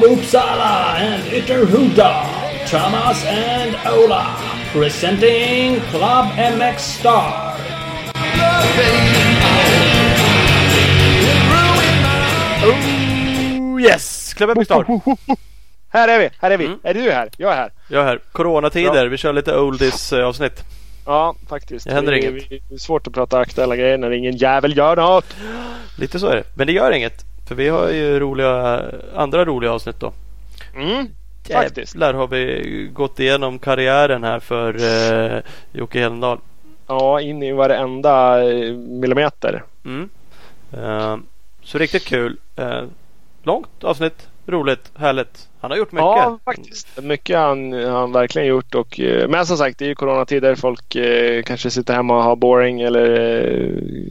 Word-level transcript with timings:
from 0.00 0.10
Uppsala 0.10 0.94
and 0.96 1.22
Ytterhuda, 1.24 2.66
Thomas 2.66 3.24
and 3.24 3.76
Ola, 3.86 4.36
presenting 4.72 5.80
Club 5.90 6.26
MX 6.36 6.78
Star. 6.78 7.56
Oh 12.62 13.80
yes! 13.80 14.34
Club 14.34 14.50
Epic 14.50 14.64
Star. 14.64 14.86
Här 15.90 16.08
är 16.08 16.18
vi, 16.18 16.30
här 16.38 16.50
är 16.50 16.58
vi. 16.58 16.66
Mm. 16.66 16.78
Är 16.82 16.94
du 16.94 17.10
här? 17.10 17.30
Jag 17.36 17.52
är 17.52 17.56
här. 17.56 17.72
Jag 17.88 18.02
är 18.02 18.06
här. 18.06 18.20
Coronatider. 18.32 19.06
Vi 19.06 19.16
kör 19.16 19.32
lite 19.32 19.58
oldies 19.58 20.12
eh, 20.12 20.26
avsnitt. 20.26 20.64
Ja, 21.06 21.34
faktiskt. 21.48 21.86
Det 21.86 21.94
händer 21.94 22.12
det, 22.12 22.18
inget. 22.18 22.48
Det 22.68 22.74
är 22.74 22.78
svårt 22.78 23.06
att 23.06 23.12
prata 23.12 23.38
aktuella 23.38 23.76
grejer 23.76 23.98
när 23.98 24.10
ingen 24.10 24.36
jävel 24.36 24.76
gör 24.76 24.96
något. 24.96 25.36
Lite 25.96 26.18
så 26.18 26.26
är 26.26 26.36
det. 26.36 26.44
Men 26.54 26.66
det 26.66 26.72
gör 26.72 26.92
inget. 26.92 27.24
För 27.48 27.54
vi 27.54 27.68
har 27.68 27.88
ju 27.88 28.20
roliga, 28.20 28.84
andra 29.14 29.44
roliga 29.44 29.72
avsnitt 29.72 30.00
då. 30.00 30.12
Mm, 30.74 31.06
faktiskt. 31.52 31.94
Jävlar 31.94 32.14
har 32.14 32.26
vi 32.26 32.90
gått 32.92 33.20
igenom 33.20 33.58
karriären 33.58 34.24
här 34.24 34.40
för 34.40 34.74
eh, 34.74 35.42
Jocke 35.72 35.98
Hedendahl. 35.98 36.38
Ja, 36.86 37.20
in 37.20 37.42
i 37.42 37.52
varenda 37.52 38.44
eh, 38.50 38.72
millimeter. 38.74 39.62
Mm. 39.84 40.08
Eh, 40.72 41.16
så 41.62 41.78
riktigt 41.78 42.04
kul. 42.04 42.36
Eh, 42.56 42.82
långt 43.42 43.84
avsnitt. 43.84 44.28
Roligt. 44.48 44.92
Härligt. 44.96 45.48
Han 45.60 45.70
har 45.70 45.78
gjort 45.78 45.92
mycket. 45.92 46.04
Ja, 46.04 46.38
faktiskt. 46.44 47.02
Mycket 47.02 47.36
har 47.38 47.48
han, 47.48 47.72
han 47.72 48.12
verkligen 48.12 48.48
gjort. 48.48 48.74
Och, 48.74 49.00
eh, 49.00 49.28
men 49.28 49.46
som 49.46 49.56
sagt, 49.56 49.78
det 49.78 49.84
är 49.84 49.88
ju 49.88 49.94
coronatider. 49.94 50.54
Folk 50.54 50.94
eh, 50.96 51.42
kanske 51.42 51.70
sitter 51.70 51.94
hemma 51.94 52.16
och 52.16 52.22
har 52.22 52.36
boring 52.36 52.80
eller 52.80 53.10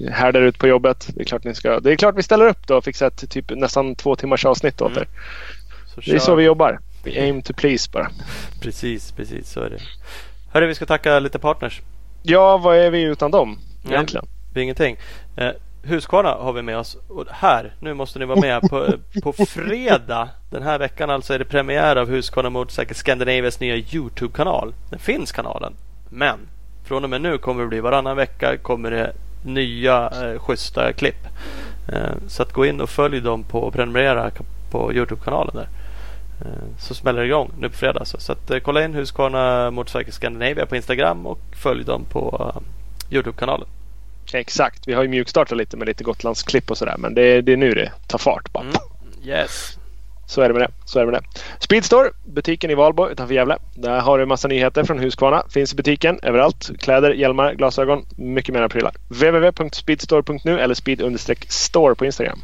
eh, 0.05 0.11
härdar 0.13 0.41
ut 0.41 0.59
på 0.59 0.67
jobbet. 0.67 1.07
Det 1.15 1.21
är 1.21 1.25
klart 1.25 1.43
ni 1.43 1.55
ska. 1.55 1.79
Det 1.79 1.91
är 1.91 1.95
klart 1.95 2.15
vi 2.17 2.23
ställer 2.23 2.47
upp 2.47 2.67
då 2.67 2.77
och 2.77 2.83
fixar 2.83 3.07
ett 3.07 3.29
typ 3.29 3.49
nästan 3.49 3.95
två 3.95 4.15
timmars 4.15 4.45
avsnitt 4.45 4.81
åt 4.81 4.91
Mm. 4.91 5.01
er. 5.03 5.07
Så 5.95 6.01
Det 6.01 6.15
är 6.15 6.19
så 6.19 6.35
vi 6.35 6.43
jobbar. 6.43 6.79
We 7.03 7.21
aim 7.21 7.41
to 7.41 7.53
please 7.53 7.89
bara. 7.93 8.09
Precis, 8.61 9.11
precis 9.11 9.51
så 9.51 9.59
är 9.59 9.69
det. 9.69 9.79
Hörru, 10.53 10.67
vi 10.67 10.75
ska 10.75 10.85
tacka 10.85 11.19
lite 11.19 11.39
partners. 11.39 11.81
Ja, 12.23 12.57
vad 12.57 12.77
är 12.77 12.91
vi 12.91 13.01
utan 13.01 13.31
dem 13.31 13.59
egentligen? 13.89 14.25
Det 14.53 14.59
är 14.59 14.63
ingenting. 14.63 14.97
Eh, 15.37 15.49
Husqvarna 15.87 16.29
har 16.29 16.53
vi 16.53 16.61
med 16.61 16.77
oss. 16.77 16.97
Och 17.07 17.25
här, 17.31 17.73
nu 17.79 17.93
måste 17.93 18.19
ni 18.19 18.25
vara 18.25 18.39
med. 18.39 18.61
På, 18.61 18.93
på 19.23 19.33
fredag 19.33 20.29
den 20.49 20.63
här 20.63 20.79
veckan 20.79 21.09
alltså 21.09 21.33
är 21.33 21.39
det 21.39 21.45
premiär 21.45 21.95
av 21.95 22.09
Husqvarna 22.09 22.49
Motorcycle 22.49 22.95
Scandinavias 22.95 23.59
nya 23.59 23.75
Youtube-kanal. 23.75 24.73
Den 24.89 24.99
finns 24.99 25.31
kanalen. 25.31 25.73
Men 26.09 26.39
från 26.83 27.03
och 27.03 27.09
med 27.09 27.21
nu 27.21 27.37
kommer 27.37 27.61
det 27.63 27.69
bli 27.69 27.79
varannan 27.79 28.17
vecka 28.17 28.57
kommer 28.57 28.91
det 28.91 29.13
nya 29.45 30.09
eh, 30.09 30.39
schyssta 30.39 30.93
klipp. 30.93 31.27
Eh, 31.93 32.15
så 32.27 32.43
att 32.43 32.53
gå 32.53 32.65
in 32.65 32.81
och 32.81 32.89
följ 32.89 33.21
dem 33.21 33.43
på 33.43 33.59
och 33.59 33.73
prenumerera 33.73 34.31
på 34.71 34.93
Youtube-kanalen 34.93 35.55
där. 35.55 35.67
Eh, 36.41 36.79
så 36.79 36.93
smäller 36.93 37.19
det 37.19 37.27
igång 37.27 37.51
nu 37.59 37.69
på 37.69 37.75
fredag. 37.75 38.05
Så, 38.05 38.19
så 38.19 38.31
att, 38.31 38.51
eh, 38.51 38.59
kolla 38.59 38.83
in 38.85 38.93
Husqvarna 38.93 39.71
Motorcycle 39.71 40.11
Scandinavia 40.11 40.65
på 40.65 40.75
Instagram 40.75 41.25
och 41.25 41.39
följ 41.63 41.83
dem 41.83 42.05
på 42.09 42.51
eh, 42.55 42.61
Youtube-kanalen. 43.15 43.67
Exakt. 44.33 44.87
Vi 44.87 44.93
har 44.93 45.03
ju 45.03 45.09
mjukstartat 45.09 45.57
lite 45.57 45.77
med 45.77 45.87
lite 45.87 46.03
Gotlandsklipp 46.03 46.71
och 46.71 46.77
sådär. 46.77 46.95
Men 46.97 47.13
det, 47.13 47.41
det 47.41 47.53
är 47.53 47.57
nu 47.57 47.73
det 47.73 47.91
tar 48.07 48.17
fart. 48.17 48.53
Bara. 48.53 48.63
Mm. 48.63 48.75
Yes. 49.23 49.77
Så 50.27 50.41
är 50.41 50.47
det 50.47 50.53
med 50.53 50.61
det. 50.61 50.71
Så 50.85 50.99
är 50.99 51.05
det 51.05 51.11
med 51.11 51.21
det. 51.21 51.39
Speedstore, 51.59 52.09
butiken 52.25 52.71
i 52.71 52.75
Valbo 52.75 53.09
utanför 53.09 53.33
Gävle. 53.33 53.57
Där 53.75 53.99
har 53.99 54.19
du 54.19 54.25
massa 54.25 54.47
nyheter 54.47 54.83
från 54.83 54.99
Husqvarna. 54.99 55.43
Finns 55.49 55.73
i 55.73 55.75
butiken 55.75 56.19
överallt. 56.23 56.69
Kläder, 56.79 57.11
hjälmar, 57.11 57.53
glasögon, 57.53 58.05
mycket 58.15 58.53
mera 58.53 58.69
prylar. 58.69 58.93
www.speedstore.nu 59.07 60.59
eller 60.59 60.75
speed-store 60.75 61.95
på 61.95 62.05
Instagram. 62.05 62.39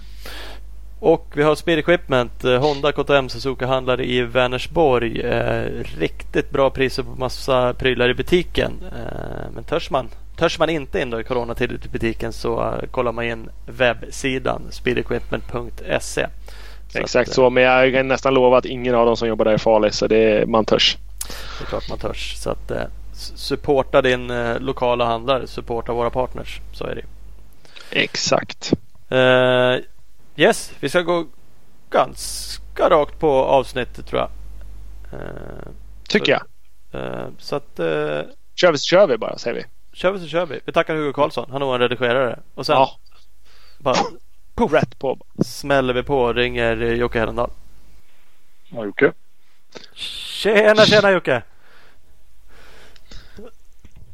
Och 1.00 1.32
vi 1.36 1.44
har 1.44 1.56
Speed 1.56 1.80
Equipment, 1.80 2.44
eh, 2.44 2.60
Honda 2.60 2.92
KTM 2.92 3.30
Suzuka-handlare 3.30 4.06
i 4.06 4.22
Vänersborg. 4.22 5.22
Eh, 5.22 5.66
riktigt 6.00 6.50
bra 6.50 6.70
priser 6.70 7.04
på 7.04 7.10
massa 7.10 7.74
prylar 7.74 8.10
i 8.10 8.14
butiken. 8.14 8.72
Eh, 8.96 9.52
men 9.54 9.64
törs 9.64 9.90
man, 9.90 10.10
törs 10.38 10.60
man 10.60 10.70
inte 10.70 11.00
in 11.02 11.10
då 11.10 11.20
i 11.20 11.24
coronatider 11.24 11.78
till 11.78 11.90
butiken 11.90 12.34
så 12.34 12.62
eh, 12.62 12.90
kollar 12.92 13.12
man 13.12 13.26
in 13.26 13.50
webbsidan 13.66 14.62
speedequipment.se. 14.72 16.28
Så 16.88 17.00
Exakt 17.00 17.30
att, 17.30 17.36
så. 17.36 17.50
Men 17.50 17.64
jag 17.64 17.94
kan 17.94 18.08
nästan 18.08 18.34
lova 18.34 18.58
att 18.58 18.66
ingen 18.66 18.96
av 18.96 19.06
dem 19.06 19.18
som 19.18 19.28
jobbar 19.28 19.46
där 19.46 19.52
är 19.52 19.58
farlig. 19.58 19.94
Så 19.94 20.08
det, 20.08 20.50
man 20.50 20.66
törs. 20.66 20.98
Det 21.60 21.64
är 21.64 21.68
klart 21.68 21.90
man 21.90 22.00
törs. 22.00 22.36
Så 22.38 22.50
att, 22.50 22.72
eh, 22.72 22.84
supporta 23.14 24.02
din 24.02 24.30
eh, 24.32 24.60
lokala 24.60 25.06
handlare, 25.06 25.48
supporta 25.48 25.94
våra 25.94 26.10
partners. 26.10 26.62
Så 26.74 26.86
är 26.86 26.96
det 26.96 27.06
Exakt. 28.02 28.74
Eh, 29.10 29.76
Yes, 30.36 30.72
vi 30.80 30.90
ska 30.90 31.02
gå 31.02 31.26
ganska 31.90 32.90
rakt 32.90 33.20
på 33.20 33.32
avsnittet 33.32 34.08
tror 34.08 34.22
jag. 34.22 34.30
Eh, 35.20 35.68
Tycker 36.10 36.32
jag. 36.32 36.42
eh, 37.04 37.28
så 37.38 37.56
att 37.56 37.80
eh, 37.80 38.22
Kör 38.56 38.72
vi 38.72 38.78
så 38.78 38.84
kör 38.86 39.08
vi 39.08 39.18
bara 39.18 39.38
säger 39.38 39.56
vi. 39.56 39.66
Kör 39.94 40.12
vi 40.12 40.20
så 40.20 40.28
kör 40.28 40.46
vi. 40.46 40.60
Vi 40.66 40.72
tackar 40.72 40.96
Hugo 40.96 41.14
Karlsson. 41.14 41.52
Han 41.52 41.62
är 41.62 41.66
vår 41.66 41.80
redigerare. 41.80 42.40
Och 42.56 42.66
sen 42.66 42.76
Ja, 42.76 42.92
bara 43.78 43.96
rätt 44.80 45.00
på. 45.00 45.18
smäller 45.46 45.94
vi 45.94 46.04
på 46.04 46.18
och 46.22 46.36
ringer 46.36 46.76
Jocke 46.78 47.20
Hedendahl. 47.20 47.50
Ja, 48.70 48.86
Jocke. 48.86 49.12
Tjena 49.94 50.86
tjena 50.86 51.12
Jocke! 51.12 51.42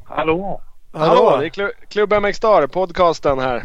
Hallå! 0.06 0.62
Hallå, 0.94 1.38
det 1.40 1.46
är 1.46 1.50
Klu- 1.50 1.72
Klubb 1.90 2.14
MX 2.22 2.38
Star, 2.38 2.68
podcasten 2.68 3.40
här. 3.40 3.64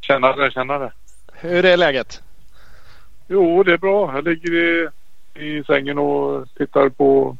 Tjenare, 0.00 0.50
tjenare. 0.50 0.92
Hur 1.32 1.64
är 1.64 1.76
läget? 1.76 2.22
Jo, 3.26 3.62
det 3.62 3.72
är 3.72 3.78
bra. 3.78 4.14
Jag 4.14 4.24
ligger 4.24 4.52
i, 4.54 4.88
i 5.34 5.64
sängen 5.64 5.98
och 5.98 6.48
tittar 6.56 6.88
på 6.88 7.36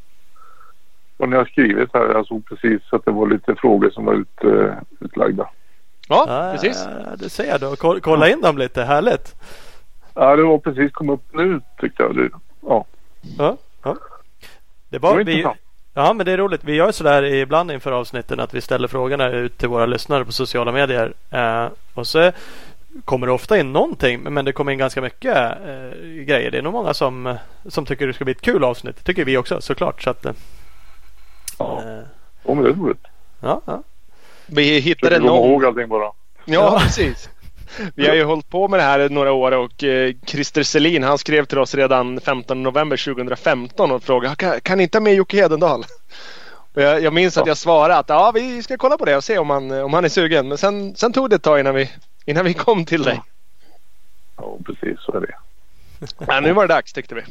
vad 1.19 1.29
ni 1.29 1.37
har 1.37 1.45
skrivit 1.45 1.91
här. 1.95 2.13
Jag 2.13 2.27
såg 2.27 2.47
precis 2.47 2.83
att 2.91 3.05
det 3.05 3.11
var 3.11 3.27
lite 3.27 3.55
frågor 3.55 3.91
som 3.91 4.05
var 4.05 4.15
ut, 4.15 4.45
uh, 4.45 4.73
utlagda. 5.01 5.49
Ja, 6.09 6.27
Ah, 6.29 6.53
precis. 6.53 6.87
Det 7.19 7.29
ser 7.29 7.45
jag 7.45 7.61
då. 7.61 7.77
Kolla, 7.77 8.01
kolla 8.01 8.29
in 8.29 8.41
dem 8.41 8.59
lite. 8.59 8.85
Härligt! 8.85 9.35
Ja, 10.15 10.37
det 10.37 10.43
var 10.43 10.59
precis 10.59 10.93
kom 10.93 11.11
upp 11.11 11.25
nu 11.33 11.61
tyckte 11.81 12.03
jag. 12.03 12.17
Det, 12.17 12.31
ja, 12.67 12.85
Ja, 13.39 13.57
ja. 13.83 13.91
Det 13.91 13.99
det 14.89 14.99
var, 14.99 15.11
var 15.11 15.23
vi, 15.25 15.33
intressant. 15.33 15.59
Ja 15.95 16.13
men 16.13 16.27
det 16.27 16.33
är 16.33 16.37
roligt. 16.37 16.65
Vi 16.65 16.75
gör 16.75 16.93
sådär 16.93 17.23
ibland 17.23 17.71
inför 17.73 17.93
avsnitten 17.93 18.41
att 18.41 18.55
vi 18.55 18.61
ställer 18.61 18.89
frågorna 18.89 19.29
ut 19.31 19.59
till 19.59 19.69
våra 19.69 19.87
lyssnare 19.87 20.25
på 20.25 20.33
sociala 20.33 20.73
medier. 20.73 21.13
Eh, 21.31 21.67
och 21.95 22.07
så 22.07 22.33
kommer 23.05 23.27
det 23.27 23.33
ofta 23.33 23.59
in 23.59 23.73
någonting 23.73 24.21
men 24.23 24.45
det 24.45 24.53
kommer 24.53 24.73
in 24.73 24.79
ganska 24.79 25.01
mycket 25.01 25.37
eh, 25.37 25.99
grejer. 26.27 26.51
Det 26.51 26.59
är 26.59 26.63
nog 26.63 26.73
många 26.73 26.95
som, 26.95 27.37
som 27.67 27.87
tycker 27.87 28.07
det 28.07 28.13
ska 28.13 28.25
bli 28.25 28.33
ett 28.33 28.41
kul 28.41 28.65
avsnitt. 28.65 28.97
Det 28.97 29.03
tycker 29.03 29.25
vi 29.25 29.37
också 29.37 29.61
såklart. 29.61 30.03
Så 30.03 30.11
att, 30.11 30.27
eh, 30.27 30.33
Ja, 31.59 31.83
eh, 31.83 32.03
ja 32.45 32.55
men 32.55 32.65
det 32.65 32.71
är 32.71 32.75
roligt. 32.75 33.07
ja, 33.41 33.61
ja. 33.65 33.83
Vi 34.47 34.79
hittade 34.79 35.15
Försöker 35.15 35.27
någon... 35.27 35.51
ihåg 35.51 35.65
allting 35.65 35.89
bara. 35.89 36.13
Ja, 36.45 36.79
precis. 36.83 37.31
Vi 37.95 38.09
har 38.09 38.15
ju 38.15 38.25
hållit 38.25 38.49
på 38.49 38.69
med 38.69 38.81
det 38.81 38.85
här 38.85 39.09
några 39.09 39.33
år 39.33 39.53
och 39.53 39.85
eh, 39.85 40.15
Christer 40.27 40.63
Selin 40.63 41.03
han 41.03 41.19
skrev 41.19 41.45
till 41.45 41.59
oss 41.59 41.75
redan 41.75 42.21
15 42.21 42.63
november 42.63 43.05
2015 43.15 43.91
och 43.91 44.03
frågade 44.03 44.37
kan, 44.37 44.61
kan 44.61 44.79
ni 44.79 44.83
inte 44.85 44.99
ha 44.99 45.03
med 45.03 45.15
Jocke 45.15 45.37
Hedendal? 45.37 45.85
Och 46.75 46.83
jag, 46.83 47.03
jag 47.03 47.13
minns 47.13 47.37
att 47.37 47.47
jag 47.47 47.57
svarade 47.57 47.97
att 47.97 48.09
ja, 48.09 48.33
vi 48.35 48.63
ska 48.63 48.77
kolla 48.77 48.99
på 48.99 49.05
det 49.05 49.17
och 49.17 49.25
se 49.25 49.39
om 49.39 49.51
han, 49.51 49.71
om 49.71 49.95
han 49.95 50.05
är 50.05 50.09
sugen. 50.09 50.49
Men 50.49 50.59
sen, 50.59 50.97
sen 50.97 51.13
tog 51.13 51.31
det 51.31 51.37
ett 51.37 51.43
tag 51.43 51.61
innan 51.61 51.75
vi, 51.75 51.91
innan 52.25 52.45
vi 52.45 52.55
kom 52.55 52.85
till 52.85 53.03
dig. 53.03 53.23
Ja, 54.37 54.57
precis 54.67 55.01
så 55.01 55.13
är 55.13 55.21
det. 55.21 55.35
Ja, 56.27 56.41
nu 56.41 56.53
var 56.53 56.67
det 56.67 56.75
dags 56.75 56.93
tyckte 56.93 57.15
vi. 57.15 57.23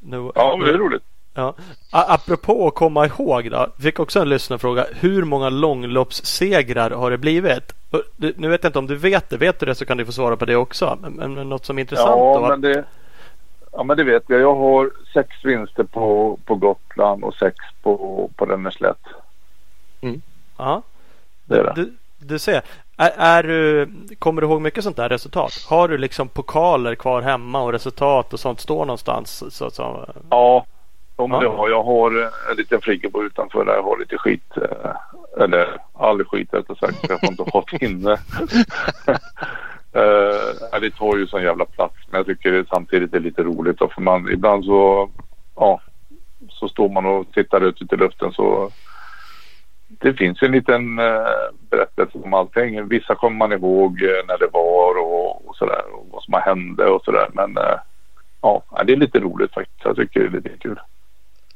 Nu, 0.00 0.30
Ja, 0.34 0.56
men 0.56 0.66
det 0.66 0.74
är 0.74 0.78
roligt. 0.78 1.02
Ja. 1.36 1.54
Apropå 1.90 2.66
att 2.68 2.74
komma 2.74 3.06
ihåg 3.06 3.50
då. 3.50 3.66
Fick 3.80 4.00
också 4.00 4.20
en 4.20 4.28
lyssnarfråga. 4.28 4.86
Hur 4.92 5.24
många 5.24 5.48
långloppssegrar 5.48 6.90
har 6.90 7.10
det 7.10 7.18
blivit? 7.18 7.72
Nu 8.36 8.48
vet 8.48 8.62
jag 8.64 8.68
inte 8.68 8.78
om 8.78 8.86
du 8.86 8.96
vet 8.96 9.30
det. 9.30 9.36
Vet 9.36 9.60
du 9.60 9.66
det 9.66 9.74
så 9.74 9.84
kan 9.86 9.96
du 9.96 10.06
få 10.06 10.12
svara 10.12 10.36
på 10.36 10.44
det 10.44 10.56
också. 10.56 10.98
Men, 11.00 11.34
men, 11.34 11.48
något 11.48 11.64
som 11.64 11.78
är 11.78 11.80
intressant 11.80 12.10
Ja, 12.10 12.40
då. 12.40 12.48
men 12.48 12.60
det, 12.60 12.84
ja, 13.72 13.82
men 13.82 13.96
det 13.96 14.04
vet 14.04 14.22
jag. 14.26 14.40
Jag 14.40 14.54
har 14.54 14.90
sex 15.14 15.44
vinster 15.44 15.84
på, 15.84 16.38
på 16.44 16.54
Gotland 16.54 17.24
och 17.24 17.34
sex 17.34 17.56
på, 17.82 18.30
på 18.36 18.46
Ränneslätt. 18.46 19.02
Ja. 20.56 20.82
Det 21.44 21.58
är 21.58 21.64
det. 21.64 21.72
Du, 21.76 21.92
du 22.18 22.38
ser. 22.38 22.62
Är, 22.96 23.10
är 23.16 23.42
du, 23.42 23.88
kommer 24.18 24.42
du 24.42 24.46
ihåg 24.48 24.60
mycket 24.60 24.84
sånt 24.84 24.96
där 24.96 25.08
resultat? 25.08 25.66
Har 25.68 25.88
du 25.88 25.98
liksom 25.98 26.28
pokaler 26.28 26.94
kvar 26.94 27.22
hemma 27.22 27.62
och 27.62 27.72
resultat 27.72 28.32
och 28.32 28.40
sånt 28.40 28.60
står 28.60 28.84
någonstans? 28.84 29.44
Så, 29.50 29.70
så, 29.70 30.06
Ja, 30.30 30.64
men 31.18 31.30
Ja. 31.30 31.40
det 31.40 31.56
har 31.56 31.68
jag. 31.68 31.82
har 31.82 32.10
en 32.50 32.56
liten 32.56 32.80
friggebod 32.80 33.24
utanför 33.24 33.64
där 33.64 33.74
jag 33.74 33.82
har 33.82 33.98
lite 33.98 34.18
skit. 34.18 34.56
eh, 34.56 35.42
Eller 35.42 35.78
all 35.94 36.24
skit 36.24 36.48
rättare 36.54 36.76
sagt. 36.78 37.08
Jag 37.08 37.20
får 37.20 37.30
inte 37.30 37.42
ha 37.52 37.64
det 37.70 37.84
inne. 37.86 38.16
Eh, 39.92 40.80
det 40.80 40.90
tar 40.90 41.16
ju 41.16 41.26
sån 41.26 41.42
jävla 41.42 41.64
plats. 41.64 41.94
Men 42.10 42.18
jag 42.18 42.26
tycker 42.26 42.52
det 42.52 42.68
samtidigt 42.68 43.14
är 43.14 43.20
lite 43.20 43.42
roligt. 43.42 43.78
Då, 43.78 43.88
för 43.88 44.00
man, 44.02 44.32
ibland 44.32 44.64
så, 44.64 45.10
ja, 45.54 45.80
så 46.48 46.68
står 46.68 46.88
man 46.88 47.06
och 47.06 47.32
tittar 47.32 47.60
ut 47.60 47.92
i 47.92 47.96
luften 47.96 48.32
så 48.32 48.70
det 49.88 50.14
finns 50.14 50.42
en 50.42 50.52
liten 50.52 50.98
eh, 50.98 51.26
berättelse 51.70 52.18
om 52.24 52.34
allting. 52.34 52.88
Vissa 52.88 53.14
kommer 53.14 53.36
man 53.36 53.52
ihåg 53.52 54.02
eh, 54.02 54.26
när 54.28 54.38
det 54.38 54.48
var 54.52 54.98
och, 54.98 55.48
och 55.48 55.56
sådär 55.56 55.82
och 55.92 56.06
vad 56.12 56.22
som 56.22 56.34
hände 56.34 56.86
och 56.86 57.04
sådär. 57.04 57.28
Men 57.32 57.56
eh, 57.56 57.78
ja, 58.42 58.62
det 58.86 58.92
är 58.92 58.96
lite 58.96 59.18
roligt 59.20 59.54
faktiskt. 59.54 59.84
Jag 59.84 59.96
tycker 59.96 60.20
det 60.20 60.26
är 60.26 60.30
lite 60.30 60.58
kul. 60.58 60.80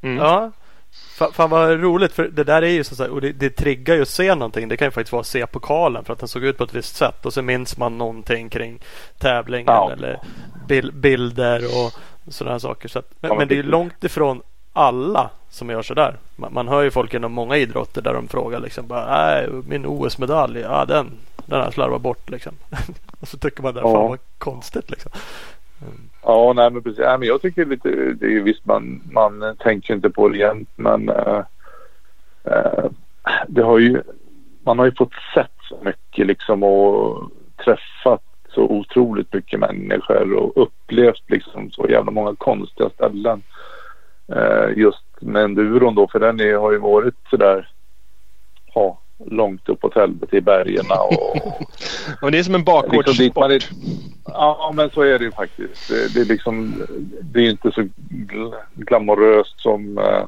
Mm. 0.02 0.16
Ja, 0.16 0.50
Fan, 0.92 1.32
fan 1.32 1.50
vad 1.50 1.80
roligt 1.80 2.12
för 2.12 2.28
det 2.28 2.44
där 2.44 2.62
är 2.62 2.70
ju 2.70 2.84
så 2.84 3.02
här, 3.02 3.10
och 3.10 3.20
det, 3.20 3.32
det 3.32 3.50
triggar 3.50 3.94
ju 3.94 4.02
att 4.02 4.08
se 4.08 4.34
någonting. 4.34 4.68
Det 4.68 4.76
kan 4.76 4.86
ju 4.86 4.90
faktiskt 4.90 5.12
vara 5.12 5.20
att 5.20 5.26
se 5.26 5.46
pokalen 5.46 6.04
för 6.04 6.12
att 6.12 6.18
den 6.18 6.28
såg 6.28 6.44
ut 6.44 6.58
på 6.58 6.64
ett 6.64 6.74
visst 6.74 6.96
sätt 6.96 7.26
och 7.26 7.32
så 7.32 7.42
minns 7.42 7.76
man 7.76 7.98
någonting 7.98 8.48
kring 8.48 8.80
tävlingen 9.18 9.66
ja. 9.66 9.92
eller 9.92 10.20
bil, 10.68 10.92
bilder 10.92 11.64
och 11.64 11.92
sådana 12.28 12.60
saker. 12.60 12.88
Så 12.88 12.98
att, 12.98 13.10
men, 13.20 13.30
ja, 13.30 13.38
men 13.38 13.48
det 13.48 13.58
är 13.58 13.62
långt 13.62 14.04
ifrån 14.04 14.42
alla 14.72 15.30
som 15.50 15.70
gör 15.70 15.82
sådär. 15.82 16.16
Man, 16.36 16.52
man 16.52 16.68
hör 16.68 16.82
ju 16.82 16.90
folk 16.90 17.14
inom 17.14 17.32
många 17.32 17.56
idrotter 17.56 18.02
där 18.02 18.14
de 18.14 18.28
frågar 18.28 18.60
liksom 18.60 18.86
bara, 18.86 19.06
Nej, 19.06 19.48
min 19.66 19.86
OS-medalj, 19.86 20.60
ja 20.60 20.84
den, 20.84 21.10
den 21.46 21.58
har 21.58 21.64
jag 21.64 21.74
slarvat 21.74 22.02
bort 22.02 22.30
liksom. 22.30 22.52
och 23.20 23.28
så 23.28 23.38
tycker 23.38 23.62
man 23.62 23.74
det, 23.74 23.80
ja. 23.80 23.94
fan 23.94 24.08
vad 24.08 24.18
konstigt 24.38 24.90
liksom. 24.90 25.12
Ja, 26.22 26.52
nej 26.56 26.70
men 26.70 26.82
precis. 26.82 26.98
Nej, 26.98 27.18
men 27.18 27.28
jag 27.28 27.42
tycker 27.42 27.66
lite, 27.66 27.88
det 28.12 28.26
är 28.26 28.40
visst 28.40 28.64
man, 28.64 29.02
man 29.10 29.56
tänker 29.58 29.94
inte 29.94 30.10
på 30.10 30.28
det 30.28 30.38
jämt 30.38 30.70
men 30.76 31.08
äh, 31.08 31.42
äh, 32.44 32.84
det 33.48 33.62
har 33.62 33.78
ju, 33.78 34.02
man 34.62 34.78
har 34.78 34.86
ju 34.86 34.94
fått 34.94 35.12
sett 35.34 35.56
så 35.68 35.78
mycket 35.82 36.26
liksom 36.26 36.62
och 36.62 37.30
träffat 37.64 38.22
så 38.48 38.62
otroligt 38.62 39.32
mycket 39.32 39.60
människor 39.60 40.32
och 40.32 40.62
upplevt 40.62 41.30
liksom 41.30 41.70
så 41.70 41.86
jävla 41.88 42.10
många 42.10 42.34
konstiga 42.36 42.90
ställen. 42.90 43.42
Äh, 44.28 44.78
just 44.78 45.04
med 45.20 45.44
enduron 45.44 45.94
då, 45.94 46.08
för 46.08 46.20
den 46.20 46.40
är, 46.40 46.56
har 46.56 46.72
ju 46.72 46.78
varit 46.78 47.14
sådär, 47.30 47.68
ja, 48.74 48.98
långt 49.26 49.68
uppåt 49.68 49.94
helvete 49.94 50.36
i 50.36 50.40
bergen. 50.40 50.86
Och, 50.90 51.36
och 52.22 52.30
det 52.30 52.38
är 52.38 52.42
som 52.42 52.54
en 52.54 52.64
bakgårdssport. 52.64 53.50
Liksom 53.50 53.76
ja 54.24 54.72
men 54.74 54.90
så 54.90 55.02
är 55.02 55.18
det 55.18 55.24
ju 55.24 55.32
faktiskt. 55.32 55.88
Det, 55.88 56.14
det 56.14 56.20
är 56.20 56.24
liksom 56.24 56.86
det 57.20 57.40
är 57.40 57.50
inte 57.50 57.72
så 57.72 57.88
gl 58.08 58.54
glamoröst 58.74 59.60
som 59.60 59.98
eh, 59.98 60.24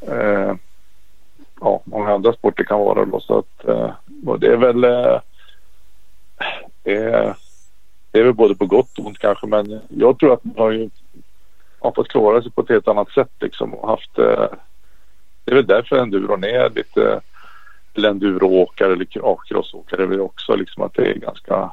eh, 0.00 0.54
ja, 1.60 1.82
många 1.84 2.14
andra 2.14 2.32
sporter 2.32 2.64
kan 2.64 2.80
vara. 2.80 3.04
Då, 3.04 3.20
så 3.20 3.38
att, 3.38 3.68
eh, 3.68 3.90
det 4.38 4.46
är 4.46 4.56
väl 4.56 4.84
eh, 4.84 5.20
det, 6.82 6.96
är, 6.96 7.36
det 8.10 8.18
är 8.18 8.24
väl 8.24 8.34
både 8.34 8.54
på 8.54 8.66
gott 8.66 8.98
och 8.98 9.06
ont 9.06 9.18
kanske 9.18 9.46
men 9.46 9.80
jag 9.88 10.18
tror 10.18 10.32
att 10.32 10.44
man 10.44 10.54
har 10.56 10.70
ju 10.70 10.90
har 11.78 11.92
fått 11.92 12.08
klara 12.08 12.42
sig 12.42 12.50
på 12.50 12.60
ett 12.60 12.68
helt 12.68 12.88
annat 12.88 13.10
sätt 13.10 13.32
liksom 13.40 13.74
och 13.74 13.88
haft 13.88 14.18
eh, 14.18 14.46
det 15.44 15.52
är 15.52 15.54
väl 15.54 15.66
därför 15.66 15.96
enduron 15.96 16.44
är 16.44 16.70
lite 16.70 17.20
eller 17.96 18.10
enduroåkare 18.10 18.92
eller 18.92 19.06
crossåkare 19.48 20.02
är 20.02 20.06
väl 20.06 20.20
också 20.20 20.56
liksom 20.56 20.82
att 20.82 20.94
det 20.94 21.10
är 21.10 21.14
ganska 21.14 21.70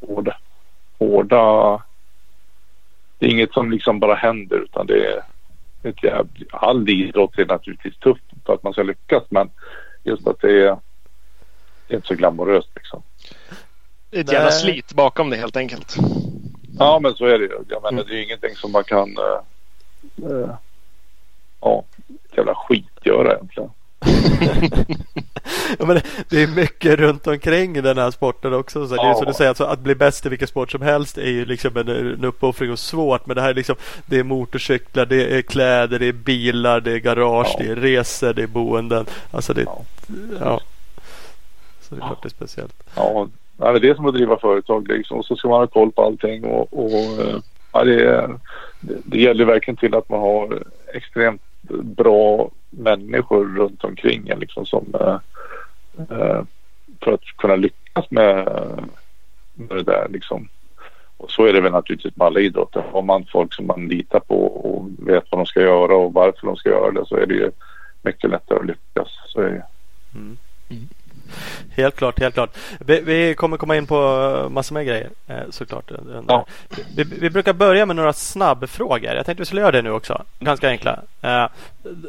hårda, 0.00 0.36
hårda 0.98 1.82
det 3.18 3.26
är 3.26 3.30
inget 3.30 3.52
som 3.52 3.70
liksom 3.70 4.00
bara 4.00 4.14
händer 4.14 4.58
utan 4.58 4.86
det 4.86 5.06
är 5.06 5.22
ett 5.82 6.02
jävligt, 6.02 6.48
all 6.50 6.88
idrott 6.88 7.38
är 7.38 7.46
naturligtvis 7.46 7.96
tufft 7.98 8.24
för 8.46 8.54
att 8.54 8.62
man 8.62 8.72
ska 8.72 8.82
lyckas 8.82 9.22
men 9.28 9.50
just 10.04 10.26
att 10.26 10.40
det 10.40 10.50
är, 10.50 10.76
det 11.86 11.94
är 11.94 11.96
inte 11.96 12.08
så 12.08 12.14
glamoröst 12.14 12.68
liksom. 12.74 13.02
Det 14.10 14.16
är 14.16 14.20
ett 14.20 14.32
jävla 14.32 14.50
slit 14.50 14.94
bakom 14.94 15.30
det 15.30 15.36
helt 15.36 15.56
enkelt. 15.56 15.96
Ja 16.78 16.98
men 17.02 17.14
så 17.14 17.26
är 17.26 17.38
det 17.38 17.44
ju. 17.44 17.64
Jag 17.68 17.82
menar 17.82 17.92
mm. 17.92 18.04
det 18.08 18.18
är 18.18 18.22
ingenting 18.22 18.54
som 18.56 18.72
man 18.72 18.84
kan 18.84 19.16
äh, 19.18 20.30
äh, 20.30 20.54
ja, 21.60 21.84
jävla 22.36 22.54
skit 22.54 22.98
göra 23.02 23.32
egentligen. 23.32 23.70
Ja, 25.78 25.86
men 25.86 26.00
det 26.28 26.42
är 26.42 26.56
mycket 26.56 26.98
runt 26.98 27.26
omkring 27.26 27.72
den 27.72 27.98
här 27.98 28.10
sporten 28.10 28.54
också. 28.54 28.86
Så. 28.86 28.94
Det 28.94 29.02
är 29.02 29.14
som 29.14 29.26
du 29.26 29.32
säger, 29.32 29.48
alltså, 29.48 29.64
att 29.64 29.80
bli 29.80 29.94
bäst 29.94 30.26
i 30.26 30.28
vilken 30.28 30.48
sport 30.48 30.70
som 30.70 30.82
helst 30.82 31.18
är 31.18 31.30
ju 31.30 31.44
liksom 31.44 31.76
en, 31.76 31.88
en 31.88 32.24
uppoffring 32.24 32.72
och 32.72 32.78
svårt. 32.78 33.26
Men 33.26 33.36
det 33.36 33.42
här 33.42 33.50
är 33.50 33.54
liksom 33.54 33.76
Det 34.06 34.18
är 34.18 34.24
motorcyklar, 34.24 35.06
det 35.06 35.38
är 35.38 35.42
kläder, 35.42 35.98
det 35.98 36.06
är 36.06 36.12
bilar, 36.12 36.80
det 36.80 36.92
är 36.92 36.98
garage, 36.98 37.56
det 37.58 37.66
är 37.66 37.76
resor, 37.76 38.32
det 38.32 38.42
är 38.42 38.46
boenden. 38.46 39.06
Alltså 39.30 39.54
det, 39.54 39.62
ja. 39.62 39.84
ja. 40.40 40.60
Så 41.80 41.94
det 41.94 42.00
är 42.00 42.06
klart 42.06 42.22
det 42.22 42.26
är 42.26 42.30
speciellt. 42.30 42.82
Ja, 42.96 43.28
det 43.58 43.64
är 43.64 43.80
det 43.80 43.96
som 43.96 44.06
att 44.06 44.14
driva 44.14 44.38
företag 44.38 44.88
liksom. 44.88 45.18
Och 45.18 45.24
så 45.24 45.36
ska 45.36 45.48
man 45.48 45.60
ha 45.60 45.66
koll 45.66 45.92
på 45.92 46.04
allting 46.04 46.44
och, 46.44 46.84
och 46.84 47.40
ja, 47.72 47.84
det, 47.84 48.28
det, 48.80 48.94
det 49.04 49.20
gäller 49.20 49.44
verkligen 49.44 49.76
till 49.76 49.94
att 49.94 50.08
man 50.08 50.20
har 50.20 50.62
extremt 50.94 51.42
bra 51.82 52.50
människor 52.70 53.56
runt 53.56 53.84
omkring 53.84 54.28
en 54.28 54.40
liksom 54.40 54.66
som 54.66 54.94
eh, 55.00 55.18
eh, 56.10 56.42
för 57.00 57.12
att 57.12 57.24
kunna 57.36 57.56
lyckas 57.56 58.10
med, 58.10 58.44
med 59.54 59.76
det 59.76 59.82
där 59.82 60.08
liksom. 60.08 60.48
Och 61.16 61.30
så 61.30 61.46
är 61.46 61.52
det 61.52 61.60
väl 61.60 61.72
naturligtvis 61.72 62.16
med 62.16 62.26
alla 62.26 62.40
idrotter. 62.40 62.84
Har 62.92 63.02
man 63.02 63.26
folk 63.32 63.54
som 63.54 63.66
man 63.66 63.88
litar 63.88 64.20
på 64.20 64.46
och 64.46 64.88
vet 64.98 65.24
vad 65.30 65.38
de 65.38 65.46
ska 65.46 65.60
göra 65.60 65.96
och 65.96 66.12
varför 66.12 66.46
de 66.46 66.56
ska 66.56 66.68
göra 66.68 66.90
det 66.90 67.06
så 67.06 67.16
är 67.16 67.26
det 67.26 67.34
ju 67.34 67.50
mycket 68.02 68.30
lättare 68.30 68.58
att 68.58 68.66
lyckas. 68.66 69.08
Så 69.26 69.40
är 69.40 69.50
det. 69.50 69.66
Mm. 70.14 70.38
Mm. 70.68 70.88
Helt 71.70 71.96
klart, 71.96 72.20
helt 72.20 72.34
klart. 72.34 72.56
Vi, 72.78 73.00
vi, 73.00 73.34
kommer 73.34 73.56
komma 73.56 73.76
in 73.76 73.86
på 73.86 74.48
massor 74.50 74.74
med 74.74 74.86
grejer 74.86 75.10
eh, 75.26 75.36
såklart. 75.50 75.90
Ja. 76.28 76.46
Vi, 76.96 77.04
vi, 77.04 77.30
brukar 77.30 77.52
börja 77.52 77.86
med 77.86 77.96
några 77.96 78.12
snabbfrågor. 78.12 79.14
Jag 79.14 79.26
tänkte 79.26 79.40
vi 79.40 79.46
skulle 79.46 79.60
göra 79.60 79.72
det 79.72 79.82
nu 79.82 79.90
också. 79.90 80.24
Ganska 80.38 80.68
enkla. 80.68 81.00
Eh, 81.22 81.46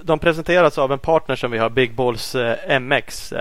de 0.03 0.19
presenteras 0.19 0.77
av 0.77 0.91
en 0.91 1.00
partner 1.00 1.35
som 1.35 1.51
vi 1.51 1.57
har, 1.57 1.69
Big 1.69 1.95
Balls 1.95 2.35
eh, 2.35 2.79
MX. 2.79 3.33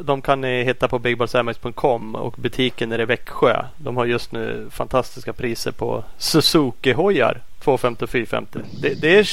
De 0.00 0.22
kan 0.22 0.40
ni 0.40 0.64
hitta 0.64 0.88
på 0.88 0.98
bigballsmx.com 0.98 2.14
och 2.14 2.34
butiken 2.38 2.92
är 2.92 3.00
i 3.00 3.04
Växjö. 3.04 3.64
De 3.76 3.96
har 3.96 4.04
just 4.04 4.32
nu 4.32 4.66
fantastiska 4.70 5.32
priser 5.32 5.72
på 5.72 6.04
Suzuki-hojar. 6.18 7.40
250 7.64 8.04
och 8.04 8.10
450. 8.10 8.58
Det, 8.82 9.00
det 9.00 9.18
är 9.18 9.28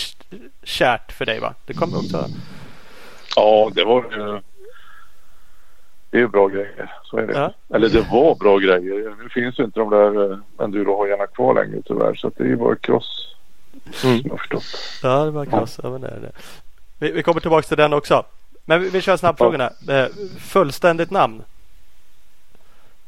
kärt 0.64 1.12
för 1.12 1.26
dig 1.26 1.40
va? 1.40 1.54
Det 1.66 1.74
kommer 1.74 1.98
också. 1.98 2.26
Ja, 3.36 3.72
det 3.76 3.84
var 3.84 4.04
ju 4.04 4.42
det 6.12 6.20
är 6.20 6.28
bra 6.28 6.48
grejer. 6.48 6.94
Så 7.04 7.18
är 7.18 7.28
det. 7.28 7.34
Ja. 7.34 7.54
Eller 7.76 7.90
det 7.90 8.02
var 8.02 8.36
bra 8.36 8.58
grejer. 8.58 9.16
Nu 9.24 9.30
finns 9.30 9.60
ju 9.60 9.64
inte 9.64 9.80
de 9.80 9.90
där 9.90 10.32
eh, 10.32 10.38
endurohojarna 10.58 11.28
kvar 11.28 11.54
längre 11.54 11.82
tyvärr. 11.86 12.16
Så 12.16 12.32
det 12.38 12.44
är 12.44 12.56
bara 12.56 12.76
cross. 12.76 13.36
Mm. 14.04 14.20
Som 14.22 14.30
jag 14.30 14.40
förstått. 14.40 14.64
Ja, 15.04 15.26
det 15.26 15.32
var 15.32 15.46
cross. 15.46 15.80
Ja. 15.84 15.90
ja 15.90 15.98
det 15.98 16.08
är 16.08 16.20
det. 16.20 16.32
Vi, 17.00 17.12
vi 17.12 17.24
kommer 17.24 17.42
tillbaka 17.42 17.68
till 17.68 17.78
den 17.78 17.94
också. 17.94 18.26
Men 18.66 18.82
vi, 18.82 18.90
vi 18.90 19.02
kör 19.02 19.18
snabbfrågorna. 19.18 19.72
Ja. 19.88 19.94
Eh, 19.94 20.08
fullständigt 20.40 21.12
namn? 21.12 21.44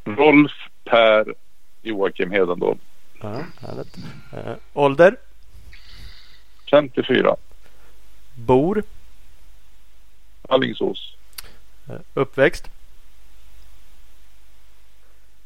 Rolf 0.03 0.51
Per 0.83 1.33
Joakim 1.81 2.31
Hedendal. 2.31 2.77
Ja, 3.21 3.35
härligt. 3.61 3.97
Äh, 4.33 4.53
ålder? 4.73 5.15
54. 6.71 7.35
Bor? 8.35 8.83
Alingsås. 10.49 11.15
Uppväxt? 12.13 12.72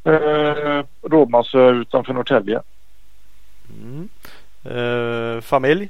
Eh, 0.08 0.84
Rådmansö 1.02 1.72
utanför 1.72 2.14
Norrtälje. 2.14 2.62
Mm. 3.70 4.10
Eh, 4.64 5.42
familj? 5.42 5.90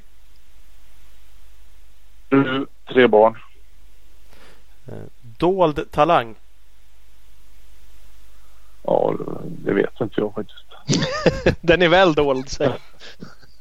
Fru, 2.30 2.66
tre 2.88 3.08
barn. 3.08 3.38
Eh, 4.88 4.94
dold 5.22 5.92
talang? 5.92 6.36
Ja, 8.84 9.16
det 9.44 9.74
vet 9.74 10.02
inte 10.02 10.22
jag 10.22 10.34
faktiskt. 10.34 10.66
Den 11.62 11.82
är 11.82 11.90
väl 11.90 12.14
dold 12.14 12.50
säg. 12.50 12.74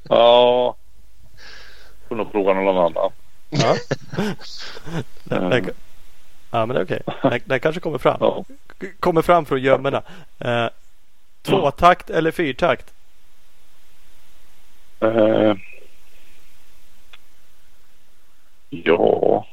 ja. 0.02 0.76
Får 2.08 2.16
nog 2.16 2.32
fråga 2.32 2.54
någon 2.54 2.78
annan. 2.78 3.10
Ja. 3.50 3.76
den, 5.24 5.70
ja 6.50 6.66
men 6.66 6.68
det 6.68 6.80
är 6.80 6.84
okej. 6.84 7.02
Okay. 7.06 7.30
Den, 7.30 7.40
den 7.44 7.60
kanske 7.60 7.80
kommer 7.80 7.98
fram. 7.98 8.16
Ja 8.20 8.44
kommer 9.00 9.22
fram 9.22 9.44
från 9.44 9.60
gömmorna. 9.60 10.02
Eh, 10.38 10.68
tvåtakt 11.42 12.10
eller 12.10 12.30
fyrtakt? 12.30 12.94
Eh, 15.00 15.54
ja, 18.70 19.46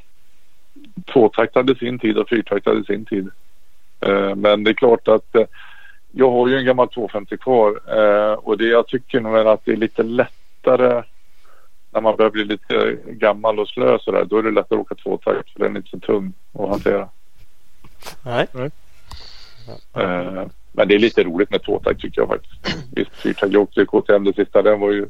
tvåtakt 1.14 1.56
hade 1.56 1.76
sin 1.76 2.00
tid 2.00 2.18
och 2.18 2.30
fyrtakt 2.30 2.66
hade 2.66 2.84
sin 2.84 3.06
tid. 3.06 3.30
Eh, 4.00 4.36
men 4.36 4.64
det 4.64 4.72
är 4.72 4.74
klart 4.74 5.08
att 5.08 5.36
eh, 5.36 5.46
jag 6.12 6.32
har 6.32 6.48
ju 6.48 6.58
en 6.58 6.66
gammal 6.66 6.88
250 6.88 7.38
kvar 7.38 7.80
eh, 7.88 8.34
och 8.34 8.58
det 8.58 8.68
jag 8.68 8.88
tycker 8.88 9.20
nog 9.20 9.38
är 9.38 9.46
att 9.46 9.66
det 9.66 9.72
är 9.72 9.78
lite 9.78 10.04
lättare 10.04 11.04
när 11.92 12.02
man 12.02 12.16
börjar 12.16 12.32
bli 12.32 12.46
lite 12.46 12.98
gammal 13.06 13.60
och 13.60 13.68
slö 13.68 14.00
sådär. 14.00 14.26
Då 14.26 14.38
är 14.38 14.44
det 14.44 14.52
lättare 14.52 14.80
att 14.80 14.92
åka 14.92 14.96
tvåtakt 14.96 15.50
för 15.50 15.60
den 15.60 15.76
är 15.76 15.78
inte 15.78 15.90
så 15.90 16.00
tung 16.00 16.34
att 16.54 16.70
hantera. 16.70 17.10
Nej. 18.22 18.48
Uh, 19.98 20.48
men 20.72 20.88
det 20.88 20.96
är 20.96 21.00
lite 21.00 21.24
roligt 21.24 21.52
med 21.52 21.64
tvåtakt 21.64 22.02
tycker 22.02 22.22
jag 22.22 22.30
faktiskt. 22.30 22.78
Visst, 22.92 23.12
fyrtakt. 23.12 23.54
Jag 23.54 23.62
åkte 23.62 23.86
KTM 23.86 24.24
det 24.24 24.34
sista. 24.34 24.62
Den 24.62 24.80
var 24.80 24.92
ju... 24.92 25.08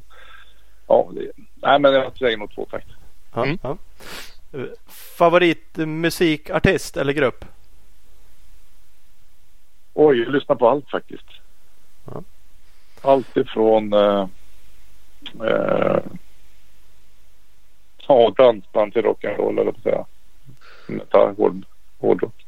Ja, 0.87 1.09
det... 1.13 1.31
nej 1.55 1.79
men 1.79 1.93
jag 1.93 2.17
säger 2.17 2.37
nog 2.37 2.55
tvåtakt. 2.55 2.87
Mm. 3.35 3.57
Ja, 3.61 3.77
Favoritmusikartist 5.17 6.97
eller 6.97 7.13
grupp? 7.13 7.45
Oj, 9.93 10.19
jag 10.19 10.31
lyssnar 10.31 10.55
på 10.55 10.69
allt 10.69 10.89
faktiskt. 10.89 11.27
Ja. 12.05 12.23
Allt 13.01 13.37
ifrån 13.37 13.93
uh, 13.93 14.27
eh, 15.43 15.99
ja, 18.07 18.33
dansband 18.37 18.93
till 18.93 19.01
rock'n'roll 19.01 19.51
eller 19.51 19.71
vad 19.71 19.81
säga. 19.83 20.05
Metall, 20.87 21.35
hård, 21.35 21.65
hårdrock. 21.99 22.45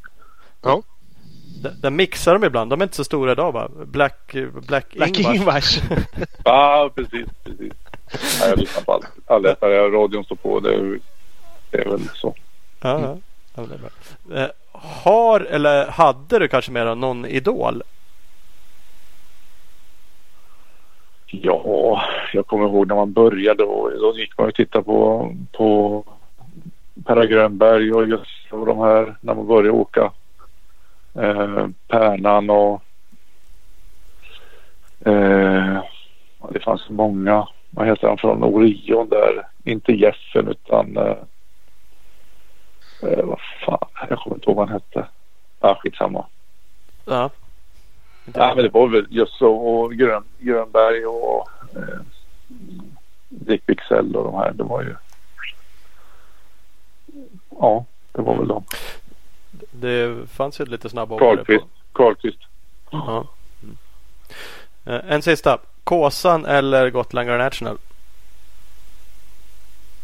Där, 1.82 1.90
mixar 1.90 2.34
de 2.34 2.44
ibland. 2.44 2.70
De 2.70 2.82
är 2.82 2.86
inte 2.86 2.96
så 2.96 3.04
stora 3.04 3.32
idag 3.32 3.52
va? 3.52 3.70
Black, 3.86 4.36
Black, 4.68 4.94
Black 4.94 5.20
Ingvars. 5.20 5.80
Ja, 6.44 6.90
precis. 6.96 7.26
precis. 7.44 7.74
Ja, 8.42 8.48
jag 8.48 8.60
lyssnar 8.60 8.84
på 8.84 8.92
allt. 8.94 9.06
Alla 9.26 9.56
ja, 9.60 9.68
radion 9.68 10.24
står 10.24 10.36
på. 10.36 10.60
Det 10.60 10.74
är, 10.74 11.00
det 11.70 11.78
är 11.78 11.90
väl 11.90 12.10
så. 12.14 12.36
Ja, 12.82 13.00
ja. 13.02 13.18
Ja. 13.56 14.36
Eh, 14.36 14.50
har 14.72 15.40
eller 15.40 15.88
hade 15.88 16.40
du 16.40 16.48
kanske 16.48 16.72
mera 16.72 16.96
någon 16.96 17.26
idol? 17.26 17.84
Ja, 21.28 22.02
jag 22.34 22.48
kommer 22.48 22.66
ihåg 22.66 22.88
när 22.88 22.96
man 22.96 23.14
började 23.14 23.64
och 23.64 23.92
då 23.92 24.14
gick 24.20 24.38
man 24.38 24.48
och 24.48 24.56
tittade 24.56 24.84
på, 24.84 25.32
på 25.52 26.04
Per 27.06 27.24
Grönberg 27.26 27.94
och 27.94 28.08
just 28.08 28.52
och 28.52 28.66
de 28.66 28.80
här 28.80 29.16
när 29.22 29.36
man 29.36 29.48
började 29.48 29.72
åka. 29.72 30.12
Eh, 31.16 31.68
Pärnan 31.88 32.50
och 32.50 32.82
eh, 35.06 35.84
det 36.50 36.60
fanns 36.60 36.90
många. 36.90 37.48
Vad 37.70 37.88
heter 37.88 38.08
han 38.08 38.18
från 38.18 38.44
Orion 38.44 39.10
där? 39.10 39.48
Inte 39.64 39.92
Jeffen 39.92 40.48
utan 40.48 40.98
eh, 40.98 41.18
eh, 43.02 43.26
vad 43.26 43.40
fan, 43.66 44.08
jag 44.10 44.20
kommer 44.20 44.36
inte 44.36 44.50
ihåg 44.50 44.56
vad 44.56 44.70
han 44.70 44.74
hette. 44.74 45.08
Ja, 45.60 45.80
skitsamma. 45.82 46.26
Ja. 47.06 47.30
Inte 48.28 48.40
Ja, 48.40 48.54
men 48.56 48.64
det 48.64 48.70
var 48.70 48.88
väl 48.88 49.08
just 49.10 49.34
så 49.34 49.56
och 49.56 49.94
Grön, 49.94 50.24
Grönberg 50.40 51.06
och 51.06 51.50
eh, 51.76 52.00
Dick 53.30 53.62
Wicksell 53.66 54.16
och 54.16 54.24
de 54.24 54.34
här. 54.34 54.52
Det 54.52 54.64
var 54.64 54.82
ju. 54.82 54.96
Ja, 57.50 57.86
det 58.12 58.22
var 58.22 58.38
väl 58.38 58.48
de. 58.48 58.64
Det 59.72 60.30
fanns 60.30 60.60
ju 60.60 60.66
lite 60.66 60.90
snabba 60.90 61.20
Karlqvist. 61.20 61.66
Karlqvist. 61.94 62.40
Ja. 62.92 63.28
Mm. 63.64 65.02
En 65.08 65.22
sista. 65.22 65.60
Kåsan 65.84 66.46
eller 66.46 66.90
Gotland 66.90 67.28
National? 67.28 67.78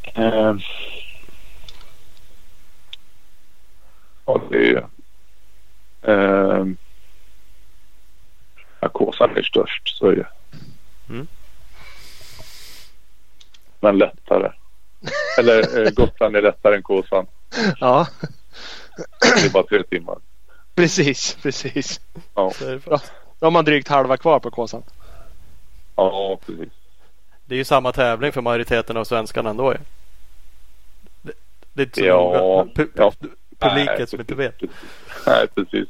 Eh, 0.04 0.56
ja, 4.26 4.42
det 4.50 4.70
är. 4.70 4.88
Eh, 6.02 6.66
ja, 8.80 8.90
Kåsan 8.90 9.38
är 9.38 9.44
störst, 9.44 9.98
så 9.98 10.08
är 10.08 10.16
det. 10.16 10.28
Mm. 11.10 11.28
Men 13.80 13.98
lättare. 13.98 14.52
Eller 15.40 15.86
eh, 15.86 15.92
Gotland 15.92 16.36
är 16.36 16.42
lättare 16.42 16.76
än 16.76 16.84
Kåsan. 16.84 17.28
Ja, 17.80 18.08
Det 19.22 19.46
är 19.46 19.50
bara 19.50 19.64
tre 19.64 19.84
timmar. 19.84 20.18
precis, 20.76 21.38
precis. 21.42 22.02
Ja, 22.36 22.52
Det 22.60 22.66
är, 22.66 22.82
Då 23.40 23.46
har 23.46 23.52
man 23.52 23.66
drygt 23.66 23.88
halva 23.88 24.18
kvar 24.18 24.40
på 24.40 24.52
Kåsan. 24.52 24.84
ja 25.96 26.40
precis. 26.46 26.70
det 27.46 27.56
är 27.56 27.58
ju 27.58 27.64
samma 27.64 27.92
tävling 27.92 28.32
för 28.32 28.42
majoriteten 28.42 28.98
av 28.98 29.04
svenskarna 29.04 29.50
ändå. 29.50 29.74
Det, 31.22 31.34
det 31.74 31.82
är 31.82 31.86
inte 31.86 32.00
så 32.00 32.06
Ja, 32.06 32.18
noga. 32.40 32.72
Pu- 32.74 32.92
ja. 32.96 33.14
Publiken 33.60 34.08
som 34.08 34.20
inte 34.20 34.36
vet. 34.36 34.58
precis. 34.60 34.76
Nej, 35.28 35.48
precis. 35.56 35.88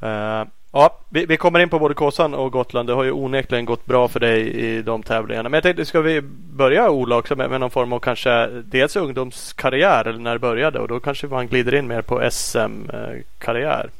Eh, 0.00 0.44
ja, 0.72 0.98
vi, 1.08 1.26
vi 1.26 1.36
kommer 1.36 1.60
in 1.60 1.68
på 1.68 1.78
både 1.78 1.94
Kåsan 1.94 2.34
och 2.34 2.52
Gotland. 2.52 2.88
Det 2.88 2.92
har 2.92 3.04
ju 3.04 3.12
onekligen 3.12 3.64
gått 3.64 3.86
bra 3.86 4.08
för 4.08 4.20
dig 4.20 4.40
i 4.50 4.82
de 4.82 5.02
tävlingarna. 5.02 5.48
Men 5.48 5.56
jag 5.56 5.62
tänkte, 5.62 5.84
ska 5.84 6.00
vi 6.00 6.20
börja 6.52 6.90
Ola 6.90 7.16
också 7.16 7.36
med, 7.36 7.50
med 7.50 7.60
någon 7.60 7.70
form 7.70 7.92
av 7.92 8.00
kanske 8.00 8.46
dels 8.46 8.96
ungdomskarriär 8.96 10.04
eller 10.04 10.18
när 10.18 10.32
det 10.32 10.38
började 10.38 10.78
och 10.78 10.88
då 10.88 11.00
kanske 11.00 11.26
man 11.26 11.48
glider 11.48 11.74
in 11.74 11.86
mer 11.86 12.02
på 12.02 12.28
SM-karriär. 12.30 13.90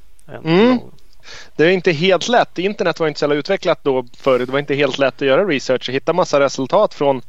Mm. 0.45 0.79
Det 1.57 1.65
är 1.65 1.71
inte 1.71 1.93
helt 1.93 2.29
lätt. 2.29 2.59
Internet 2.59 3.01
var 3.01 3.09
inte 3.09 3.21
så 3.21 3.25
jävla 3.25 3.37
utvecklat 3.37 3.79
då 3.83 4.05
förr. 4.17 4.39
Det 4.39 4.53
var 4.53 4.59
inte 4.59 4.75
helt 4.75 4.99
lätt 4.99 5.15
att 5.15 5.29
göra 5.29 5.45
research 5.45 5.89
och 5.89 5.95
hitta 5.95 6.13
massa 6.13 6.41
resultat 6.41 6.95
från 6.95 7.23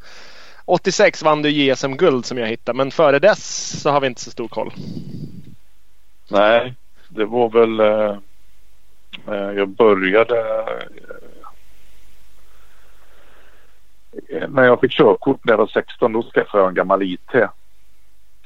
86 0.65 1.24
vann 1.24 1.41
du 1.41 1.50
JSM-guld 1.50 2.25
som 2.25 2.38
jag 2.38 2.48
hittade. 2.48 2.77
Men 2.77 2.91
före 2.91 3.19
dess 3.19 3.81
så 3.81 3.89
har 3.89 4.01
vi 4.01 4.08
inte 4.08 4.22
så 4.22 4.31
stor 4.31 4.48
koll. 4.48 4.74
Nej, 6.27 6.74
det 7.10 7.25
var 7.25 7.50
väl. 7.50 7.79
Eh, 9.28 9.51
jag 9.51 9.68
började. 9.68 10.66
Eh, 14.30 14.50
när 14.50 14.63
jag 14.63 14.80
fick 14.80 14.92
körkort 14.92 15.46
när 15.46 15.54
jag 15.54 15.58
var 15.58 15.68
16 15.68 16.13
då 16.13 16.24
skaffade 16.24 16.63
jag 16.63 16.70
en 16.70 16.75
gammal 16.75 17.04
IT. 17.04 17.34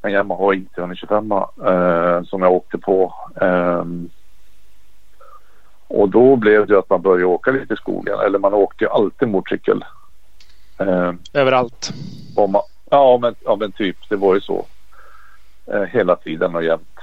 En 0.01 0.12
Yamaha 0.12 0.53
IT 0.53 0.77
125 0.77 1.32
eh, 1.32 2.24
som 2.24 2.41
jag 2.41 2.51
åkte 2.51 2.77
på. 2.77 3.13
Eh, 3.41 3.86
och 5.88 6.10
då 6.10 6.36
blev 6.36 6.67
det 6.67 6.79
att 6.79 6.89
man 6.89 7.01
började 7.01 7.25
åka 7.25 7.51
lite 7.51 7.74
i 7.74 7.77
skogen. 7.77 8.20
Eller 8.20 8.39
man 8.39 8.53
åkte 8.53 8.84
ju 8.84 8.89
alltid 8.89 9.27
motorcykel. 9.27 9.86
Eh, 10.77 11.13
Överallt. 11.34 11.93
man, 12.38 12.62
ja, 12.89 13.17
men, 13.22 13.36
ja 13.46 13.55
men 13.55 13.72
typ 13.72 13.98
det 14.10 14.15
var 14.15 14.36
ju 14.36 14.41
så. 14.41 14.65
Eh, 15.65 15.82
hela 15.82 16.15
tiden 16.15 16.55
och 16.55 16.63
jämt. 16.63 17.00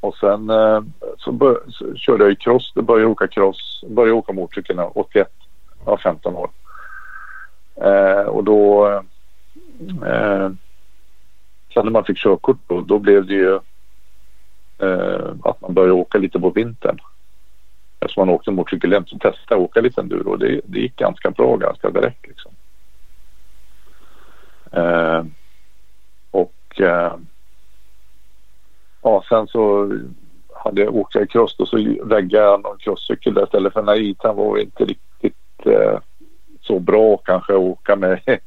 Och 0.00 0.16
sen 0.16 0.50
så, 1.26 1.32
bör, 1.32 1.60
så 1.68 1.94
körde 1.94 2.24
jag 2.24 2.30
ju 2.30 2.36
cross. 2.36 2.72
Då 2.74 2.82
började 2.82 3.02
jag 3.02 3.10
åka 3.10 3.26
cross. 3.26 3.84
Började 3.88 4.12
åka 4.12 4.32
motorcykel 4.32 4.76
när 4.76 4.82
jag 4.82 4.94
var 4.94 5.02
81. 5.02 5.28
Jag 5.84 5.90
var 5.90 5.96
15 5.96 6.36
år. 6.36 6.50
Eh, 7.74 8.26
och 8.26 8.44
då 8.44 8.88
eh, 10.06 10.50
sen 11.74 11.84
när 11.84 11.90
man 11.90 12.04
fick 12.04 12.18
körkort 12.18 12.58
då, 12.66 12.80
då 12.80 12.98
blev 12.98 13.26
det 13.26 13.34
ju 13.34 13.54
eh, 14.78 15.30
att 15.42 15.60
man 15.60 15.74
började 15.74 15.92
åka 15.92 16.18
lite 16.18 16.40
på 16.40 16.50
vintern. 16.50 16.98
Eftersom 18.00 18.26
man 18.26 18.34
åkte 18.34 18.50
motorcykel 18.50 18.92
jämt 18.92 19.08
så 19.08 19.18
testade 19.18 19.44
jag 19.48 19.58
att 19.58 19.70
åka 19.70 19.80
lite 19.80 20.00
enduro. 20.00 20.36
Det, 20.36 20.60
det 20.64 20.80
gick 20.80 20.96
ganska 20.96 21.30
bra 21.30 21.56
ganska 21.56 21.90
direkt 21.90 22.26
liksom. 22.26 22.52
Eh, 24.72 25.24
och 26.30 26.80
eh, 26.80 27.12
ja, 29.02 29.24
sen 29.28 29.46
så 29.46 29.92
hade 30.66 30.82
jag 30.82 31.30
cross 31.30 31.56
och 31.58 31.68
så 31.68 31.76
väggade 32.02 32.44
jag 32.44 32.62
någon 32.62 32.78
crosscykel 32.78 33.34
där 33.34 33.44
istället 33.44 33.72
för 33.72 33.80
den 33.80 33.88
här 33.88 34.00
itan 34.00 34.36
var 34.36 34.58
inte 34.58 34.84
riktigt 34.84 35.66
eh, 35.66 35.98
så 36.60 36.78
bra 36.78 37.16
kanske 37.16 37.52
att 37.52 37.58
åka 37.58 37.96
med 37.96 38.20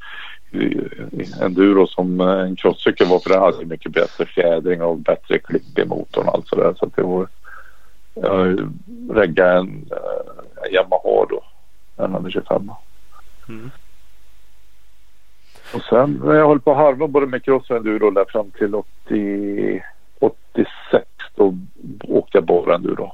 enduro 1.42 1.88
som 1.88 2.22
en 2.22 2.56
crosscykel 2.56 3.08
var 3.08 3.20
för 3.20 3.30
den 3.30 3.42
hade 3.42 3.66
mycket 3.66 3.92
bättre 3.92 4.26
fjädring 4.26 4.82
och 4.82 4.98
bättre 4.98 5.40
klipp 5.40 5.80
i 5.80 5.86
motorn 5.86 6.28
och 6.28 6.34
allt 6.34 6.48
sådär 6.48 6.74
så 6.78 6.86
att 6.86 6.96
det 6.96 7.04
var 7.04 7.28
jag 8.14 8.60
reggade 9.10 9.52
en, 9.52 9.86
eh, 9.92 10.74
Yamaha 10.74 11.26
då 11.30 11.44
en 11.98 12.14
125 12.14 12.72
Mm. 13.50 13.72
och 15.74 15.82
sen 15.82 16.22
när 16.26 16.34
jag 16.36 16.48
höll 16.48 16.60
på 16.60 16.72
att 16.72 16.78
harva 16.78 17.08
både 17.08 17.26
med 17.26 17.44
cross 17.44 17.70
och 17.70 17.78
enduro 17.78 18.12
där 18.12 18.26
fram 18.26 18.52
till 18.52 18.76
80, 18.76 19.84
86 20.20 21.09
då 21.39 21.55
åkte 22.08 22.38
jag 22.38 22.46
bara 22.46 22.75
enduro. 22.75 23.12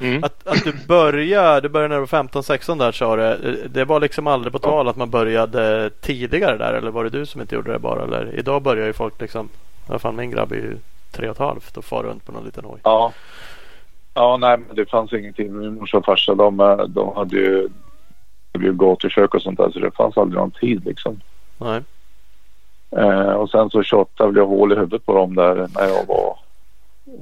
Mm. 0.00 0.24
Att, 0.24 0.46
att 0.46 0.64
du 0.64 0.72
började, 0.88 1.60
du 1.60 1.68
började 1.68 1.94
när 1.94 2.00
du 2.00 2.06
var 2.06 2.22
15-16 2.22 2.78
där 2.78 2.92
sa 2.92 3.16
du. 3.16 3.68
Det 3.68 3.84
var 3.84 4.00
liksom 4.00 4.26
aldrig 4.26 4.52
på 4.52 4.58
tal 4.58 4.88
att 4.88 4.96
man 4.96 5.10
började 5.10 5.90
tidigare 6.00 6.58
där 6.58 6.72
eller 6.72 6.90
var 6.90 7.04
det 7.04 7.10
du 7.10 7.26
som 7.26 7.40
inte 7.40 7.54
gjorde 7.54 7.72
det 7.72 7.78
bara? 7.78 8.04
Eller 8.04 8.38
idag 8.38 8.62
börjar 8.62 8.86
ju 8.86 8.92
folk 8.92 9.20
liksom, 9.20 9.48
vad 9.86 10.00
fan 10.00 10.16
min 10.16 10.30
grabb 10.30 10.52
är 10.52 10.56
ju 10.56 10.76
tre 11.12 11.28
och 11.28 11.32
ett 11.32 11.38
halvt 11.38 11.76
och 11.76 11.84
far 11.84 12.02
runt 12.02 12.26
på 12.26 12.32
någon 12.32 12.44
liten 12.44 12.64
hoj. 12.64 12.80
Ja. 12.82 13.12
Ja, 14.14 14.36
nej, 14.36 14.58
men 14.58 14.76
det 14.76 14.90
fanns 14.90 15.12
ingenting. 15.12 15.58
Min 15.58 15.74
morsa 15.74 15.96
och 15.96 16.04
farsa 16.04 16.34
de, 16.34 16.86
de 16.88 17.16
hade 17.16 17.36
ju, 17.36 17.68
det 18.52 18.58
blev 18.58 18.76
gatukök 18.76 19.34
och 19.34 19.42
sånt 19.42 19.58
där 19.58 19.70
så 19.70 19.78
det 19.78 19.90
fanns 19.90 20.16
aldrig 20.16 20.38
någon 20.38 20.50
tid 20.50 20.84
liksom. 20.84 21.20
Nej. 21.58 21.82
Eh, 22.90 23.32
och 23.32 23.50
sen 23.50 23.70
så 23.70 23.82
tjatade 23.82 24.30
väl 24.30 24.36
jag 24.36 24.46
hål 24.46 24.72
i 24.72 24.74
huvudet 24.74 25.06
på 25.06 25.14
dem 25.14 25.34
där 25.34 25.54
när 25.54 25.88
jag 25.88 26.06
var 26.06 26.38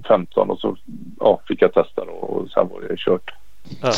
15 0.08 0.50
och 0.50 0.58
så 0.58 0.76
ja, 1.20 1.40
fick 1.48 1.62
jag 1.62 1.74
testa 1.74 2.04
då, 2.04 2.12
och 2.12 2.50
sen 2.50 2.68
var 2.68 2.80
det 2.80 2.96
kört. 2.98 3.30
Ja. 3.82 3.92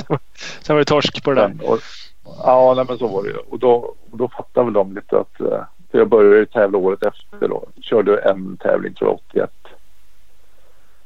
Sen 0.63 0.77
var 0.77 0.79
det 0.79 0.85
torsk 0.85 1.25
på 1.25 1.31
det 1.31 1.41
där. 1.41 1.71
Och, 1.71 1.79
ja, 2.25 2.75
nej, 2.77 2.85
men 2.89 2.99
så 2.99 3.07
var 3.07 3.23
det 3.23 3.29
ju. 3.29 3.37
Och 3.37 3.59
då, 3.59 3.95
och 4.11 4.19
då 4.19 4.29
fattade 4.29 4.65
väl 4.65 4.75
de 4.75 4.95
lite 4.95 5.19
att 5.19 5.41
eh, 5.41 5.65
för 5.91 5.99
jag 5.99 6.09
började 6.09 6.37
ju 6.37 6.47
tävla 6.47 6.79
året 6.79 7.03
efter 7.03 7.49
då. 7.49 7.65
Körde 7.81 8.19
en 8.19 8.57
tävling 8.57 8.95
tror 8.95 9.11
jag 9.11 9.21
81. 9.29 9.51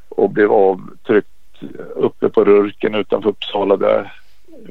Och 0.09 0.31
blev 0.31 0.53
avtryckt 0.53 1.29
uppe 1.95 2.29
på 2.29 2.45
Rurken 2.45 2.95
utanför 2.95 3.29
Uppsala 3.29 3.77
där. 3.77 4.13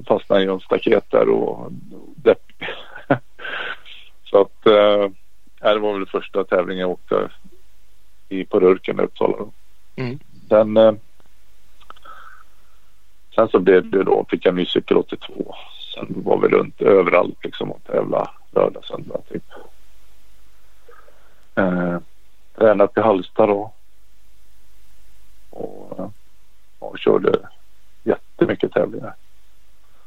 Fastnade 0.08 0.44
i 0.44 0.48
en 0.48 0.60
staket 0.60 1.12
där 1.12 1.30
och 1.30 1.72
depp. 2.16 2.52
Så 4.24 4.42
att 4.42 4.66
eh, 4.66 5.10
det 5.60 5.80
var 5.80 5.94
väl 5.94 6.06
första 6.06 6.44
tävlingen 6.44 6.82
jag 6.82 6.90
åkte 6.90 7.30
i, 8.30 8.46
på 8.46 8.60
Rurken 8.60 9.00
i 9.00 9.04
Uppsala. 9.04 9.38
Mm. 9.96 10.20
Sen, 10.50 10.78
eh, 10.78 10.94
sen 13.36 13.50
så 13.50 13.60
blev 13.60 13.90
det 13.90 14.04
då, 14.04 14.26
fick 14.30 14.46
jag 14.46 14.52
en 14.52 14.56
ny 14.56 14.66
cykel 14.66 14.98
82 14.98 15.56
sen 16.00 16.24
var 16.24 16.38
vi 16.38 16.48
runt 16.48 16.82
överallt 16.82 17.44
liksom 17.44 17.72
och 17.72 17.84
tävla 17.84 18.32
lördag, 18.52 18.86
söndag 18.86 19.22
typ. 19.30 19.44
Eh, 21.56 21.98
tränat 22.56 22.98
i 22.98 23.00
Halmstad 23.00 23.50
då. 23.50 23.74
Och, 25.50 26.14
och 26.80 27.00
körde 27.00 27.50
jättemycket 28.04 28.72
tävlingar. 28.72 29.16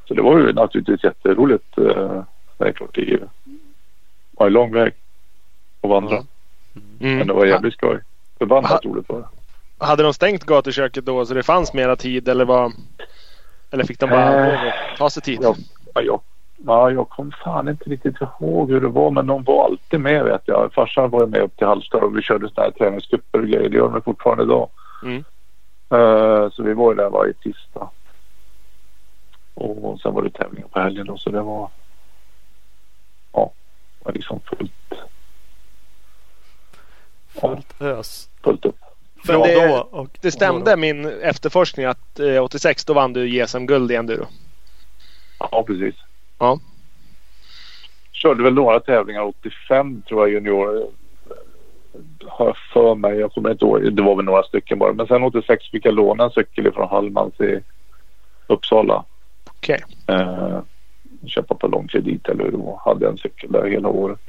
Så 0.04 0.14
det 0.14 0.22
var 0.22 0.38
ju 0.38 0.52
naturligtvis 0.52 1.04
jätteroligt. 1.04 1.78
Eh, 1.78 2.24
det 2.58 2.68
är 2.68 2.72
klart 2.72 2.94
det 2.94 3.28
var 4.32 4.46
en 4.46 4.52
lång 4.52 4.72
väg 4.72 4.94
att 5.82 5.90
vandra. 5.90 6.16
Mm. 7.00 7.18
Men 7.18 7.26
det 7.26 7.32
var 7.32 7.46
jävligt 7.46 7.74
skoj. 7.74 8.00
Förbannat 8.38 8.84
roligt 8.84 9.08
var 9.08 9.18
det. 9.18 9.28
Hade 9.84 10.02
de 10.02 10.14
stängt 10.14 10.44
gatuköket 10.44 11.04
då 11.04 11.26
så 11.26 11.34
det 11.34 11.42
fanns 11.42 11.74
mera 11.74 11.96
tid 11.96 12.28
eller 12.28 12.44
var 12.44 12.72
Eller 13.70 13.84
fick 13.84 14.00
de 14.00 14.10
bara 14.10 14.52
Eh, 14.66 14.72
ta 14.98 15.10
sig 15.10 15.22
tid? 15.22 15.38
Ja, 15.42 15.54
ja, 15.94 16.00
jag, 16.00 16.20
ja, 16.66 16.90
jag 16.90 17.08
kom 17.08 17.32
fan 17.44 17.68
inte 17.68 17.90
riktigt 17.90 18.16
ihåg 18.20 18.70
hur 18.70 18.80
det 18.80 18.88
var 18.88 19.10
men 19.10 19.26
de 19.26 19.44
var 19.44 19.64
alltid 19.64 20.00
med 20.00 20.24
vet 20.24 20.42
jag. 20.44 20.72
Farsan 20.74 21.10
var 21.10 21.20
ju 21.20 21.26
med 21.26 21.40
upp 21.40 21.56
till 21.56 21.66
Halmstad 21.66 22.02
och 22.02 22.16
vi 22.16 22.22
körde 22.22 22.48
sådana 22.48 22.64
här 22.70 22.78
träningsgrupper 22.78 23.38
och 23.38 23.46
grejer. 23.46 23.68
Det 23.68 23.76
gör 23.76 23.88
de 23.88 24.02
fortfarande 24.02 24.44
idag. 24.44 24.68
Mm. 25.02 25.24
Eh, 25.90 26.50
så 26.50 26.62
vi 26.62 26.74
var 26.74 26.92
ju 26.92 26.96
där 26.96 27.10
varje 27.10 27.32
tisdag. 27.32 27.90
Och 29.54 30.00
sen 30.00 30.14
var 30.14 30.22
det 30.22 30.30
tävlingar 30.30 30.68
på 30.68 30.80
helgen 30.80 31.06
då 31.06 31.16
så 31.16 31.30
det 31.30 31.42
var 31.42 31.70
ja, 33.32 33.52
det 33.98 34.04
var 34.04 34.12
liksom 34.12 34.40
fullt, 34.40 34.72
Fullt 37.40 37.82
ös. 37.82 38.28
fullt 38.44 38.64
upp. 38.64 38.76
Men 39.28 39.40
Ja, 39.40 39.46
det- 39.46 39.68
då 39.68 39.88
och 39.90 40.08
Det 40.20 40.30
stämde 40.30 40.76
min 40.76 41.06
efterforskning 41.06 41.86
att 41.86 42.20
eh, 42.20 42.42
86 42.42 42.84
då 42.84 42.92
vann 42.92 43.12
du 43.12 43.28
JSM-guld 43.28 43.90
i 43.92 43.94
enduro. 43.94 44.26
Ja, 45.38 45.64
precis. 45.66 45.94
Ja. 46.38 46.58
Körde 48.12 48.42
väl 48.42 48.54
några 48.54 48.80
tävlingar 48.80 49.22
85 49.22 50.02
tror 50.02 50.20
jag 50.28 50.34
junior. 50.34 50.86
Har 52.26 52.46
jag 52.46 52.56
för 52.72 52.94
mig. 52.94 53.18
Jag 53.18 53.32
kommer 53.32 53.50
inte 53.50 53.64
ihåg. 53.64 53.92
Det 53.96 54.02
var 54.02 54.16
väl 54.16 54.24
några 54.24 54.42
stycken 54.42 54.78
bara. 54.78 54.92
Men 54.92 55.06
sen 55.06 55.22
86 55.22 55.70
fick 55.70 55.84
jag 55.86 55.94
låna 55.94 56.24
en 56.24 56.30
cykel 56.30 56.72
från 56.72 56.88
Hallmans 56.88 57.40
i 57.40 57.60
Uppsala. 58.46 59.04
Okej. 59.46 59.82
Eh, 60.06 60.60
köpa 61.26 61.54
på 61.54 61.66
lång 61.66 61.88
kredit 61.88 62.28
eller 62.28 62.44
hur 62.44 62.50
det 62.50 62.56
var. 62.56 62.80
Hade 62.84 63.08
en 63.08 63.18
cykel 63.18 63.52
där 63.52 63.66
hela 63.66 63.88
året. 63.88 64.20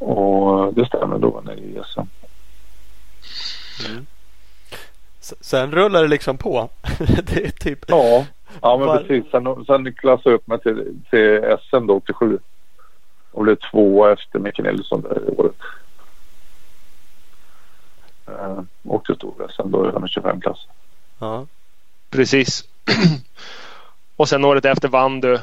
Och 0.00 0.74
det 0.74 0.86
stämmer 0.86 1.18
då 1.18 1.30
var 1.30 1.42
jag 1.46 1.56
nere 1.56 1.64
i 1.66 1.80
SM. 1.92 2.00
S- 5.20 5.34
Sen 5.40 5.72
rullar 5.72 6.02
det 6.02 6.08
liksom 6.08 6.38
på. 6.38 6.68
det 7.22 7.44
är 7.46 7.50
typ 7.50 7.84
Ja, 7.88 8.26
ja 8.62 8.76
men 8.78 8.86
Var- 8.86 8.98
precis. 8.98 9.30
Sen, 9.30 9.64
sen 9.64 9.94
klassade 9.94 10.30
jag 10.30 10.34
upp 10.34 10.46
mig 10.46 10.60
till, 10.60 10.96
till 11.10 11.56
SM 11.70 11.86
då 11.86 11.94
87. 11.96 12.38
Och 13.32 13.42
blev 13.44 13.56
tvåa 13.70 14.12
efter 14.12 14.38
Micke 14.38 14.58
Nilsson 14.58 15.02
det 15.02 15.30
året. 15.30 15.54
Eh, 18.28 18.62
åkte 18.84 19.14
stor-SM 19.14 19.70
då 19.70 19.86
i 19.86 19.88
125 19.88 20.40
klass. 20.40 20.66
ja. 21.18 21.46
Precis. 22.10 22.64
och 24.16 24.28
sen 24.28 24.44
året 24.44 24.64
efter 24.64 24.88
vann 24.88 25.20
du 25.20 25.38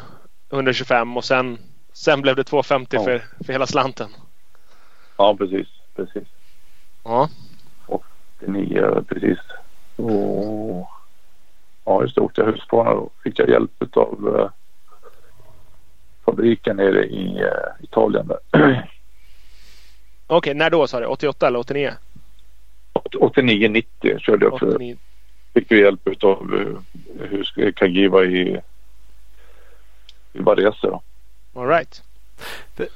125 0.51 1.17
och 1.17 1.25
sen, 1.25 1.57
sen 1.93 2.21
blev 2.21 2.35
det 2.35 2.43
250 2.43 2.95
Ja. 2.95 3.03
för, 3.03 3.23
för 3.45 3.53
hela 3.53 3.67
slanten. 3.67 4.09
Ja, 5.17 5.35
precis. 5.37 5.67
Precis. 5.95 6.27
Ja. 7.03 7.29
89 8.39 9.03
precis. 9.07 9.39
Och 9.95 10.87
ja, 11.85 12.01
just 12.01 12.15
det. 12.15 12.21
Åkte 12.21 12.41
jag 12.41 12.51
Husqvarna 12.51 12.93
då. 12.93 13.09
Fick 13.23 13.39
jag 13.39 13.49
hjälp 13.49 13.97
av 13.97 14.39
eh, 14.39 14.49
fabriken 16.25 16.75
nere 16.75 17.05
i 17.05 17.41
eh, 17.41 17.83
Italien 17.83 18.27
där. 18.27 18.87
Okej, 20.27 20.53
när 20.53 20.69
då 20.69 20.87
sa 20.87 20.99
du? 20.99 21.05
88 21.05 21.47
eller 21.47 21.59
89? 21.59 21.93
89-90 22.93 24.19
körde 24.19 24.45
jag 24.45 24.59
för 24.59 24.67
89. 24.67 24.97
fick 25.53 25.71
vi 25.71 25.79
hjälp 25.79 26.23
av 26.23 26.53
uh, 26.53 26.79
hur 27.19 27.71
Kagiva 27.71 28.23
i, 28.25 28.61
i 30.33 30.39
Varese 30.39 30.81
då. 30.81 31.01
All 31.53 31.67
right. 31.67 32.03
Hur, 32.77 32.87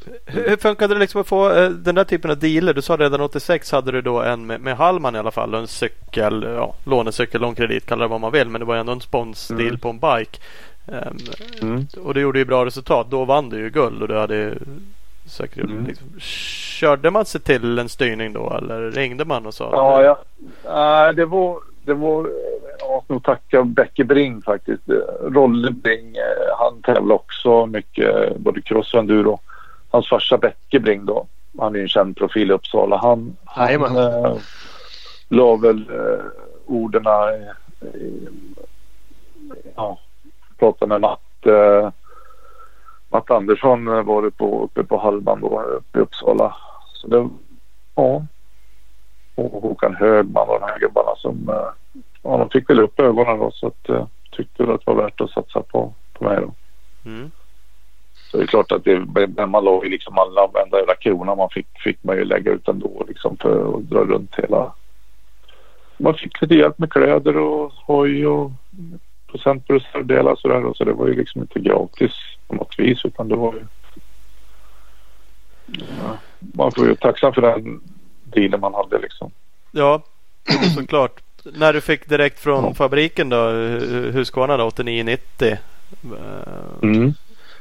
hur 0.49 0.57
funkade 0.57 0.93
det 0.93 0.99
liksom 0.99 1.21
att 1.21 1.27
få 1.27 1.51
eh, 1.53 1.69
den 1.69 1.95
där 1.95 2.03
typen 2.03 2.31
av 2.31 2.37
dealer? 2.37 2.73
Du 2.73 2.81
sa 2.81 2.97
redan 2.97 3.21
86 3.21 3.71
hade 3.71 3.91
du 3.91 4.01
då 4.01 4.21
en 4.21 4.45
med, 4.45 4.61
med 4.61 4.77
Hallman 4.77 5.15
i 5.15 5.19
alla 5.19 5.31
fall 5.31 5.53
en 5.53 5.67
cykel, 5.67 6.43
ja, 6.55 6.73
lånecykel, 6.83 7.41
långkredit, 7.41 7.85
kalla 7.85 8.03
det 8.03 8.07
vad 8.07 8.21
man 8.21 8.31
vill. 8.31 8.47
Men 8.49 8.59
det 8.61 8.65
var 8.65 8.75
ändå 8.75 8.91
en 8.91 9.01
sponsdeal 9.01 9.61
Mm. 9.67 9.79
på 9.79 9.89
en 9.89 9.99
bike. 9.99 10.39
Ehm, 10.87 11.17
Mm. 11.61 11.87
och 12.03 12.13
du 12.13 12.21
gjorde 12.21 12.39
ju 12.39 12.45
bra 12.45 12.65
resultat. 12.65 13.07
Då 13.09 13.25
vann 13.25 13.49
du 13.49 13.57
ju 13.57 13.69
guld 13.69 14.01
och 14.01 14.07
du 14.07 14.17
hade 14.17 14.53
säkert 15.25 15.63
Mm. 15.63 15.85
liksom, 15.87 16.07
Körde 16.19 17.11
man 17.11 17.25
sig 17.25 17.41
till 17.41 17.79
en 17.79 17.89
styrning 17.89 18.33
då 18.33 18.53
eller 18.57 18.91
ringde 18.91 19.25
man 19.25 19.45
och 19.45 19.53
sa? 19.53 19.69
Ja, 19.73 20.03
ja. 20.03 20.19
Nej, 20.73 21.15
det 21.15 21.25
var, 21.25 21.59
det 21.85 21.93
var, 21.93 22.29
jag 22.79 22.89
måste 22.89 23.13
nog 23.13 23.23
tacka 23.23 23.63
Becke 23.63 24.03
Bring 24.03 24.41
faktiskt. 24.41 24.83
Rolle 25.21 25.71
Bring, 25.71 26.15
eh, 26.15 26.57
han 26.59 26.81
tävlar 26.81 27.15
också 27.15 27.65
mycket, 27.65 28.15
eh, 28.15 28.37
både 28.37 28.61
cross 28.61 28.93
och 28.93 28.99
enduro. 28.99 29.39
Hans 29.89 30.09
farsa 30.09 30.37
Becke 30.37 30.79
Bring 30.79 31.05
då, 31.05 31.25
han 31.59 31.75
är 31.75 31.79
ju 31.79 31.83
en 31.83 31.89
känd 31.89 32.17
profil 32.17 32.51
i 32.51 32.53
Uppsala. 32.53 32.97
Han, 32.97 33.37
han 33.45 33.97
eh, 33.97 34.35
la 35.29 35.55
väl 35.55 35.89
eh, 35.89 36.25
orden 36.65 37.05
ja, 39.75 39.99
pratade 40.59 40.89
med 40.89 41.01
Matt, 41.01 41.45
eh, 41.45 41.89
Matt 43.09 43.31
Andersson 43.31 43.87
eh, 43.87 44.03
var 44.03 44.21
det 44.21 44.31
på, 44.31 44.63
uppe 44.63 44.83
på 44.83 44.97
Hallman 44.97 45.41
då, 45.41 45.61
uppe 45.61 45.99
i 45.99 46.01
Uppsala. 46.01 46.55
Så 46.93 47.07
det, 47.07 47.29
ja. 47.95 48.25
Och 49.41 49.61
Håkan 49.61 49.95
Högman 49.95 50.49
och 50.49 50.59
de 50.59 50.65
här 50.65 50.79
gubbarna 50.79 51.15
som, 51.15 51.49
eh, 51.49 52.01
ja 52.23 52.37
de 52.37 52.49
fick 52.49 52.69
väl 52.69 52.79
upp 52.79 52.99
ögonen 52.99 53.39
då 53.39 53.51
så 53.51 53.67
att 53.67 53.89
eh, 53.89 54.05
tyckte 54.31 54.63
väl 54.63 54.75
att 54.75 54.85
det 54.85 54.91
var 54.91 55.03
värt 55.03 55.21
att 55.21 55.31
satsa 55.31 55.61
på, 55.61 55.93
på 56.13 56.23
mig 56.23 56.37
då. 56.41 56.53
Mm. 57.09 57.31
Så 58.31 58.37
det 58.37 58.43
är 58.43 58.47
klart 58.47 58.71
att 58.71 58.83
det, 58.83 59.47
man 59.47 59.63
la 59.63 59.83
ju 59.83 59.89
liksom 59.89 60.17
alla, 60.17 60.47
varenda 60.47 60.77
jävla 60.77 60.95
krona 60.95 61.35
man 61.35 61.49
fick, 61.49 61.67
fick 61.83 62.03
man 62.03 62.15
ju 62.15 62.25
lägga 62.25 62.51
ut 62.51 62.67
ändå 62.67 63.05
liksom 63.07 63.37
för 63.37 63.77
att 63.77 63.89
dra 63.89 63.99
runt 63.99 64.35
hela. 64.35 64.73
Man 65.97 66.13
fick 66.13 66.41
lite 66.41 66.55
hjälp 66.55 66.79
med 66.79 66.91
kläder 66.91 67.37
och 67.37 67.73
hoj 67.75 68.27
och 68.27 68.51
procent 69.27 69.67
på 69.67 69.73
reservdelar 69.73 70.31
och 70.31 70.39
sådär. 70.39 70.65
och 70.65 70.77
Så 70.77 70.83
det 70.83 70.93
var 70.93 71.07
ju 71.07 71.13
liksom 71.13 71.41
inte 71.41 71.59
gratis 71.59 72.11
på 72.47 72.55
något 72.55 72.79
vis 72.79 73.05
utan 73.05 73.27
det 73.27 73.35
var 73.35 73.53
ju. 73.53 73.65
Ja, 75.65 76.17
man 76.39 76.71
får 76.71 76.87
ju 76.87 76.95
tacksam 76.95 77.33
för 77.33 77.41
den 77.41 77.81
dealen 78.31 78.59
man 78.59 78.73
hade 78.73 78.97
liksom. 78.99 79.31
Ja, 79.71 80.01
såklart. 80.77 81.11
När 81.43 81.73
du 81.73 81.81
fick 81.81 82.09
direkt 82.09 82.39
från 82.39 82.63
Ja. 82.63 82.73
fabriken 82.73 83.29
då, 83.29 83.35
Hu- 83.35 84.11
Husqvarna 84.11 84.57
då, 84.57 84.69
89-90. 84.69 85.17
eh, 85.41 85.57
Mm. 86.81 87.13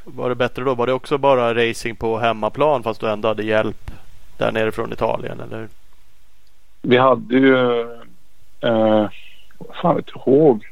Var 0.04 0.28
det 0.28 0.34
bättre 0.34 0.64
då? 0.64 0.74
Var 0.74 0.86
det 0.86 0.92
också 0.92 1.18
bara 1.18 1.54
racing 1.54 1.96
på 1.98 2.18
hemmaplan 2.18 2.82
fast 2.82 3.00
du 3.00 3.10
ändå 3.10 3.28
hade 3.28 3.42
hjälp 3.44 3.90
där 4.36 4.52
nere 4.52 4.72
från 4.72 4.92
Italien 4.92 5.40
eller? 5.40 5.68
Vi 6.82 6.96
hade 6.96 7.34
ju, 7.34 7.80
eh, 8.60 9.08
fan 9.82 9.96
vet 9.96 10.08
jag 10.14 10.22
ihåg. 10.26 10.66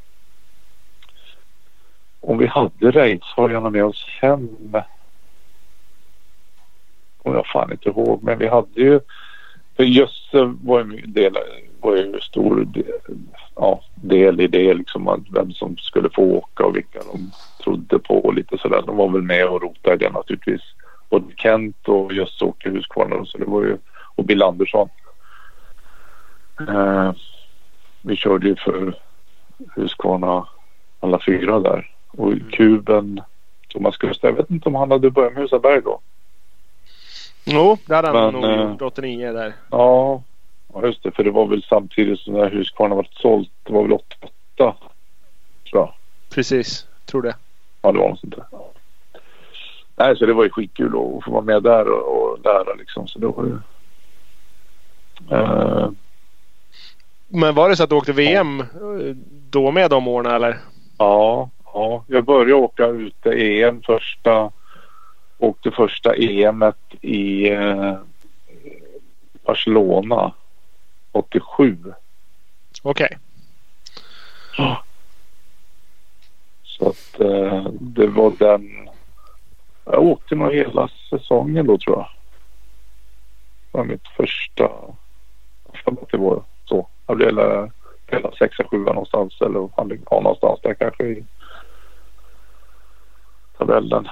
Om 2.20 2.38
vi 2.38 2.46
hade 2.46 2.90
racehojarna 2.90 3.70
med 3.70 3.84
oss 3.84 4.06
hem. 4.20 4.48
Kommer 7.22 7.36
jag 7.36 7.46
fan 7.46 7.72
inte 7.72 7.88
ihåg 7.88 8.22
men 8.22 8.38
vi 8.38 8.48
hade 8.48 8.80
ju, 8.80 9.00
för 9.78 9.84
Jösse 9.84 10.54
var 10.64 10.84
ju 10.84 11.00
del, 11.06 11.36
var 11.80 11.96
ju 11.96 12.20
stor 12.20 12.64
del, 12.64 12.84
ja, 13.54 13.80
del 13.94 14.40
i 14.40 14.46
det 14.46 14.74
liksom 14.74 15.08
att 15.08 15.20
vem 15.30 15.52
som 15.52 15.76
skulle 15.76 16.10
få 16.10 16.22
åka 16.22 16.64
och 16.64 16.76
vilka 16.76 16.98
de 17.12 17.30
trodde 17.64 17.98
på 17.98 18.18
och 18.18 18.34
lite 18.34 18.58
sådär. 18.58 18.82
De 18.86 18.96
var 18.96 19.08
väl 19.08 19.22
med 19.22 19.46
och 19.46 19.62
rotade 19.62 19.94
i 19.94 19.98
det 19.98 20.10
naturligtvis. 20.10 20.60
Både 21.10 21.24
Kent 21.36 21.88
och 21.88 22.12
Jösse 22.12 22.44
åkte 22.44 22.70
Husqvarna 22.70 23.24
så 23.24 23.38
det 23.38 23.44
var 23.44 23.62
ju, 23.62 23.76
och 24.16 24.24
Bill 24.24 24.42
Andersson. 24.42 24.88
Eh, 26.68 27.12
vi 28.02 28.16
körde 28.16 28.48
ju 28.48 28.56
för 28.56 28.94
Husqvarna 29.76 30.46
alla 31.00 31.18
fyra 31.26 31.60
där. 31.60 31.90
Och 32.10 32.32
i 32.32 32.40
kuben 32.40 33.20
Thomas 33.68 33.96
Gustaf, 33.96 34.30
jag 34.30 34.36
vet 34.36 34.50
inte 34.50 34.68
om 34.68 34.74
han 34.74 34.90
hade 34.90 35.10
börjat 35.10 35.32
med 35.32 35.42
Husaberg 35.42 35.80
då. 35.84 36.00
Jo, 37.50 37.78
det 37.86 37.94
hade 37.94 38.08
han 38.08 38.32
nog 38.32 38.44
eh, 38.44 38.70
gjort 38.70 38.82
89 38.82 39.32
där. 39.32 39.52
Ja, 39.70 40.22
ja, 40.74 40.86
just 40.86 41.02
det. 41.02 41.10
För 41.10 41.24
det 41.24 41.30
var 41.30 41.46
väl 41.46 41.62
samtidigt 41.62 42.20
som 42.20 42.34
när 42.34 42.50
Husqvarna 42.50 42.94
var 42.94 43.08
sålt. 43.10 43.50
Det 43.62 43.72
var 43.72 43.82
väl 43.82 43.92
88 43.92 44.32
tror 44.56 44.76
jag. 45.72 45.92
Precis, 46.34 46.86
tror 47.06 47.22
det. 47.22 47.36
Ja, 47.82 47.92
det 47.92 47.98
var 47.98 48.08
något 48.08 48.20
sånt 48.20 48.36
där. 48.36 48.44
Nej, 49.96 50.16
så 50.16 50.26
det 50.26 50.32
var 50.32 50.44
ju 50.44 50.50
skitkul 50.50 50.86
att 50.86 51.24
få 51.24 51.30
vara 51.30 51.42
med 51.42 51.62
där 51.62 51.88
och, 51.88 52.22
och 52.22 52.38
lära 52.44 52.74
liksom. 52.74 53.08
Så 53.08 53.18
det 53.18 53.26
var 53.26 53.44
ju... 53.44 53.58
Eh, 55.36 55.90
Men 57.28 57.54
var 57.54 57.68
det 57.68 57.76
så 57.76 57.84
att 57.84 57.90
du 57.90 57.96
åkte 57.96 58.12
VM 58.12 58.60
eh, 58.60 58.66
då 59.50 59.70
med 59.70 59.90
de 59.90 60.08
åren 60.08 60.34
eller? 60.34 60.58
ja, 60.98 61.50
Ja, 61.74 62.04
jag 62.06 62.24
började 62.24 62.54
åka 62.54 62.86
ute 62.86 63.30
EM 63.30 63.82
första. 63.82 64.50
Åkte 65.38 65.70
första 65.70 66.16
EMet 66.16 66.94
i 67.00 67.50
eh, 67.50 67.98
Barcelona 69.44 70.32
87. 71.12 71.76
Okej. 72.82 73.18
Så 76.64 76.88
att 76.88 77.20
eh, 77.20 77.66
det 77.80 78.06
var 78.06 78.32
den. 78.38 78.88
Jag 79.84 80.02
åkte 80.02 80.34
nog 80.34 80.52
hela 80.52 80.88
säsongen 81.10 81.66
då 81.66 81.78
tror 81.78 81.96
jag. 81.96 82.08
Det 83.70 83.78
var 83.78 83.84
mitt 83.84 84.08
första. 84.16 84.62
Jag 84.62 85.98
att 86.02 86.10
det 86.10 86.18
var 86.18 86.42
så. 86.64 86.88
Jag 87.06 87.16
blev 87.16 87.28
hela, 87.28 87.70
hela 88.06 88.32
sexa, 88.32 88.64
sjua 88.64 88.92
någonstans 88.92 89.40
eller 89.40 89.60
det 89.88 90.00
var 90.10 90.22
någonstans 90.22 90.60
där 90.62 90.74
kanske 90.74 91.04
i 91.04 91.24
tabellen. 93.58 94.08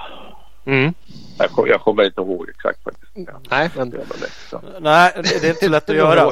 Mm. 0.67 0.93
Jag, 1.39 1.49
kom- 1.51 1.67
jag 1.67 1.81
kommer 1.81 2.03
inte 2.03 2.21
ihåg 2.21 2.49
exakt 2.49 2.83
faktiskt. 2.83 3.11
Nej, 3.49 3.69
men 3.75 3.89
Det 3.89 3.97
är 3.97 3.99
jävla 3.99 4.15
lätt, 4.21 4.33
så. 4.49 4.61
Nej, 4.79 5.11
det 5.41 5.43
är 5.47 5.49
inte 5.49 5.65
så 5.65 5.71
lätt 5.71 5.89
att 5.89 5.95
göra. 5.95 6.31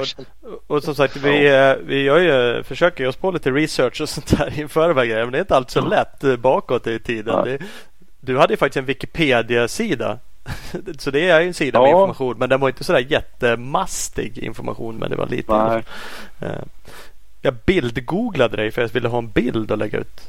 Och, 0.68 0.84
som 0.84 0.96
sagt, 0.96 1.16
vi, 1.18 1.48
eh, 1.56 1.74
vi 1.86 2.02
gör 2.02 2.20
ju, 2.20 2.64
försöker 2.64 3.04
ju 3.04 3.08
oss 3.10 3.16
på 3.16 3.32
lite 3.32 3.52
research 3.52 4.02
och 4.02 4.10
sånt 4.10 4.38
där 4.38 4.54
inför 4.60 4.88
de 4.88 4.98
här 4.98 5.06
grejerna. 5.06 5.26
Men 5.26 5.32
det 5.32 5.38
är 5.38 5.42
inte 5.42 5.56
alltid 5.56 5.72
så 5.72 5.82
lätt 5.82 6.24
eh, 6.24 6.36
bakåt 6.36 6.88
i 6.88 7.00
tiden. 7.00 7.42
Nej. 7.46 7.58
Det, 7.58 7.66
du 8.20 8.38
hade 8.38 8.54
ju 8.54 8.58
faktiskt 8.58 8.78
en 8.78 8.86
Wikipedia-sida. 8.86 10.20
Så 11.00 11.12
det 11.12 11.30
är 11.30 11.42
ju 11.42 11.48
en 11.48 11.54
sida 11.54 11.82
med 11.82 11.88
Ja. 11.90 11.92
information. 11.92 12.36
Men 12.38 12.50
den 12.50 12.60
var 12.60 12.70
inte 12.70 12.84
sådär 12.84 13.06
jättemastig 13.10 14.38
information. 14.38 14.96
Men 14.98 15.10
det 15.10 15.16
var 15.16 15.28
lite. 15.28 15.54
Nej. 15.68 15.84
Eh, 16.42 16.62
Jag 17.42 17.54
bildgooglade 17.66 18.58
dig 18.58 18.72
för 18.72 18.82
jag 18.82 18.90
ville 18.90 19.08
ha 19.08 19.18
en 19.18 19.30
bild 19.30 19.72
att 19.72 19.80
lägga 19.80 20.00
ut. 20.00 20.22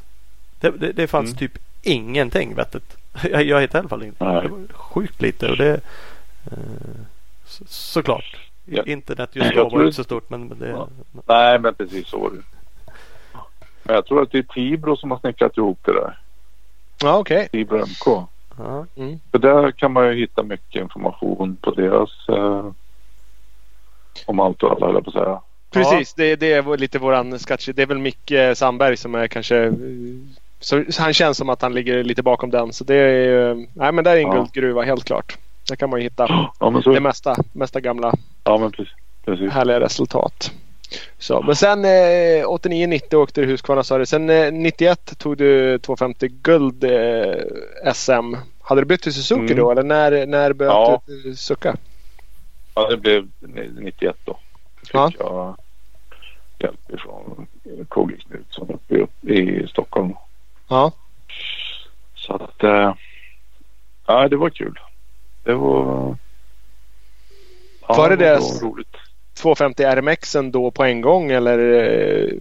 Det, 0.59 0.69
det, 0.69 0.91
det 0.91 1.07
fanns 1.07 1.29
Mm. 1.29 1.37
typ 1.37 1.51
ingenting 1.81 2.55
vettigt. 2.55 2.97
Jag, 3.31 3.43
jag 3.43 3.61
hittade 3.61 3.77
i 3.77 3.79
alla 3.79 3.89
fall 3.89 4.03
ingenting. 4.03 4.27
Nej. 4.27 4.41
Det 4.43 4.49
var 4.49 4.67
sjukt 4.73 5.21
lite. 5.21 5.49
Och 5.49 5.57
det, 5.57 5.73
eh, 6.51 6.57
så, 7.45 7.63
såklart. 7.67 8.37
Ja. 8.65 8.83
Internet 8.85 9.29
just 9.33 9.55
Jag 9.55 9.71
då 9.71 9.77
var 9.77 9.83
inte 9.83 9.95
så 9.95 10.03
stort. 10.03 10.29
Men, 10.29 10.47
men 10.47 10.59
det, 10.59 10.69
Ja. 10.69 10.87
Nej, 11.27 11.59
men 11.59 11.73
precis 11.73 12.07
så 12.07 12.19
var 12.19 12.29
det. 12.29 12.41
Men 13.83 13.95
jag 13.95 14.05
tror 14.05 14.21
att 14.21 14.31
det 14.31 14.37
är 14.37 14.43
Tibro 14.43 14.97
som 14.97 15.11
har 15.11 15.19
snickrat 15.19 15.57
ihop 15.57 15.79
det 15.81 15.93
där. 15.93 16.19
Ja, 17.03 17.17
okej. 17.17 17.49
Tibro 17.51 17.77
MK. 17.77 18.27
ja. 18.57 18.85
Mm. 18.95 19.19
För 19.31 19.39
där 19.39 19.71
kan 19.71 19.91
man 19.91 20.07
ju 20.07 20.19
hitta 20.19 20.43
mycket 20.43 20.81
information 20.81 21.57
på 21.61 21.71
deras 21.71 22.29
eh, 22.29 22.71
om 24.25 24.39
allt 24.39 24.63
och 24.63 24.71
alla 24.71 24.85
höll 24.85 25.03
på 25.03 25.09
att 25.09 25.13
säga. 25.13 25.41
Precis, 25.69 26.13
det, 26.13 26.35
det 26.35 26.53
är 26.53 26.77
lite 26.77 26.99
våran 26.99 27.39
sketch. 27.39 27.69
Det 27.75 27.81
är 27.81 27.85
väl 27.85 27.97
Micke 27.97 28.33
Sandberg 28.55 28.97
som 28.97 29.15
är 29.15 29.27
kanske... 29.27 29.73
Så, 30.59 30.83
så 30.89 31.01
han 31.01 31.13
känns 31.13 31.37
som 31.37 31.49
att 31.49 31.61
han 31.61 31.73
ligger 31.73 32.03
lite 32.03 32.23
bakom 32.23 32.49
den. 32.49 32.73
Så 32.73 32.83
det 32.83 32.95
är 32.95 33.09
ju... 33.25 33.67
Nej 33.73 33.91
men 33.91 34.03
det 34.03 34.09
är 34.11 34.15
en 34.17 34.21
Ja. 34.21 34.33
guldgruva 34.33 34.81
helt 34.83 35.03
klart. 35.05 35.37
Där 35.69 35.75
kan 35.75 35.89
man 35.89 35.99
ju 35.99 36.03
hitta 36.03 36.27
Ja 36.59 36.81
så, 36.83 36.93
det 36.93 36.99
mesta, 36.99 37.35
mesta 37.53 37.79
gamla 37.79 38.13
ja, 38.43 38.57
men 38.57 38.71
precis. 38.71 38.93
precis. 39.25 39.51
härliga 39.51 39.79
resultat. 39.79 40.51
Så, 41.17 41.41
men 41.41 41.55
sen 41.55 41.85
eh, 41.85 41.89
89-90 41.89 43.15
åkte 43.15 43.41
du 43.41 43.47
Husqvarna 43.47 43.83
sa 43.83 43.97
du. 43.97 44.05
Sen 44.05 44.29
eh, 44.29 44.51
91 44.51 45.17
tog 45.17 45.37
du 45.37 45.79
250 45.79 46.27
guld 46.27 46.83
eh, 46.83 47.91
SM. 47.93 48.35
Hade 48.61 48.81
du 48.81 48.85
bytt 48.85 49.01
till 49.01 49.13
Suzuki 49.13 49.41
Mm. 49.41 49.57
då 49.57 49.71
eller 49.71 49.83
när, 49.83 50.25
när 50.25 50.53
bytte 50.53 50.65
Ja. 50.65 51.01
du 51.05 51.21
Suzuka? 51.35 51.75
Ja, 52.75 52.89
det 52.89 52.97
blev 52.97 53.27
91 53.79 54.15
då. 54.25 54.37
Fick 54.81 54.93
Ja. 54.93 55.11
jag 55.19 55.55
hjälp 56.59 56.91
ifrån 56.93 57.47
KG 57.89 58.13
Knutsson 58.27 58.69
uppe 58.69 59.33
i 59.33 59.67
Stockholm. 59.69 60.13
Ja. 60.67 60.91
Så 62.15 62.33
att 62.33 62.63
eh, 62.63 62.93
ja, 64.07 64.27
det 64.27 64.35
var 64.37 64.49
kul. 64.49 64.79
Det 65.43 65.53
var... 65.53 66.15
Ja, 67.87 67.93
Var 67.97 68.09
det 68.09 68.15
det- 68.15 68.39
var 68.39 68.69
roligt. 68.69 68.95
250 69.41 69.83
RMXen 69.83 70.51
då 70.51 70.71
på 70.71 70.83
en 70.83 71.01
gång 71.01 71.31
eller 71.31 71.59
eh, 71.59 72.33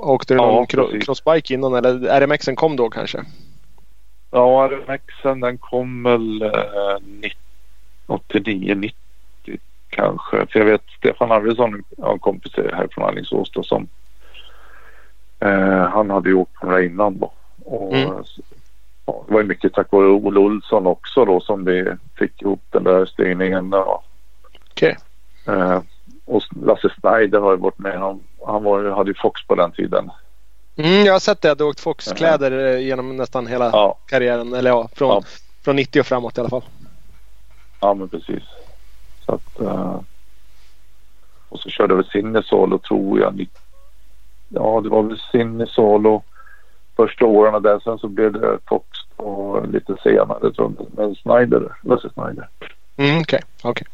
åkte 0.00 0.34
du 0.34 0.38
Ja, 0.40 0.46
någon 0.46 0.66
precis. 0.66 1.04
crossbike 1.04 1.54
innan 1.54 1.74
eller 1.74 2.20
RMXen 2.20 2.56
kom 2.56 2.76
då 2.76 2.90
kanske? 2.90 3.24
Ja, 4.30 4.68
RMXen 4.70 5.40
den 5.40 5.58
kom 5.58 6.02
väl 6.02 6.42
eh, 6.42 7.30
89, 8.06 8.74
90 8.74 8.96
kanske. 9.90 10.46
För 10.46 10.58
jag 10.58 10.66
vet 10.66 10.82
Stefan 10.98 11.32
Arvidsson, 11.32 11.84
ja, 11.96 12.12
en 12.12 12.18
kompis 12.18 12.52
här 12.56 12.88
från 12.90 13.04
Alingsås 13.04 13.50
som 13.62 13.88
eh, 15.40 15.88
han 15.88 16.10
hade 16.10 16.28
ju 16.28 16.34
åkt 16.34 16.62
några 16.62 16.82
innan 16.84 17.18
då. 17.18 17.32
Och, 17.70 17.94
Mm. 17.96 18.14
ja, 19.06 19.24
det 19.26 19.32
var 19.32 19.40
ju 19.40 19.46
mycket 19.46 19.72
tack 19.74 19.92
vare 19.92 20.06
Olle 20.06 20.40
Olsson 20.40 20.86
också 20.86 21.24
då 21.24 21.40
som 21.40 21.64
vi 21.64 21.92
fick 22.18 22.42
ihop 22.42 22.62
den 22.70 22.84
där 22.84 23.06
styrningen. 23.06 23.68
Ja. 23.72 24.02
Okej. 24.70 24.96
Eh, 25.46 25.80
och 26.24 26.42
Lasse 26.62 26.88
Snyder 27.00 27.40
har 27.40 27.50
ju 27.50 27.56
varit 27.56 27.78
med. 27.78 27.98
Han, 27.98 28.20
han 28.46 28.62
var, 28.64 28.84
hade 28.90 29.10
ju 29.10 29.14
Fox 29.14 29.46
på 29.46 29.54
den 29.54 29.72
tiden. 29.72 30.10
Mm, 30.76 31.04
jag 31.06 31.12
har 31.12 31.20
sett 31.20 31.40
det. 31.40 31.54
Du 31.54 31.64
har 31.64 31.70
åkt 31.70 31.80
Fox-kläder 31.80 32.74
eh, 32.74 32.80
genom 32.86 33.16
nästan 33.16 33.46
hela 33.46 33.64
Ja, 33.64 33.98
karriären. 34.06 34.54
Eller 34.54 34.70
ja, 34.70 34.88
från, 34.94 35.08
Ja. 35.08 35.22
från 35.64 35.76
90 35.76 36.00
och 36.00 36.06
framåt 36.06 36.38
i 36.38 36.40
alla 36.40 36.50
fall. 36.50 36.64
Ja 37.80 37.94
men 37.94 38.08
precis. 38.08 38.42
Så 39.26 39.32
att, 39.34 39.60
eh, 39.60 40.00
och 41.48 41.60
så 41.60 41.68
körde 41.70 41.94
vi 41.94 42.04
Sinne 42.04 42.42
Solo 42.42 42.78
tror 42.78 43.20
jag. 43.20 43.46
Ja 44.48 44.80
det 44.82 44.88
var 44.88 45.02
väl 45.02 45.20
Sinne 45.32 45.66
Solo 45.66 46.22
första 46.98 47.24
åren 47.24 47.62
där. 47.62 47.80
Sen 47.80 47.98
så 47.98 48.08
blev 48.08 48.32
det 48.32 48.58
Fox 48.66 48.86
och 49.16 49.68
lite 49.68 49.96
senare 50.02 50.52
tror 50.52 50.72
jag 50.78 50.86
med 51.06 51.16
Snyder. 51.16 51.72
Lasse 51.82 52.10
Snyder. 52.10 52.48
Mm, 52.96 53.20
Okej, 53.20 53.40
okej. 53.62 53.86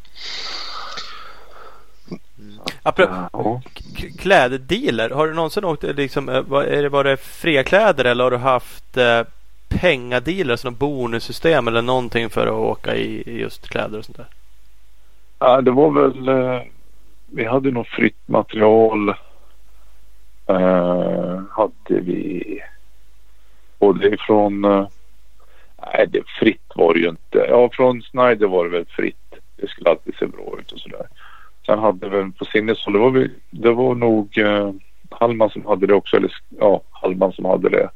Apropå 2.83 3.11
Ja. 3.33 3.61
k- 3.73 4.07
kläddealer. 4.19 5.09
Har 5.09 5.27
du 5.27 5.33
någonsin 5.33 5.65
åkt 5.65 5.83
liksom, 5.83 6.29
eh, 6.29 6.35
är 6.51 6.81
det 6.83 6.89
bara 6.89 7.17
fria-kläder 7.17 8.05
eller 8.05 8.23
har 8.23 8.31
du 8.31 8.37
haft 8.37 8.97
eh, 8.97 9.21
pengadealer, 9.69 10.51
alltså 10.51 10.69
något 10.69 10.79
bonussystem 10.79 11.67
eller 11.67 11.81
någonting 11.81 12.29
för 12.29 12.47
att 12.47 12.53
åka 12.53 12.95
i 12.95 13.21
i 13.25 13.39
just 13.41 13.67
kläder 13.69 13.97
och 13.99 14.05
sånt 14.05 14.17
där? 14.17 14.27
ja 15.39 15.61
det 15.61 15.71
var 15.71 15.91
väl. 15.91 16.27
Eh, 16.27 16.61
vi 17.31 17.45
hade 17.45 17.71
nog 17.71 17.87
fritt 17.87 18.27
material. 18.27 19.09
Eh, 20.47 21.41
hade 21.51 21.99
vi. 22.01 22.59
Både 23.79 24.07
ifrån. 24.07 24.65
Eh, 24.65 24.87
nej 25.81 26.07
det 26.09 26.23
fritt 26.39 26.71
var 26.75 26.93
det 26.93 26.99
ju 26.99 27.09
inte. 27.09 27.45
Ja 27.49 27.69
från 27.73 28.01
Snyder 28.01 28.47
var 28.47 28.63
det 28.63 28.69
väl 28.69 28.85
fritt. 28.85 29.35
Det 29.55 29.69
skulle 29.69 29.89
alltid 29.89 30.15
se 30.15 30.25
bra 30.25 30.55
ut 30.59 30.71
och 30.71 30.79
sådär. 30.79 31.07
Sen 31.65 31.79
hade 31.79 32.09
vi 32.09 32.31
på 32.31 32.45
Sinnes 32.45 32.85
det 32.85 32.99
var, 32.99 33.11
vi, 33.11 33.31
det 33.49 33.71
var 33.71 33.95
nog 33.95 34.37
eh, 34.37 34.71
Hallman 35.09 35.49
som 35.49 35.65
hade 35.65 35.87
det 35.87 35.93
också. 35.93 36.17
Eller 36.17 36.31
ja, 36.59 36.81
Hallman 36.91 37.33
som 37.33 37.45
hade 37.45 37.69
det. 37.69 37.89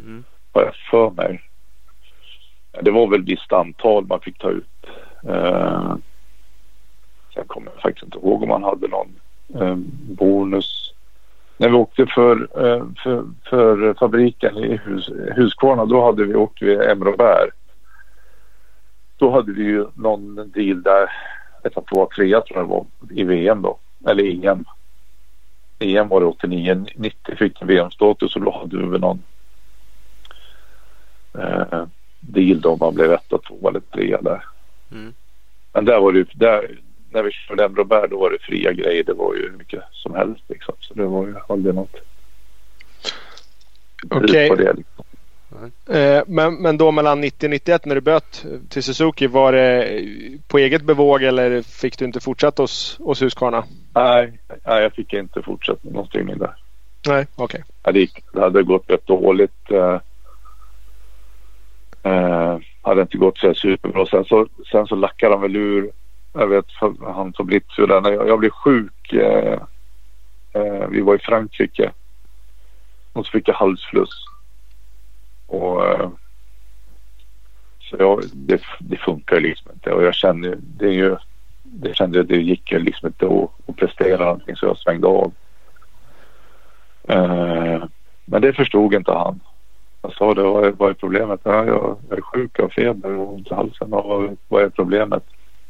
Mm. 0.00 0.24
Har 0.52 0.62
jag 0.62 0.74
för 0.90 1.10
mig. 1.10 1.42
Ja, 2.72 2.82
Det 2.82 2.90
var 2.90 3.06
väl 3.06 3.24
visst 3.24 3.52
antal 3.52 4.06
man 4.06 4.20
fick 4.20 4.38
ta 4.38 4.50
ut. 4.50 4.86
Eh, 5.28 5.96
sen 7.34 7.44
kommer 7.46 7.70
jag 7.74 7.82
faktiskt 7.82 8.04
inte 8.04 8.18
ihåg 8.18 8.42
om 8.42 8.48
man 8.48 8.62
hade 8.62 8.88
någon 8.88 9.20
eh, 9.54 9.76
bonus. 10.16 10.94
När 11.60 11.68
vi 11.68 11.74
åkte 11.74 12.06
för, 12.06 12.48
eh, 12.54 12.84
för, 13.02 13.24
för 13.50 13.94
fabriken 13.94 14.56
i 14.56 14.76
hus, 14.76 15.10
Huskvarna 15.36 15.84
då 15.84 16.04
hade 16.04 16.24
vi 16.24 16.34
åkt 16.34 16.62
vid 16.62 16.78
Bär. 17.18 17.50
Då 19.16 19.30
hade 19.30 19.52
vi 19.52 19.62
ju 19.62 19.86
någon 19.94 20.34
deal 20.34 20.82
där. 20.82 21.10
Etta, 21.64 21.80
tvåa, 21.80 22.06
trea 22.06 22.40
tror 22.40 22.58
jag 22.58 22.66
det 22.66 22.70
var 22.70 22.86
i 23.10 23.24
VM 23.24 23.62
då. 23.62 23.78
Eller 24.06 24.46
EM. 24.46 24.64
EM 25.78 26.08
var 26.08 26.20
det 26.20 26.26
89. 26.26 26.86
90 26.94 27.36
fick 27.36 27.62
vi 27.62 27.66
VM-status 27.66 28.36
och 28.36 28.42
då 28.42 28.50
hade 28.50 28.76
vi 28.76 28.86
väl 28.86 29.00
någon 29.00 29.22
eh, 31.38 31.84
deal 32.20 32.60
då 32.60 32.70
om 32.70 32.78
man 32.80 32.94
blev 32.94 33.12
etta, 33.12 33.38
tvåa 33.38 33.70
eller 33.70 33.80
trea 33.80 34.22
där. 34.22 34.44
Mm. 34.92 35.14
Men 35.72 35.84
där 35.84 36.00
var 36.00 36.12
det 36.12 36.18
ju, 36.18 36.26
där, 36.34 36.78
när 37.10 37.22
vi 37.22 37.30
körde 37.30 37.64
och 37.64 37.86
Bär 37.86 38.08
då 38.08 38.18
var 38.18 38.30
det 38.30 38.38
fria 38.40 38.72
grejer. 38.72 39.04
Det 39.04 39.12
var 39.12 39.34
ju 39.34 39.42
hur 39.42 39.58
mycket 39.58 39.82
som 39.92 40.14
helst 40.14 40.42
liksom. 40.48 40.74
Så 40.80 40.94
det 40.94 41.06
var 41.06 41.26
ju 41.26 41.34
aldrig 41.48 41.74
något 41.74 41.96
Okej. 44.10 44.50
det. 44.56 44.72
Liksom. 44.72 45.04
Eh, 45.90 46.22
men, 46.26 46.54
men 46.54 46.78
då 46.78 46.90
mellan 46.90 47.20
90 47.20 47.46
och 47.46 47.50
91 47.50 47.86
när 47.86 47.94
du 47.94 48.00
böt 48.00 48.46
till 48.68 48.82
Suzuki. 48.82 49.26
Var 49.26 49.52
det 49.52 50.02
på 50.48 50.58
eget 50.58 50.82
bevåg 50.82 51.22
eller 51.22 51.62
fick 51.62 51.98
du 51.98 52.04
inte 52.04 52.20
fortsätta 52.20 52.62
hos, 52.62 52.98
hos 52.98 53.22
Husqvarna? 53.22 53.64
Nej, 53.94 54.40
nej, 54.66 54.82
jag 54.82 54.92
fick 54.92 55.12
inte 55.12 55.42
fortsätta 55.42 55.80
med 55.82 55.92
någon 55.92 56.06
styrning 56.06 56.38
där. 56.38 56.54
Nej, 57.08 57.26
okej. 57.36 57.64
Ja, 57.82 57.92
det, 57.92 58.00
gick, 58.00 58.24
det 58.32 58.40
hade 58.40 58.62
gått 58.62 58.90
rätt 58.90 59.06
dåligt. 59.06 59.70
Eh, 59.70 60.00
eh, 62.02 62.58
hade 62.82 63.02
inte 63.02 63.18
gått 63.18 63.38
så 63.38 63.54
superbra. 63.54 64.06
Sen 64.06 64.24
så, 64.24 64.46
sen 64.70 64.86
så 64.86 64.94
lackade 64.94 65.34
han 65.34 65.42
väl 65.42 65.56
ur. 65.56 65.90
Jag 66.32 66.46
vet 66.46 66.66
han 67.00 67.32
Fabrizio 67.32 67.86
där. 67.86 68.00
När 68.00 68.12
jag, 68.12 68.28
jag 68.28 68.38
blev 68.38 68.50
sjuk. 68.50 69.12
Eh, 69.12 69.60
eh, 70.52 70.88
vi 70.88 71.00
var 71.00 71.14
i 71.14 71.18
Frankrike. 71.18 71.90
Och 73.12 73.26
så 73.26 73.30
fick 73.30 73.48
jag 73.48 73.54
halsfluss. 73.54 74.24
Och, 75.46 75.86
eh, 75.86 76.10
så 77.80 77.96
jag, 77.98 78.22
det, 78.32 78.62
det 78.78 78.96
funkar 78.96 79.36
ju 79.36 79.42
liksom 79.42 79.70
inte 79.72 79.92
och 79.92 80.02
jag 80.02 80.14
kände 80.14 80.58
det 80.60 80.86
är 80.86 80.92
ju 80.92 81.16
det 81.62 81.96
kände 81.96 82.22
det 82.22 82.36
gick 82.36 82.72
ju 82.72 82.78
liksom 82.78 83.06
inte 83.06 83.26
att, 83.26 83.68
att 83.68 83.76
prestera 83.76 84.24
någonting 84.24 84.56
så 84.56 84.66
jag 84.66 84.78
svängde 84.78 85.06
av. 85.06 85.32
Eh, 87.08 87.84
men 88.24 88.42
det 88.42 88.52
förstod 88.52 88.94
inte 88.94 89.12
han. 89.12 89.40
Jag 90.02 90.12
sa 90.12 90.34
det, 90.34 90.42
vad 90.42 90.64
är, 90.64 90.70
vad 90.70 90.90
är 90.90 90.94
problemet? 90.94 91.40
Ja, 91.42 91.64
jag, 91.64 91.96
jag 92.08 92.18
är 92.18 92.22
sjuk 92.22 92.58
av 92.58 92.68
feber 92.68 93.16
och 93.16 93.34
ont 93.34 93.50
i 93.50 93.54
halsen. 93.54 93.92
Och 93.92 94.04
vad, 94.04 94.36
vad 94.48 94.62
är 94.62 94.68
problemet? 94.68 95.24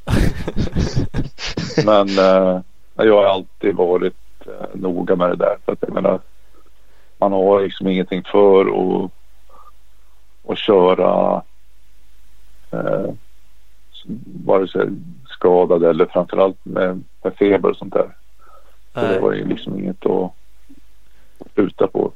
Men 1.84 2.08
eh, 2.08 2.60
jag 2.96 3.16
har 3.16 3.24
alltid 3.24 3.74
varit 3.74 4.16
eh, 4.46 4.66
noga 4.72 5.16
med 5.16 5.30
det 5.30 5.36
där. 5.36 5.56
För 5.64 5.72
att 5.72 5.82
jag 5.82 5.94
menar, 5.94 6.20
man 7.18 7.32
har 7.32 7.60
liksom 7.62 7.88
ingenting 7.88 8.22
för 8.32 8.60
att, 8.60 9.10
att 10.48 10.58
köra 10.58 11.42
eh, 12.70 13.10
vare 14.44 14.68
sig 14.68 14.88
skadad 15.28 15.84
eller 15.84 16.06
framförallt 16.06 16.64
med, 16.64 17.04
med 17.22 17.34
feber 17.38 17.70
och 17.70 17.76
sånt 17.76 17.94
där. 17.94 18.08
Så 18.94 19.00
det 19.00 19.20
var 19.20 19.32
ju 19.32 19.44
liksom 19.44 19.78
inget 19.78 20.06
att 20.06 20.32
sluta 21.54 21.86
på. 21.86 22.12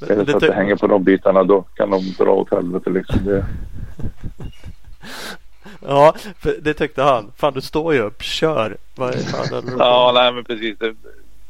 Är 0.00 0.16
det 0.16 0.30
så 0.30 0.36
att 0.36 0.42
det 0.42 0.54
hänger 0.54 0.76
på 0.76 0.86
de 0.86 1.04
bitarna 1.04 1.44
då 1.44 1.62
kan 1.62 1.90
de 1.90 1.98
dra 2.18 2.30
åt 2.30 2.50
helvete 2.50 2.90
liksom. 2.90 3.24
Det... 3.24 3.46
Ja, 5.86 6.14
för 6.38 6.56
det 6.62 6.74
tyckte 6.74 7.02
han. 7.02 7.32
Fan 7.36 7.54
du 7.54 7.60
står 7.60 7.94
ju 7.94 8.00
upp, 8.00 8.22
kör. 8.22 8.76
Vad 8.94 9.14
är 9.14 9.18
fan, 9.18 9.76
ja, 9.78 10.10
nej 10.14 10.32
men 10.32 10.44
precis. 10.44 10.78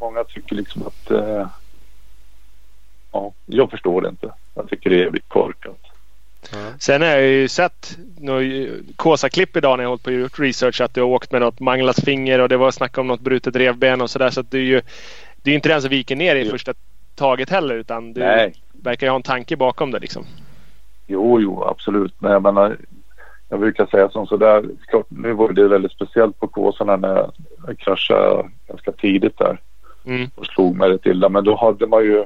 Många 0.01 0.25
tycker 0.25 0.57
liksom 0.57 0.83
att 0.87 1.11
eh, 1.11 1.47
ja, 3.13 3.33
jag 3.47 3.71
förstår 3.71 4.03
det 4.03 4.09
inte. 4.09 4.33
Jag 4.55 4.69
tycker 4.69 4.91
det 4.91 4.97
är 4.97 5.05
jävligt 5.05 5.29
korkat. 5.29 5.79
Mm. 6.53 6.73
Sen 6.79 7.03
har 7.03 7.09
jag 7.09 7.23
ju 7.23 7.49
sett 7.49 7.99
Kåsa-klipp 8.97 9.57
idag 9.57 9.77
när 9.77 9.85
jag 9.85 9.89
hållit 9.89 10.03
på 10.03 10.11
och 10.11 10.17
gjort 10.17 10.39
research 10.39 10.81
att 10.81 10.95
du 10.95 11.01
har 11.01 11.09
åkt 11.09 11.33
med 11.33 11.41
något 11.41 11.61
manglat 11.61 12.05
finger 12.05 12.39
och 12.39 12.49
det 12.49 12.57
var 12.57 12.71
snack 12.71 12.99
om 12.99 13.07
något 13.07 13.21
brutet 13.21 13.57
revben 13.57 14.01
och 14.01 14.11
sådär. 14.11 14.31
Så 14.31 14.41
att 14.41 14.51
det 14.51 14.59
är 14.59 14.63
ju 14.63 14.83
det 15.43 15.51
är 15.51 15.55
inte 15.55 15.69
den 15.69 15.83
som 15.83 15.91
viker 15.91 16.17
ner 16.17 16.37
i 16.37 16.45
jo. 16.45 16.51
första 16.51 16.75
taget 17.15 17.51
heller 17.51 17.75
utan 17.75 18.13
du 18.13 18.21
Nej. 18.21 18.55
verkar 18.73 19.07
ju 19.07 19.11
ha 19.11 19.17
en 19.17 19.23
tanke 19.23 19.57
bakom 19.57 19.91
det 19.91 19.99
liksom. 19.99 20.25
Jo, 21.07 21.41
jo, 21.41 21.65
absolut. 21.65 22.21
Men 22.21 22.33
jag 22.33 22.43
menar, 22.43 22.77
jag 23.51 23.61
brukar 23.61 23.87
säga 23.87 24.11
som 24.11 24.27
sådär. 24.27 24.65
Klart, 24.89 25.07
nu 25.09 25.33
var 25.33 25.53
det 25.53 25.69
väldigt 25.69 25.93
speciellt 25.93 26.41
på 26.41 26.49
Kåsarna 26.49 26.97
när 26.97 27.31
jag 27.67 27.79
kraschade 27.79 28.51
ganska 28.69 28.93
tidigt 28.93 29.39
där. 29.39 29.61
Mm. 30.05 30.31
Och 30.35 30.47
slog 30.47 30.77
mig 30.77 30.91
rätt 30.91 31.07
illa. 31.07 31.29
Men 31.29 31.45
då 31.45 31.57
hade 31.57 31.87
man 31.87 32.03
ju. 32.03 32.25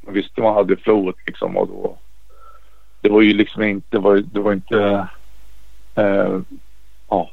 Man 0.00 0.14
visste 0.14 0.40
man 0.40 0.54
hade 0.54 0.76
flowet 0.76 1.16
liksom 1.26 1.56
och 1.56 1.68
då. 1.68 1.96
Det 3.00 3.08
var 3.08 3.20
ju 3.20 3.32
liksom 3.32 3.62
inte. 3.62 3.86
Det 3.90 3.98
var, 3.98 4.16
det 4.16 4.40
var 4.40 4.52
inte. 4.52 5.08
Eh, 5.94 6.40
ja, 7.08 7.30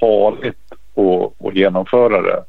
farligt 0.00 0.72
att, 0.72 1.46
att 1.46 1.54
genomföra 1.54 2.22
det. 2.22 2.44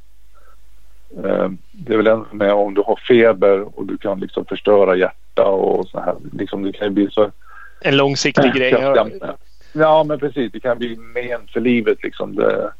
Eh, 1.24 1.50
det 1.72 1.94
är 1.94 1.98
väl 1.98 2.08
en 2.08 2.26
med 2.32 2.54
om 2.54 2.74
du 2.74 2.82
har 2.82 3.00
feber 3.08 3.80
och 3.80 3.86
du 3.86 3.98
kan 3.98 4.20
liksom 4.20 4.46
förstöra 4.46 4.96
hjärta 4.96 5.46
och 5.46 5.88
så 5.88 6.00
här. 6.00 6.16
Liksom 6.32 6.64
det 6.64 6.72
kan 6.72 6.88
ju 6.88 6.94
bli 6.94 7.08
så 7.12 7.32
en 7.82 7.98
långsiktig 7.98 8.54
grej. 8.54 8.76
Ja, 9.74 10.04
men 10.04 10.20
precis. 10.20 10.52
Det 10.52 10.60
kan 10.60 10.78
bli 10.78 10.96
men 10.96 11.48
för 11.48 11.60
livet 11.60 12.04
liksom. 12.04 12.36
Det, 12.36 12.72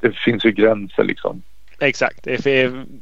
det 0.00 0.12
finns 0.16 0.44
ju 0.44 0.52
gränser 0.52 1.04
liksom. 1.04 1.42
Exakt. 1.78 2.26
Är, 2.26 2.46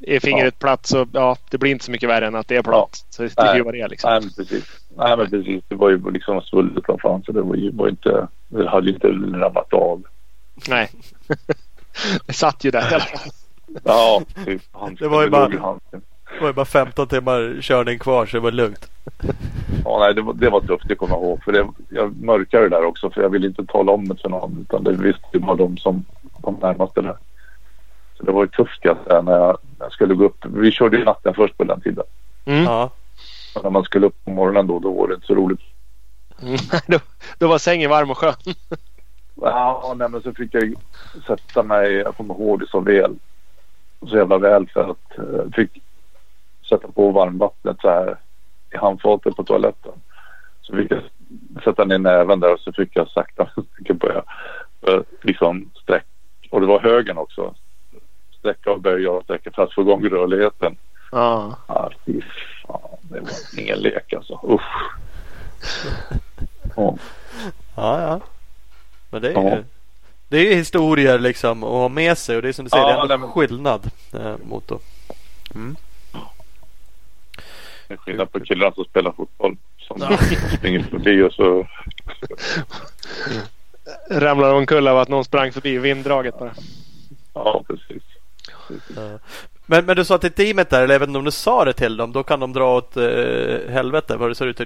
är 0.02 0.20
fingret 0.20 0.54
ja. 0.58 0.66
platt 0.66 0.86
så 0.86 1.06
ja, 1.12 1.36
det 1.50 1.58
blir 1.58 1.70
inte 1.70 1.84
så 1.84 1.90
mycket 1.90 2.08
värre 2.08 2.26
än 2.26 2.34
att 2.34 2.48
det 2.48 2.56
är 2.56 2.62
platt. 2.62 3.04
Ja. 3.04 3.10
Så 3.10 3.22
det 3.22 3.48
är 3.48 3.56
ju 3.56 3.62
vad 3.62 3.74
det 3.74 3.80
är 3.80 3.88
liksom. 3.88 4.10
Nej, 4.10 4.20
men 4.20 4.30
precis. 4.30 4.64
Nej, 4.96 5.16
men 5.16 5.30
precis. 5.30 5.64
Det 5.68 5.74
var 5.74 5.90
ju 5.90 6.10
liksom 6.10 6.40
svullet 6.40 6.84
som 6.84 6.98
fan 6.98 7.22
så 7.22 7.32
det 7.32 7.42
var 7.42 7.54
ju 7.54 7.70
var 7.70 7.88
inte, 7.88 8.28
det 8.48 8.68
hade 8.68 8.86
ju 8.86 8.94
inte 8.94 9.06
ramlat 9.08 9.72
av. 9.72 10.02
Nej. 10.68 10.90
det 12.26 12.32
satt 12.32 12.64
ju 12.64 12.70
där 12.70 12.92
i 12.92 12.94
alla 12.94 13.04
fall. 13.04 13.30
Ja, 13.84 14.22
typ. 14.44 14.62
det 14.98 15.08
var 15.08 15.22
ju 15.22 15.30
bara, 15.30 15.78
det 16.32 16.40
var 16.40 16.46
ju 16.46 16.52
bara 16.52 16.64
15 16.64 17.08
timmar 17.08 17.58
körning 17.60 17.98
kvar 17.98 18.26
så 18.26 18.36
det 18.36 18.40
var 18.40 18.52
lugnt. 18.52 18.90
Ja, 19.84 19.98
nej, 19.98 20.14
det 20.14 20.22
var, 20.22 20.34
det 20.34 20.50
var 20.50 20.60
tufft 20.60 20.88
det 20.88 20.94
kommer 20.94 21.14
jag 21.14 21.22
ihåg. 21.22 21.44
För 21.44 21.52
det, 21.52 21.68
jag 21.88 22.22
mörkade 22.22 22.68
det 22.68 22.76
där 22.76 22.84
också 22.84 23.10
för 23.10 23.22
jag 23.22 23.28
ville 23.28 23.46
inte 23.46 23.64
tala 23.64 23.92
om 23.92 24.08
det 24.08 24.16
för 24.22 24.28
någon. 24.28 24.58
Utan 24.60 24.84
det 24.84 24.92
visste 24.92 25.26
ju 25.32 25.38
bara 25.38 25.56
de 25.56 25.76
som 25.76 26.04
kom 26.40 26.54
närmast 26.62 26.94
där. 26.94 27.16
Så 28.18 28.22
det 28.24 28.32
var 28.32 28.42
ju 28.42 28.48
tufft 28.48 28.76
ska 28.76 28.88
jag 28.88 28.98
säga 29.06 29.22
när 29.22 29.32
jag, 29.32 29.58
när 29.78 29.86
jag 29.86 29.92
skulle 29.92 30.14
gå 30.14 30.24
upp. 30.24 30.44
Vi 30.44 30.70
körde 30.70 30.96
ju 30.96 31.04
natten 31.04 31.34
först 31.34 31.56
på 31.56 31.64
den 31.64 31.80
tiden. 31.80 32.04
Mm. 32.44 32.64
Ja. 32.64 32.90
Och 33.54 33.64
när 33.64 33.70
man 33.70 33.84
skulle 33.84 34.06
upp 34.06 34.24
på 34.24 34.30
morgonen 34.30 34.66
då, 34.66 34.78
då 34.78 34.92
var 34.92 35.08
det 35.08 35.14
inte 35.14 35.26
så 35.26 35.34
roligt. 35.34 35.60
Mm, 36.42 36.56
då, 36.86 36.98
då 37.38 37.48
var 37.48 37.58
sängen 37.58 37.90
varm 37.90 38.10
och 38.10 38.18
skön. 38.18 38.34
ja, 39.34 39.94
nej, 39.96 40.08
men 40.08 40.22
så 40.22 40.32
fick 40.32 40.54
jag 40.54 40.74
sätta 41.26 41.62
mig, 41.62 41.92
jag 41.92 42.16
kommer 42.16 42.34
ihåg 42.34 42.60
det 42.60 42.66
så 42.66 42.80
väl. 42.80 43.16
Så 44.08 44.16
jävla 44.16 44.38
väl 44.38 44.68
för 44.68 44.90
att 44.90 45.12
jag 45.16 45.34
eh, 45.34 45.50
fick 45.54 45.82
sätta 46.68 46.88
på 46.88 47.10
varmvattnet 47.10 47.76
så 47.80 47.88
här 47.88 48.16
i 48.74 48.76
handfatet 48.76 49.36
på 49.36 49.44
toaletten. 49.44 49.92
Så 50.62 50.76
fick 50.76 50.92
jag 50.92 51.02
sätta 51.64 51.84
ner 51.84 51.98
näven 51.98 52.40
där 52.40 52.52
och 52.52 52.60
så 52.60 52.72
fick 52.72 52.96
jag 52.96 53.08
sakta 53.08 53.48
börja 53.94 54.22
liksom 55.22 55.70
sträcka. 55.82 56.06
Och 56.50 56.60
det 56.60 56.66
var 56.66 56.80
högen 56.80 57.18
också. 57.18 57.54
Sträcka 58.38 58.70
och 58.70 58.80
böja 58.80 59.10
och 59.10 59.24
sträcka 59.24 59.50
för 59.50 59.62
att 59.62 59.74
få 59.74 59.80
igång 59.80 60.08
rörligheten. 60.08 60.76
Ja. 61.12 61.56
Ah, 61.66 61.90
fy 62.06 62.20
fan. 62.66 62.98
Det 63.02 63.20
var 63.20 63.60
ingen 63.60 63.78
lek 63.78 64.12
alltså. 64.12 64.40
Usch. 64.44 64.94
Ja. 66.76 66.96
ja, 67.76 68.00
ja. 68.02 68.20
Men 69.10 69.22
det 69.22 69.28
är 69.32 69.42
ju, 69.42 69.48
ja. 69.48 69.58
det 70.28 70.52
är 70.52 70.56
historier 70.56 71.18
liksom 71.18 71.64
att 71.64 71.70
ha 71.70 71.88
med 71.88 72.18
sig 72.18 72.36
och 72.36 72.42
det 72.42 72.48
är 72.48 72.52
som 72.52 72.64
du 72.64 72.68
säger, 72.68 72.88
ja, 72.88 73.06
det 73.06 73.14
är 73.14 73.18
en 73.18 73.28
skillnad 73.28 73.90
eh, 74.14 74.36
mot 74.44 74.68
då. 74.68 74.78
Mm. 75.54 75.76
Det 77.88 77.94
är 77.94 77.98
skillnad 77.98 78.32
på 78.32 78.40
killar 78.40 78.72
som 78.72 78.84
spelar 78.84 79.12
fotboll. 79.12 79.56
Som 79.78 79.96
ja. 80.00 80.18
springer 80.56 80.82
förbi 80.82 81.22
och 81.22 81.32
så... 81.32 81.66
Ramlar 84.10 84.54
omkull 84.54 84.88
av 84.88 84.98
att 84.98 85.08
någon 85.08 85.24
sprang 85.24 85.52
förbi 85.52 85.78
vinddraget 85.78 86.38
bara. 86.38 86.54
Ja, 87.34 87.64
precis. 87.68 88.02
Men, 89.66 89.86
men 89.86 89.96
du 89.96 90.04
sa 90.04 90.18
till 90.18 90.32
teamet 90.32 90.70
där, 90.70 90.82
eller 90.82 90.94
jag 90.94 91.00
vet 91.00 91.08
inte 91.08 91.18
om 91.18 91.24
du 91.24 91.30
sa 91.30 91.64
det 91.64 91.72
till 91.72 91.96
dem, 91.96 92.12
då 92.12 92.22
kan 92.22 92.40
de 92.40 92.52
dra 92.52 92.76
åt 92.76 92.96
eh, 92.96 93.04
helvete. 93.68 94.16
Vad 94.16 94.30
det 94.30 94.34
ser 94.34 94.46
ut 94.46 94.60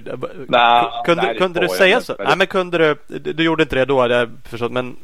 Nej, 0.47 0.85
kunde, 1.05 1.23
nej, 1.23 1.37
kunde 1.37 1.59
du 1.59 1.67
säga 1.67 2.01
så? 2.01 2.15
Nej, 2.19 2.37
men 2.37 2.47
kunde 2.47 2.77
du, 2.77 3.19
du 3.19 3.43
gjorde 3.43 3.63
inte 3.63 3.75
det 3.75 3.85
då, 3.85 4.01
hade 4.01 4.15
jag 4.15 4.29
förstått, 4.43 4.71
men 4.71 4.95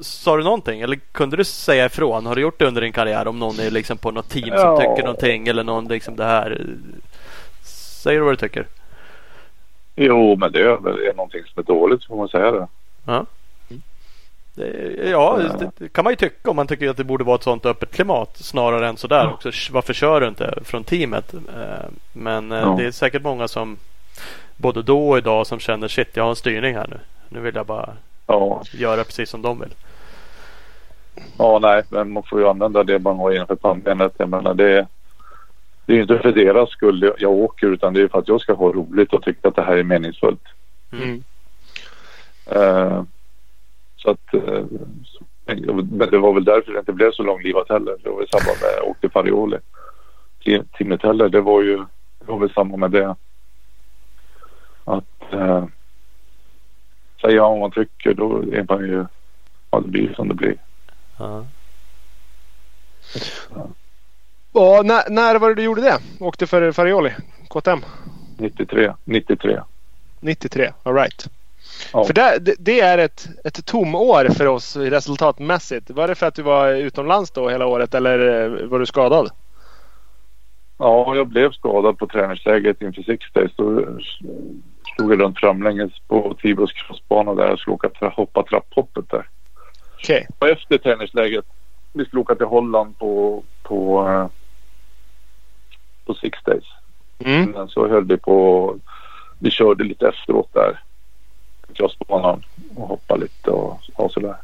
Sa 0.00 0.36
du 0.36 0.42
någonting 0.44 0.80
eller 0.80 0.96
kunde 0.96 1.36
du 1.36 1.44
säga 1.44 1.86
ifrån? 1.86 2.26
Har 2.26 2.34
du 2.34 2.42
gjort 2.42 2.58
det 2.58 2.66
under 2.66 2.80
din 2.80 2.92
karriär 2.92 3.28
om 3.28 3.38
någon 3.38 3.60
är 3.60 3.70
liksom 3.70 3.98
på 3.98 4.10
något 4.10 4.28
team 4.28 4.48
som 4.48 4.56
ja. 4.56 4.76
tycker 4.76 5.02
någonting 5.02 5.48
eller 5.48 5.64
någon 5.64 5.88
liksom 5.88 6.16
det 6.16 6.24
här? 6.24 6.66
Säger 7.62 8.18
du 8.18 8.24
vad 8.24 8.32
du 8.32 8.36
tycker? 8.36 8.66
Jo, 9.96 10.36
men 10.36 10.52
det 10.52 10.60
är 10.60 11.16
någonting 11.16 11.42
som 11.44 11.60
är 11.60 11.66
dåligt 11.66 12.04
får 12.04 12.16
man 12.16 12.28
säga 12.28 12.50
det. 12.50 12.68
Ja. 13.04 13.26
Det, 14.54 15.08
ja, 15.10 15.38
det, 15.58 15.70
det, 15.78 15.88
kan 15.88 16.04
man 16.04 16.12
ju 16.12 16.16
tycka 16.16 16.50
om 16.50 16.56
man 16.56 16.66
tycker 16.66 16.88
att 16.88 16.96
det 16.96 17.04
borde 17.04 17.24
vara 17.24 17.36
ett 17.36 17.42
sånt 17.42 17.66
öppet 17.66 17.94
klimat 17.94 18.36
snarare 18.36 18.88
än 18.88 18.96
sådär 18.96 19.24
ja. 19.24 19.32
också. 19.32 19.50
Varför 19.72 19.94
kör 19.94 20.20
du 20.20 20.28
inte 20.28 20.58
från 20.64 20.84
teamet? 20.84 21.34
Eh, 21.34 21.40
men 22.12 22.52
eh, 22.52 22.58
ja. 22.58 22.74
det 22.78 22.84
är 22.84 22.90
säkert 22.90 23.22
många 23.22 23.48
som 23.48 23.76
både 24.56 24.82
då 24.82 25.10
och 25.10 25.18
idag 25.18 25.46
som 25.46 25.58
känner 25.58 25.88
shit, 25.88 26.16
jag 26.16 26.24
har 26.24 26.30
en 26.30 26.36
styrning 26.36 26.74
här 26.74 26.86
nu. 26.90 26.98
Nu 27.28 27.40
vill 27.40 27.54
jag 27.54 27.66
bara 27.66 27.96
ja. 28.40 28.62
göra 28.72 29.04
precis 29.04 29.30
som 29.30 29.42
de 29.42 29.60
vill. 29.60 29.74
Ja, 31.38 31.58
nej, 31.62 31.82
men 31.88 32.12
man 32.12 32.22
får 32.22 32.40
ju 32.40 32.48
använda 32.48 32.84
det 32.84 32.98
man 32.98 33.16
har 33.16 33.32
innanför 33.32 33.54
pannbenet. 33.54 34.12
Jag 34.16 34.28
menar 34.28 34.54
det, 34.54 34.86
det 35.86 35.94
är 35.94 36.00
inte 36.00 36.18
för 36.18 36.32
deras 36.32 36.70
skull 36.70 37.12
jag 37.18 37.32
åker 37.32 37.66
utan 37.66 37.94
det 37.94 38.02
är 38.02 38.08
för 38.08 38.18
att 38.18 38.28
jag 38.28 38.40
ska 38.40 38.52
ha 38.52 38.72
roligt 38.72 39.12
och 39.12 39.22
tycka 39.22 39.48
att 39.48 39.56
det 39.56 39.62
här 39.62 39.76
är 39.76 39.82
meningsfullt. 39.82 40.44
Mm. 40.92 41.24
Uh, 42.56 43.02
så 43.96 44.10
att, 44.10 44.34
uh, 44.34 44.64
men 45.44 46.10
det 46.10 46.18
var 46.18 46.34
väl 46.34 46.44
därför 46.44 46.72
det 46.72 46.78
inte 46.78 46.92
blev 46.92 47.12
så 47.12 47.22
långlivat 47.22 47.68
heller. 47.68 47.96
Det 48.02 48.10
var 48.10 48.22
i 48.22 48.26
samband 48.26 48.58
med 48.60 48.68
att 48.68 48.76
jag 48.76 48.88
åkte 48.88 49.08
Farioli. 49.08 49.58
Timmet 50.78 51.02
heller, 51.02 51.28
det 51.28 51.40
var 51.40 51.62
ju 51.62 51.76
det 52.18 52.32
var 52.32 52.38
väl 52.38 52.52
samma 52.52 52.76
med 52.76 52.90
det. 52.90 53.16
Att 54.84 55.34
uh, 55.34 55.64
säger 57.22 57.40
man 57.40 57.50
vad 57.50 57.60
man 57.60 57.70
tycker 57.70 58.14
då 58.14 58.36
är 58.36 58.66
man 58.68 58.80
ju, 58.80 59.06
ja 59.70 59.80
det 59.80 59.88
blir 59.88 60.14
som 60.14 60.28
det 60.28 60.34
blir. 60.34 60.56
Ja. 61.18 61.44
ja. 64.52 64.82
när, 64.84 65.10
när 65.10 65.38
var 65.38 65.48
det 65.48 65.54
du 65.54 65.62
gjorde 65.62 65.82
det? 65.82 65.98
Åkte 66.20 66.46
för 66.46 66.72
Farioli? 66.72 67.10
KTM? 67.48 67.80
93. 68.38 68.92
93. 69.04 69.60
93, 70.20 70.72
alright. 70.82 71.28
Ja. 71.92 72.04
För 72.04 72.14
det, 72.14 72.54
det, 72.58 72.80
är 72.80 72.98
ett, 72.98 73.28
ett 73.44 73.66
tomår 73.66 74.28
för 74.28 74.46
oss 74.46 74.76
resultatmässigt. 74.76 75.90
Var 75.90 76.08
det 76.08 76.14
för 76.14 76.26
att 76.26 76.34
du 76.34 76.42
var 76.42 76.68
utomlands 76.68 77.30
då 77.30 77.48
hela 77.48 77.66
året 77.66 77.94
eller 77.94 78.48
var 78.66 78.78
du 78.78 78.86
skadad? 78.86 79.30
Ja, 80.78 81.16
jag 81.16 81.26
blev 81.26 81.52
skadad 81.52 81.98
på 81.98 82.06
träningsläget 82.06 82.82
inför 82.82 83.02
Six 83.02 83.32
Days. 83.32 83.52
Då 83.56 83.98
stod 84.94 85.12
jag 85.12 85.20
runt 85.20 85.38
framlänges 85.38 85.92
på 86.08 86.34
Tibros 86.40 86.72
crossbana 86.72 87.34
där 87.34 87.48
jag 87.48 87.58
skulle 87.58 87.74
åka 87.74 87.88
tra 87.88 88.08
hoppa 88.08 88.42
trapphoppet 88.42 89.10
där. 89.10 89.28
Okej. 89.94 90.26
Och 90.38 90.48
efter 90.48 90.78
träningsläget, 90.78 91.44
vi 91.92 92.04
skulle 92.04 92.20
åka 92.20 92.34
till 92.34 92.46
Holland 92.46 92.98
på, 92.98 93.42
på, 93.62 94.08
eh, 94.08 94.26
på 96.04 96.14
Six 96.14 96.38
Days. 96.44 96.64
Mm. 97.18 97.50
Men 97.50 97.68
så 97.68 97.88
höll 97.88 98.04
vi 98.04 98.16
på, 98.16 98.76
vi 99.38 99.50
körde 99.50 99.84
lite 99.84 100.08
efteråt 100.08 100.48
där. 100.52 100.80
på 101.66 101.72
Crossbanan 101.74 102.44
och 102.76 102.88
hoppade 102.88 103.20
lite 103.20 103.50
och, 103.50 103.80
och 103.94 104.12
sådär. 104.12 104.36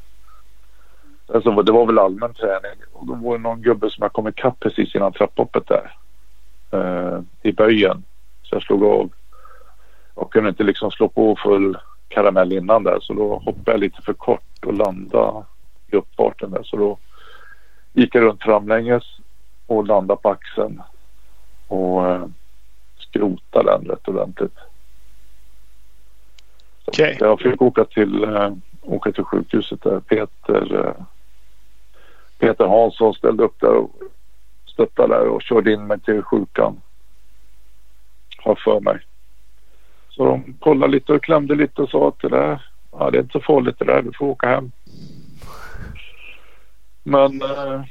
Alltså, 1.35 1.63
det 1.63 1.73
var 1.73 1.87
väl 1.87 1.99
allmän 1.99 2.35
träning 2.35 2.79
och 2.93 3.07
då 3.07 3.15
var 3.15 3.37
det 3.37 3.43
någon 3.43 3.63
gubbe 3.63 3.91
som 3.91 4.03
jag 4.03 4.13
kom 4.13 4.29
ikapp 4.29 4.61
precis 4.61 4.95
innan 4.95 5.13
trapphoppet 5.13 5.67
där. 5.67 5.97
Eh, 6.71 7.21
I 7.43 7.53
böjen. 7.53 8.05
Så 8.43 8.55
jag 8.55 8.63
slog 8.63 8.85
av. 8.85 9.11
Och 10.19 10.33
kunde 10.33 10.49
inte 10.49 10.65
liksom 10.65 10.91
slå 10.91 11.09
på 11.09 11.37
full 11.43 11.79
karamell 12.09 12.53
innan 12.53 12.83
där 12.83 12.99
så 13.01 13.13
då 13.13 13.39
hoppade 13.39 13.71
jag 13.71 13.81
lite 13.81 14.03
för 14.03 14.13
kort 14.13 14.65
och 14.67 14.75
landade 14.75 15.45
i 15.87 15.97
uppfarten 15.97 16.51
där. 16.51 16.63
Så 16.63 16.77
då 16.77 16.99
gick 17.93 18.15
jag 18.15 18.23
runt 18.23 18.43
framlänges 18.43 19.03
och 19.67 19.87
landade 19.87 20.21
på 20.23 20.29
axeln. 20.29 20.83
Och 21.69 22.07
eh, 22.07 22.27
skrotade 22.99 23.71
den 23.71 23.85
rätt 23.85 24.09
ordentligt. 24.09 24.59
Okej. 26.85 27.17
Jag 27.21 27.41
fick 27.41 27.63
åka 27.63 27.85
till, 27.85 28.25
eh, 28.25 28.53
åka 28.83 29.13
till 29.13 29.25
sjukhuset 29.25 29.83
där. 29.83 30.01
Peter, 30.01 30.87
eh, 30.87 31.05
Peter 32.39 32.67
Hansson 32.67 33.15
ställde 33.15 33.45
upp 33.45 33.61
där 33.61 33.75
och 33.75 33.91
stöttade 34.67 35.15
där 35.15 35.29
och 35.29 35.43
körde 35.43 35.73
in 35.73 35.87
mig 35.87 36.01
till 36.01 36.23
sjukan. 36.23 36.81
Har 38.39 38.55
för 38.55 38.81
mig. 38.81 39.01
Så 40.19 40.25
de 40.25 40.55
kollade 40.61 40.93
lite 40.93 41.13
och 41.13 41.23
klämde 41.23 41.55
lite 41.55 41.83
och 41.83 41.91
sa 41.91 42.09
att 42.09 42.19
det 42.21 42.29
där, 42.29 42.63
ja 42.93 43.11
det 43.11 43.19
är 43.19 43.23
inte 43.23 43.33
så 43.33 43.41
farligt 43.41 43.79
det 43.79 43.85
där, 43.85 44.03
du 44.03 44.13
får 44.13 44.27
åka 44.27 44.49
hem. 44.49 44.73
Men 47.03 47.43
eh, 47.43 47.83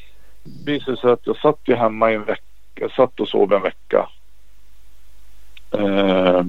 det 0.43 0.71
visade 0.71 0.97
sig 0.97 1.11
att 1.11 1.27
jag 1.27 1.37
satt 1.37 1.59
ju 1.65 1.75
hemma 1.75 2.11
i 2.11 2.15
en 2.15 2.23
vecka. 2.23 2.41
Jag 2.75 2.91
satt 2.91 3.19
och 3.19 3.27
sov 3.27 3.53
en 3.53 3.61
vecka. 3.61 4.09
Eh, 5.71 6.43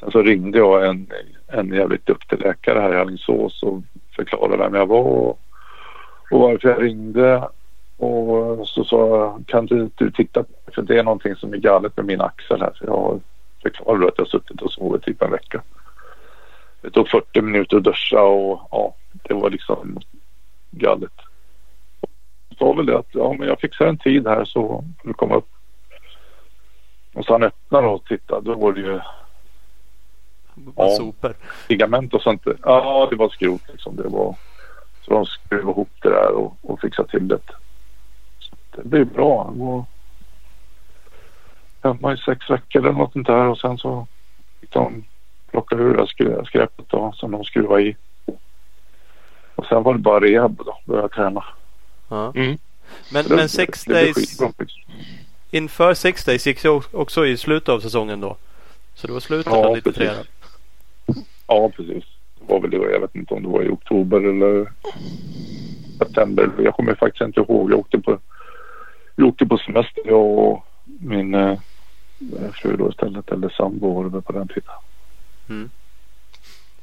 sen 0.00 0.10
så 0.10 0.22
ringde 0.22 0.58
jag 0.58 0.86
en, 0.86 1.06
en 1.46 1.72
jävligt 1.72 2.06
duktig 2.06 2.40
läkare 2.40 2.80
här 2.80 2.94
i 2.94 2.96
Alingsås 2.96 3.62
och 3.62 3.82
förklarade 4.16 4.56
vem 4.56 4.74
jag 4.74 4.86
var 4.86 5.02
och, 5.02 5.40
och 6.30 6.40
varför 6.40 6.68
jag 6.68 6.82
ringde. 6.82 7.48
Och 7.96 8.68
så 8.68 8.84
sa 8.84 9.08
jag, 9.08 9.44
kan 9.46 9.66
du, 9.66 9.90
du 9.94 10.10
titta 10.10 10.42
på 10.42 10.50
mig? 10.50 10.74
För 10.74 10.82
det 10.82 10.98
är 10.98 11.02
någonting 11.02 11.34
som 11.34 11.52
är 11.52 11.58
galet 11.58 11.96
med 11.96 12.06
min 12.06 12.20
axel 12.20 12.60
här. 12.60 12.72
För 12.78 12.86
jag 12.86 12.96
har 12.96 13.20
förklarat 13.64 14.08
att 14.08 14.18
jag 14.18 14.24
har 14.24 14.30
suttit 14.30 14.62
och 14.62 14.72
sovit 14.72 15.02
typ 15.02 15.22
en 15.22 15.30
vecka. 15.30 15.62
Det 16.80 16.90
tog 16.90 17.08
40 17.08 17.40
minuter 17.40 17.76
att 17.76 17.84
duscha 17.84 18.20
och 18.22 18.68
ja, 18.70 18.94
det 19.12 19.34
var 19.34 19.50
liksom 19.50 19.98
galet. 20.70 21.12
Jag 22.48 22.58
sa 22.58 22.72
väl 22.72 22.86
det 22.86 22.98
att 22.98 23.08
ja, 23.12 23.34
men 23.38 23.48
jag 23.48 23.60
fixar 23.60 23.86
en 23.86 23.98
tid 23.98 24.26
här 24.26 24.44
så 24.44 24.84
får 25.02 25.08
du 25.08 25.14
komma 25.14 25.34
upp. 25.34 25.48
Och 27.14 27.24
så 27.24 27.32
han 27.32 27.42
öppnade 27.42 27.86
och 27.86 28.04
tittade. 28.04 28.50
Då 28.50 28.54
var 28.54 28.72
det 28.72 28.80
ju 28.80 29.00
Ja. 30.76 30.88
sopor. 30.90 31.34
ligament 31.68 32.14
och 32.14 32.22
sånt. 32.22 32.42
Ja, 32.62 33.06
det 33.10 33.16
var 33.16 33.28
skrot 33.28 33.62
liksom. 33.68 33.96
Det 33.96 34.08
var, 34.08 34.36
så 35.04 35.10
de 35.10 35.26
skruvade 35.26 35.70
ihop 35.70 35.90
det 36.02 36.08
där 36.08 36.30
och, 36.30 36.56
och 36.62 36.80
fixade 36.80 37.08
till 37.08 37.28
det. 37.28 37.38
Så 38.38 38.56
det 38.76 38.88
blev 38.88 39.06
bra. 39.06 39.52
Jag 39.58 39.64
var 39.64 39.84
hemma 41.84 42.12
i 42.12 42.16
sex 42.16 42.50
veckor 42.50 42.80
eller 42.82 42.92
något 42.92 43.12
sånt 43.12 43.26
där 43.26 43.46
och 43.46 43.58
sen 43.58 43.78
så 43.78 44.06
fick 44.60 44.70
de 44.72 45.04
plocka 45.50 45.76
ur 45.76 45.92
det 45.94 45.98
här 45.98 46.06
skrä- 46.06 46.44
skräpet 46.44 46.84
då, 46.88 47.12
som 47.16 47.30
de 47.30 47.44
skruvade 47.44 47.82
i. 47.82 47.96
Och 49.54 49.66
sen 49.66 49.82
var 49.82 49.92
det 49.92 49.98
bara 49.98 50.20
rehab 50.20 50.56
då, 50.66 50.78
börja 50.84 51.08
träna. 51.08 51.44
Ja. 52.08 52.32
Mm. 52.36 52.58
Men, 53.12 53.24
Det- 53.28 53.36
men 53.36 53.48
Six 53.48 53.84
det 53.84 53.92
Days 53.94 54.38
faktiskt. 54.38 54.78
inför 55.50 55.94
Six 55.94 56.24
Days 56.24 56.46
gick 56.46 56.64
ju 56.64 56.80
också 56.92 57.26
i 57.26 57.36
slutet 57.36 57.68
av 57.68 57.80
säsongen 57.80 58.20
då. 58.20 58.36
Så 58.94 59.06
det 59.06 59.12
var 59.12 59.20
slutet 59.20 59.52
Ja, 59.52 59.66
av 59.66 59.74
93. 59.76 59.92
precis. 60.06 60.26
Ja, 61.46 61.70
precis. 61.76 62.04
Det 62.38 62.52
var 62.52 62.60
väl 62.60 62.70
det. 62.70 62.76
Jag 62.76 63.00
vet 63.00 63.14
inte 63.14 63.34
om 63.34 63.42
det 63.42 63.48
var 63.48 63.62
i 63.62 63.68
oktober 63.68 64.20
eller 64.20 64.72
september. 65.98 66.50
Jag 66.58 66.74
kommer 66.74 66.94
faktiskt 66.94 67.22
inte 67.22 67.40
ihåg. 67.40 67.72
Jag 67.72 67.78
åkte 67.78 67.98
på, 67.98 68.18
jag 69.16 69.26
åkte 69.28 69.46
på 69.46 69.58
semester 69.58 70.02
jag 70.06 70.20
och 70.38 70.64
min 70.84 71.34
eh, 71.34 71.58
fru 72.54 72.76
då 72.76 72.90
istället. 72.90 73.30
Eller 73.32 73.48
sambo 73.48 74.02
var 74.02 74.10
det 74.10 74.20
på 74.22 74.32
den 74.32 74.48
tiden. 74.48 75.68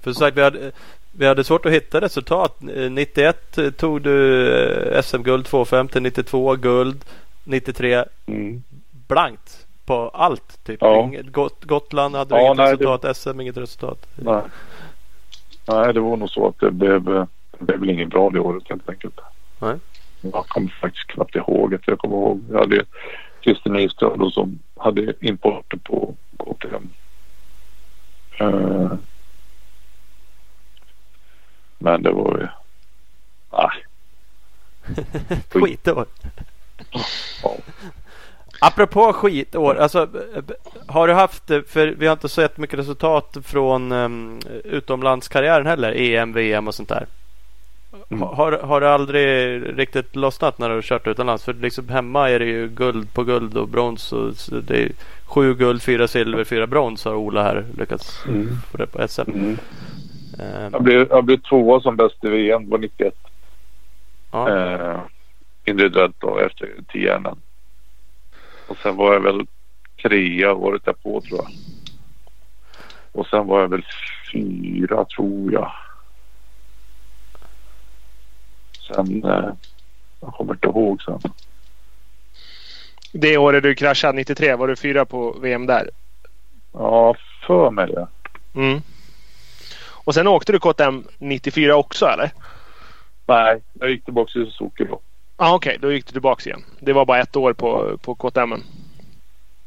För 0.01 0.11
som 0.11 0.19
sagt 0.19 0.37
vi 0.37 0.41
hade, 0.41 0.71
vi 1.11 1.25
hade 1.27 1.43
svårt 1.43 1.65
att 1.65 1.71
hitta 1.71 2.01
resultat. 2.01 2.57
Eh, 2.75 2.91
91 2.91 3.57
tog 3.77 4.01
du 4.01 4.47
eh, 4.95 5.01
SM-guld 5.01 5.45
250, 5.45 5.99
92 5.99 6.55
guld, 6.55 7.05
93 7.43 8.05
Mm. 8.25 8.63
blankt 9.07 9.65
på 9.85 10.09
allt. 10.13 10.63
Typ. 10.65 10.77
Ja. 10.81 11.03
Inget, 11.03 11.25
Got, 11.25 11.65
Gotland 11.65 12.15
hade 12.15 12.35
Ja, 12.35 12.41
inget 12.45 12.57
nej, 12.57 12.73
resultat, 12.73 13.17
SM 13.17 13.41
inget 13.41 13.57
resultat. 13.57 14.07
Nej. 14.15 14.41
Nej, 15.67 15.93
det 15.93 15.99
var 15.99 16.17
nog 16.17 16.29
så 16.29 16.47
att 16.47 16.59
det 16.59 16.71
blev, 16.71 17.15
eh, 17.15 17.25
det 17.59 17.65
blev 17.65 17.79
väl 17.79 17.89
inget 17.89 18.09
bra 18.09 18.29
det 18.29 18.39
året 18.39 18.63
helt 18.69 18.89
enkelt. 18.89 19.19
Nej. 19.59 19.75
Jag 20.21 20.45
kommer 20.47 20.77
faktiskt 20.81 21.07
knappt 21.07 21.35
ihåg 21.35 21.75
att 21.75 21.87
jag 21.87 21.99
kommer 21.99 22.15
ihåg. 22.15 22.41
Jag 22.51 22.59
hade 22.59 22.85
Christer 23.41 23.69
Nyström 23.69 24.19
då 24.19 24.31
som 24.31 24.59
hade 24.75 25.13
importer 25.21 25.77
på 25.77 26.15
KTM. 26.37 26.89
Uh, 28.41 28.47
eh, 28.47 28.91
men 31.77 32.03
det 32.03 32.11
var 32.11 32.37
ju... 32.37 32.47
Nej. 32.47 32.51
Ah. 33.49 33.71
Skitår. 35.59 36.05
Ja. 37.43 37.57
Apropå 38.59 39.13
skitår. 39.13 39.75
Alltså, 39.75 39.99
eh, 39.99 40.37
eh, 40.37 40.43
har 40.87 41.07
du 41.07 41.13
haft, 41.13 41.47
för 41.47 41.87
vi 41.87 42.07
har 42.07 42.13
inte 42.13 42.29
sett 42.29 42.57
mycket 42.57 42.79
resultat 42.79 43.37
från 43.43 43.91
um, 43.91 44.39
utomlandskarriären 44.63 45.67
heller. 45.67 45.91
EM, 45.91 46.33
VM 46.33 46.67
och 46.67 46.75
sånt 46.75 46.89
där. 46.89 47.05
Mm. 47.93 48.21
Ha- 48.21 48.35
Har, 48.35 48.51
har 48.51 48.81
det 48.81 48.89
aldrig 48.93 49.61
riktigt 49.79 50.15
lossnat 50.15 50.59
när 50.59 50.69
du 50.69 50.75
har 50.75 50.81
kört 50.81 51.07
utomlands? 51.07 51.43
För 51.43 51.53
liksom 51.53 51.89
hemma 51.89 52.29
är 52.29 52.39
det 52.39 52.45
ju 52.45 52.67
guld 52.67 53.13
på 53.13 53.23
guld 53.23 53.57
och 53.57 53.67
brons. 53.67 54.13
Och 54.13 54.35
så 54.35 54.55
det 54.59 54.83
är 54.83 54.91
sju 55.25 55.53
guld, 55.55 55.81
fyra 55.81 56.07
silver, 56.07 56.43
fyra 56.43 56.67
brons 56.67 57.05
har 57.05 57.15
Ola 57.15 57.43
här 57.43 57.65
lyckats 57.77 58.25
Mm. 58.27 58.47
få 58.71 58.77
det 58.77 58.87
på 58.87 59.07
SM. 59.07 59.21
Mm. 59.31 59.57
Eh, 60.39 60.69
Jag, 60.71 60.83
blev, 60.83 61.07
jag 61.09 61.23
blev 61.25 61.37
tvåa 61.37 61.81
som 61.81 61.95
bäst 61.95 62.23
i 62.23 62.29
VM 62.29 62.69
på 62.69 62.77
91. 62.77 63.13
ja. 64.31 64.49
Eh, 64.49 64.99
individuellt 65.65 66.15
då 66.19 66.37
efter 66.39 66.69
tio 66.91 67.19
Och 68.67 68.77
sen 68.83 68.95
var 68.95 69.13
jag 69.13 69.21
väl 69.21 69.45
trea 70.03 70.53
året 70.53 70.85
därpå 70.85 71.21
tror 71.21 71.39
jag. 71.39 71.47
Och 73.11 73.27
sen 73.27 73.47
var 73.47 73.61
jag 73.61 73.67
väl 73.67 73.85
fyra 74.33 75.05
tror 75.05 75.53
jag. 75.53 75.71
Sen, 78.95 79.23
eh, 79.23 79.53
jag 80.19 80.33
kommer 80.33 80.53
inte 80.53 80.67
ihåg 80.67 81.01
sen. 81.01 81.19
Det 83.11 83.37
året 83.37 83.63
du 83.63 83.75
kraschade 83.75 84.13
93 84.13 84.55
var 84.55 84.67
du 84.67 84.75
fyra 84.75 85.05
på 85.05 85.31
VM 85.31 85.65
där. 85.65 85.89
Ja, 86.73 87.15
för 87.47 87.71
mig 87.71 87.87
det. 87.87 88.07
Mm. 88.55 88.81
Och 90.03 90.13
sen 90.13 90.27
åkte 90.27 90.51
du 90.51 90.59
KTM 90.59 91.03
94 91.17 91.75
också 91.75 92.05
eller? 92.05 92.31
Nej, 93.25 93.61
jag 93.73 93.89
gick 93.89 94.05
tillbaka 94.05 94.31
till 94.31 94.45
Suzuki 94.45 94.83
då. 94.83 94.99
Ja 95.37 95.47
ah, 95.47 95.55
okej, 95.55 95.77
då 95.81 95.91
gick 95.91 96.05
du 96.05 96.11
tillbaks 96.11 96.47
igen. 96.47 96.63
Det 96.79 96.93
var 96.93 97.05
bara 97.05 97.19
ett 97.19 97.35
år 97.35 97.53
på, 97.53 97.97
på 97.97 98.15
KTM. 98.15 98.53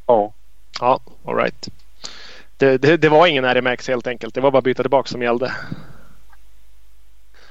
Ja, 0.07 0.33
Ja, 0.81 1.01
alright. 1.25 1.69
Det, 2.57 2.79
det, 2.79 2.97
det 2.97 3.09
var 3.09 3.27
ingen 3.27 3.55
RMX 3.55 3.89
helt 3.89 4.07
enkelt. 4.07 4.35
Det 4.35 4.41
var 4.41 4.51
bara 4.51 4.63
byta 4.63 4.83
tillbaka 4.83 5.09
som 5.09 5.23
gällde 5.23 5.53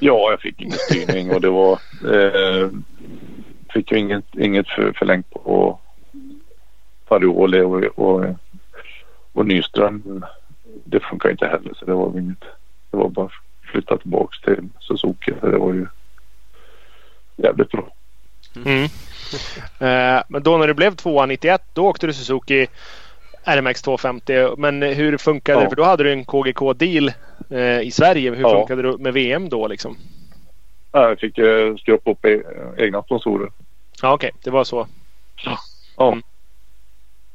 ja 0.04 0.32
jag 0.32 0.41
fick 0.41 0.62
ingen 0.62 0.78
styrning 0.78 1.32
och 1.32 1.41
det 1.41 1.49
var... 1.49 1.80
Eh, 2.14 2.70
fick 3.74 3.91
ju 3.91 3.97
inget, 3.97 4.36
inget 4.36 4.70
för, 4.70 4.93
förlängt 4.93 5.30
på 5.30 5.80
Farioli 7.08 7.62
och, 7.62 7.84
och, 7.99 8.26
och 9.34 9.45
Nyström. 9.45 10.26
Det 10.86 10.99
funkar 10.99 11.32
inte 11.32 11.47
heller 11.47 11.74
så 11.74 11.86
det 11.86 11.93
var 11.93 12.20
inget. 12.20 12.43
Det 12.91 12.97
var 12.97 13.10
bara 13.10 13.26
att 13.26 13.32
flytta 13.72 13.97
tillbaks 13.97 14.41
till 14.41 14.70
Suzuki. 14.80 15.34
Så 15.39 15.47
det 15.47 15.58
var 15.58 15.74
ju 15.74 15.88
jävligt 17.36 17.72
bra. 17.72 17.88
Mm. 18.66 18.88
Eh, 19.80 20.24
men 20.28 20.43
då 20.43 20.58
när 20.58 20.68
du 20.68 20.74
blev 20.74 20.95
tvåa 20.95 21.26
91 21.26 21.62
då 21.74 21.88
åkte 21.88 22.08
du 22.08 22.14
Suzuki 22.14 22.68
RMX 23.46 23.82
250. 23.82 24.56
Men 24.58 24.82
hur 24.82 25.18
funkade 25.18 25.60
det? 25.60 25.64
Ja. 25.64 25.70
För 25.70 25.76
då 25.76 25.84
hade 25.84 26.04
du 26.04 26.12
en 26.12 26.26
KGK-deal 26.26 27.12
eh, 27.50 27.80
i 27.82 27.91
Sverige. 27.91 28.32
Hur 28.32 28.41
Ja. 28.41 28.50
funkade 28.60 28.82
det 28.82 28.98
med 28.98 29.14
VM 29.14 29.50
då 29.50 29.68
liksom? 29.68 29.98
Ja, 30.91 31.10
Jag 31.10 31.20
fick 31.20 31.38
eh, 31.38 31.76
skrapa 31.76 32.12
upp 32.12 32.26
e- 32.26 32.41
egna 32.78 33.04
sponsorer. 33.04 33.52
Ja 34.02 34.14
okej, 34.14 34.32
det 34.44 34.50
var 34.50 34.64
så. 34.64 34.88
Ja. 35.98 36.08
Mm. 36.08 36.22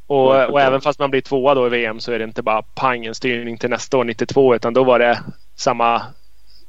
Och, 0.06 0.50
och 0.50 0.60
även 0.60 0.80
fast 0.80 0.98
man 0.98 1.10
blir 1.10 1.20
tvåa 1.20 1.54
då 1.54 1.66
i 1.66 1.70
VM 1.70 2.00
så 2.00 2.12
är 2.12 2.18
det 2.18 2.24
inte 2.24 2.42
bara 2.42 2.62
pang 2.62 3.06
en 3.06 3.14
styrning 3.14 3.58
till 3.58 3.70
nästa 3.70 3.98
år 3.98 4.04
92 4.04 4.54
utan 4.54 4.74
då 4.74 4.84
var 4.84 4.98
det 4.98 5.22
samma, 5.56 6.02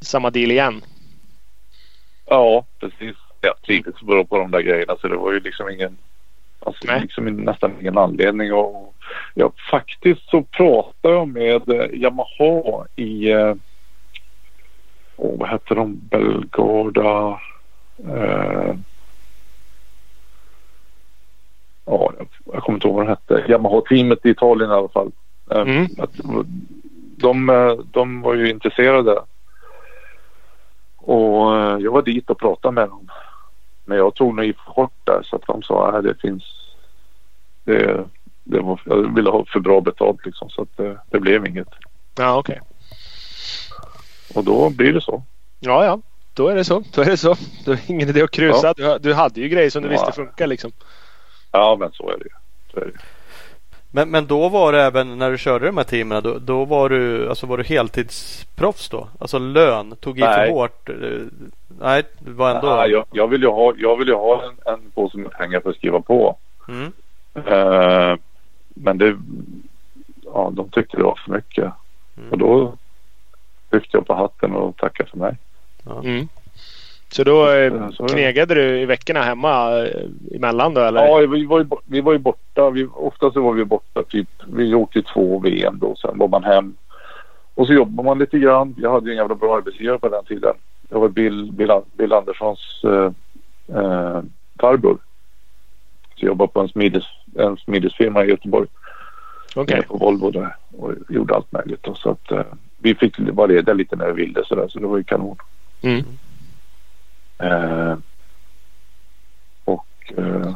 samma 0.02 0.30
deal 0.30 0.52
igen. 0.52 0.82
Ja, 2.26 2.66
precis. 2.80 3.16
Jag 3.42 3.62
trivdes 3.62 4.02
bra 4.02 4.24
på 4.24 4.38
de 4.38 4.52
där 4.52 4.62
grejerna 4.62 4.96
så 5.02 5.08
det 5.08 5.18
var 5.18 5.32
ju 5.34 5.40
liksom 5.40 5.70
ingen 5.70 5.98
Alltså 6.66 6.88
Nej. 6.88 7.02
liksom 7.02 7.26
nästan 7.26 7.72
ingen 7.82 7.98
anledning. 7.98 8.54
Och, 8.54 8.96
ja, 9.34 9.52
faktiskt 9.72 10.30
så 10.30 10.44
pratade 10.44 11.14
jag 11.14 11.28
med 11.28 11.70
eh, 11.70 11.90
Yamaha 11.94 12.86
i 12.96 13.32
eh, 13.32 13.56
åh, 15.16 15.40
vad 15.40 15.50
hette 15.50 15.76
de? 15.76 16.00
Belgarda. 16.10 17.40
Eh, 18.08 18.76
ja, 21.86 22.14
jag, 22.18 22.28
jag 22.46 22.64
kommer 22.64 22.78
inte 22.78 22.88
ihåg 22.88 22.96
vad 22.96 23.06
de 23.06 23.10
hette. 23.10 23.52
Yamaha-teamet 23.52 24.26
i 24.26 24.30
Italien 24.30 24.72
i 24.72 24.74
alla 24.74 24.90
fall. 24.90 25.12
Eh, 25.52 25.62
Mm. 25.62 25.86
att, 25.98 26.14
de, 27.18 27.50
eh, 27.50 27.72
de 27.74 28.22
var 28.22 28.34
ju 28.34 28.50
intresserade. 28.50 29.22
Och 30.98 31.56
eh, 31.58 31.78
jag 31.80 31.92
var 31.92 32.02
dit 32.02 32.30
och 32.30 32.40
pratade 32.40 32.74
med 32.74 32.90
dem. 32.90 33.10
Men 33.90 33.98
jag 33.98 34.16
tog 34.16 34.36
nog 34.36 34.46
i 34.46 34.54
för 34.54 34.72
hårt 34.72 34.94
där 35.04 35.24
så 35.24 35.36
att 35.36 35.48
de 35.48 35.62
sa 35.64 35.92
att 35.92 36.04
det 36.04 36.22
finns. 36.22 36.44
Det, 37.64 38.06
det 38.44 38.60
var, 38.60 38.82
jag 38.86 39.16
ville 39.16 39.30
ha 39.30 39.46
för 39.46 39.60
bra 39.60 39.82
betalt 39.82 40.26
liksom 40.26 40.50
så 40.50 40.62
att 40.62 40.78
det, 40.78 40.98
det 41.10 41.20
blev 41.20 41.48
inget. 41.48 41.68
Ja, 42.18 42.38
okej. 42.38 42.60
Och 44.36 44.44
då 44.44 44.70
blir 44.70 44.94
det 44.94 45.02
så. 45.02 45.24
Ja, 45.60 45.86
ja. 45.86 46.02
Då 46.34 46.48
är 46.48 46.56
det 46.56 46.64
så. 46.64 46.84
Då 46.94 47.02
är 47.02 47.06
det 47.06 47.18
så. 47.18 47.36
Då 47.66 47.72
är 47.72 47.80
ingen 47.88 48.10
idé 48.10 48.22
att 48.22 48.32
krusa. 48.32 48.74
Ja. 48.78 48.98
Du, 48.98 49.10
du 49.10 49.14
hade 49.14 49.42
ju 49.42 49.50
grejer 49.50 49.70
som 49.70 49.84
du 49.84 49.88
Ja. 49.88 49.92
visste 49.92 50.12
funkar 50.12 50.48
liksom. 50.48 50.72
Ja 51.52 51.78
men 51.80 51.92
så 51.92 52.10
är 52.10 52.18
det 52.18 52.24
ju. 52.26 52.32
Så 52.74 52.80
är 52.80 52.86
det. 52.86 52.92
ju. 52.92 52.98
Men, 53.92 54.12
men 54.12 54.28
då 54.28 54.50
var 54.50 54.72
det 54.72 54.82
även 54.82 55.18
när 55.18 55.32
du 55.32 55.38
körde 55.38 55.66
de 55.66 55.78
här 55.78 55.84
teamen 55.84 56.24
då, 56.24 56.38
då 56.40 56.66
var 56.66 56.90
du 56.90 57.30
alltså 57.30 57.48
var 57.48 57.58
du 57.58 57.64
heltidsproffs 57.64 58.90
då? 58.90 59.08
Alltså 59.20 59.40
lön 59.40 59.96
tog 59.96 60.18
i 60.18 60.22
för 60.22 60.28
Nej. 60.28 60.52
hårt? 60.52 60.90
Nej, 61.80 62.04
det 62.20 62.32
var 62.32 62.56
ändå. 62.56 62.68
Ja, 62.68 62.88
jag, 62.88 63.06
jag 63.12 63.28
vill 63.28 63.42
ju 63.42 63.48
ha, 63.48 63.74
jag 63.78 63.98
vill 63.98 64.08
ju 64.08 64.14
ha 64.14 64.44
en, 64.44 64.74
en 64.74 64.92
påse 64.92 65.18
med 65.18 65.32
pengar 65.32 65.60
för 65.60 65.70
att 65.70 65.76
skriva 65.76 66.02
på. 66.02 66.38
Mm. 66.68 66.92
Eh, 67.34 68.18
men 68.74 68.98
det, 68.98 69.18
ja, 70.26 70.52
de 70.54 70.70
tyckte 70.70 70.98
det 70.98 71.04
var 71.04 71.20
för 71.26 71.32
mycket. 71.32 71.72
Mm. 72.18 72.32
Och 72.32 72.38
då 72.38 72.74
lyfte 73.72 73.98
jag 73.98 74.08
på 74.08 74.14
hatten 74.14 74.52
och 74.56 74.78
tackade 74.78 75.10
för 75.10 75.18
mig. 75.18 75.38
Mm. 76.04 76.28
Så 77.12 77.24
då 77.24 77.50
eh, 77.50 77.90
så 77.92 78.04
det. 78.04 78.14
knegade 78.14 78.54
du 78.54 78.80
i 78.80 78.86
veckorna 78.86 79.22
hemma 79.22 79.86
eh, 79.86 80.36
emellan 80.36 80.74
då 80.74 80.82
eller? 80.82 81.06
Ja, 81.06 81.18
vi 81.18 81.46
var 81.46 81.60
ju, 81.60 81.66
vi 81.86 82.02
var 82.02 82.14
ju 82.14 82.20
borta. 82.20 82.70
Vi, 82.70 82.88
ofta 82.94 83.32
så 83.32 83.42
var 83.42 83.54
vi 83.54 83.66
borta 83.66 84.04
typ. 84.04 84.30
Vi 84.48 84.74
åkte 84.76 85.02
två 85.02 85.40
VM 85.40 85.80
då. 85.80 85.96
Sen 85.96 86.18
var 86.18 86.28
man 86.28 86.44
hem. 86.44 86.76
Och 87.56 87.68
så 87.68 87.74
jobbar 87.74 88.04
man 88.04 88.20
lite 88.20 88.40
grann. 88.40 88.76
Jag 88.78 88.92
hade 88.92 89.06
ju 89.06 89.12
en 89.12 89.18
jävla 89.18 89.36
bra 89.36 89.58
arbetsgivare 89.58 90.00
på 90.00 90.10
den 90.10 90.26
tiden. 90.26 90.54
Jag 90.90 91.00
var 91.00 91.10
Bill, 91.10 91.52
Bill, 91.52 91.72
Bill 91.98 92.14
Anderssons 92.14 92.82
eh, 92.84 93.12
eh, 93.78 94.22
farbror. 94.60 94.98
Så 96.16 96.26
jag 96.26 96.28
jobbade 96.28 96.52
på 96.52 96.60
en, 96.60 96.70
smides, 96.70 97.04
en 97.36 97.58
smidesfirma 97.58 98.26
i 98.26 98.30
Göteborg. 98.30 98.68
Nere 99.56 99.82
På 99.82 99.98
Volvo 99.98 100.32
där. 100.32 100.56
Och 100.78 100.94
gjorde 101.10 101.36
allt 101.36 101.52
möjligt. 101.52 101.88
Och 101.88 101.98
så 101.98 102.10
att 102.10 102.32
eh, 102.32 102.44
vi 102.78 102.96
fick 102.96 103.16
vara 103.20 103.48
lediga 103.48 103.74
lite 103.74 103.96
när 103.96 104.12
vi 104.12 104.26
ville 104.26 104.46
sådär. 104.46 104.68
Så 104.68 104.80
det 104.80 104.88
var 104.88 104.98
ju 104.98 105.04
kanon. 105.04 105.38
Mm. 105.82 106.04
Eh, 107.40 107.98
och 109.66 110.14
eh, 110.18 110.54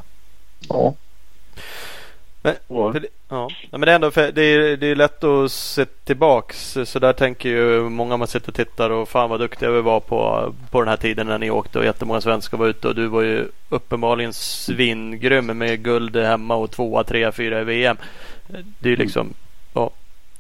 ja. 0.70 0.94
Men- 2.42 2.56
det, 2.94 3.08
ja. 3.30 3.50
Men 3.72 3.82
det 3.82 3.92
är 3.92 3.96
ändå 3.96 4.12
för 4.12 4.32
det 4.32 4.42
är, 4.44 4.78
det 4.78 4.88
är 4.88 4.96
lätt 4.96 5.24
att 5.24 5.52
se 5.52 5.86
tillbaks. 5.86 6.78
Så 6.86 7.00
där 7.00 7.14
tänker 7.14 7.50
ju 7.50 7.90
många 7.90 8.18
man 8.18 8.28
sitter 8.28 8.48
och 8.50 8.56
tittar 8.56 8.90
och 8.90 9.10
fan 9.10 9.30
vad 9.30 9.40
duktiga 9.40 9.72
vi 9.72 9.82
var 9.82 10.00
på, 10.00 10.54
på 10.70 10.82
den 10.82 10.90
här 10.90 10.98
tiden 10.98 11.28
när 11.28 11.38
ni 11.38 11.52
åkte 11.52 11.80
och 11.80 11.86
jättemånga 11.86 12.22
svenskar 12.22 12.58
var 12.58 12.68
ute 12.68 12.88
och 12.88 12.96
du 12.96 13.08
var 13.08 13.22
ju 13.22 13.48
uppenbarligen 13.70 14.34
svingrym 14.34 15.46
med 15.46 15.84
guld 15.84 16.16
hemma 16.16 16.56
och 16.56 16.72
tvåa, 16.72 17.04
trea, 17.04 17.32
fyra 17.32 17.62
i 17.62 17.64
VM. 17.64 17.98
Det 18.80 18.88
är 18.88 18.92
ju 18.92 18.96
liksom, 18.96 19.34
ja, 19.74 19.92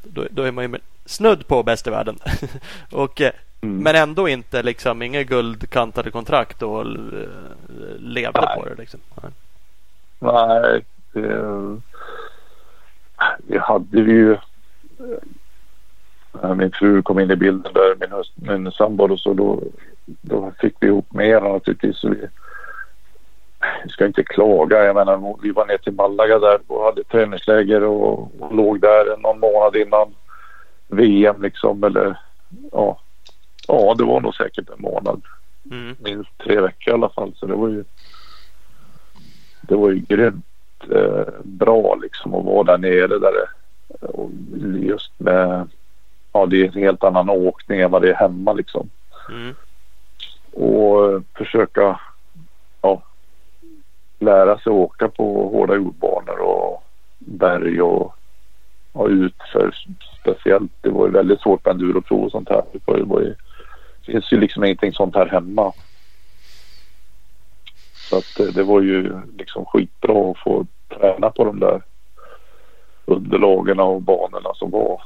då, 0.03 0.25
då 0.31 0.43
är 0.43 0.51
man 0.51 0.63
ju 0.63 0.77
snudd 1.05 1.47
på 1.47 1.63
bäst 1.63 1.87
i 1.87 1.89
världen. 1.89 2.19
och, 2.91 3.21
eh, 3.21 3.31
Mm. 3.63 3.83
Men 3.83 3.95
ändå 3.95 4.29
inte 4.29 4.63
liksom, 4.63 5.01
inga 5.01 5.23
guldkantade 5.23 6.11
kontrakt 6.11 6.61
och 6.61 6.81
eh, 6.81 6.87
levde 7.97 8.41
Nej. 8.41 8.55
på 8.55 8.65
det 8.65 8.75
liksom. 8.75 8.99
Nej. 9.21 9.31
Nej, 10.19 10.85
det, 11.13 11.79
det 13.37 13.59
hade 13.59 14.01
vi 14.01 14.11
ju. 14.11 14.37
När 16.41 16.55
min 16.55 16.71
fru 16.71 17.01
kom 17.01 17.19
in 17.19 17.31
i 17.31 17.35
bilden 17.35 17.73
där, 17.73 17.95
min, 17.99 18.11
höst, 18.11 18.31
min 18.35 18.71
sambo 18.71 19.13
och 19.13 19.19
så 19.19 19.33
då, 19.33 19.63
då 20.05 20.51
fick 20.59 20.75
vi 20.79 20.87
ihop 20.87 21.13
mer 21.13 21.41
naturligtvis. 21.41 21.97
Så 21.97 22.09
vi, 22.09 22.27
vi 23.83 23.89
ska 23.89 24.05
inte 24.05 24.23
klaga. 24.23 24.83
Jag 24.83 24.95
menar, 24.95 25.37
vi 25.41 25.51
var 25.51 25.65
ner 25.65 25.77
till 25.77 25.93
Malaga 25.93 26.39
där 26.39 26.59
och 26.67 26.83
hade 26.83 27.03
träningsläger 27.03 27.83
och, 27.83 28.31
och 28.39 28.55
låg 28.55 28.79
där 28.79 29.17
någon 29.17 29.39
månad 29.39 29.75
innan 29.75 30.13
VM 30.87 31.41
liksom. 31.41 31.83
Eller 31.83 32.17
ja, 32.71 32.99
ja, 33.67 33.95
det 33.97 34.03
var 34.03 34.21
nog 34.21 34.35
säkert 34.35 34.69
en 34.69 34.81
månad 34.81 35.21
Mm. 35.71 35.95
minst 35.99 36.37
tre 36.37 36.61
veckor 36.61 36.93
i 36.93 36.95
alla 36.95 37.09
fall. 37.09 37.33
Så 37.35 37.45
det 37.45 37.55
var 37.55 37.67
ju 37.67 37.83
det 39.61 39.75
var 39.75 39.89
ju 39.89 39.99
grymt 39.99 40.45
eh, 40.91 41.33
bra 41.43 41.95
liksom 41.95 42.33
att 42.33 42.45
vara 42.45 42.63
där 42.63 42.77
nere 42.77 43.19
där 43.19 43.31
det, 43.31 43.47
och 44.07 44.29
just 44.79 45.11
med 45.17 45.67
ja 46.33 46.45
det 46.45 46.61
är 46.61 46.65
en 46.65 46.83
helt 46.83 47.03
annan 47.03 47.29
åkning 47.29 47.79
än 47.79 47.91
vad 47.91 48.01
det 48.01 48.09
är 48.09 48.15
hemma 48.15 48.53
liksom. 48.53 48.89
Mm. 49.29 49.55
Och 50.51 51.11
eh, 51.11 51.21
försöka 51.33 51.99
ja, 52.81 53.01
lära 54.19 54.59
sig 54.59 54.71
åka 54.71 55.07
på 55.07 55.49
hårda 55.49 55.75
jordbanor 55.75 56.39
och 56.39 56.83
berg 57.17 57.81
och, 57.81 58.15
och 58.93 59.07
utför 59.07 59.75
speciellt. 60.21 60.71
Det 60.81 60.89
var 60.89 61.05
ju 61.05 61.11
väldigt 61.11 61.41
svårt 61.41 61.65
med 61.65 61.71
enduroprov 61.71 62.23
och 62.23 62.31
sånt 62.31 62.49
här. 62.49 62.63
Det 62.71 62.79
var 62.85 62.97
ju, 62.97 63.03
var 63.03 63.21
ju, 63.21 63.35
det 64.05 64.11
finns 64.11 64.31
ju 64.31 64.39
liksom 64.39 64.63
ingenting 64.63 64.93
sånt 64.93 65.15
här 65.15 65.25
hemma. 65.25 65.73
Så 68.09 68.17
att 68.17 68.39
eh, 68.39 68.53
det 68.53 68.63
var 68.63 68.81
ju 68.81 69.21
liksom 69.37 69.65
skitbra 69.65 70.31
att 70.31 70.37
få 70.37 70.65
träna 70.89 71.29
på 71.29 71.45
de 71.45 71.59
där 71.59 71.81
underlagen 73.05 73.79
och 73.79 74.01
banorna 74.01 74.53
som 74.53 74.71
var. 74.71 75.01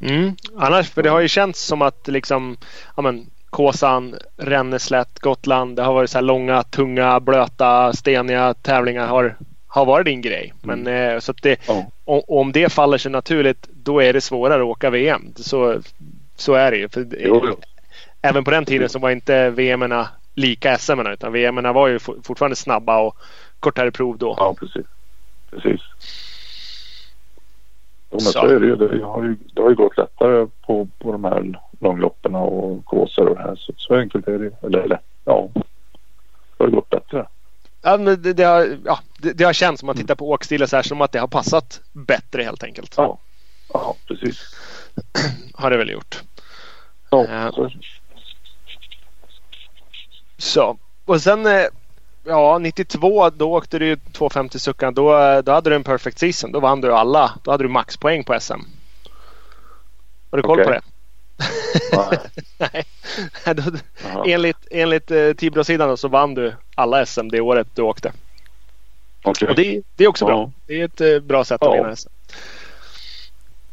Mm. 0.00 0.36
Annars, 0.56 0.90
för 0.90 1.02
det 1.02 1.10
har 1.10 1.20
ju 1.20 1.28
känts 1.28 1.66
som 1.66 1.82
att 1.82 2.08
liksom, 2.08 2.56
ja 2.96 3.02
men 3.02 3.26
Kåsan, 3.50 4.14
Ränneslätt, 4.36 5.18
Gotland. 5.18 5.76
Det 5.76 5.82
har 5.82 5.94
varit 5.94 6.10
så 6.10 6.18
här 6.18 6.22
långa, 6.22 6.62
tunga, 6.62 7.20
blöta, 7.20 7.92
steniga 7.92 8.54
tävlingar 8.54 9.06
har, 9.06 9.36
har 9.74 9.84
varit 9.86 10.04
din 10.06 10.20
grej. 10.20 10.52
Men 10.62 10.86
eh, 10.86 11.18
så 11.18 11.32
det, 11.42 11.60
Ja. 11.68 11.86
och, 12.04 12.38
om 12.40 12.52
det 12.52 12.72
faller 12.72 12.98
sig 12.98 13.10
naturligt 13.12 13.68
då 13.72 14.02
är 14.02 14.12
det 14.12 14.20
svårare 14.20 14.62
att 14.62 14.66
åka 14.68 14.90
VM. 14.90 15.32
Så, 15.36 15.78
så 16.36 16.54
är 16.54 16.70
det 16.70 16.76
ju. 16.76 16.88
För, 16.88 17.06
Jo. 17.20 17.56
Även 18.22 18.44
på 18.44 18.50
den 18.50 18.64
tiden 18.64 18.88
så 18.88 18.98
var 18.98 19.10
inte 19.10 19.50
VM 19.50 19.94
lika 20.34 20.78
SM 20.78 21.00
utan 21.00 21.32
VM 21.32 21.54
var 21.74 21.88
ju 21.88 21.98
for- 21.98 22.16
fortfarande 22.24 22.56
snabba 22.56 23.00
och 23.00 23.16
kortare 23.60 23.90
prov 23.90 24.18
då. 24.18 24.34
Ja, 24.38 24.54
precis. 24.60 24.86
Precis. 25.50 25.80
Men 28.10 28.20
Så. 28.20 28.30
så. 28.30 28.46
är 28.46 28.60
det 28.60 28.66
ju. 28.66 28.76
Det 28.76 29.04
har 29.04 29.22
ju, 29.22 29.36
det 29.54 29.62
har 29.62 29.68
ju 29.70 29.74
gått 29.76 29.96
lättare 29.98 30.46
på, 30.66 30.88
på 30.98 31.12
de 31.12 31.24
här 31.24 31.60
långloppen 31.80 32.34
och 32.34 32.84
kåsor 32.84 33.28
och 33.28 33.36
det 33.36 33.42
här. 33.42 33.56
Så, 33.56 33.72
så 33.76 33.94
enkelt 33.94 34.28
är 34.28 34.38
det 34.38 34.44
ju. 34.44 34.52
Eller, 34.62 34.78
eller 34.78 35.00
ja. 35.24 35.48
Det 35.54 35.62
har 36.58 36.66
ju 36.66 36.74
gått 36.74 36.90
bättre. 36.90 37.26
Ja, 37.86 37.96
men 37.96 38.22
det, 38.22 38.32
det, 38.32 38.44
har, 38.44 38.78
ja, 38.84 38.98
det, 39.18 39.32
det 39.32 39.44
har 39.44 39.52
känts 39.52 39.82
om 39.82 39.86
man 39.86 39.96
tittar 39.96 40.14
på 40.14 40.30
åkstil 40.30 40.68
så 40.68 40.76
här 40.76 40.82
som 40.82 41.00
att 41.00 41.12
det 41.12 41.18
har 41.18 41.28
passat 41.28 41.80
bättre 41.92 42.42
helt 42.42 42.62
enkelt. 42.62 42.94
Ja. 42.96 43.18
Ja, 43.72 43.96
precis. 44.08 44.54
Har 45.54 45.70
det 45.70 45.76
väl 45.76 45.90
gjort. 45.90 46.22
Ja, 47.10 47.26
Ja. 47.28 47.70
så. 50.38 50.78
Och 51.04 51.20
sen 51.22 51.46
eh, 51.46 51.64
ja 52.24 52.58
92 52.58 53.30
då 53.30 53.52
åkte 53.52 53.78
du 53.78 53.86
ju 53.86 53.96
250 53.96 54.58
suckan. 54.58 54.94
Då, 54.94 55.40
då 55.42 55.52
hade 55.52 55.70
du 55.70 55.76
en 55.76 55.84
perfect 55.84 56.18
season. 56.18 56.52
Då 56.52 56.60
vann 56.60 56.80
du 56.80 56.92
alla. 56.92 57.32
Då 57.42 57.50
hade 57.50 57.64
du 57.64 57.68
maxpoäng 57.68 58.24
på 58.24 58.40
SM. 58.40 58.52
Har 60.30 60.36
du 60.36 60.42
koll 60.42 60.56
på 60.58 60.62
Okej. 60.64 60.80
det? 60.84 60.93
Nej. 62.58 62.84
Nej. 63.46 63.54
då, 63.54 63.62
enligt 64.26 64.56
enligt 64.70 65.10
eh, 65.10 65.32
Tibro-sidan 65.32 65.96
så 65.96 66.08
vann 66.08 66.34
du 66.34 66.54
alla 66.74 67.06
SM 67.06 67.28
det 67.28 67.40
året 67.40 67.68
du 67.74 67.82
åkte. 67.82 68.12
Okej, 69.22 69.48
Och 69.48 69.54
det, 69.54 69.82
det 69.96 70.04
är 70.04 70.08
också 70.08 70.24
bra. 70.24 70.34
Ja. 70.40 70.50
Det 70.66 70.80
är 70.80 70.84
ett 70.84 71.00
eh, 71.00 71.18
bra 71.18 71.44
sätt 71.44 71.62
att 71.62 71.68
Ja. 71.68 71.82
vinna 71.82 71.96
SM. 71.96 72.08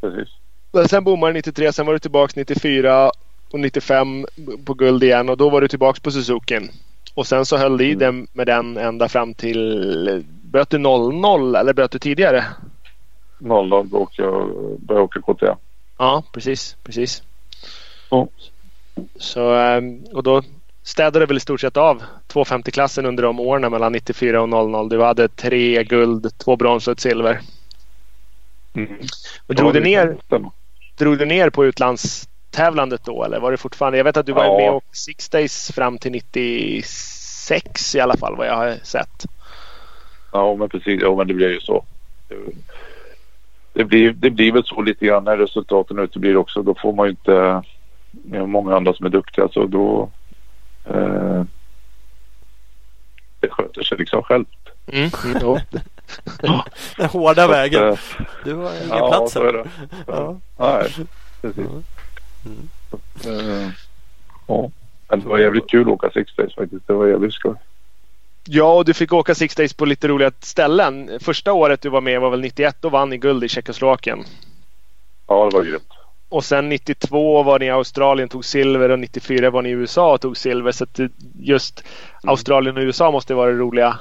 precis. 0.02 0.30
Men 0.72 0.88
sen 0.88 1.04
bommade 1.04 1.34
du 1.34 1.38
93, 1.38 1.74
sen 1.74 1.86
var 1.86 1.94
du 1.94 2.00
tillbaks 2.00 2.36
94 2.36 3.12
och 3.52 3.60
95 3.60 4.26
på 4.66 4.74
guld 4.74 5.04
igen 5.04 5.30
och 5.30 5.38
då 5.38 5.50
var 5.50 5.62
du 5.62 5.68
tillbaks 5.68 6.00
på 6.00 6.12
Suzuki. 6.12 6.60
Och 7.14 7.28
sen 7.28 7.46
så 7.46 7.58
höll 7.58 7.78
du 7.78 7.86
i 7.86 7.92
Mm. 7.94 8.00
den 8.00 8.28
med 8.34 8.48
den 8.48 8.78
ända 8.78 9.10
fram 9.10 9.34
till 9.34 10.24
Böt 10.44 10.70
du 10.70 10.78
0-0 10.78 11.58
eller 11.60 11.74
böt 11.74 11.92
du 11.92 12.00
tidigare? 12.00 12.46
00 13.40 13.70
då 13.90 13.98
åkte 13.98 14.22
jag, 14.22 14.48
började 14.80 15.02
jag 15.02 15.04
åka 15.04 15.22
KTM. 15.22 15.56
Ja, 15.98 16.24
precis. 16.32 16.78
precis. 16.84 17.24
Ja. 18.12 18.28
Så, 19.20 19.54
ehm, 19.54 20.04
och 20.14 20.24
då 20.24 20.42
städade 20.84 21.20
du 21.20 21.26
väl 21.26 21.38
i 21.38 21.40
stort 21.40 21.62
sett 21.62 21.78
av 21.78 22.04
250-klassen 22.28 23.06
under 23.06 23.24
de 23.24 23.40
åren 23.40 23.72
mellan 23.72 23.92
94 23.92 24.42
och 24.42 24.50
00. 24.50 24.90
Du 24.90 25.02
hade 25.02 25.28
tre 25.28 25.84
guld, 25.84 26.38
två 26.38 26.56
brons 26.56 26.88
och 26.88 26.92
ett 26.92 27.00
silver. 27.00 27.42
Mm. 28.74 28.98
Men 29.48 29.58
drog, 29.58 29.70
Ja, 29.70 29.74
du 29.74 29.80
ner, 29.80 30.18
drog 30.98 31.18
du 31.18 31.26
ner 31.26 31.50
på 31.50 31.66
utlandstävlandet 31.66 33.02
då 33.06 33.24
eller 33.24 33.40
var 33.40 33.52
det 33.52 33.58
fortfarande? 33.58 33.98
Jag 33.98 34.06
vet 34.06 34.18
att 34.18 34.26
du 34.26 34.32
var 34.34 34.46
Ja. 34.46 34.58
med 34.58 34.72
och 34.72 34.96
Six 34.96 35.30
Days 35.30 35.72
fram 35.72 35.98
till 35.98 36.12
96 36.12 37.96
i 37.96 38.00
alla 38.00 38.18
fall 38.18 38.36
vad 38.36 38.48
jag 38.48 38.56
har 38.56 38.76
sett. 38.84 39.26
Ja 40.32 40.56
men 40.56 40.70
precis, 40.70 41.02
ja 41.02 41.16
men 41.16 41.28
det 41.28 41.34
blir 41.34 41.50
ju 41.50 41.60
så. 41.60 41.86
Det, 42.28 42.36
det, 43.74 43.84
blir, 43.84 44.12
det 44.12 44.30
blir 44.30 44.52
väl 44.52 44.64
så 44.66 44.82
lite 44.82 45.06
grann 45.06 45.24
när 45.24 45.38
resultaten 45.38 46.00
uteblir 46.00 46.38
också. 46.38 46.62
Då 46.64 46.76
får 46.82 46.94
man 46.94 47.06
ju 47.06 47.10
inte, 47.12 47.64
är 48.34 48.46
många 48.46 48.76
andra 48.76 48.94
som 48.94 49.06
är 49.06 49.10
duktiga 49.10 49.48
så 49.50 49.66
då 49.66 50.10
eh, 50.86 51.44
det 53.40 53.50
sköter 53.50 53.84
sig 53.84 53.98
liksom 53.98 54.24
självt. 54.24 54.48
Mm. 54.88 55.10
Mm. 55.26 55.58
Den 56.98 57.10
hårda 57.10 57.42
Så 57.46 57.52
vägen. 57.52 57.88
eh, 57.90 57.98
Du 58.46 58.54
har 58.54 58.76
ingen 58.76 58.88
Ja, 58.90 59.08
plats 59.10 59.34
så 59.34 59.40
här. 59.44 59.48
är 59.48 59.54
det. 59.54 59.70
Ja. 60.08 60.38
Nej, 60.58 61.08
precis. 61.42 61.66
Mm. 62.46 62.70
Eh, 63.26 63.70
ja. 64.48 64.72
Men 65.10 65.20
det 65.20 65.28
var 65.28 65.38
jävligt 65.38 65.70
kul 65.70 65.82
att 65.82 65.88
åka 65.88 66.10
Six 66.10 66.36
Days 66.36 66.56
faktiskt. 66.56 66.88
Det 66.88 66.94
var 66.94 67.08
jävligt 67.08 67.34
skoj. 67.34 67.56
Ja, 68.44 68.74
och 68.74 68.86
du 68.86 68.94
fick 68.94 69.14
åka 69.14 69.36
Six 69.36 69.56
Days 69.56 69.74
på 69.74 69.86
lite 69.86 70.08
roliga 70.08 70.32
ställen. 70.40 71.20
Första 71.22 71.54
året 71.54 71.82
du 71.82 71.90
var 71.90 72.02
med 72.02 72.22
var 72.22 72.30
väl 72.30 72.42
91. 72.42 72.76
Då 72.82 72.90
vann 72.90 73.10
ni 73.10 73.18
guld 73.18 73.44
i 73.44 73.50
Tjeckoslovakien. 73.50 74.24
Ja, 75.28 75.50
det 75.52 75.58
var 75.58 75.64
grymt. 75.64 75.92
Och 76.32 76.44
sen 76.44 76.70
92 76.70 77.44
var 77.44 77.60
ni 77.60 77.66
i 77.66 77.70
Australien 77.70 78.30
tog 78.30 78.46
silver 78.46 78.90
och 78.90 79.00
94 79.00 79.50
var 79.50 79.62
ni 79.62 79.70
i 79.70 79.72
USA 79.72 80.14
och 80.14 80.22
tog 80.22 80.38
silver. 80.38 80.72
Så 80.72 80.86
just 81.40 81.84
Australien 82.24 82.78
och 82.78 82.82
USA 82.82 83.12
måste 83.12 83.34
vara 83.34 83.52
roliga 83.52 84.00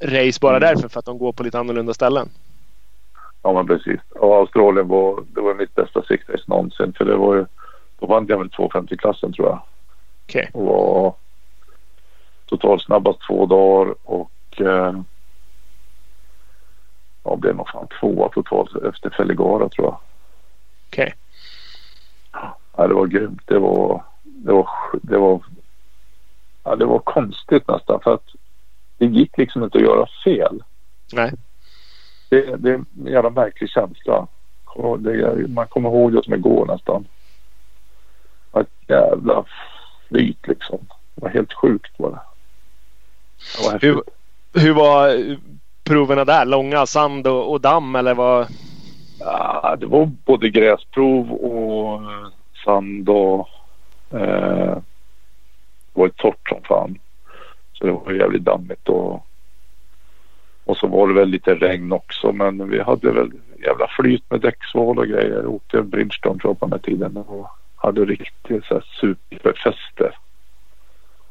race 0.00 0.38
bara 0.40 0.56
Mm. 0.56 0.68
därför 0.68 0.88
för 0.88 0.98
att 0.98 1.04
de 1.04 1.18
går 1.18 1.32
på 1.32 1.42
lite 1.42 1.58
annorlunda 1.58 1.94
ställen. 1.94 2.28
Ja 3.42 3.52
men 3.52 3.66
precis. 3.66 4.00
Och 4.10 4.36
Australien 4.36 4.88
var, 4.88 5.24
det 5.34 5.40
var 5.40 5.54
mitt 5.54 5.74
bästa 5.74 6.02
Six 6.02 6.26
Days 6.26 6.48
någonsin. 6.48 6.92
För 6.98 7.04
det 7.04 7.16
var 7.16 7.34
ju, 7.34 7.46
då 7.98 8.06
vann 8.06 8.26
jag 8.28 8.38
väl 8.38 8.48
250-klassen 8.48 9.32
tror 9.32 9.48
jag. 9.48 9.60
Okej. 10.26 10.50
Och 10.52 10.64
var 10.64 11.14
totalt 12.46 12.82
snabbast 12.82 13.18
två 13.28 13.46
dagar 13.46 13.94
och 14.04 14.60
eh, 14.60 15.00
ja, 17.24 17.36
blev 17.36 17.56
nog 17.56 17.68
fan 17.68 17.88
tvåa 18.00 18.28
totalt 18.28 18.84
efter 18.84 19.10
Feligara 19.10 19.68
tror 19.68 19.86
jag. 19.86 19.96
Okej. 20.90 21.14
Ja, 22.78 22.86
det 22.86 22.94
var 22.94 23.06
grymt. 23.06 23.42
Det 23.44 23.58
var, 23.58 24.04
det 24.22 24.52
var, 24.52 24.68
det 25.02 25.18
var, 25.18 25.42
ja, 26.64 26.76
det 26.76 26.84
var 26.84 26.98
konstigt 26.98 27.68
nästan 27.68 28.00
för 28.00 28.14
att 28.14 28.26
det 28.98 29.06
gick 29.06 29.38
liksom 29.38 29.64
inte 29.64 29.78
att 29.78 29.84
göra 29.84 30.06
fel. 30.24 30.62
Nej. 31.12 31.32
Det, 32.28 32.56
det 32.56 32.70
är 32.70 32.74
en 32.74 32.86
jävla 33.06 33.30
märklig 33.30 33.70
känsla. 33.70 34.26
Det, 34.98 35.48
man 35.48 35.66
kommer 35.66 35.88
ihåg 35.88 36.12
det 36.12 36.24
som 36.24 36.34
igår 36.34 36.66
nästan. 36.66 37.06
Ett 38.60 38.88
jävla 38.88 39.44
flyt 40.08 40.48
liksom. 40.48 40.78
Det 41.14 41.22
var 41.22 41.28
helt 41.28 41.52
sjukt 41.52 41.92
var 41.96 42.10
det. 42.10 42.20
Det 43.56 43.70
var. 43.70 43.78
Hur, 43.80 44.02
hur 44.54 44.74
var 44.74 45.08
eh, 45.08 45.36
proverna 45.84 46.24
där? 46.24 46.44
Långa 46.44 46.86
sand 46.86 47.26
och, 47.26 47.52
och 47.52 47.60
damm 47.60 47.96
eller 47.96 48.14
vad? 48.14 48.46
Ja, 49.20 49.76
det 49.80 49.86
var 49.86 50.06
både 50.24 50.48
gräsprov 50.48 51.32
och 51.32 52.00
eh, 52.68 52.74
sand 52.74 53.08
och 53.08 53.48
eh, 54.10 54.76
det 55.92 56.00
var 56.00 56.06
ju 56.06 56.12
torrt 56.16 56.48
som 56.48 56.62
fan. 56.62 56.98
Så 57.72 57.86
det 57.86 57.92
var 57.92 58.12
jävligt 58.12 58.44
dammigt 58.44 58.88
och 58.88 59.24
och 60.64 60.76
så 60.76 60.86
var 60.86 61.08
det 61.08 61.14
väl 61.14 61.28
lite 61.28 61.54
regn 61.54 61.92
också 61.92 62.32
men 62.32 62.70
vi 62.70 62.80
hade 62.80 63.12
väl 63.12 63.30
jävla 63.64 63.88
flyt 63.88 64.30
med 64.30 64.40
däcksval 64.40 64.98
och 64.98 65.06
grejer. 65.06 65.46
Åkte 65.46 65.82
Bridgestone 65.82 66.38
tror 66.38 66.50
jag 66.50 66.60
på 66.60 66.66
den 66.66 66.72
här 66.72 66.78
tiden 66.78 67.16
och 67.16 67.48
hade 67.76 68.04
riktigt 68.04 68.64
så 68.64 68.74
här 68.74 68.84
superfäste. 69.00 70.12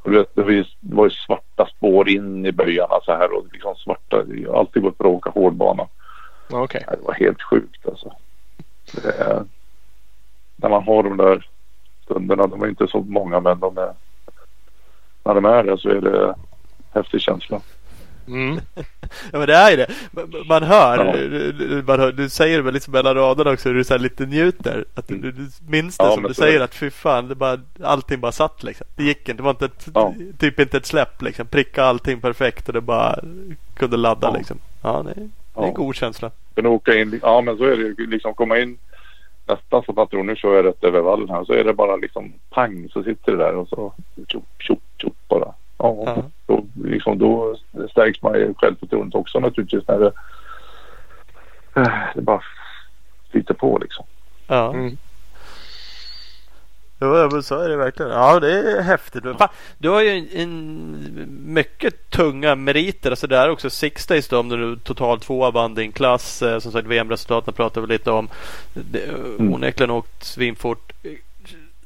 Och 0.02 0.12
det 0.12 0.28
var 0.34 0.52
ju, 0.52 0.66
det 0.80 0.96
var 0.96 1.04
ju 1.06 1.10
svarta 1.10 1.66
spår 1.66 2.10
in 2.10 2.46
i 2.46 2.52
böjarna 2.52 3.00
så 3.04 3.12
här 3.12 3.38
och 3.38 3.46
liksom 3.52 3.76
svarta. 3.76 4.24
Jag 4.36 4.52
har 4.52 4.60
alltid 4.60 4.82
gått 4.82 4.98
bra 4.98 5.10
att 5.10 5.16
åka 5.16 5.30
hårdbana. 5.30 5.88
Nej, 6.88 6.98
Det 6.98 7.06
var 7.06 7.14
helt 7.14 7.42
sjukt 7.42 7.88
alltså. 7.88 8.12
Det 8.94 9.46
när 10.58 10.70
man 10.70 10.84
har 10.84 11.04
de 11.04 11.18
där 11.18 11.48
stunderna, 12.06 12.48
de 12.48 12.62
är 12.64 12.68
inte 12.68 12.88
så 12.88 13.00
många 13.02 13.40
men 13.40 13.60
de 13.60 13.78
är, 13.78 13.94
när 15.24 15.34
de 15.36 15.46
är 15.46 15.64
det 15.64 15.78
så 15.78 15.90
är 15.90 16.02
det 16.02 16.36
häftig 16.94 17.22
känsla. 17.22 17.62
Mm. 18.28 18.60
Ja 19.32 19.38
men 19.40 19.48
det 19.48 19.56
är 19.56 19.72
ju 19.72 19.78
det. 19.78 19.88
Man- 20.48 20.64
hör, 20.64 21.06
Ja. 21.06 21.12
du, 21.14 21.84
man 21.88 22.00
hör 22.00 22.12
du 22.12 22.30
säger 22.30 22.58
det 22.58 22.64
väl 22.64 22.74
liksom 22.74 22.92
mellan 22.92 23.16
raderna 23.16 23.52
också 23.52 23.70
hur 23.70 23.76
du 23.76 23.84
så 23.84 23.98
lite 23.98 24.26
njuter. 24.26 24.86
Att 24.96 25.08
du, 25.08 25.18
du, 25.32 25.48
minns 25.68 25.98
det 25.98 26.04
Ja, 26.04 26.14
som 26.14 26.24
du 26.24 26.34
säger 26.34 26.60
det. 26.60 26.66
att 26.66 26.76
fy 26.76 26.90
fan, 26.90 27.28
det 27.28 27.36
bara, 27.36 27.60
allting 27.84 28.20
bara 28.20 28.32
satt 28.32 28.64
liksom. 28.64 28.88
Det 28.96 29.04
gick 29.04 29.20
inte, 29.30 29.34
det 29.34 29.44
var 29.44 29.50
inte 29.52 29.66
ett, 29.66 29.88
Ja. 29.94 30.14
typ 30.40 30.60
inte 30.60 30.78
ett 30.78 30.86
släpp 30.86 31.22
liksom. 31.22 31.48
Pricka 31.48 31.84
allting 31.84 32.22
perfekt 32.22 32.68
och 32.68 32.74
det 32.74 32.82
bara 32.82 33.20
kunde 33.76 33.98
ladda 33.98 34.28
Ja. 34.28 34.38
liksom. 34.38 34.60
Ja, 34.84 35.04
det 35.06 35.12
är, 35.12 35.30
det 35.56 35.62
är 35.62 35.68
en 35.68 35.74
god 35.74 35.96
känsla. 35.96 36.32
Kunna 36.56 36.70
åka 36.70 36.96
in, 36.96 37.20
ja 37.24 37.42
men 37.42 37.58
så 37.58 37.64
är 37.64 37.78
det 37.78 37.84
ju 38.02 38.08
liksom 38.08 38.34
komma 38.34 38.60
in 38.60 38.78
nästan 39.48 39.84
så 39.84 39.92
att 39.92 39.98
man 39.98 40.08
tror 40.08 40.24
nu 40.24 40.36
kör 40.36 40.56
jag 40.56 40.66
rätt 40.66 40.84
över 40.84 41.02
vallen 41.02 41.30
här. 41.30 41.44
Så 41.44 41.54
är 41.54 41.64
det 41.64 41.74
bara 41.74 41.96
liksom 41.96 42.34
pang 42.50 42.90
så 42.90 43.04
sitter 43.04 43.32
det 43.32 43.38
där 43.38 43.56
och 43.56 43.68
så 43.68 43.94
tjopp 44.28 44.44
tjopp 44.60 44.84
tjopp 44.98 45.28
bara. 45.28 45.54
Ja, 45.78 46.04
Ja. 46.06 46.24
Då, 46.46 46.64
liksom, 46.84 47.18
då 47.18 47.56
stärks 47.92 48.22
man 48.22 48.34
ju 48.34 48.54
självförtroendet 48.58 49.16
också 49.16 49.40
naturligtvis 49.40 49.88
när 49.88 50.00
det, 50.00 50.12
eh, 51.76 52.00
det 52.16 52.22
bara 52.22 52.42
flyter 53.32 53.54
på 53.54 53.78
liksom. 53.78 54.06
Ja. 54.48 54.74
Mm. 54.74 54.98
Jo, 57.00 57.18
ja, 57.18 57.30
men 57.32 57.44
så 57.44 57.60
är 57.60 57.70
det 57.70 57.78
verkligen. 57.78 58.12
Ja, 58.12 58.40
det 58.40 58.60
är 58.72 58.82
häftigt. 58.82 59.24
Fan, 59.38 59.50
du 59.78 59.90
har 59.90 60.02
ju 60.02 60.10
en, 60.10 60.28
en 60.34 61.28
mycket 61.54 62.10
tunga 62.10 62.56
meriter. 62.56 63.10
Alltså 63.10 63.28
det 63.28 63.38
är 63.38 63.50
också 63.50 63.70
Six 63.70 64.06
Days 64.08 64.28
då, 64.28 64.40
om 64.40 64.50
du 64.50 64.76
totalt 64.76 65.24
tvåa 65.24 65.52
vann 65.52 65.74
din 65.76 65.92
klass. 65.92 66.42
Eh, 66.42 66.60
Som 66.60 66.72
sagt 66.72 66.88
VM-resultaten 66.88 67.54
pratar 67.54 67.82
vi 67.82 67.88
lite 67.88 68.12
om. 68.12 68.30
Det, 68.74 69.04
Mm. 69.40 69.54
Onekligen 69.54 69.92
åkt 69.92 70.24
svinfort. 70.24 70.92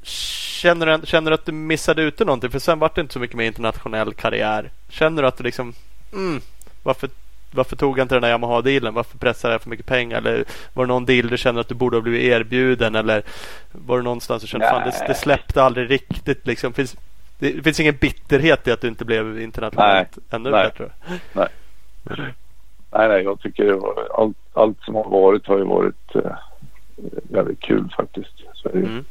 Känner 0.03 0.97
du, 0.97 1.05
känner 1.07 1.31
du 1.31 1.35
att 1.35 1.45
du 1.45 1.51
missade 1.51 2.01
ute 2.01 2.25
någonting? 2.25 2.49
För 2.51 2.59
sen 2.59 2.79
var 2.79 2.91
det 2.95 3.01
inte 3.01 3.13
så 3.13 3.19
mycket 3.19 3.37
mer 3.37 3.45
internationell 3.45 4.13
karriär. 4.13 4.69
Känner 4.89 5.21
du 5.21 5.27
att 5.27 5.37
du 5.37 5.43
liksom 5.43 5.73
mm, 6.13 6.41
varför, 6.83 7.09
varför 7.51 7.75
tog 7.75 7.99
jag 7.99 8.03
inte 8.03 8.15
den 8.15 8.21
där 8.21 8.29
Yamaha-dealen? 8.29 8.93
Varför 8.93 9.17
pressade 9.17 9.53
jag 9.53 9.61
för 9.61 9.69
mycket 9.69 9.85
pengar? 9.85 10.17
Eller 10.17 10.45
var 10.73 10.85
det 10.85 10.87
någon 10.87 11.05
deal 11.05 11.27
du 11.27 11.37
känner 11.37 11.61
att 11.61 11.67
du 11.67 11.75
borde 11.75 11.97
ha 11.97 12.01
blivit 12.01 12.21
erbjuden? 12.21 12.95
Eller 12.95 13.23
var 13.71 13.97
det 13.97 14.03
någonstans 14.03 14.41
du 14.41 14.47
kände 14.47 14.69
fan 14.69 14.81
det, 14.81 14.95
Nej. 14.99 15.07
det 15.07 15.13
släppte 15.13 15.63
aldrig 15.63 15.91
riktigt 15.91 16.47
liksom? 16.47 16.73
Finns, 16.73 16.97
det, 17.39 17.63
finns 17.63 17.79
ingen 17.79 17.95
bitterhet 17.95 18.67
i 18.67 18.71
att 18.71 18.81
du 18.81 18.87
inte 18.87 19.05
blev 19.05 19.41
internationellt 19.41 20.17
ännu 20.29 20.49
Nej. 20.49 20.63
bättre? 20.63 20.91
Nej, 22.93 23.07
nej, 23.07 23.23
jag 23.23 23.39
tycker 23.39 23.65
det 23.65 23.75
var, 23.75 24.07
allt, 24.17 24.37
allt 24.53 24.81
som 24.81 24.95
har 24.95 25.09
varit 25.09 25.47
har 25.47 25.57
ju 25.57 25.63
varit 25.63 26.15
eh, 26.15 26.31
väldigt 27.29 27.59
kul 27.59 27.93
faktiskt. 27.97 28.33
Så. 28.53 28.69
Mm. 28.69 29.05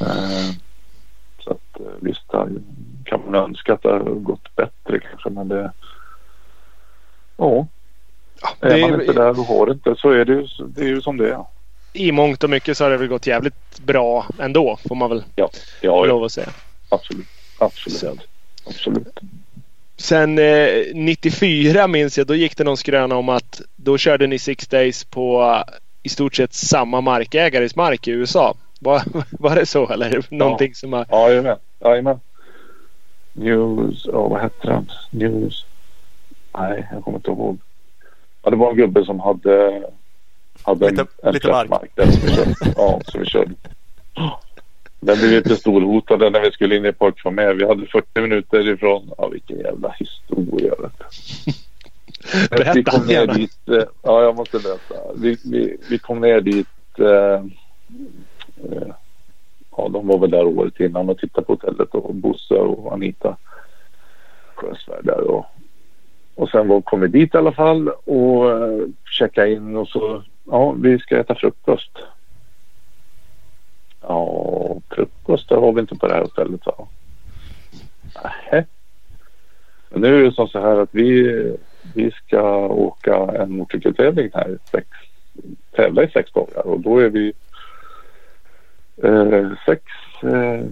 eh, 0.00 0.50
så 1.38 1.50
att 1.50 1.80
eh, 1.80 1.86
visst 2.00 2.30
kan 3.04 3.20
man 3.24 3.34
önska 3.34 3.74
att 3.74 3.82
det 3.82 3.88
har 3.88 3.98
gått 4.00 4.56
bättre 4.56 5.00
kanske 5.00 5.30
men 5.30 5.48
det 5.48 5.72
Ja, 7.36 7.66
Det 8.60 8.66
är 8.66 8.80
man 8.90 9.00
inte 9.00 9.12
är, 9.12 9.14
där 9.14 9.30
och 9.40 9.46
har 9.46 9.70
inte 9.72 9.94
så 9.98 10.10
är 10.10 10.24
det 10.24 10.32
ju, 10.32 10.46
det 10.68 10.80
är 10.80 10.88
ju 10.88 11.00
som 11.02 11.16
det 11.16 11.28
är. 11.30 11.44
I 11.92 12.12
mångt 12.12 12.44
och 12.44 12.50
mycket 12.50 12.76
så 12.76 12.84
har 12.84 12.90
det 12.90 12.96
väl 12.96 13.08
gått 13.08 13.26
jävligt 13.26 13.78
bra 13.80 14.26
ändå 14.40 14.78
får 14.88 14.94
man 14.94 15.10
väl 15.10 15.24
Ja, 15.36 15.48
ja, 15.80 16.04
lov 16.04 16.24
att 16.24 16.32
säga. 16.32 16.48
absolut. 16.88 17.26
Absolut. 17.58 17.98
Så. 17.98 18.16
Absolut. 18.66 19.18
Sen 19.96 20.38
eh, 20.38 20.68
94 20.94 21.86
minns 21.86 22.18
jag, 22.18 22.26
då 22.26 22.34
gick 22.34 22.56
det 22.56 22.64
någon 22.64 22.76
skröna 22.76 23.16
om 23.16 23.28
att 23.28 23.60
då 23.76 23.98
körde 23.98 24.26
ni 24.26 24.38
Six 24.38 24.68
Days 24.68 25.04
på 25.04 25.42
eh, 25.42 25.74
i 26.02 26.08
stort 26.08 26.34
sett 26.34 26.54
samma 26.54 27.00
markägares 27.00 27.76
mark 27.76 28.08
i 28.08 28.10
USA. 28.10 28.54
Var, 28.80 29.02
var 29.30 29.54
det 29.54 29.66
så 29.66 29.88
eller? 29.88 30.22
Någonting 30.30 30.74
som 30.74 30.92
har... 30.92 31.06
Jajamän. 31.10 31.58
Jajamän. 31.80 32.20
News, 33.32 34.06
ja 34.12 34.28
vad 34.28 34.40
hette 34.40 34.66
den? 34.68 34.90
News. 35.10 35.64
Nej, 36.56 36.88
jag 36.92 37.04
kommer 37.04 37.18
inte 37.18 37.30
ihåg. 37.30 37.58
Ja, 38.42 38.50
det 38.50 38.56
var 38.56 38.70
en 38.70 38.76
gubbe 38.76 39.04
som 39.04 39.20
hade, 39.20 39.82
hade 40.62 40.90
Lite- 40.90 41.00
en, 41.02 41.08
en 41.28 41.34
lite 41.34 41.48
mark. 41.48 41.90
där 41.94 42.06
som 42.06 42.20
vi 42.28 42.34
körde. 42.34 42.54
Ja, 42.76 43.00
som 43.04 43.20
vi 43.20 43.26
körde. 43.26 43.54
Den 45.00 45.18
blev 45.18 45.30
lite 45.30 45.56
storhotad 45.56 46.32
när 46.32 46.40
vi 46.40 46.50
skulle 46.50 46.76
in 46.76 46.86
i 46.86 46.92
Park 46.92 47.20
för 47.20 47.30
med. 47.30 47.56
Vi 47.56 47.64
hade 47.66 47.86
40 47.86 48.20
minuter 48.20 48.68
ifrån. 48.68 49.10
Ja, 49.18 49.28
vilken 49.28 49.58
jävla 49.58 49.90
historia. 49.90 50.74
Vet 50.78 50.92
du. 50.98 51.04
vi 52.50 52.56
Berätta 52.56 52.90
kom 52.90 53.06
ner 53.06 53.26
dit. 53.26 53.68
eh, 53.68 53.82
Ja, 54.02 54.22
jag 54.22 54.36
måste 54.36 54.58
berätta. 54.58 54.94
Vi, 55.16 55.36
vi, 55.44 55.76
vi 55.90 55.98
kom 55.98 56.20
ner 56.20 56.40
dit. 56.40 56.68
Eh, 56.98 57.44
eh, 58.72 58.88
ja, 59.76 59.88
de 59.88 60.06
var 60.06 60.18
väl 60.18 60.30
där 60.30 60.44
året 60.46 60.80
innan 60.80 61.08
och 61.08 61.18
tittade 61.18 61.46
på 61.46 61.52
hotellet 61.52 61.94
och 61.94 62.14
Bosse 62.14 62.54
och 62.54 62.92
Anita 62.92 63.36
Sjösvärd 64.54 65.04
där 65.04 65.20
och, 65.20 65.46
och 66.36 66.48
sen 66.48 66.68
var, 66.68 66.80
kom 66.80 67.00
vi 67.00 67.08
dit 67.08 67.34
i 67.34 67.38
alla 67.38 67.52
fall 67.52 67.88
och 67.88 68.50
eh, 68.50 68.86
checkade 69.04 69.52
in 69.52 69.76
och 69.76 69.88
så 69.88 70.22
ja, 70.44 70.72
vi 70.72 70.98
ska 70.98 71.18
äta 71.18 71.34
frukost. 71.34 71.90
Ja, 74.00 74.76
frukost 74.90 75.48
det 75.48 75.54
har 75.54 75.72
vi 75.72 75.80
inte 75.80 75.96
på 75.96 76.06
det 76.06 76.14
här 76.14 76.22
hotellet 76.22 76.66
va? 76.66 76.88
Nej. 78.24 78.66
Men 79.88 80.00
nu 80.00 80.20
är 80.20 80.24
det 80.24 80.32
som 80.32 80.48
så 80.48 80.60
här 80.60 80.76
att 80.76 80.94
vi, 80.94 81.56
vi 81.94 82.10
ska 82.10 82.66
åka 82.66 83.16
en 83.16 83.56
motorcykeltävling 83.56 84.30
här 84.34 84.58
sex, 84.70 84.88
tävla 85.70 86.02
i 86.02 86.08
sex 86.08 86.32
dagar 86.32 86.66
och 86.66 86.80
då 86.80 86.98
är 86.98 87.08
vi 87.08 87.32
eh, 89.02 89.50
sex 89.66 89.82
eh, 90.22 90.64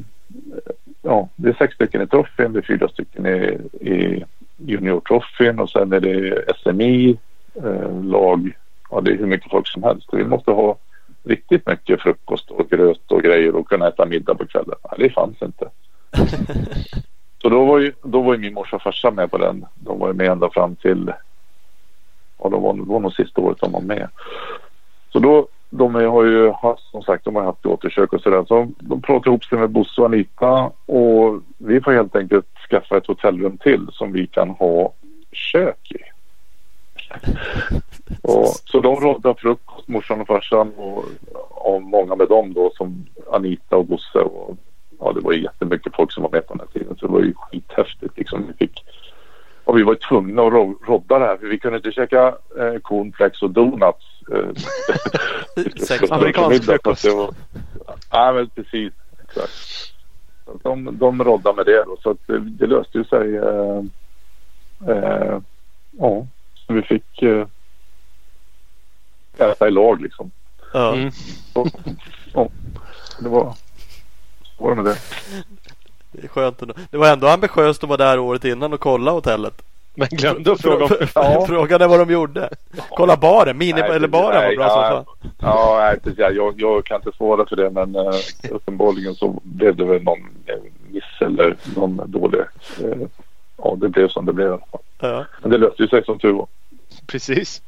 ja, 1.02 1.28
det 1.36 1.48
är 1.48 1.54
sex 1.54 1.74
stycken 1.74 2.02
i 2.02 2.06
troffin, 2.06 2.52
det 2.52 2.58
är 2.58 2.62
fyra 2.62 2.88
stycken 2.88 3.26
i, 3.26 3.58
i 3.88 4.24
juniortroffin 4.56 5.58
och 5.58 5.70
sen 5.70 5.92
är 5.92 6.00
det 6.00 6.44
SMI, 6.62 7.18
eh, 7.54 8.02
lag, 8.04 8.56
ja 8.90 9.00
det 9.00 9.10
är 9.10 9.18
hur 9.18 9.26
mycket 9.26 9.50
folk 9.50 9.68
som 9.68 9.82
helst. 9.82 10.08
Vi 10.12 10.24
måste 10.24 10.50
ha 10.50 10.76
riktigt 11.24 11.66
mycket 11.66 12.02
frukost 12.02 12.50
och 12.50 12.70
gröt 12.70 13.12
och 13.12 13.22
grejer 13.22 13.54
och 13.54 13.68
kunna 13.68 13.88
äta 13.88 14.06
middag 14.06 14.34
på 14.34 14.46
kvällen. 14.46 14.76
Nej, 14.84 15.08
det 15.08 15.14
fanns 15.14 15.42
inte. 15.42 15.70
Så 17.42 17.48
då 17.48 17.64
var 17.64 17.78
ju, 17.78 17.92
då 18.02 18.22
var 18.22 18.34
ju 18.34 18.40
min 18.40 18.54
morsa 18.54 18.76
och 18.76 18.82
farsa 18.82 19.10
med 19.10 19.30
på 19.30 19.38
den. 19.38 19.66
De 19.74 19.98
var 19.98 20.08
ju 20.08 20.14
med 20.14 20.26
ända 20.26 20.50
fram 20.50 20.76
till, 20.76 21.12
ja 22.38 22.48
de 22.48 22.62
var, 22.62 22.74
det 22.74 22.82
var 22.82 23.00
nog 23.00 23.12
sista 23.12 23.40
året 23.40 23.58
de 23.60 23.72
var 23.72 23.80
med. 23.80 24.08
Så 25.12 25.18
då, 25.18 25.48
de 25.76 25.94
har 25.94 26.24
ju 26.24 26.50
haft, 26.50 26.90
som 26.90 27.02
sagt, 27.02 27.24
de 27.24 27.36
har 27.36 27.42
haft 27.42 27.66
återkök 27.66 28.12
och 28.12 28.20
sådär. 28.20 28.44
Så 28.48 28.68
de 28.78 29.02
pratade 29.02 29.30
ihop 29.30 29.44
sig 29.44 29.58
med 29.58 29.70
Bosse 29.70 30.00
och 30.00 30.06
Anita 30.06 30.70
och 30.86 31.42
vi 31.58 31.80
får 31.80 31.92
helt 31.92 32.16
enkelt 32.16 32.46
skaffa 32.70 32.96
ett 32.96 33.06
hotellrum 33.06 33.58
till 33.58 33.88
som 33.92 34.12
vi 34.12 34.26
kan 34.26 34.50
ha 34.50 34.92
kök 35.32 35.92
i. 35.92 35.98
Och, 38.22 38.46
så 38.46 38.80
de 38.80 38.96
rådde 38.96 39.34
frukost, 39.34 39.88
morsan 39.88 40.20
och 40.20 40.26
farsan 40.26 40.72
och, 40.76 41.04
och 41.50 41.82
många 41.82 42.16
med 42.16 42.28
dem 42.28 42.52
då 42.54 42.72
som 42.76 43.06
Anita 43.32 43.76
och 43.76 43.86
Bosse 43.86 44.18
och 44.18 44.56
ja, 45.00 45.12
det 45.12 45.20
var 45.20 45.32
ju 45.32 45.42
jättemycket 45.42 45.96
folk 45.96 46.12
som 46.12 46.22
var 46.22 46.30
med 46.30 46.46
på 46.46 46.54
den 46.54 46.66
här 46.66 46.80
tiden 46.80 46.96
så 46.96 47.06
det 47.06 47.12
var 47.12 47.20
ju 47.20 47.34
skithäftigt 47.34 48.18
liksom. 48.18 48.46
Vi 48.46 48.66
fick 48.66 48.84
och 49.64 49.78
vi 49.78 49.82
var 49.82 49.94
tvungna 49.94 50.42
att 50.42 50.52
ro- 50.52 50.78
rodda 50.86 51.18
det 51.18 51.24
här 51.24 51.36
för 51.36 51.46
vi 51.46 51.58
kunde 51.58 51.76
inte 51.76 51.92
käka 51.92 52.26
eh, 52.58 52.80
cornflakes 52.82 53.42
och 53.42 53.50
donuts. 53.50 54.13
Eh, 54.32 56.10
Amerikansk 56.10 56.64
frukost. 56.64 57.04
var- 57.04 57.34
Ja 58.10 58.32
men 58.32 58.48
precis. 58.50 58.92
Exakt. 59.24 59.52
De, 60.62 60.98
de 60.98 61.24
roddade 61.24 61.56
med 61.56 61.66
det 61.66 61.84
då 61.84 61.96
så 62.02 62.10
att 62.10 62.26
det, 62.26 62.38
det 62.38 62.66
löste 62.66 62.98
ju 62.98 63.04
sig. 63.04 63.36
Eh, 63.36 63.82
eh, 64.88 65.38
ja, 65.98 66.26
så 66.54 66.72
vi 66.72 66.82
fick 66.82 67.22
eh, 67.22 67.46
äta 69.38 69.68
i 69.68 69.70
lag 69.70 70.00
liksom. 70.02 70.30
Ja. 70.72 70.94
Mm. 70.94 71.10
Så, 71.52 71.68
ja, 72.34 72.48
det 73.20 73.28
var 73.28 73.54
så 74.42 74.64
var 74.64 74.70
det 74.70 74.82
med 74.82 74.84
det. 74.84 74.98
Det 76.12 76.24
är 76.24 76.28
skönt 76.28 76.62
ändå. 76.62 76.74
Det 76.90 76.96
var 76.96 77.12
ändå 77.12 77.28
ambitiöst 77.28 77.82
att 77.82 77.88
vara 77.88 77.96
där 77.96 78.18
året 78.18 78.44
innan 78.44 78.72
och 78.72 78.80
kolla 78.80 79.10
hotellet. 79.10 79.62
Men 79.94 80.08
glömde 80.10 80.52
att 80.52 80.60
fråga 80.60 80.84
om 80.84 80.90
Ja. 81.14 81.44
Frågan 81.48 81.82
är 81.82 81.88
vad 81.88 81.98
de 82.00 82.12
gjorde. 82.12 82.48
Kolla 82.90 83.16
baren, 83.16 83.58
mini 83.58 83.80
Nej, 83.80 83.90
eller 83.90 84.08
baren 84.08 84.34
var 84.34 84.42
Nej, 84.42 84.56
bra 84.56 84.68
som 84.68 84.80
ja, 84.82 84.88
fan. 84.90 85.32
Ja, 85.38 85.76
nej, 85.80 86.00
precis. 86.00 86.18
Jag, 86.36 86.54
jag 86.60 86.84
kan 86.84 86.96
inte 86.96 87.16
svara 87.16 87.46
för 87.46 87.56
det 87.56 87.70
men 87.70 87.96
uh, 87.96 88.14
uppenbarligen 88.50 89.14
så 89.14 89.40
blev 89.42 89.76
det 89.76 89.84
väl 89.84 90.02
någon 90.02 90.18
eh, 90.46 90.54
miss 90.90 91.04
eller 91.20 91.56
någon 91.76 92.00
dålig. 92.10 92.40
eh, 92.40 93.06
ja, 93.56 93.76
det 93.80 93.88
blev 93.88 94.08
som 94.08 94.26
det 94.26 94.32
blev 94.32 94.46
i 94.46 94.50
alla 94.50 94.58
fall. 94.70 94.80
Ja. 95.00 95.24
Men 95.42 95.50
det 95.50 95.58
löste 95.58 95.82
ju 95.82 95.88
sig 95.88 96.04
som 96.04 96.18
tur 96.18 96.32
var. 96.32 96.46
Precis. 97.06 97.62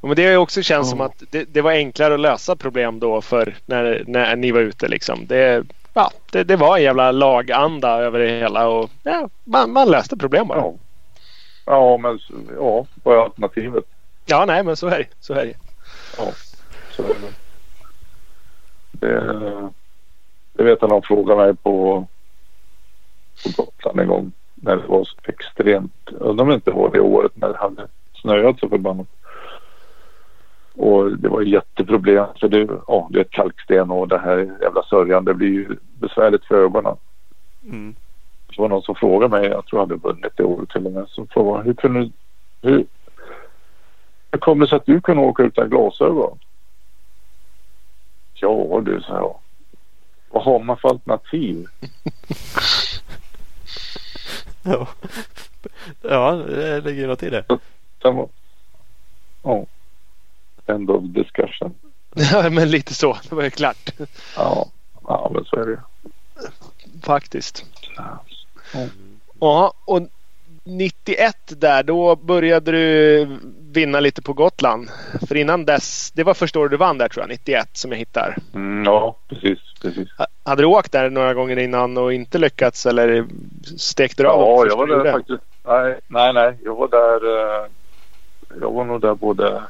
Men 0.00 0.16
det 0.16 0.24
har 0.24 0.30
ju 0.30 0.36
också 0.36 0.62
känts 0.62 0.90
som 0.90 0.98
Ja. 0.98 1.04
att 1.04 1.22
det, 1.30 1.44
det 1.44 1.60
var 1.60 1.70
enklare 1.72 2.14
att 2.14 2.20
lösa 2.20 2.56
problem 2.56 2.98
då 3.00 3.20
för 3.20 3.54
när, 3.66 4.04
när 4.06 4.36
ni 4.36 4.50
var 4.52 4.60
ute 4.60 4.88
liksom. 4.88 5.26
Det, 5.26 5.64
ja, 5.94 6.10
det, 6.32 6.44
det 6.44 6.56
var 6.56 6.76
en 6.76 6.82
jävla 6.82 7.12
laganda 7.12 7.98
över 7.98 8.18
det 8.18 8.28
hela 8.28 8.68
och 8.68 8.90
ja, 9.02 9.28
man, 9.44 9.72
man 9.72 9.88
löste 9.90 10.16
problem 10.16 10.48
bara. 10.48 10.58
Ja, 10.58 10.74
ja 11.64 11.96
men 11.96 12.18
ja, 12.56 12.86
vad 13.02 13.16
är 13.16 13.20
alternativet? 13.20 13.84
Ja, 14.24 14.44
nej 14.46 14.64
men 14.64 14.76
så 14.76 14.86
är 14.86 14.98
det. 14.98 15.08
Så 15.20 15.34
är 15.34 15.46
det. 15.46 15.54
Ja, 16.18 16.32
så 16.90 17.02
är 17.02 17.08
det. 17.08 17.32
Det, 18.92 19.70
det 20.52 20.64
vet 20.64 20.78
jag 20.80 20.90
någon 20.90 21.02
frågade 21.02 21.40
mig 21.40 21.56
på, 21.56 22.06
på 23.44 23.62
Gotland 23.62 24.00
en 24.00 24.08
gång 24.08 24.32
när 24.54 24.76
det 24.76 24.86
var 24.86 25.04
så 25.04 25.16
extremt, 25.24 26.08
undrar 26.10 26.42
om 26.42 26.48
det 26.48 26.54
inte 26.54 26.70
var 26.70 26.90
det 26.90 27.00
året 27.00 27.32
när 27.34 27.48
det 27.48 27.58
hade 27.58 27.88
snöat 28.14 28.60
så 28.60 28.68
förbannat. 28.68 29.06
Och 30.74 31.18
det 31.18 31.28
var 31.28 31.42
jätteproblem 31.42 32.26
för 32.40 32.48
det, 32.48 32.68
ja, 32.86 33.08
det 33.10 33.18
är 33.18 33.24
ett 33.24 33.30
kalksten 33.30 33.90
och 33.90 34.08
det 34.08 34.18
här 34.18 34.58
jävla 34.60 34.82
sörjan 34.82 35.24
det 35.24 35.34
blir 35.34 35.48
ju 35.48 35.76
besvärligt 36.00 36.44
för 36.44 36.64
ögonen. 36.64 36.96
Mm. 37.64 37.94
Det 38.56 38.62
var 38.62 38.68
någon 38.68 38.82
som 38.82 38.94
frågade 38.94 39.40
mig, 39.40 39.50
jag 39.50 39.66
tror 39.66 39.80
jag 39.80 39.86
hade 39.86 40.00
vunnit 40.00 40.32
det 40.36 40.44
året 40.44 40.68
till 40.70 40.86
och 40.86 40.92
med, 40.92 41.08
som 41.08 41.26
frågade 41.26 41.64
hur 41.64 41.74
kunde 41.74 42.10
hur, 42.62 42.86
hur 44.32 44.38
kommer 44.38 44.66
det 44.66 44.70
sig 44.70 44.76
att 44.76 44.86
du 44.86 45.00
kunde 45.00 45.22
åka 45.22 45.42
utan 45.42 45.70
glasögon? 45.70 46.38
Ja 48.34 48.82
du, 48.84 49.00
sa 49.00 49.16
jag. 49.16 49.38
Vad 50.30 50.44
har 50.44 50.60
man 50.60 50.76
för 50.76 50.88
alternativ? 50.88 51.66
Ja. 54.64 54.88
ja, 56.02 56.32
det 56.32 56.80
ligger 56.80 57.06
något 57.06 57.22
i 57.22 57.30
det. 57.30 57.44
Sen 58.02 58.16
var, 58.16 58.28
ja, 59.42 59.66
end 60.66 60.90
of 60.90 61.04
discussion. 61.04 61.74
Ja, 62.14 62.50
men 62.50 62.70
lite 62.70 62.94
så. 62.94 63.18
Det 63.28 63.34
var 63.34 63.42
ju 63.42 63.50
klart. 63.50 63.90
Ja, 64.36 64.68
ja 65.02 65.30
men 65.34 65.44
så 65.44 65.56
är 65.56 65.66
det. 65.66 65.82
Faktiskt. 67.02 67.64
Ja. 67.96 68.24
Ja, 69.40 69.72
och 69.84 70.00
91 70.64 71.34
där 71.60 71.82
då 71.82 72.16
började 72.16 72.70
du 72.72 73.26
vinna 73.72 74.00
lite 74.00 74.22
på 74.22 74.32
Gotland. 74.32 74.88
För 75.28 75.34
innan 75.36 75.64
dess, 75.64 76.10
det 76.14 76.24
var 76.24 76.34
första 76.34 76.58
året 76.60 76.70
du 76.70 76.76
vann 76.76 76.98
där 76.98 77.08
tror 77.08 77.22
jag, 77.22 77.28
91 77.28 77.68
som 77.72 77.90
jag 77.90 77.98
hittar. 77.98 78.36
Mm, 78.54 78.84
ja, 78.84 79.16
precis, 79.28 79.58
precis. 79.82 80.08
Ha- 80.18 80.26
Hade 80.44 80.62
du 80.62 80.66
åkt 80.66 80.92
där 80.92 81.10
några 81.10 81.34
gånger 81.34 81.56
innan 81.58 81.96
och 81.98 82.12
inte 82.12 82.38
lyckats 82.38 82.86
eller 82.86 83.26
stekte 83.78 84.22
du 84.22 84.28
av? 84.28 84.40
Ja, 84.40 84.66
jag 84.66 84.76
var 84.76 84.86
där 84.86 85.12
faktiskt. 85.12 85.42
Nej, 85.64 86.00
nej, 86.06 86.32
nej. 86.32 86.58
Jag 86.64 86.74
var 86.74 86.88
där. 86.88 87.38
eh, 87.64 87.66
Jag 88.60 88.72
var 88.72 88.84
nog 88.84 89.00
där 89.00 89.14
både. 89.14 89.62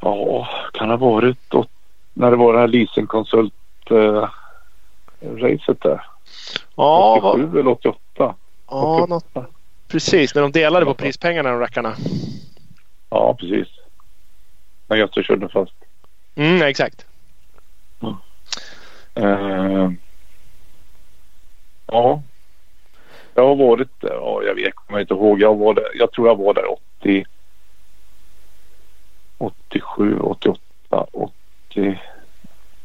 Ja, 0.00 0.48
kan 0.72 0.90
ha 0.90 0.96
varit 0.96 1.38
då, 1.48 1.66
när 2.14 2.30
det 2.30 2.36
var 2.36 2.52
det 2.52 2.58
här 2.58 2.68
leasingkonsult 2.68 3.54
eh, 3.90 4.28
racet 5.20 5.80
där. 5.80 6.04
Ja, 6.76 7.20
vad, 7.22 7.34
87 7.34 7.60
eller 7.60 7.70
88. 7.70 8.34
ja 8.70 9.06
något, 9.08 9.26
precis. 9.88 10.34
När 10.34 10.42
de 10.42 10.52
delade 10.52 10.86
på 10.86 10.94
prispengarna 10.94 11.50
de 11.50 11.58
rackarna. 11.58 11.94
Ja, 13.10 13.34
precis. 13.34 13.68
När 14.86 14.96
Göte 14.96 15.22
körde 15.22 15.48
fast. 15.48 15.74
Mm, 16.34 16.62
exakt. 16.62 17.06
Eh, 19.14 19.90
ja. 21.86 22.22
Jag 23.34 23.46
har 23.46 23.56
varit 23.56 24.00
där. 24.00 24.14
Ja, 24.14 24.42
jag 24.42 24.54
vet 24.54 24.74
kommer 24.74 25.00
inte 25.00 25.14
ihåg. 25.14 25.40
Jag, 25.40 25.54
var 25.54 25.74
där, 25.74 25.90
jag 25.94 26.12
tror 26.12 26.28
jag 26.28 26.36
var 26.36 26.54
där 26.54 26.72
80. 27.00 27.26
87, 29.38 30.18
88, 30.20 31.06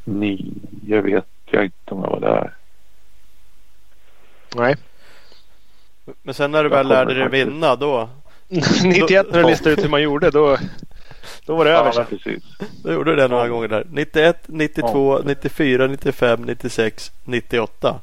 89 0.04 1.02
vet 1.02 1.26
jag 1.46 1.66
inte 1.66 1.94
om 1.94 2.02
jag 2.02 2.10
var 2.10 2.20
där. 2.20 2.56
Nej. 4.56 4.76
Men 6.24 6.34
sen 6.34 6.52
när 6.52 6.64
du 6.64 6.70
väl 6.70 6.88
lärde 6.88 7.14
dig 7.14 7.30
vinna 7.30 7.76
då, 7.76 8.10
91 8.84 9.26
när 9.32 9.44
du 9.44 9.50
listade 9.50 9.72
ut 9.72 9.84
hur 9.84 9.90
man 9.90 10.02
gjorde 10.02 10.32
då, 10.32 10.58
då 11.46 11.56
var 11.56 11.66
det 11.66 11.72
över 11.72 11.92
Ja, 11.96 12.06
precis. 12.10 12.44
då 12.84 12.94
gjorde 12.94 13.12
du 13.12 13.16
det 13.16 13.28
några 13.28 13.48
gånger 13.48 13.68
där. 13.68 13.86
91, 13.90 14.44
92, 14.48 15.20
94, 15.26 15.88
95, 15.88 16.42
96, 16.42 17.12
98. 17.24 18.00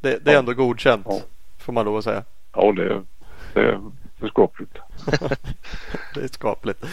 Det, 0.00 0.24
det 0.24 0.30
är 0.30 0.34
Ja. 0.34 0.38
ändå 0.38 0.52
godkänt. 0.54 1.06
Ja. 1.08 1.20
Får 1.58 1.72
man 1.72 1.84
lov 1.84 1.96
att 1.96 2.04
säga. 2.04 2.22
Ja, 2.56 2.72
det, 2.72 2.88
det, 3.54 3.80
det 4.20 4.26
är 4.26 4.28
skapligt. 4.28 4.72
Det 6.14 6.20
är 6.20 6.28
skapligt. 6.28 6.84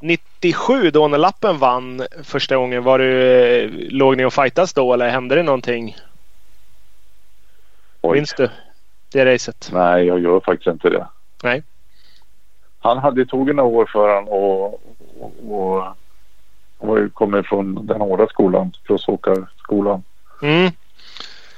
97 0.00 0.90
då 0.90 1.08
när 1.08 1.18
lappen 1.18 1.58
vann 1.58 2.02
första 2.22 2.56
gången. 2.56 2.82
Var 2.82 2.98
du, 2.98 3.88
låg 3.90 4.16
ni 4.16 4.24
och 4.24 4.32
fightas 4.34 4.72
då 4.74 4.92
eller 4.94 5.08
hände 5.08 5.34
det 5.34 5.42
någonting? 5.42 5.96
Oj. 8.08 8.16
Minns 8.16 8.34
du 8.34 8.48
det 9.12 9.34
racet? 9.34 9.70
Nej, 9.72 10.06
jag 10.06 10.20
gör 10.20 10.40
faktiskt 10.40 10.66
inte 10.66 10.90
det. 10.90 11.06
Nej. 11.42 11.62
Han 12.78 12.98
hade 12.98 13.26
tagit 13.26 13.56
några 13.56 13.68
år 13.68 13.86
för 13.92 14.14
han 14.14 14.28
och, 14.28 14.74
och, 15.20 15.32
och, 15.48 15.86
och 16.78 17.14
kommer 17.14 17.42
från 17.42 17.86
den 17.86 18.00
hårda 18.00 18.26
skolan, 18.26 18.72
crossåkarskolan. 18.84 20.02
Mm. 20.42 20.70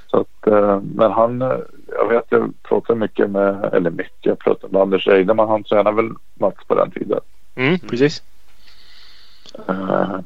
Så 0.07 0.21
att, 0.21 0.47
eh, 0.47 0.81
men 0.81 1.13
han, 1.13 1.43
eh, 1.43 1.59
jag 1.89 2.09
vet 2.09 2.25
jag 2.29 2.53
pratade 2.63 2.99
mycket 2.99 3.31
med, 3.31 3.65
eller 3.73 3.91
mycket, 3.91 4.27
jag 4.27 4.39
pratade 4.39 4.73
med 4.73 4.83
Anders 4.83 5.09
Eideman. 5.09 5.49
Han 5.49 5.65
tränade 5.65 5.97
väl 5.97 6.11
Mats 6.35 6.65
på 6.67 6.75
den 6.75 6.91
tiden. 6.91 7.21
Mm, 7.55 7.79
precis. 7.79 8.23
Eh, 9.69 10.21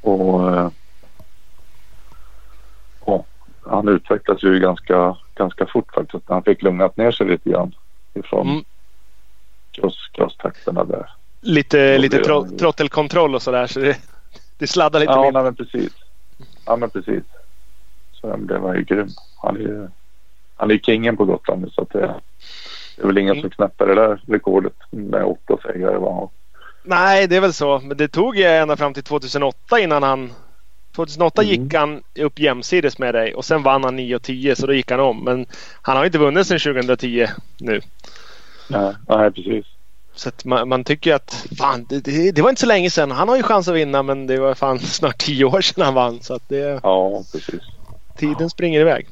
och, 0.00 0.52
eh, 0.52 0.70
och 3.00 3.26
han 3.66 3.88
utvecklades 3.88 4.42
ju 4.42 4.58
ganska, 4.58 5.16
ganska 5.34 5.66
fort 5.66 5.94
faktiskt. 5.94 6.24
Han 6.28 6.42
fick 6.42 6.62
lugnat 6.62 6.96
ner 6.96 7.10
sig 7.10 7.26
lite 7.26 7.50
grann 7.50 7.74
ifrån 8.14 8.48
Mm. 8.48 8.64
cross, 9.72 10.08
crosstakterna 10.12 10.84
där. 10.84 11.10
Lite, 11.40 11.98
lite 11.98 12.18
tro, 12.18 12.48
trottelkontroll 12.58 13.34
och 13.34 13.42
sådär 13.42 13.66
så 13.66 13.80
det, 13.80 13.96
det 14.58 14.66
sladdar 14.66 15.00
lite 15.00 15.12
Ja, 15.12 15.22
mer. 15.22 15.32
nej, 15.32 15.42
men 15.42 15.54
precis. 15.54 15.92
Ja, 16.66 16.76
men 16.76 16.90
precis. 16.90 17.24
Så 18.12 18.30
han 18.30 18.46
blev 18.46 18.62
han 18.62 18.76
ju 18.76 18.82
grym. 18.84 19.08
Han 19.42 19.56
är 19.56 19.60
ju 19.60 19.88
han 20.56 20.70
är 20.70 20.78
kingen 20.78 21.16
på 21.16 21.24
Gotland 21.24 21.62
nu 21.62 21.70
så 21.70 21.82
att 21.82 21.90
det, 21.90 22.14
det 22.96 23.02
är 23.02 23.06
väl 23.06 23.18
ingen 23.18 23.40
som 23.40 23.50
knäpper 23.50 23.86
det 23.86 23.94
där 23.94 24.20
rekordet 24.26 24.72
med 24.90 25.24
åtta 25.24 25.56
segrar. 25.62 26.00
han. 26.14 26.28
Nej, 26.82 27.26
det 27.26 27.36
är 27.36 27.40
väl 27.40 27.52
så. 27.52 27.80
Men 27.80 27.96
det 27.96 28.08
tog 28.08 28.36
ju 28.36 28.44
ända 28.44 28.76
fram 28.76 28.94
till 28.94 29.02
2008 29.02 29.78
innan 29.80 30.02
han... 30.02 30.32
2008 30.96 31.42
Mm. 31.42 31.50
gick 31.64 31.74
han 31.74 32.02
upp 32.18 32.38
jämsides 32.38 32.98
med 32.98 33.14
dig 33.14 33.34
och 33.34 33.44
sen 33.44 33.62
vann 33.62 33.84
han 33.84 33.96
9 33.96 34.16
och 34.16 34.22
10 34.22 34.56
så 34.56 34.66
då 34.66 34.72
gick 34.74 34.90
han 34.90 35.00
om. 35.00 35.24
Men 35.24 35.46
han 35.82 35.96
har 35.96 36.04
inte 36.04 36.18
vunnit 36.18 36.46
sedan 36.46 36.58
2010 36.58 37.26
nu. 37.58 37.80
Nej, 38.68 38.94
nej, 39.08 39.30
precis. 39.32 39.66
Så 40.14 40.28
att 40.28 40.44
man, 40.44 40.68
man 40.68 40.84
tycker 40.84 41.14
att 41.14 41.46
fan, 41.58 41.86
det, 41.88 42.00
det, 42.00 42.30
det 42.30 42.42
var 42.42 42.48
inte 42.50 42.60
så 42.60 42.66
länge 42.66 42.90
sedan. 42.90 43.10
Han 43.10 43.28
har 43.28 43.36
ju 43.36 43.42
chans 43.42 43.68
att 43.68 43.74
vinna 43.74 44.02
men 44.02 44.26
det 44.26 44.38
var 44.38 44.54
fan 44.54 44.78
snart 44.80 45.18
10 45.18 45.44
år 45.44 45.60
sedan 45.60 45.84
han 45.84 45.94
vann. 45.94 46.20
Så 46.22 46.34
att 46.34 46.48
det, 46.48 46.80
Ja, 46.82 47.22
precis. 47.32 47.60
tiden 48.16 48.50
springer 48.50 48.80
iväg. 48.80 49.06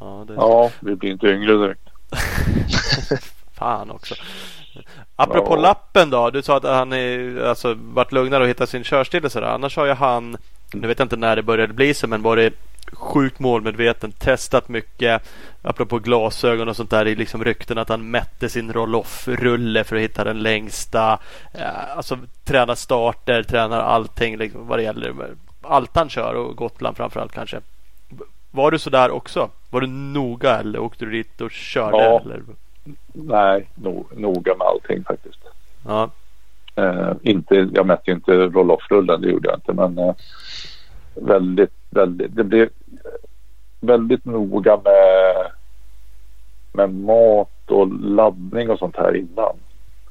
Ja, 0.00 0.24
det... 0.28 0.34
Ja, 0.34 0.70
vi 0.80 0.96
blir 0.96 1.10
inte 1.10 1.26
yngre 1.26 1.52
direkt. 1.56 1.80
Fan 3.54 3.90
också. 3.90 4.14
Apropå 5.16 5.54
Ja. 5.56 5.60
lappen 5.60 6.10
då. 6.10 6.30
Du 6.30 6.42
sa 6.42 6.56
att 6.56 6.64
han 6.64 6.92
är, 6.92 7.42
alltså, 7.44 7.74
varit 7.78 8.12
lugnare 8.12 8.42
och 8.42 8.48
hittat 8.48 8.68
sin 8.68 8.84
körstil 8.84 9.24
och 9.24 9.32
sådär. 9.32 9.46
Annars 9.46 9.76
har 9.76 9.86
ju 9.86 9.92
han, 9.92 10.36
nu 10.74 10.88
vet 10.88 10.98
jag 10.98 11.06
inte 11.06 11.16
när 11.16 11.36
det 11.36 11.42
började 11.42 11.72
bli 11.72 11.94
så, 11.94 12.06
men 12.06 12.22
varit 12.22 12.54
sjukt 12.92 13.38
målmedveten. 13.38 14.12
Testat 14.12 14.68
mycket. 14.68 15.22
Apropå 15.62 15.98
glasögon 15.98 16.68
och 16.68 16.76
sånt 16.76 16.90
där. 16.90 17.04
Det 17.04 17.10
är 17.10 17.16
liksom 17.16 17.44
rykten 17.44 17.78
att 17.78 17.88
han 17.88 18.10
mätte 18.10 18.48
sin 18.48 18.72
roll-off-rulle 18.72 19.84
för 19.84 19.96
att 19.96 20.02
hitta 20.02 20.24
den 20.24 20.38
längsta. 20.42 21.18
Eh, 21.54 21.96
Alltså 21.96 22.18
tränar 22.44 22.74
starter, 22.74 23.42
tränar 23.42 23.80
allting 23.80 24.36
liksom, 24.36 24.66
vad 24.66 24.78
det 24.78 24.82
gäller. 24.82 25.14
Allt 25.62 25.96
han 25.96 26.08
kör 26.08 26.34
och 26.34 26.56
Gotland 26.56 26.96
framförallt 26.96 27.32
kanske. 27.32 27.60
Var 28.50 28.70
du 28.70 28.78
sådär 28.78 29.10
också? 29.10 29.50
Var 29.70 29.80
du 29.80 29.86
noga 29.86 30.58
eller 30.58 30.78
åkte 30.78 31.04
du 31.04 31.10
dit 31.10 31.40
och 31.40 31.50
körde? 31.50 31.96
Ja. 31.96 32.20
Eller? 32.20 32.42
Nej, 33.12 33.68
no, 33.74 34.06
noga 34.16 34.54
med 34.54 34.66
allting 34.66 35.04
faktiskt. 35.04 35.38
Ja. 35.86 36.10
Eh, 36.76 37.12
inte, 37.22 37.68
jag 37.72 37.86
mätte 37.86 38.10
ju 38.10 38.14
inte 38.14 38.32
roll-off-rullen, 38.32 39.20
det 39.20 39.30
gjorde 39.30 39.48
jag 39.48 39.56
inte. 39.56 39.72
Men 39.72 39.98
eh, 39.98 40.14
väldigt, 41.14 41.74
väldigt, 41.90 42.36
det 42.36 42.44
blev 42.44 42.68
väldigt 43.80 44.24
noga 44.24 44.80
med, 44.84 45.50
med 46.72 46.94
mat 46.94 47.70
och 47.70 47.88
laddning 48.00 48.70
och 48.70 48.78
sånt 48.78 48.96
här 48.96 49.16
innan. 49.16 49.56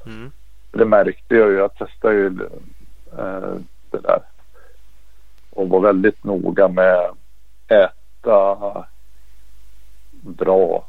Mm. 0.06 0.30
Det 0.70 0.84
märkte 0.84 1.34
jag 1.36 1.50
ju. 1.50 1.56
Jag 1.56 1.74
testade 1.74 2.14
ju 2.14 2.26
eh, 3.18 3.54
det 3.90 4.00
där. 4.02 4.20
Och 5.50 5.68
var 5.68 5.80
väldigt 5.80 6.24
noga 6.24 6.68
med 6.68 7.10
äta 7.68 8.56
bra. 10.20 10.86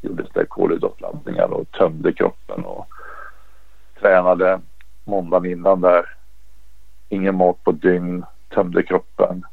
Gjorde 0.00 0.46
kolhydratladdningar 0.48 1.52
och 1.52 1.70
tömde 1.70 2.12
kroppen 2.12 2.64
och 2.64 2.86
tränade 4.00 4.60
måndagen 5.08 5.52
innan 5.52 5.80
där. 5.80 6.04
Ingen 7.08 7.34
mat 7.34 7.64
på 7.64 7.72
dygn. 7.72 8.24
Tömde 8.48 8.82
kroppen. 8.82 9.46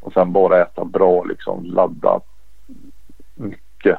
Och 0.00 0.12
sen 0.12 0.32
bara 0.32 0.62
äta 0.62 0.84
bra 0.84 1.24
liksom. 1.24 1.64
Ladda 1.64 2.20
mycket. 3.34 3.98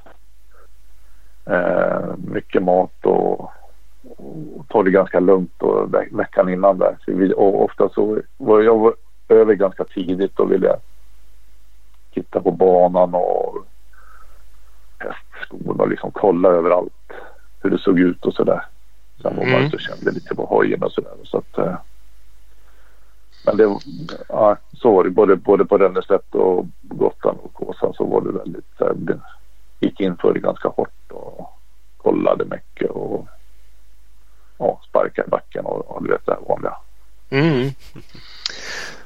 Eh, 1.46 2.16
mycket 2.18 2.64
mat 2.64 3.06
och, 3.06 3.42
och 4.18 4.68
ta 4.68 4.84
det 4.84 4.92
ganska 4.92 5.20
lugnt 5.20 5.62
och 5.62 5.94
ve- 5.94 6.10
veckan 6.12 6.50
innan 6.50 6.78
där. 6.78 6.98
Så 7.06 7.12
vi, 7.12 7.34
och 7.34 7.64
ofta 7.64 7.90
så 7.90 8.22
var 8.38 8.62
jag 8.62 8.80
var 8.80 8.96
över 9.30 9.54
ganska 9.54 9.84
tidigt 9.84 10.40
och 10.40 10.52
ville 10.52 10.76
titta 12.14 12.42
på 12.42 12.52
banan 12.52 13.16
och 13.16 13.66
hästskorna 14.98 15.84
och 15.84 15.90
liksom 15.90 16.12
kolla 16.12 16.50
överallt 16.50 17.12
hur 17.62 17.70
det 17.70 17.80
såg 17.80 18.00
ut 18.00 18.26
och 18.26 18.34
sådär. 18.34 18.66
Sen 19.22 19.36
var 19.36 19.44
man 19.46 19.54
Mm. 19.54 19.66
ute 19.66 19.76
och 19.76 19.82
kände 19.82 20.12
lite 20.12 20.36
på 20.36 20.46
hojen 20.46 20.84
och 20.84 20.92
sådär. 20.92 21.12
Så 21.24 21.38
att, 21.38 21.58
eh, 21.58 21.76
men 23.46 23.58
det, 23.58 23.80
ja, 24.30 24.58
så 24.74 24.92
var 24.96 25.04
det 25.04 25.10
både, 25.10 25.36
både 25.36 25.66
på 25.66 25.78
Ränneslätt 25.78 26.36
och 26.36 26.66
Gotland 26.82 27.38
och 27.44 27.54
Kåsan 27.54 27.94
så 27.94 28.06
var 28.06 28.22
det 28.22 28.32
väldigt 28.32 28.78
det 28.80 29.20
gick 29.80 30.00
in 30.00 30.18
för 30.18 30.34
det 30.34 30.40
ganska 30.40 30.70
hårt 30.70 31.12
och 31.12 31.50
kollade 31.98 32.46
mycket 32.46 32.90
och 32.92 33.28
ja, 34.58 34.82
sparkade 34.90 35.28
i 35.28 35.30
backen 35.30 35.66
och, 35.66 35.92
och 35.92 36.04
du 36.04 36.12
vet 36.12 36.26
det 36.26 36.32
här 36.32 36.42
vanliga. 36.48 36.76
Mm. 37.30 37.70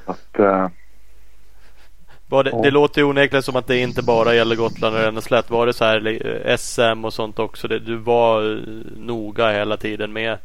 Att, 0.04 0.38
eh, 0.38 0.68
det, 2.28 2.50
Ja. 2.50 2.60
det 2.62 2.70
låter 2.70 3.00
ju 3.00 3.04
onekligen 3.06 3.42
som 3.42 3.56
att 3.56 3.66
det 3.66 3.78
inte 3.78 4.02
bara 4.02 4.34
gäller 4.34 4.56
Gotland 4.56 4.96
och 4.96 5.02
Ränneslätt. 5.02 5.50
Var 5.50 5.66
det 5.66 5.72
så 5.72 5.84
här 5.84 6.56
SM 6.58 7.04
och 7.04 7.12
sånt 7.12 7.38
också? 7.38 7.68
Det, 7.68 7.78
du 7.78 7.96
var 7.96 8.52
eh, 8.52 8.58
noga 8.96 9.50
hela 9.52 9.76
tiden 9.76 10.12
med, 10.12 10.38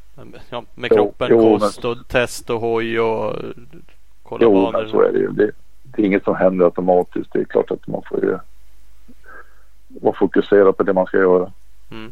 ja, 0.50 0.64
med 0.76 0.88
Jo, 0.92 0.96
kroppen, 0.98 1.28
jo, 1.32 1.60
kost 1.60 1.86
och 1.86 2.08
test 2.08 2.50
och 2.50 2.60
hoj 2.60 3.00
och 3.00 3.36
eh, 3.36 3.40
kolla 4.24 4.44
jo, 4.44 4.54
banor. 4.54 4.72
men 4.82 4.90
så 4.92 5.02
är 5.02 5.12
det 5.12 5.20
ju. 5.20 5.28
Det, 5.32 5.52
det 5.84 6.02
är 6.02 6.06
inget 6.06 6.24
som 6.24 6.36
händer 6.36 6.66
automatiskt. 6.66 7.34
Det 7.34 7.40
är 7.40 7.44
klart 7.46 7.72
att 7.72 7.88
man 7.88 8.02
får 8.10 8.20
ju 8.24 8.38
vara 10.02 10.16
fokuserad 10.16 10.78
på 10.78 10.84
det 10.84 10.94
man 10.94 11.06
ska 11.06 11.18
göra. 11.18 11.52
Mm. 11.92 12.12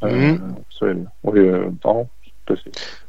Mm. 0.00 0.34
Eh, 0.34 0.40
Så 0.68 0.84
är 0.86 0.94
det. 0.94 1.06
Och 1.20 1.36
ja, 1.82 2.06
precis. 2.44 3.02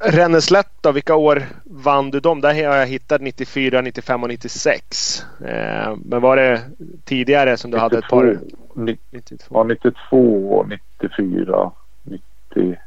Ränneslätt 0.00 0.72
då, 0.80 0.92
vilka 0.92 1.14
år 1.16 1.42
vann 1.64 2.10
du 2.10 2.20
dem? 2.20 2.40
Där 2.40 2.54
har 2.68 2.76
jag 2.76 2.86
hittat 2.86 3.20
94, 3.20 3.80
95 3.80 4.22
och 4.22 4.28
96. 4.28 5.22
Eh, 5.44 5.96
men 6.04 6.20
var 6.22 6.36
det 6.36 6.62
tidigare 7.04 7.56
som 7.56 7.70
du 7.70 7.78
hade 7.78 7.98
ett 7.98 8.08
par? 8.08 8.24
92, 8.24 8.46
ni- 8.74 8.98
92. 9.10 9.54
Ja, 9.54 9.64
92, 9.64 10.66
94, 11.00 11.70
90. 12.02 12.78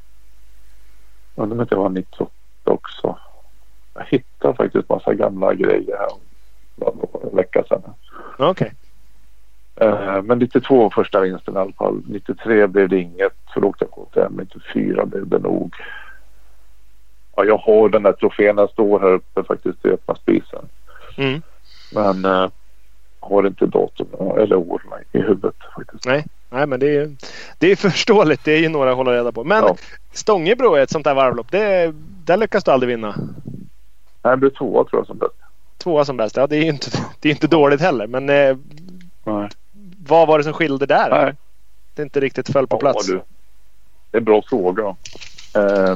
Undrar 1.36 1.56
om 1.56 1.62
inte 1.62 1.76
jag 1.76 1.82
var 1.82 1.90
98 1.90 2.32
också. 2.64 3.18
Jag 3.94 4.06
hittade 4.06 4.56
faktiskt 4.56 4.90
massa 4.90 5.14
gamla 5.14 5.54
grejer 5.54 5.98
här 5.98 6.10
bara 6.76 6.92
en 7.30 7.36
vecka 7.36 7.64
sedan. 7.70 7.82
Okej. 8.38 8.74
Eh, 9.76 10.22
Men 10.22 10.40
92 10.40 10.78
var 10.84 10.90
första 10.90 11.20
vinsten 11.22 11.56
i 11.56 11.58
alla 11.58 11.74
fall. 11.74 12.02
93 12.08 12.68
blev 12.68 12.90
det 12.90 13.00
inget 13.00 13.34
för 13.54 13.62
då 13.62 13.68
åkte 13.68 13.86
jag 13.86 13.92
KTM. 13.92 14.34
94 14.38 15.06
blev 15.06 15.28
det 15.28 15.40
nog. 15.40 15.76
Ja, 17.36 17.44
jag 17.46 17.58
har 17.58 17.90
den 17.90 18.04
där 18.04 18.14
trofén. 18.14 18.56
Den 18.56 18.68
står 18.68 19.00
här 19.00 19.08
uppe 19.14 19.44
faktiskt 19.44 19.86
i 19.86 19.90
öppna 19.90 20.16
spisen. 20.16 20.66
Mm. 21.18 21.42
Men 21.94 22.26
eh, 22.26 22.50
har 23.20 23.48
inte 23.48 23.66
datum 23.66 24.08
eller 24.38 24.56
år 24.56 24.82
i 25.12 25.20
huvudet 25.20 25.56
faktiskt. 25.76 26.06
Nej. 26.06 26.26
Nej, 26.50 26.68
men 26.68 26.80
det 26.80 26.86
är, 26.86 26.92
ju- 26.92 27.16
det 27.58 27.72
är 27.72 27.76
förståeligt. 27.90 28.44
Det 28.44 28.52
är 28.52 28.60
ju 28.60 28.70
några 28.70 28.92
att 28.92 28.98
hålla 28.98 29.14
reda 29.14 29.32
på. 29.32 29.44
Men 29.44 29.64
Ja. 29.64 29.76
Stångebro 30.14 30.74
är 30.76 30.82
ett 30.84 30.90
sånt 30.90 31.04
där 31.04 31.14
varvlopp. 31.16 31.52
Det, 31.52 31.94
där 32.26 32.38
lyckas 32.38 32.64
du 32.64 32.72
aldrig 32.72 32.88
vinna. 32.88 33.16
Nej, 34.24 34.32
det 34.32 34.38
blev 34.38 34.50
tvåa 34.50 34.84
tror 34.84 35.00
jag 35.00 35.08
som 35.08 35.18
bäst. 35.18 35.34
Tvåa 35.78 36.06
som 36.06 36.18
bäst. 36.18 36.36
Ja, 36.38 36.48
det 36.48 36.56
är 36.58 36.62
ju 36.64 36.70
inte, 36.70 36.90
det 37.20 37.30
är 37.30 37.34
inte 37.34 37.48
dåligt 37.48 37.82
heller. 37.82 38.08
Men 38.08 38.30
eh, 38.30 38.58
vad 40.08 40.28
var 40.28 40.38
det 40.38 40.44
som 40.44 40.54
skilde 40.54 40.86
där? 40.86 41.10
Nej. 41.10 41.34
Det 41.94 42.02
inte 42.02 42.20
riktigt 42.20 42.50
föll 42.52 42.68
på 42.68 42.78
plats. 42.78 43.08
Ja, 43.10 43.14
du. 43.14 43.22
Det 44.12 44.18
är 44.18 44.22
en 44.22 44.26
bra 44.26 44.42
fråga. 44.50 44.96
Eh, 45.56 45.96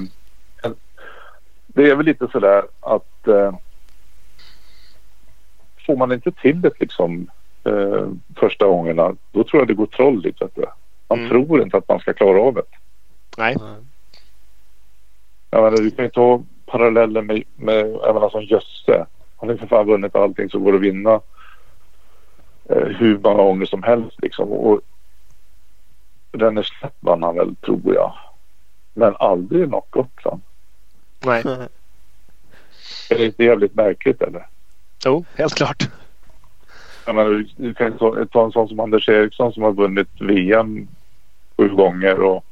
det 1.76 1.90
är 1.90 1.96
väl 1.96 2.06
lite 2.06 2.28
sådär 2.32 2.64
att 2.80 3.28
eh, 3.28 3.56
får 5.86 5.96
man 5.98 6.12
inte 6.12 6.32
till 6.32 6.62
det 6.62 6.72
liksom 6.80 7.30
eh, 7.64 8.08
första 8.36 8.66
gångerna 8.68 9.16
då 9.32 9.44
tror 9.44 9.62
jag 9.62 9.68
det 9.68 9.74
går 9.74 9.86
troll 9.86 10.22
lite. 10.22 10.50
Man 11.08 11.20
Mm. 11.20 11.30
tror 11.30 11.62
inte 11.62 11.78
att 11.78 11.88
man 11.88 12.00
ska 12.00 12.14
klara 12.14 12.42
av 12.42 12.54
det. 12.54 12.62
Nej. 13.38 13.56
Jag 15.50 15.64
menar, 15.64 15.78
du 15.78 15.92
kan 15.92 16.06
ju 16.06 16.12
ta 16.12 16.44
paralleller 16.66 17.22
med, 17.22 17.44
med 17.56 17.90
jag 17.92 18.14
menar, 18.14 18.30
som 18.30 18.44
Jösse. 18.44 19.06
Han 19.38 19.50
har 19.50 19.54
ju 19.54 19.58
för 19.60 19.68
fan 19.68 19.88
vunnit 19.88 20.16
allting 20.16 20.50
som 20.50 20.64
går 20.64 20.76
att 20.76 20.82
vinna 20.82 21.22
eh, 22.70 22.88
hur 22.88 23.18
många 23.18 23.44
gånger 23.44 23.66
som 23.66 23.84
helst. 23.84 24.22
Liksom. 24.22 24.50
Och 24.52 24.82
Ränneslätt 26.32 26.96
vann 27.00 27.24
han 27.24 27.36
väl 27.36 27.56
tror 27.56 27.94
jag. 27.96 28.14
Men 28.94 29.16
aldrig 29.20 29.70
något 29.70 29.92
Gotland. 29.92 30.42
Nej. 31.26 31.44
Är 33.10 33.18
det 33.18 33.26
inte 33.26 33.44
jävligt 33.44 33.76
märkligt 33.76 34.22
eller? 34.22 34.48
Jo, 35.06 35.26
helt 35.36 35.56
klart. 35.56 35.90
Jag 37.06 37.16
menar, 37.16 37.30
du- 37.30 37.50
du 37.56 37.74
kan 37.74 37.98
ta, 37.98 38.26
ta 38.32 38.46
en 38.46 38.52
sån 38.52 38.68
som 38.68 38.80
Anders 38.80 39.10
Eriksson 39.10 39.54
som 39.54 39.64
har 39.64 39.72
vunnit 39.72 40.08
VM 40.20 40.88
sju 41.58 41.70
gånger 41.70 42.20
och 42.20 42.46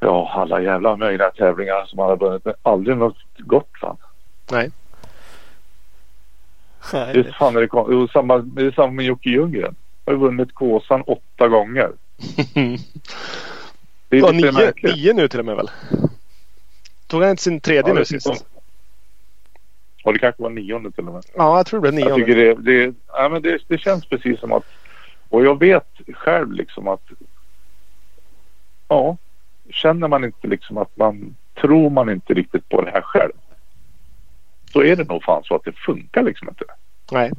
ja, 0.00 0.30
alla 0.34 0.60
jävla 0.62 0.96
möjliga 0.96 1.30
tävlingar 1.30 1.84
som 1.86 1.98
han 1.98 2.08
har 2.08 2.16
vunnit 2.16 2.44
men 2.44 2.54
aldrig 2.62 2.96
något 2.96 3.16
Gotland. 3.38 3.98
Nej. 4.50 4.70
Det 6.92 6.98
är, 7.20 7.32
fan 7.38 7.56
är 7.56 7.60
det, 7.60 7.68
jo, 7.72 8.08
samma, 8.08 8.38
det 8.38 8.66
är 8.66 8.70
samma 8.70 8.92
med 8.92 9.04
Jocke 9.04 9.28
Ljunggren. 9.30 9.74
Har 10.06 10.12
ju 10.12 10.18
vunnit 10.18 10.54
Kåsan 10.54 11.02
åtta 11.02 11.48
gånger. 11.48 11.92
Det 14.08 14.18
är 14.18 14.32
lite 14.32 14.50
nio, 14.82 14.94
nio 14.96 15.12
nu 15.12 15.28
till 15.28 15.38
och 15.38 15.44
med 15.46 15.56
väl? 15.56 15.70
Tog 17.12 17.22
han 17.22 17.30
inte 17.30 17.42
sin 17.42 17.60
tredje 17.60 17.88
Ja, 17.90 17.94
nu 17.94 18.00
det- 18.00 18.06
sist? 18.06 18.46
Ja, 20.04 20.12
det 20.12 20.18
kanske 20.18 20.42
var 20.42 20.50
nionde 20.50 20.90
till 20.92 21.06
och 21.08 21.14
med. 21.14 21.24
Ja, 21.34 21.56
jag 21.56 21.66
tror 21.66 21.80
det 21.80 21.92
blev 21.92 22.00
Jag 22.00 22.06
nionde. 22.18 22.24
tycker 22.26 22.36
det, 22.64 22.86
det, 22.86 22.94
ja, 23.08 23.28
men 23.28 23.42
det, 23.42 23.58
det 23.68 23.78
känns 23.78 24.06
precis 24.06 24.40
som 24.40 24.52
att 24.52 24.64
och 25.28 25.44
jag 25.44 25.58
vet 25.58 25.86
själv 26.14 26.52
liksom 26.52 26.88
att 26.88 27.02
ja, 28.88 29.16
känner 29.70 30.08
man 30.08 30.24
inte 30.24 30.46
liksom 30.48 30.76
att 30.78 30.96
man 30.96 31.36
tror 31.60 31.90
man 31.90 32.10
inte 32.10 32.34
riktigt 32.34 32.68
på 32.68 32.80
det 32.82 32.90
här 32.90 33.00
själv. 33.02 33.32
Så 34.72 34.82
är 34.82 34.96
det 34.96 35.08
nog 35.08 35.22
fan 35.24 35.44
så 35.44 35.54
att 35.54 35.64
det 35.64 35.72
funkar 35.72 36.22
liksom 36.22 36.48
inte. 36.48 36.64
Nej. 37.12 37.30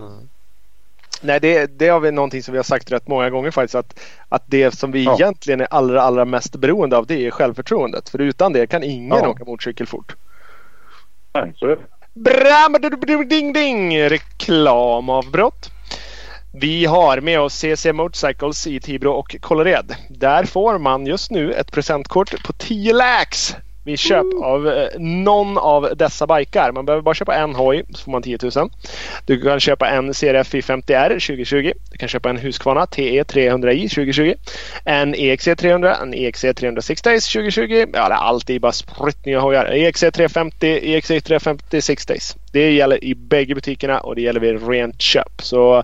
Nej, 1.24 1.40
det, 1.40 1.80
det 1.80 1.88
har 1.88 2.00
vi 2.00 2.12
någonting 2.12 2.44
som 2.44 2.52
vi 2.52 2.58
har 2.58 2.64
sagt 2.64 2.92
rätt 2.92 3.08
många 3.08 3.30
gånger 3.30 3.52
faktiskt. 3.52 3.76
Att, 3.76 4.00
att 4.30 4.44
det 4.48 4.72
som 4.72 4.92
vi 4.92 5.04
Ja. 5.04 5.16
egentligen 5.16 5.62
är 5.62 5.68
allra, 5.70 6.02
allra 6.02 6.26
mest 6.26 6.56
beroende 6.56 6.98
av 6.98 7.06
det 7.08 7.26
är 7.28 7.32
självförtroendet. 7.32 8.10
För 8.10 8.22
utan 8.22 8.54
det 8.54 8.68
kan 8.68 8.84
ingen 8.84 9.18
Ja. 9.18 9.28
åka 9.28 9.46
motorcykel 9.46 9.88
fort. 9.88 10.16
Nej, 11.34 11.54
så 11.56 11.66
är 11.66 11.70
det. 11.70 11.78
Bra, 12.16 13.26
ding 13.26 13.54
ding! 13.54 14.00
Reklamavbrott. 14.10 15.70
Vi 16.56 16.86
har 16.86 17.22
med 17.22 17.40
oss 17.40 17.54
CC 17.54 17.94
Motorcycles 17.94 18.68
i 18.68 18.80
Tibro 18.80 19.12
och 19.12 19.36
Kållered. 19.42 19.96
Där 20.10 20.44
får 20.46 20.78
man 20.80 21.06
just 21.06 21.32
nu 21.32 21.54
ett 21.54 21.72
presentkort 21.72 22.44
på 22.44 22.54
10 22.54 22.94
lax 22.94 23.56
vid 23.84 24.00
köp 24.00 24.26
av 24.44 24.68
eh, 24.68 24.88
någon 25.00 25.58
av 25.58 25.90
dessa 25.96 26.28
bikar. 26.28 26.72
Man 26.72 26.86
behöver 26.86 27.02
bara 27.02 27.16
köpa 27.16 27.36
en 27.36 27.56
hoj 27.56 27.84
så 27.90 28.04
får 28.04 28.12
man 28.12 28.22
10 28.22 28.38
000. 28.56 28.70
Du 29.26 29.42
kan 29.42 29.60
köpa 29.60 29.90
en 29.90 30.14
CRF 30.14 30.54
50R 30.54 31.10
2020. 31.10 31.72
Du 31.92 31.98
kan 31.98 32.10
köpa 32.10 32.30
en 32.30 32.38
Husqvarna 32.38 32.86
TE 32.86 33.24
300i 33.24 33.90
2020. 33.90 34.34
En 34.86 35.16
EXC 35.16 35.50
300, 35.58 35.96
en 35.96 36.14
EXC 36.14 36.46
306 36.56 37.02
Days 37.02 37.34
2020. 37.34 37.86
Ja, 37.94 38.10
det 38.10 38.16
är 38.16 38.18
alltid 38.18 38.62
bara 38.62 38.72
spruttnya 38.72 39.40
hojar. 39.40 39.66
EXC 39.66 40.00
350, 40.00 40.80
EXC 40.84 41.08
350 41.08 41.82
6 41.82 42.06
Days. 42.06 42.38
Det 42.52 42.72
gäller 42.72 43.04
i 43.04 43.16
bägge 43.16 43.56
butikerna 43.56 44.00
och 44.00 44.16
det 44.16 44.22
gäller 44.22 44.40
vid 44.40 44.68
rent 44.68 45.02
köp. 45.02 45.42
Så 45.42 45.84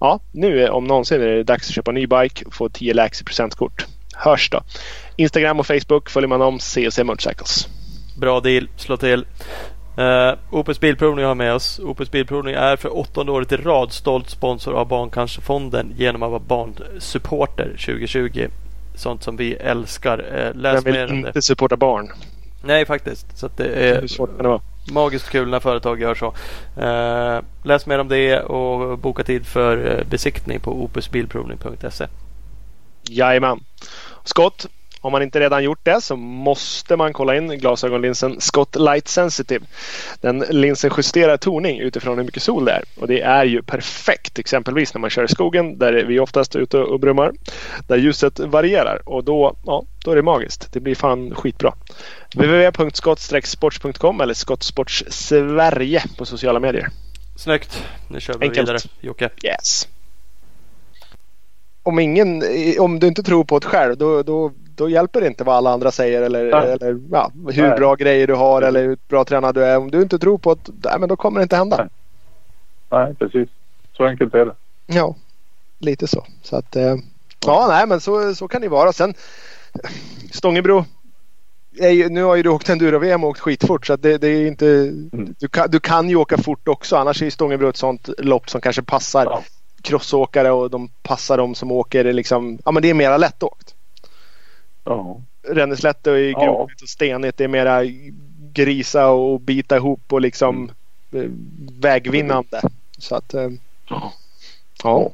ja, 0.00 0.20
nu 0.32 0.68
om 0.68 0.84
någonsin 0.84 1.22
är 1.22 1.26
det 1.26 1.44
dags 1.44 1.68
att 1.68 1.74
köpa 1.74 1.90
en 1.90 1.94
ny 1.94 2.06
bike 2.06 2.44
och 2.44 2.54
få 2.54 2.68
10 2.68 2.94
lax 2.94 3.20
i 3.20 3.24
presentkort. 3.24 3.86
Hörs 4.14 4.50
då! 4.50 4.62
Instagram 5.20 5.60
och 5.60 5.66
Facebook 5.66 6.10
följer 6.10 6.28
man 6.28 6.42
om 6.42 6.58
CC 6.58 7.04
Motorcycles. 7.04 7.68
Bra 8.16 8.40
deal, 8.40 8.68
slå 8.76 8.96
till. 8.96 9.26
Uh, 9.98 10.38
Opus 10.50 10.80
Bilprovning 10.80 11.24
har 11.24 11.34
med 11.34 11.54
oss. 11.54 11.80
Opus 11.84 12.10
Bilprovning 12.10 12.54
är 12.54 12.76
för 12.76 12.96
åttonde 12.98 13.32
året 13.32 13.52
i 13.52 13.56
rad 13.56 13.92
stolt 13.92 14.30
sponsor 14.30 14.74
av 14.74 14.88
Barncancerfonden 14.88 15.94
genom 15.96 16.22
att 16.22 16.30
vara 16.30 16.40
barnsupporter 16.40 17.64
2020. 17.64 18.46
Sånt 18.94 19.22
som 19.22 19.36
vi 19.36 19.54
älskar. 19.54 20.18
Uh, 20.18 20.60
läs 20.60 20.74
Jag 20.74 20.92
vill 20.92 21.10
inte 21.10 21.42
supporta 21.42 21.76
barn. 21.76 22.08
Nej 22.64 22.86
faktiskt. 22.86 23.38
Så 23.38 23.48
det 23.56 23.62
Hur 23.62 23.72
är 23.72 24.06
svårt 24.06 24.36
kan 24.36 24.42
det 24.42 24.48
vara? 24.48 24.60
magiskt 24.92 25.30
kul 25.30 25.48
när 25.48 25.60
företag 25.60 26.00
gör 26.00 26.14
så. 26.14 26.34
Eh, 26.82 27.40
läs 27.62 27.86
mer 27.86 27.98
om 27.98 28.08
det 28.08 28.40
och 28.40 28.98
boka 28.98 29.24
tid 29.24 29.46
för 29.46 30.04
besiktning 30.10 30.60
på 30.60 30.84
opusbilprovning.se. 30.84 32.06
Jajamän. 33.02 33.60
Scott, 34.24 34.66
om 35.00 35.12
man 35.12 35.22
inte 35.22 35.40
redan 35.40 35.64
gjort 35.64 35.80
det 35.82 36.00
så 36.00 36.16
måste 36.16 36.96
man 36.96 37.12
kolla 37.12 37.36
in 37.36 37.48
glasögonlinsen 37.48 38.40
Scott 38.40 38.76
Light 38.76 39.08
Sensitive. 39.08 39.66
Den 40.20 40.38
linsen 40.38 40.90
justerar 40.96 41.36
toning 41.36 41.80
utifrån 41.80 42.18
hur 42.18 42.24
mycket 42.24 42.42
sol 42.42 42.64
det 42.64 42.72
är. 42.72 42.82
Och 42.96 43.08
det 43.08 43.20
är 43.20 43.44
ju 43.44 43.62
perfekt 43.62 44.38
exempelvis 44.38 44.94
när 44.94 45.00
man 45.00 45.10
kör 45.10 45.24
i 45.24 45.28
skogen 45.28 45.78
där 45.78 45.92
vi 45.92 46.20
oftast 46.20 46.54
är 46.54 46.58
ute 46.58 46.78
och 46.78 47.00
brummar. 47.00 47.32
Där 47.88 47.96
ljuset 47.96 48.38
varierar 48.38 49.02
och 49.08 49.24
då, 49.24 49.56
ja, 49.66 49.84
då 50.04 50.10
är 50.10 50.16
det 50.16 50.22
magiskt. 50.22 50.72
Det 50.72 50.80
blir 50.80 50.94
fan 50.94 51.34
skitbra. 51.34 51.74
www.skott-sports.com 52.34 54.20
eller 54.20 54.34
Skottsports 54.34 55.04
Sverige 55.08 56.02
på 56.18 56.24
sociala 56.26 56.60
medier. 56.60 56.88
Snyggt! 57.36 57.84
Nu 58.08 58.20
kör 58.20 58.34
vi 58.38 58.46
Enkelt. 58.46 58.68
vidare 58.68 58.78
Jocke. 59.00 59.30
Yes. 59.44 59.88
Om, 61.82 61.98
ingen, 61.98 62.42
om 62.78 63.00
du 63.00 63.06
inte 63.06 63.22
tror 63.22 63.44
på 63.44 63.58
det 63.58 63.66
själv 63.66 63.96
då, 63.96 64.22
då, 64.22 64.52
då 64.80 64.88
hjälper 64.88 65.20
det 65.20 65.26
inte 65.26 65.44
vad 65.44 65.56
alla 65.56 65.70
andra 65.70 65.90
säger 65.90 66.22
eller, 66.22 66.50
Nej. 66.50 66.72
eller 66.72 67.00
ja, 67.10 67.32
hur 67.52 67.68
Nej. 67.68 67.78
bra 67.78 67.94
grejer 67.94 68.26
du 68.26 68.34
har 68.34 68.62
eller 68.62 68.82
hur 68.82 68.98
bra 69.08 69.24
tränad 69.24 69.54
du 69.54 69.64
är. 69.64 69.78
Om 69.78 69.90
du 69.90 70.02
inte 70.02 70.18
tror 70.18 70.38
på 70.38 70.54
det, 70.54 70.72
nej, 70.84 70.98
men 71.00 71.08
då 71.08 71.16
kommer 71.16 71.40
det 71.40 71.42
inte 71.42 71.56
hända. 71.56 71.76
Nej. 71.76 71.88
Nej, 72.90 73.14
precis. 73.14 73.48
Så 73.96 74.04
enkelt 74.04 74.34
är 74.34 74.46
det. 74.46 74.54
Ja, 74.86 75.14
lite 75.78 76.06
så. 76.06 76.26
Så 76.42 76.56
att, 76.56 76.76
eh, 76.76 76.96
ja, 77.46 77.66
nej 77.68 77.86
men 77.86 78.00
så, 78.00 78.34
så 78.34 78.48
kan 78.48 78.60
det 78.62 78.68
vara. 78.68 78.92
Sen 78.92 79.14
Stångebro. 80.32 80.84
Ju, 81.70 82.08
nu 82.08 82.22
har 82.22 82.36
ju 82.36 82.42
du 82.42 82.48
åkt 82.48 82.68
enduro-VM 82.68 83.24
och 83.24 83.30
åkt 83.30 83.40
skitfort 83.40 83.86
så 83.86 83.96
det, 83.96 84.18
det 84.18 84.28
är 84.28 84.46
inte, 84.46 84.90
du, 85.38 85.48
kan, 85.48 85.70
du 85.70 85.80
kan 85.80 86.08
ju 86.08 86.16
åka 86.16 86.38
fort 86.38 86.68
också. 86.68 86.96
Annars 86.96 87.22
är 87.22 87.24
ju 87.24 87.30
Stångebro 87.30 87.68
ett 87.68 87.76
sånt 87.76 88.08
lopp 88.18 88.50
som 88.50 88.60
kanske 88.60 88.82
passar 88.82 89.24
Ja. 89.24 89.42
crossåkare 89.82 90.50
och 90.50 90.70
de 90.70 90.88
passar 91.02 91.36
de 91.36 91.54
som 91.54 91.72
åker 91.72 92.12
liksom, 92.12 92.58
ja 92.64 92.70
men 92.70 92.82
det 92.82 92.90
är 92.90 92.94
mera 92.94 93.16
lättåkt. 93.16 93.74
Ja. 94.94 95.20
Ränneslätt 95.42 96.06
är 96.06 96.14
ju 96.16 96.30
Ja. 96.30 96.44
gropigt 96.44 96.82
och 96.82 96.88
stenigt. 96.88 97.36
Det 97.38 97.44
är 97.44 97.48
mera 97.48 97.80
grisa 98.52 99.08
och 99.10 99.40
bita 99.40 99.76
ihop 99.76 100.12
och 100.12 100.20
liksom 100.20 100.70
Mm. 101.12 101.24
eh, 101.24 101.30
vägvinnande. 101.80 102.60
Så 102.98 103.14
att 103.16 103.34
eh, 103.34 103.48
Ja. 103.88 104.12
ja. 104.82 105.10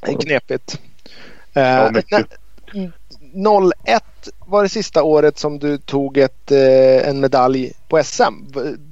Det 0.00 0.12
är 0.12 0.18
knepigt. 0.20 0.80
Ja, 1.52 1.86
Eh, 1.86 1.92
mycket. 1.92 2.26
när- 3.32 3.72
01 3.84 4.04
var 4.46 4.62
det 4.62 4.68
sista 4.68 5.02
året 5.02 5.38
som 5.38 5.58
du 5.58 5.78
tog 5.78 6.18
ett, 6.18 6.50
en 6.50 7.20
medalj 7.20 7.72
på 7.88 7.98
SM. 7.98 8.34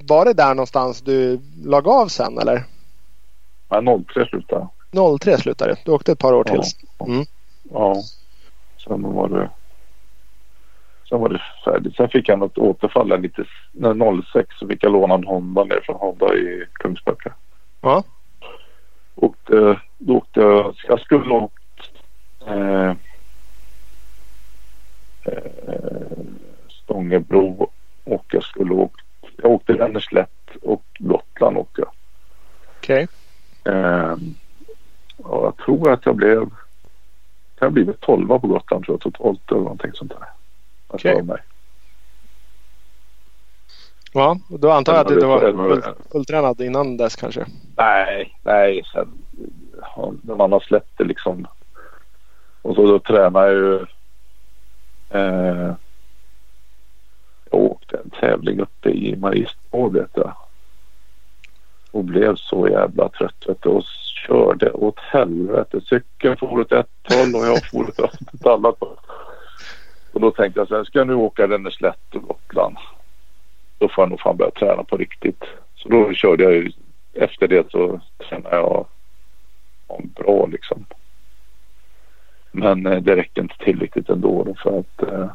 Var 0.05 0.25
det 0.25 0.33
där 0.33 0.53
någonstans 0.55 1.01
du 1.01 1.39
lag 1.65 1.87
av 1.87 2.07
sen 2.07 2.37
eller? 2.37 2.63
Nej, 3.69 4.03
03 4.13 4.25
slutade 4.25 4.67
jag. 4.91 5.19
03 5.21 5.37
slutade 5.37 5.71
du. 5.73 5.77
Du 5.85 5.91
åkte 5.91 6.11
ett 6.11 6.19
par 6.19 6.33
år 6.33 6.43
till. 6.43 6.61
Ja. 6.97 7.05
Mm. 7.05 7.25
Ja. 7.71 7.95
Sen 8.83 9.01
var 9.01 9.29
det 9.29 9.49
Sen 11.09 11.19
var 11.19 11.29
det 11.29 11.41
färdigt. 11.65 11.95
Sen 11.95 12.09
fick 12.09 12.29
jag 12.29 12.39
något 12.39 12.57
återfall 12.57 13.09
där 13.09 13.17
lite. 13.17 13.45
När 13.71 14.21
06 14.21 14.55
så 14.59 14.67
fick 14.67 14.83
jag 14.83 14.91
låna 14.91 15.13
en 15.13 15.23
Honda 15.23 15.63
ner 15.63 15.79
från 15.83 15.95
Honda 15.95 16.35
i 16.35 16.65
Kungsbacka. 16.73 17.33
Ja. 17.81 18.03
Åkte, 19.15 19.79
då 19.97 20.17
åkte 20.17 20.39
jag. 20.39 20.75
Jag 20.87 20.99
skulle 20.99 21.29
åkt 21.29 21.91
eh, 22.47 22.89
eh, 25.25 26.17
Stångebro 26.67 27.69
och 28.03 28.25
jag 28.31 28.43
skulle 28.43 28.73
åkt. 28.73 29.05
Jag 29.37 29.51
åkte 29.51 29.73
Ränneslätt 29.73 30.55
och 30.61 30.83
Gotland 30.99 31.57
åkte 31.57 31.81
jag. 31.81 31.91
Okej. 32.77 33.07
Eh, 33.63 34.15
och 35.17 35.45
jag 35.45 35.57
tror 35.57 35.91
att 35.91 36.05
jag 36.05 36.15
blev. 36.15 36.49
Jag 37.59 37.73
blivit 37.73 38.01
12 38.01 38.27
på 38.27 38.47
Gotland 38.47 38.85
tror 38.85 38.93
jag 38.95 39.13
totalt 39.13 39.51
eller 39.51 39.61
någonting 39.61 39.91
sånt 39.93 40.11
där. 40.11 40.27
Okej. 40.93 41.13
tror 41.13 41.23
mig. 41.23 41.41
Ja, 44.13 44.37
då 44.49 44.71
antar 44.71 44.93
jag 44.93 45.01
att 45.01 45.07
du 45.07 45.25
var 45.25 45.39
full, 45.39 45.83
fulltränad 46.11 46.61
innan 46.61 46.97
dess 46.97 47.15
kanske. 47.15 47.45
Nej, 47.77 48.37
nej. 48.43 48.83
Sen, 48.93 49.07
när 50.21 50.35
man 50.35 50.51
har 50.51 50.59
släppt 50.59 50.97
det 50.97 51.03
liksom. 51.03 51.47
Och 52.61 52.75
så 52.75 52.87
då 52.87 52.99
tränar 52.99 53.47
jag 53.47 53.53
ju. 53.53 53.85
Eh, 55.09 55.73
jag 57.51 57.61
åkte 57.61 57.97
en 57.97 58.09
tävling 58.09 58.59
uppe 58.59 58.89
i 58.89 59.15
Mariestad 59.15 59.89
vet 59.91 60.11
jag. 60.13 60.35
Och 61.91 62.03
blev 62.03 62.35
så 62.35 62.67
jävla 62.67 63.09
trött 63.09 63.45
vet 63.47 63.61
du, 63.61 63.69
och 63.69 63.83
körde 64.27 64.71
åt 64.71 64.99
helvete. 64.99 65.81
Cykeln 65.81 66.37
for 66.37 66.59
åt 66.59 66.71
ett 66.71 66.87
håll 67.09 67.35
och 67.35 67.47
jag 67.47 67.69
for 67.71 67.89
åt 67.89 68.21
ett 68.33 68.47
annat 68.47 68.75
håll. 68.79 68.97
Och 70.13 70.19
då 70.19 70.31
tänkte 70.31 70.59
jag 70.59 70.67
så 70.67 70.75
här, 70.75 70.83
ska 70.83 70.99
jag 70.99 71.07
nu 71.07 71.13
åka 71.13 71.47
Ränneslätt 71.47 72.15
och 72.15 72.21
Gotland. 72.21 72.77
Då 73.77 73.89
får 73.89 74.01
jag 74.01 74.09
nog 74.09 74.19
fan 74.19 74.37
börja 74.37 74.51
träna 74.51 74.83
på 74.83 74.97
riktigt. 74.97 75.43
Så 75.75 75.89
då 75.89 76.13
körde 76.13 76.43
jag 76.43 76.53
ju 76.53 76.71
efter 77.13 77.47
det 77.47 77.71
så 77.71 77.99
tränade 78.29 78.55
jag 78.55 78.85
om 79.87 80.11
bra 80.15 80.45
liksom. 80.45 80.85
Men 82.51 82.85
eh, 82.85 83.01
det 83.01 83.15
räcker 83.15 83.41
inte 83.41 83.57
till 83.57 83.79
riktigt 83.79 84.09
ändå 84.09 84.43
då 84.43 84.55
för 84.55 84.79
att 84.79 85.01
eh, 85.01 85.29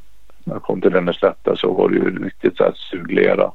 när 0.44 0.54
jag 0.54 0.62
kom 0.62 0.80
till 0.80 0.92
Ränneslätta 0.92 1.56
så 1.56 1.72
var 1.72 1.88
det 1.88 1.96
ju 1.96 2.24
riktigt 2.24 2.56
så 2.56 2.64
här 2.64 2.72
suglera. 2.72 3.52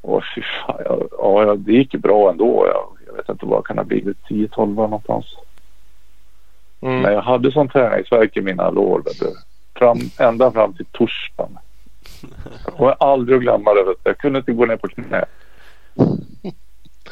Och 0.00 0.22
fy 0.34 0.42
fan, 0.42 0.82
jag, 0.84 1.08
ja, 1.18 1.54
det 1.58 1.72
gick 1.72 1.94
ju 1.94 2.00
bra 2.00 2.30
ändå. 2.30 2.66
Jag, 2.66 2.88
jag 3.06 3.14
vet 3.16 3.28
inte 3.28 3.46
vad 3.46 3.62
det 3.62 3.66
kan 3.66 3.78
ha 3.78 3.84
blivit, 3.84 4.18
10-12 4.28 4.74
någonstans. 4.74 5.26
Mm. 6.80 7.02
Men 7.02 7.12
jag 7.12 7.22
hade 7.22 7.52
sån 7.52 7.68
träningsvärk 7.68 8.36
i 8.36 8.40
mina 8.40 8.70
lår. 8.70 9.02
Vet 9.04 9.20
du. 9.20 9.34
Fram, 9.78 9.98
ända 10.18 10.52
fram 10.52 10.72
till 10.72 10.86
torsdagen. 10.92 11.58
Jag 12.64 12.74
kommer 12.76 12.96
aldrig 13.00 13.36
att 13.36 13.42
glömma 13.42 13.74
det. 13.74 13.94
Jag 14.02 14.18
kunde 14.18 14.38
inte 14.38 14.52
gå 14.52 14.66
ner 14.66 14.76
på 14.76 14.88
knä. 14.88 15.24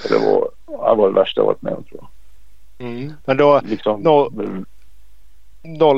Det 0.09 0.19
var, 0.19 0.51
det 0.67 0.95
var 0.97 1.09
det 1.09 1.15
värsta 1.15 1.41
jag 1.41 1.47
varit 1.47 1.63
med 1.63 1.73
om 1.75 1.85
tror 1.85 2.01
jag. 2.01 2.09
Mm. 2.89 3.13
Men 3.25 3.37
då 3.37 3.61
Liksom, 3.65 4.01
Nå- 4.01 4.31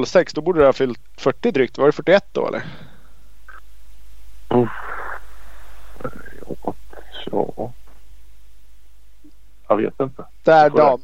06 0.07 0.33
då 0.33 0.41
borde 0.41 0.61
du 0.61 0.67
ha 0.67 0.73
fyllt 0.73 1.01
40 1.17 1.51
drygt. 1.51 1.79
Var 1.79 1.87
det 1.87 1.93
41 1.93 2.25
då 2.33 2.49
eller? 2.49 2.63
ja, 7.31 7.53
ja. 7.57 7.73
Jag 9.69 9.77
vet 9.77 10.01
inte. 10.01 10.25
Där 10.43 10.71
dam. 10.71 11.01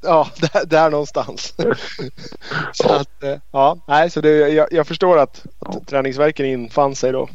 Ja, 0.00 0.28
där, 0.40 0.66
där 0.66 0.90
någonstans. 0.90 1.54
så 2.72 2.92
att, 2.92 3.22
eh, 3.22 3.36
ja, 3.50 3.78
nej, 3.86 4.10
så 4.10 4.20
det, 4.20 4.30
jag, 4.48 4.68
jag 4.70 4.86
förstår 4.86 5.18
att, 5.18 5.46
att 5.58 5.74
Ja. 5.74 5.80
träningsverken 5.86 6.46
infann 6.46 6.96
sig 6.96 7.12
då. 7.12 7.28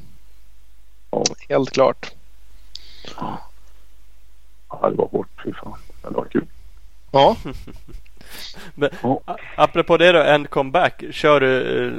Ja. 1.11 1.23
Helt 1.49 1.71
klart. 1.71 2.11
Ja, 3.17 4.89
det 4.89 4.95
var 4.95 5.07
hårt. 5.07 5.27
Fy 5.43 5.53
fan. 5.53 5.77
Men 6.03 6.11
det 6.11 6.17
var 6.17 6.25
kul. 6.25 6.47
Ja, 7.11 7.35
Men, 8.75 8.89
a- 9.25 9.35
apropå 9.55 9.97
det 9.97 10.11
då, 10.11 10.19
en 10.19 10.45
comeback. 10.47 11.03
Kör 11.11 11.39
du 11.39 11.85
eh, 11.87 11.93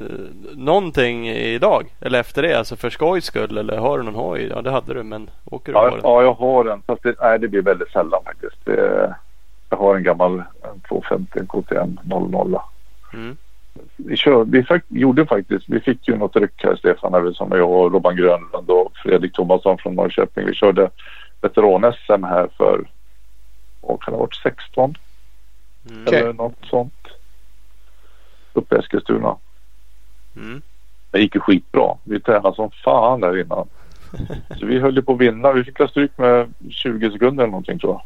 någonting 0.56 1.28
idag? 1.28 1.86
Eller 2.00 2.20
efter 2.20 2.42
det? 2.42 2.54
Alltså 2.58 2.76
för 2.76 2.90
skojs 2.90 3.24
skull? 3.24 3.58
Eller 3.58 3.76
har 3.78 3.98
du 3.98 4.04
någon 4.04 4.14
hoj? 4.14 4.46
Ja 4.54 4.62
det 4.62 4.70
hade 4.70 4.94
du 4.94 5.02
men 5.02 5.30
åker 5.44 5.72
du 5.72 5.78
på 5.78 5.84
Ja, 5.84 5.90
den? 5.90 6.00
ja, 6.02 6.22
jag 6.22 6.32
har 6.34 6.64
en. 6.64 6.82
Fast 6.86 7.02
det, 7.02 7.14
nej, 7.20 7.38
det 7.38 7.48
blir 7.48 7.62
väldigt 7.62 7.90
sällan 7.90 8.20
faktiskt. 8.24 8.64
Det, 8.64 9.14
jag 9.70 9.76
har 9.76 9.96
en 9.96 10.02
gammal 10.02 10.38
en 10.38 10.80
250 10.88 11.40
KTM 11.48 11.98
00. 12.04 12.56
Mm. 13.14 13.36
Vi, 13.96 14.16
kör, 14.16 14.44
vi 14.44 14.62
fakt, 14.62 14.86
gjorde 14.88 15.26
faktiskt, 15.26 15.64
vi 15.68 15.80
fick 15.80 16.08
ju 16.08 16.16
något 16.16 16.36
ryck 16.36 16.64
här 16.64 16.76
Stefan 16.76 17.14
Arvidsson 17.14 17.52
och 17.52 17.58
jag 17.58 17.70
och 17.70 17.92
Robban 17.92 18.16
Grönlund 18.16 18.70
och 18.70 18.92
Fredrik 19.02 19.32
Thomasson 19.32 19.78
från 19.78 19.94
Norrköping. 19.94 20.46
Vi 20.46 20.54
körde 20.54 20.90
veteran-SM 21.40 22.24
här 22.24 22.48
för, 22.56 22.84
vad 23.80 24.02
kan 24.02 24.12
det 24.12 24.16
ha 24.18 24.24
varit, 24.24 24.34
16 24.42 24.94
Mm. 25.90 26.14
Eller 26.14 26.32
något 26.32 26.66
sånt. 26.70 27.08
Uppe 28.52 28.76
i 28.76 28.78
Eskilstuna. 28.78 29.36
Mm. 30.36 30.62
Det 31.10 31.20
gick 31.20 31.34
ju 31.34 31.40
skitbra. 31.40 31.96
Vi 32.04 32.20
tränade 32.20 32.56
som 32.56 32.70
fan 32.70 33.20
där 33.20 33.40
innan. 33.40 33.68
Så 34.58 34.66
vi 34.66 34.78
höll 34.78 34.96
ju 34.96 35.02
på 35.02 35.12
att 35.12 35.20
vinna. 35.20 35.52
Vi 35.52 35.64
fick 35.64 35.90
stryk 35.90 36.18
med 36.18 36.54
20 36.70 37.10
sekunder 37.10 37.44
eller 37.44 37.50
någonting 37.50 37.78
tror 37.78 37.92
jag. 37.92 38.02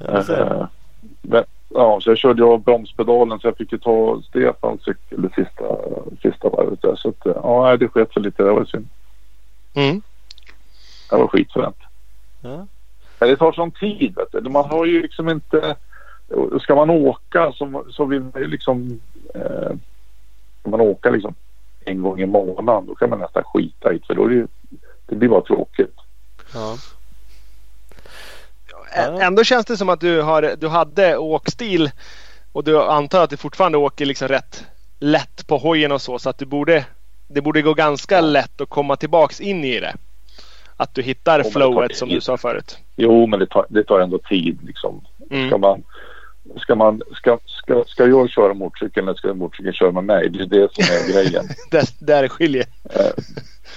Eh, 0.00 0.66
men, 1.22 1.44
ja, 1.68 2.00
så 2.00 2.10
jag 2.10 2.18
körde 2.18 2.42
ju 2.42 2.48
av 2.48 2.62
bromspedalen 2.62 3.40
så 3.40 3.46
jag 3.46 3.56
fick 3.56 3.72
ju 3.72 3.78
ta 3.78 4.22
Stefans 4.22 4.84
cykel 4.84 5.22
det 5.22 5.34
sista, 5.34 5.64
sista 6.22 6.48
varvet 6.48 6.82
där. 6.82 6.96
Så 6.96 7.08
att, 7.08 7.26
eh, 7.26 7.32
ja, 7.42 7.76
det 7.76 7.88
sket 7.88 8.12
sig 8.12 8.22
lite. 8.22 8.42
Det 8.42 8.52
var 8.52 8.64
synd. 8.64 8.88
mm. 9.74 10.02
Det 11.10 11.16
var 11.16 11.28
skitfränt. 11.28 11.78
Ja. 12.40 12.66
Men 13.18 13.28
det 13.28 13.36
tar 13.36 13.52
sån 13.52 13.70
tid 13.70 14.14
vet 14.16 14.44
du. 14.44 14.50
Man 14.50 14.70
har 14.70 14.84
ju 14.84 15.02
liksom 15.02 15.28
inte... 15.28 15.76
Ska 16.62 16.74
man 16.74 16.90
åka 16.90 17.52
så, 17.52 17.84
så 17.90 18.04
vill 18.04 18.20
man 18.20 18.42
ju 18.42 18.46
liksom... 18.48 19.00
Eh, 19.34 19.72
ska 20.60 20.70
man 20.70 20.80
åka 20.80 21.10
liksom 21.10 21.34
en 21.84 22.02
gång 22.02 22.20
i 22.20 22.26
månaden 22.26 22.86
då 22.86 22.94
kan 22.94 23.10
man 23.10 23.18
nästan 23.18 23.42
skita 23.44 23.92
i 23.92 23.98
det 23.98 24.06
för 24.06 24.14
då 24.14 24.24
är 24.24 24.28
det 24.28 24.34
ju... 24.34 24.46
Det 25.06 25.14
blir 25.16 25.28
bara 25.28 25.40
tråkigt. 25.40 25.94
Ja. 26.54 26.76
Ä- 28.96 29.18
Ändå 29.22 29.44
känns 29.44 29.66
det 29.66 29.76
som 29.76 29.88
att 29.88 30.00
du, 30.00 30.22
har, 30.22 30.54
du 30.58 30.68
hade 30.68 31.16
åkstil 31.16 31.90
och 32.52 32.64
du 32.64 32.82
antar 32.82 33.24
att 33.24 33.30
du 33.30 33.36
fortfarande 33.36 33.78
åker 33.78 34.06
liksom 34.06 34.28
rätt 34.28 34.64
lätt 34.98 35.46
på 35.46 35.56
hojen 35.58 35.92
och 35.92 36.02
så. 36.02 36.18
Så 36.18 36.30
att 36.30 36.38
du 36.38 36.44
borde, 36.44 36.86
det 37.28 37.40
borde 37.40 37.62
gå 37.62 37.74
ganska 37.74 38.20
lätt 38.20 38.60
att 38.60 38.68
komma 38.68 38.96
tillbaks 38.96 39.40
in 39.40 39.64
i 39.64 39.80
det. 39.80 39.94
Att 40.76 40.94
du 40.94 41.02
hittar 41.02 41.42
tar 41.42 41.50
flowet 41.50 41.96
som 41.96 42.08
du 42.08 42.20
sa 42.20 42.36
förut. 42.36 42.78
Jo, 42.96 43.26
men 43.26 43.40
det 43.40 43.46
tar, 43.46 43.66
det 43.68 43.84
tar 43.84 44.00
ändå 44.00 44.18
tid 44.18 44.58
liksom. 44.62 45.00
Ska 45.26 45.34
Mm. 45.36 45.60
man... 45.60 45.82
Ska, 46.56 46.74
man, 46.74 47.02
ska, 47.14 47.38
ska, 47.46 47.84
ska 47.86 48.06
jag 48.06 48.30
köra 48.30 48.54
motorcykel 48.54 49.02
eller 49.02 49.14
ska 49.14 49.34
motorcykeln 49.34 49.74
köra 49.74 49.92
med 49.92 50.04
mig? 50.04 50.28
Det 50.28 50.42
är 50.42 50.46
det 50.46 50.74
som 50.74 50.84
är 50.84 51.12
grejen. 51.12 51.44
Där, 51.70 51.84
där 51.98 52.28
skiljer. 52.28 52.66
Eh, 52.84 53.24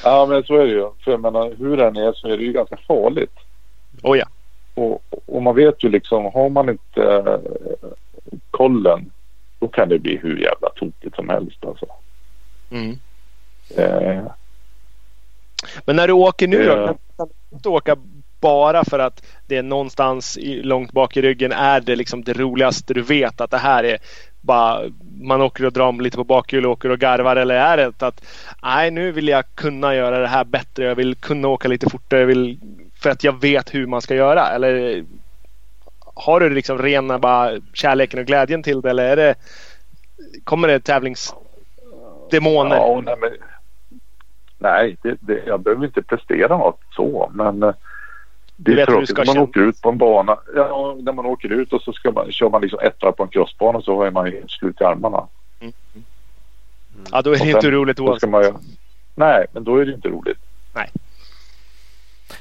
ja, 0.03 0.25
men 0.25 0.43
så 0.43 0.55
är 0.55 0.65
det 0.65 0.73
ju. 0.73 0.89
För 1.03 1.11
jag 1.11 1.21
menar, 1.21 1.55
hur 1.57 1.77
den 1.77 1.97
är 1.97 2.13
så 2.13 2.27
är 2.27 2.37
det 2.37 2.43
ju 2.43 2.51
ganska 2.51 2.77
farligt. 2.87 3.35
Oh 4.03 4.17
ja. 4.17 4.25
Och, 4.73 5.03
och 5.25 5.41
man 5.43 5.55
vet 5.55 5.83
ju 5.83 5.89
liksom, 5.89 6.25
har 6.25 6.49
man 6.49 6.69
inte 6.69 7.03
eh, 7.03 7.89
kollen 8.51 9.11
då 9.59 9.67
kan 9.67 9.89
det 9.89 9.99
bli 9.99 10.17
hur 10.17 10.37
jävla 10.37 10.69
tokigt 10.69 11.15
som 11.15 11.29
helst 11.29 11.65
alltså. 11.65 11.85
Mm. 12.71 12.99
Eh, 13.75 14.23
Men 15.85 15.95
när 15.95 16.07
du 16.07 16.13
åker 16.13 16.47
nu 16.47 16.65
då? 16.65 16.71
Ja. 16.71 16.97
Kan 17.17 17.29
du 17.63 17.69
åka 17.69 17.95
bara 18.39 18.83
för 18.83 18.99
att 18.99 19.25
det 19.47 19.57
är 19.57 19.63
någonstans 19.63 20.37
långt 20.41 20.91
bak 20.91 21.17
i 21.17 21.21
ryggen 21.21 21.51
är 21.51 21.81
det 21.81 21.95
liksom 21.95 22.23
det 22.23 22.33
roligaste 22.33 22.93
du 22.93 23.01
vet 23.01 23.41
att 23.41 23.51
det 23.51 23.57
här 23.57 23.83
är 23.83 23.97
bara 24.41 24.81
man 25.21 25.41
åker 25.41 25.65
och 25.65 25.73
drar 25.73 26.01
lite 26.01 26.17
på 26.17 26.23
bakhjul 26.23 26.65
och 26.65 26.71
åker 26.71 26.89
och 26.89 26.99
garvar 26.99 27.35
eller 27.35 27.55
är 27.55 27.77
det 27.77 28.03
att 28.03 28.23
nej 28.63 28.91
nu 28.91 29.11
vill 29.11 29.27
jag 29.27 29.43
kunna 29.55 29.95
göra 29.95 30.19
det 30.19 30.27
här 30.27 30.43
bättre. 30.43 30.85
Jag 30.85 30.95
vill 30.95 31.15
kunna 31.15 31.47
åka 31.47 31.67
lite 31.67 31.89
fortare. 31.89 32.19
Jag 32.19 32.27
vill, 32.27 32.59
för 33.01 33.09
att 33.09 33.23
jag 33.23 33.41
vet 33.41 33.75
hur 33.75 33.87
man 33.87 34.01
ska 34.01 34.15
göra. 34.15 34.49
Eller 34.49 35.03
har 36.15 36.39
du 36.39 36.49
liksom 36.49 36.77
rena 36.77 37.19
bara 37.19 37.51
kärleken 37.73 38.19
och 38.19 38.25
glädjen 38.25 38.63
till 38.63 38.81
det 38.81 38.89
eller 38.89 39.03
är 39.03 39.15
det 39.15 39.35
kommer 40.43 40.67
det 40.67 40.79
tävlingsdemoner? 40.79 42.75
ja, 42.75 43.01
nej, 43.05 43.15
men, 43.21 43.31
nej 44.57 44.97
det, 45.01 45.17
det, 45.19 45.43
jag 45.45 45.59
behöver 45.59 45.85
inte 45.85 46.01
prestera 46.01 46.57
något 46.57 46.79
så 46.91 47.31
men 47.33 47.63
eh, 47.63 47.73
det 48.59 48.81
är 48.81 48.85
tråkigt 48.85 49.17
när 49.17 49.25
man 49.25 49.33
känna. 49.35 49.41
åker 49.43 49.59
ut 49.59 49.81
på 49.81 49.89
en 49.89 49.97
bana. 49.97 50.37
Ja, 50.55 50.97
när 51.01 51.13
man 51.13 51.25
åker 51.25 51.49
ut 51.49 51.73
och 51.73 51.81
så 51.81 51.93
ska 51.93 52.11
man, 52.11 52.31
kör 52.31 52.49
man 52.49 52.61
liksom 52.61 52.79
ett 52.79 53.03
varv 53.03 53.11
på 53.11 53.23
en 53.23 53.29
crossbana 53.29 53.81
så 53.81 54.03
har 54.03 54.11
man 54.11 54.25
ju 54.25 54.31
helt 54.37 54.51
slut 54.51 54.81
i 54.81 54.83
armarna. 54.83 55.27
Ja 57.11 57.21
då 57.21 57.29
är 57.31 57.35
det 57.35 57.41
Och 57.41 57.47
inte 57.47 57.61
sen- 57.61 57.71
roligt 57.71 57.97
Då 57.97 58.03
oavsett. 58.03 58.19
ska 58.21 58.27
man 58.29 58.57
nej, 59.15 59.45
men 59.51 59.63
då 59.63 59.77
är 59.77 59.85
det 59.85 59.93
inte 59.93 60.09
roligt. 60.09 60.37
Nej. 60.75 60.89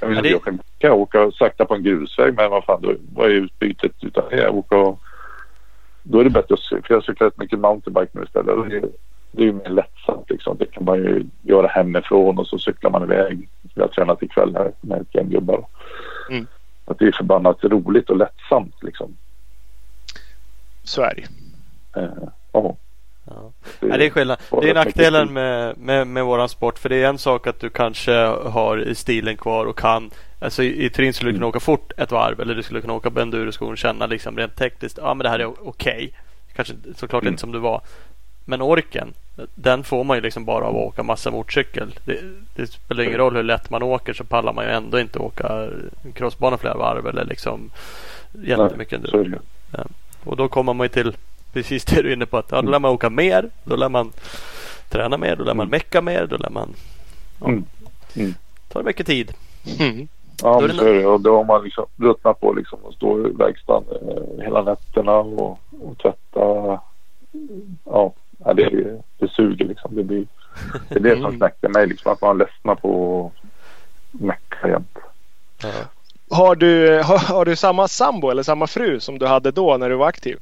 Jag, 0.00 0.08
menar, 0.08 0.14
Men 0.14 0.22
det- 0.22 0.30
jag 0.30 0.44
kan, 0.44 0.58
kan 0.78 0.90
jag 0.90 0.98
åka 0.98 1.30
sakta 1.30 1.64
på 1.64 1.74
en 1.74 1.82
grusväg 1.82 2.34
men 2.36 2.50
vad 2.50 2.64
fan, 2.64 2.80
då, 2.82 2.94
vad 3.14 3.26
är 3.26 3.30
utbytet 3.34 3.92
utan 4.00 4.24
det? 4.30 4.62
Då 6.02 6.20
är 6.20 6.24
det 6.24 6.30
bättre 6.30 6.54
att 6.54 6.60
cykla. 6.60 6.82
För 6.86 6.94
jag 6.94 7.04
cyklar 7.04 7.26
rätt 7.28 7.38
mycket 7.38 7.58
mountainbike 7.58 8.10
nu 8.12 8.22
istället. 8.24 8.48
Är- 8.72 8.88
det 9.32 9.42
är 9.42 9.46
ju 9.46 9.52
mer 9.52 9.68
lättsamt 9.68 10.30
liksom. 10.30 10.56
Det 10.58 10.66
kan 10.66 10.84
man 10.84 10.98
ju 10.98 11.24
göra 11.42 11.66
hemifrån 11.66 12.38
och 12.38 12.46
så 12.46 12.58
cyklar 12.58 12.90
man 12.90 13.02
iväg. 13.02 13.48
Vi 13.76 13.82
har 13.82 13.88
tränat 13.88 14.22
ikväll 14.22 14.54
här 14.56 14.72
med 14.80 15.00
ett 15.00 15.14
gäng 15.14 15.30
gubbar. 15.30 15.66
Mm. 16.30 16.46
Att 16.84 16.98
det 16.98 17.04
är 17.06 17.12
förbannat 17.12 17.64
roligt 17.64 18.10
och 18.10 18.16
lättsamt 18.16 18.74
liksom. 18.82 19.16
Så 20.84 21.02
är 21.02 21.14
det. 21.14 22.00
Eh, 22.00 22.08
ja. 22.52 22.76
Ja. 23.24 23.52
Det- 23.80 23.86
Nej, 23.86 23.98
det 23.98 24.06
är 24.06 24.10
skillnad. 24.10 24.38
Det 24.62 24.70
är 24.70 24.74
nackdelen 24.74 25.32
med, 25.32 25.78
med, 25.78 26.06
med 26.06 26.24
våran 26.24 26.48
sport. 26.48 26.78
För 26.78 26.88
det 26.88 26.96
är 27.02 27.08
en 27.08 27.18
sak 27.18 27.46
att 27.46 27.60
du 27.60 27.70
kanske 27.70 28.12
har 28.26 28.94
stilen 28.94 29.36
kvar 29.36 29.66
och 29.66 29.78
kan. 29.78 30.10
Alltså 30.38 30.62
i, 30.62 30.84
i 30.84 30.90
teorin 30.90 31.12
skulle 31.14 31.30
du 31.30 31.34
kunna 31.34 31.44
Mm. 31.44 31.48
åka 31.48 31.60
fort 31.60 31.92
ett 31.96 32.12
varv. 32.12 32.40
Eller 32.40 32.54
du 32.54 32.62
skulle 32.62 32.80
kunna 32.80 32.92
åka 32.92 33.10
på 33.10 33.20
enduroskon 33.20 33.70
och 33.70 33.78
känna 33.78 34.06
liksom 34.06 34.36
rent 34.36 34.56
tekniskt. 34.56 34.98
Ja 35.02 35.14
men 35.14 35.24
det 35.24 35.28
här 35.30 35.38
är 35.38 35.68
okej. 35.68 36.12
Kanske 36.54 36.74
såklart 36.96 37.22
Mm. 37.22 37.32
inte 37.32 37.40
som 37.40 37.52
du 37.52 37.58
var. 37.58 37.80
Men 38.48 38.62
orken. 38.62 39.14
Den 39.54 39.84
får 39.84 40.04
man 40.04 40.16
ju 40.16 40.20
liksom 40.20 40.44
bara 40.44 40.64
av 40.64 40.76
att 40.76 40.82
åka 40.82 41.02
massa 41.02 41.30
motorcykel. 41.30 41.94
Det, 42.04 42.18
det 42.56 42.66
spelar 42.66 43.04
ingen 43.04 43.18
roll 43.18 43.36
hur 43.36 43.42
lätt 43.42 43.70
man 43.70 43.82
åker 43.82 44.12
så 44.12 44.24
pallar 44.24 44.52
man 44.52 44.64
ju 44.64 44.70
ändå 44.70 45.00
inte 45.00 45.18
åka 45.18 45.68
crossbana 46.14 46.56
flera 46.58 46.74
varv. 46.76 47.06
Eller 47.06 47.24
liksom 47.24 47.70
jättemycket 48.32 49.00
Nej, 49.02 49.10
enduro. 49.24 49.38
Och 50.24 50.36
då 50.36 50.48
kommer 50.48 50.74
man 50.74 50.84
ju 50.84 50.88
till 50.88 51.16
precis 51.52 51.84
det 51.84 52.02
du 52.02 52.08
är 52.08 52.12
inne 52.12 52.26
på. 52.26 52.36
Att, 52.38 52.50
ja, 52.50 52.62
då 52.62 52.70
lär 52.70 52.78
man 52.78 52.90
åka 52.90 53.10
mer. 53.10 53.50
Då 53.64 53.76
lär 53.76 53.88
man 53.88 54.12
träna 54.88 55.16
mer. 55.18 55.36
Då 55.36 55.44
lär 55.44 55.54
man 55.54 55.66
Mm. 55.66 55.70
mecka 55.70 56.00
mer. 56.02 56.26
Då 56.26 56.36
lär 56.36 56.50
man 56.50 56.68
ja, 57.40 57.46
Mm. 57.46 57.64
Mm. 58.16 58.34
tar 58.68 58.82
mycket 58.82 59.06
tid. 59.06 59.32
Mm. 59.80 60.08
Ja, 60.42 60.48
Då 60.52 60.56
är 60.58 60.60
men 60.60 60.68
det 60.68 60.82
så 60.82 60.84
är 60.88 60.94
det. 60.94 61.06
Och 61.06 61.20
då 61.20 61.36
har 61.36 61.44
man 61.44 61.64
liksom 61.64 61.86
ruttnat 61.96 62.40
på 62.40 62.52
liksom 62.52 62.78
och 62.82 62.94
stå 62.94 63.26
i 63.28 63.30
verkstaden 63.30 64.08
eh, 64.08 64.44
hela 64.44 64.62
nätterna 64.62 65.12
och, 65.12 65.58
och 65.80 65.98
tvätta. 65.98 66.80
Ja, 67.84 68.12
ja 68.46 68.52
det, 68.54 68.62
är- 68.62 69.02
det 69.18 69.28
suger 69.30 69.64
liksom. 69.64 69.94
Det, 69.96 70.02
blir, 70.02 70.26
det 70.88 70.94
är 70.96 71.00
det 71.00 71.14
som 71.16 71.24
Mm. 71.24 71.36
knäckte 71.38 71.68
mig 71.68 71.86
liksom. 71.86 72.12
Att 72.12 72.20
man 72.20 72.38
ledsnar 72.38 72.74
på 72.74 73.32
att 74.14 74.20
mecka 74.20 74.68
jämt. 74.68 74.98
Har 76.30 76.54
du, 76.56 77.02
har, 77.02 77.18
har 77.18 77.44
du 77.44 77.56
samma 77.56 77.88
sambo 77.88 78.30
eller 78.30 78.42
samma 78.42 78.66
fru 78.66 79.00
som 79.00 79.18
du 79.18 79.26
hade 79.26 79.50
då 79.50 79.76
när 79.76 79.88
du 79.90 79.96
var 79.96 80.08
aktiv? 80.08 80.38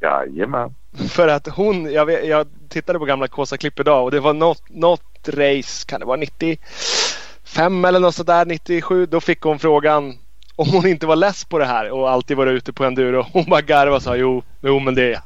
Jajamän. 0.00 0.74
För 1.08 1.28
att 1.28 1.46
hon, 1.46 1.92
jag, 1.92 2.06
vet, 2.06 2.26
jag 2.26 2.46
tittade 2.68 2.98
på 2.98 3.04
gamla 3.04 3.28
Kåsa-klipp 3.28 3.80
idag 3.80 4.04
och 4.04 4.10
det 4.10 4.20
var 4.20 4.32
något, 4.34 4.62
något 4.70 5.28
race, 5.28 5.86
kan 5.86 6.00
det 6.00 6.06
vara 6.06 6.16
95 6.16 7.84
eller 7.84 8.00
något 8.00 8.14
sådär, 8.14 8.44
97. 8.46 9.06
Då 9.06 9.20
fick 9.20 9.40
hon 9.40 9.58
frågan 9.58 10.18
om 10.56 10.68
hon 10.68 10.86
inte 10.86 11.06
var 11.06 11.16
less 11.16 11.44
på 11.44 11.58
det 11.58 11.64
här 11.64 11.90
och 11.90 12.10
alltid 12.10 12.36
varit 12.36 12.50
ute 12.52 12.72
på 12.72 12.84
enduro. 12.84 13.26
Hon 13.32 13.44
bara 13.48 13.60
garvade 13.60 13.96
och 13.96 14.02
sa 14.02 14.16
jo, 14.16 14.42
jo 14.60 14.78
men 14.78 14.94
det 14.94 15.02
är 15.02 15.10
jag. 15.10 15.22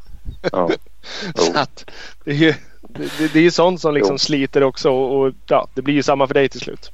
Ja. 0.53 0.71
Så 1.35 1.59
att, 1.59 1.91
det 2.25 2.31
är 2.31 2.35
ju 2.35 2.55
det, 2.89 3.33
det 3.33 3.41
är 3.41 3.51
sånt 3.51 3.81
som 3.81 3.95
liksom 3.95 4.15
Jo. 4.15 4.19
sliter 4.19 4.63
också 4.63 4.91
och, 4.91 5.21
och 5.21 5.33
ja, 5.47 5.67
det 5.75 5.83
blir 5.83 5.95
ju 5.95 6.03
samma 6.03 6.27
för 6.27 6.35
dig 6.35 6.49
till 6.49 6.61
slut. 6.61 6.93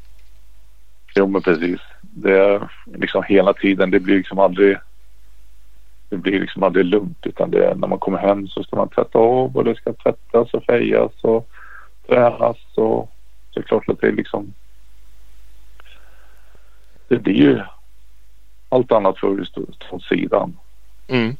Jo 1.14 1.26
men 1.26 1.42
precis. 1.42 1.80
Det 2.00 2.38
är 2.38 2.68
liksom 2.84 3.22
hela 3.22 3.52
tiden. 3.52 3.90
Det 3.90 4.00
blir 4.00 4.16
liksom 4.16 4.38
aldrig. 4.38 4.76
Det 6.08 6.16
blir 6.16 6.40
liksom 6.40 6.62
aldrig 6.62 6.84
lugnt 6.84 7.26
utan 7.26 7.50
det 7.50 7.66
är 7.66 7.74
när 7.74 7.88
man 7.88 7.98
kommer 7.98 8.18
hem 8.18 8.48
så 8.48 8.62
ska 8.62 8.76
man 8.76 8.88
tvätta 8.88 9.18
av 9.18 9.56
och 9.56 9.64
det 9.64 9.74
ska 9.74 9.92
tvättas 9.92 10.54
och 10.54 10.64
fejas 10.64 11.12
och 11.20 11.48
tränas 12.06 12.56
och 12.74 13.10
det 13.54 13.60
är 13.60 13.64
klart 13.64 13.88
att 13.88 14.00
det 14.00 14.06
är 14.06 14.12
liksom. 14.12 14.52
Det 17.08 17.18
blir 17.18 17.34
ju 17.34 17.60
allt 18.68 18.92
annat 18.92 19.16
stå 19.18 19.36
åt 19.90 20.02
sidan. 20.02 20.56
Mm. 21.08 21.36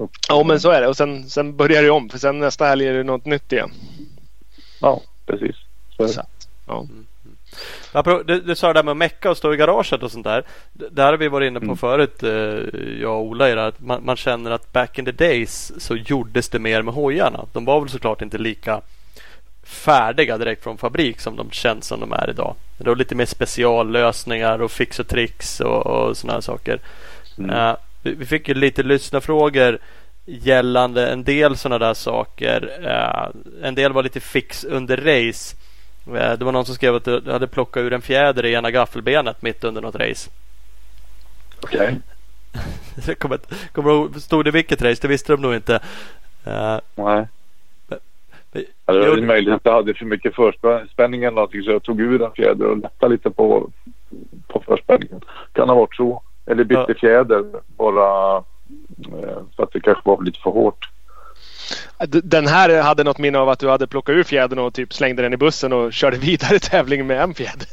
Och, 0.00 0.10
Ja 0.28 0.42
men 0.44 0.60
så 0.60 0.70
är 0.70 0.80
det 0.80 0.88
och 0.88 0.96
sen, 0.96 1.30
sen 1.30 1.56
börjar 1.56 1.82
det 1.82 1.90
om 1.90 2.08
för 2.08 2.18
sen 2.18 2.38
nästa 2.38 2.66
helg 2.66 2.86
är 2.88 2.92
det 2.94 3.02
något 3.02 3.24
nytt 3.24 3.52
igen. 3.52 3.70
Ja 4.80 5.00
precis. 5.26 5.56
Så 5.96 6.02
är 6.02 6.06
det. 6.06 6.12
Så 6.12 6.22
ja. 6.66 6.86
Apropå- 7.92 8.22
Du, 8.22 8.40
du 8.40 8.54
sa 8.54 8.66
det 8.66 8.72
där 8.72 8.82
med 8.82 8.90
att 8.92 8.96
mecka 8.96 9.30
och 9.30 9.36
stå 9.36 9.54
i 9.54 9.56
garaget 9.56 10.02
och 10.02 10.10
sånt 10.12 10.24
där. 10.24 10.42
D- 10.72 10.84
Det 10.90 11.02
här 11.02 11.10
har 11.12 11.18
vi 11.18 11.28
varit 11.28 11.46
inne 11.46 11.60
på 11.60 11.64
Mm. 11.64 11.76
förut, 11.76 12.22
eh, 12.22 12.30
jag 13.00 13.12
och 13.14 13.22
Ola. 13.24 13.66
Att 13.66 13.80
man, 13.80 14.04
man 14.04 14.16
känner 14.16 14.50
att 14.50 14.72
back 14.72 14.98
in 14.98 15.04
the 15.04 15.12
days 15.12 15.72
så 15.84 15.96
gjordes 15.96 16.48
det 16.48 16.58
mer 16.58 16.82
med 16.82 16.94
hojarna. 16.94 17.44
De 17.52 17.64
var 17.64 17.80
väl 17.80 17.88
såklart 17.88 18.22
inte 18.22 18.38
lika 18.38 18.80
färdiga 19.62 20.38
direkt 20.38 20.62
från 20.62 20.78
fabrik 20.78 21.20
som 21.20 21.36
de 21.36 21.50
känns 21.50 21.86
som 21.86 22.00
de 22.00 22.12
är 22.12 22.30
idag. 22.30 22.54
Det 22.78 22.88
var 22.88 22.96
lite 22.96 23.14
mer 23.14 23.26
speciallösningar 23.26 24.62
och 24.62 24.70
fix 24.70 24.98
och 24.98 25.08
tricks 25.08 25.60
och, 25.60 25.86
och 25.86 26.16
sådana 26.16 26.34
här 26.34 26.40
saker. 26.40 26.80
Mm. 27.38 27.76
Vi, 28.02 28.26
fick 28.26 28.48
ju 28.48 28.54
lite 28.54 28.82
lyssnarfrågor 28.82 29.78
gällande 30.24 31.12
en 31.12 31.24
del 31.24 31.56
sådana 31.56 31.86
där 31.86 31.94
saker. 31.94 32.70
Eh, 32.82 33.66
en 33.68 33.74
del 33.74 33.92
var 33.92 34.02
lite 34.02 34.20
fix 34.20 34.64
under 34.64 34.96
race. 34.96 35.56
Eh, 36.06 36.38
det 36.38 36.44
var 36.44 36.52
någon 36.52 36.64
som 36.64 36.74
skrev 36.74 36.94
att 36.94 37.04
du 37.04 37.32
hade 37.32 37.46
plockat 37.46 37.80
ur 37.80 37.92
en 37.92 38.02
fjäder 38.02 38.44
i 38.44 38.54
ena 38.54 38.70
gaffelbenet 38.70 39.42
mitt 39.42 39.64
under 39.64 39.82
något 39.82 39.94
race. 39.94 40.30
Okej. 41.62 42.00
Jag 43.06 43.18
kommer, 43.18 43.38
kommer 43.72 44.18
stod 44.18 44.44
det 44.44 44.50
vilket 44.50 44.82
race? 44.82 45.02
Det 45.02 45.08
visste 45.08 45.32
de 45.32 45.42
nog 45.42 45.54
inte. 45.54 45.74
Eh, 46.44 46.78
Nej. 46.94 47.26
Ja, 48.86 48.92
det 48.92 49.10
var 49.10 49.20
möjligt 49.20 49.54
att 49.54 49.64
jag 49.64 49.72
hade 49.72 49.94
för 49.94 50.04
mycket 50.04 50.34
förspänning 50.34 51.24
eller 51.24 51.34
någonting 51.34 51.62
så 51.62 51.70
jag 51.70 51.82
tog 51.82 52.00
ur 52.00 52.22
en 52.22 52.32
fjäder 52.32 52.66
och 52.66 52.76
lättade 52.76 53.12
lite 53.12 53.30
på, 53.30 53.70
på 54.46 54.62
förspänningen. 54.66 55.20
Kan 55.52 55.68
ha 55.68 55.76
varit 55.76 55.96
så. 55.96 56.22
Eller 56.46 56.64
bytte 56.64 56.84
Ja. 56.88 56.94
fjäder 57.00 57.44
bara 57.68 58.36
eh, 58.36 59.38
för 59.56 59.62
att 59.62 59.72
det 59.72 59.80
kanske 59.80 60.02
var 60.08 60.22
lite 60.22 60.38
för 60.40 60.50
hårt. 60.50 60.88
Den 62.08 62.46
här 62.46 62.82
hade 62.82 63.04
något 63.04 63.18
minne 63.18 63.38
av 63.38 63.48
att 63.48 63.58
du 63.58 63.68
hade 63.68 63.86
plockat 63.86 64.12
ur 64.12 64.22
fjädern 64.22 64.58
och 64.58 64.74
typ 64.74 64.92
slängde 64.94 65.22
den 65.22 65.32
i 65.32 65.36
bussen 65.36 65.72
och 65.72 65.92
körde 65.92 66.16
vidare 66.16 66.58
tävling 66.70 67.06
med 67.06 67.20
en 67.22 67.34
fjäder. 67.34 67.68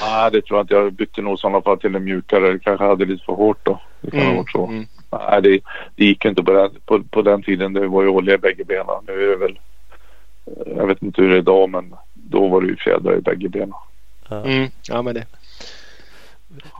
Nej, 0.00 0.30
det 0.32 0.42
tror 0.42 0.58
jag 0.58 0.64
inte. 0.64 0.74
Jag 0.74 0.92
bytte 0.92 1.22
nog 1.22 1.34
i 1.34 1.36
sådana 1.36 1.62
fall 1.62 1.78
till 1.78 1.94
en 1.94 2.04
mjukare. 2.04 2.52
Det 2.52 2.58
kanske 2.58 2.84
hade 2.86 3.04
lite 3.04 3.24
för 3.24 3.32
hårt 3.32 3.58
då. 3.62 3.80
Det 4.00 4.10
kan 4.10 4.26
ha 4.26 4.34
varit 4.34 4.50
så. 4.50 4.66
Mm. 4.66 4.86
Nej, 5.10 5.42
det, 5.42 5.60
det 5.96 6.04
gick 6.04 6.24
inte 6.24 6.42
på 6.42 6.52
den, 6.52 6.70
på, 6.84 7.02
på 7.02 7.22
den 7.22 7.42
tiden. 7.42 7.72
Det 7.72 7.86
var 7.86 8.02
ju 8.02 8.08
olja 8.08 8.34
i 8.34 8.38
bägge 8.38 8.64
benen. 8.64 8.86
Nu 9.06 9.12
är 9.12 9.28
det 9.28 9.36
väl... 9.36 9.58
eh, 10.46 10.72
Jag 10.76 10.86
vet 10.86 11.02
inte 11.02 11.22
hur 11.22 11.28
det 11.28 11.34
är 11.34 11.38
idag 11.38 11.70
men 11.70 11.94
då 12.12 12.48
var 12.48 12.60
det 12.60 12.66
ju 12.66 12.76
fjädrar 12.76 13.16
i 13.16 13.20
bägge 13.20 13.48
benen. 13.48 13.72
Mm. 14.30 14.70
Ja 14.88 15.02
men 15.02 15.14
det. 15.14 15.26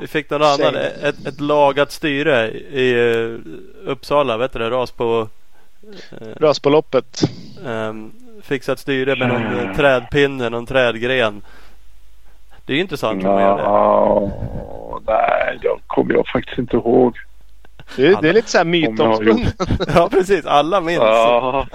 Vi 0.01 0.07
fick 0.07 0.31
någon 0.31 0.43
annan, 0.43 0.75
ett, 1.03 1.27
ett 1.27 1.41
lagat 1.41 1.93
styre 1.93 2.51
i 2.51 3.13
eh, 3.13 3.39
Uppsala, 3.91 4.37
vet 4.37 4.53
du 4.53 4.59
det? 4.59 4.71
Ras 4.71 4.91
på 4.91 5.29
eh, 6.21 6.27
Ras 6.41 6.61
på 6.61 6.71
loppet. 6.71 7.23
um, 7.67 8.13
Fixat 8.43 8.79
styre 8.79 9.17
med 9.17 9.29
någon 9.29 9.59
eh, 9.59 9.77
trädpinne, 9.77 10.49
någon 10.51 10.67
trädgren. 10.67 11.43
Det 12.67 12.73
är 12.73 12.75
ju 12.75 12.81
intressant 12.83 13.23
vad 13.23 13.33
man 13.35 13.43
gör 13.43 13.57
det. 13.57 13.63
Ja, 13.63 14.31
nej, 15.07 15.59
det 15.63 15.69
kommer 15.87 16.15
jag 16.15 16.27
faktiskt 16.29 16.59
inte 16.59 16.77
ihåg. 16.77 17.17
Det, 17.97 18.07
är- 18.07 18.23
det 18.23 18.29
är 18.29 18.33
lite 18.33 18.51
så 18.51 18.59
här 18.59 18.65
jag 18.65 18.71
mytomspunnet. 18.71 19.55
Ja 19.95 20.09
precis, 20.09 20.47
alla 20.47 20.81
minns. 20.81 20.99
Ja. 21.01 21.67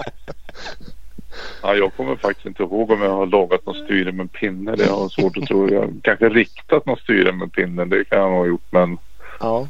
Ja, 1.62 1.74
jag 1.74 1.94
kommer 1.96 2.16
faktiskt 2.16 2.46
inte 2.46 2.62
ihåg 2.62 2.90
om 2.90 3.02
jag 3.02 3.10
har 3.10 3.26
lagat 3.26 3.66
något 3.66 3.76
styre 3.76 4.12
med 4.12 4.32
pinne. 4.32 4.76
Det 4.76 4.90
har 4.90 5.08
svårt 5.08 5.36
att 5.36 5.46
tro. 5.46 5.72
Jag 5.72 5.80
har 5.80 5.92
kanske 6.02 6.28
riktat 6.28 6.86
något 6.86 7.00
styre 7.00 7.32
med 7.32 7.52
pinnen. 7.52 7.88
Det 7.88 8.04
kan 8.04 8.18
jag 8.18 8.30
ha 8.30 8.46
gjort 8.46 8.72
men... 8.72 8.98
Ja. 9.40 9.68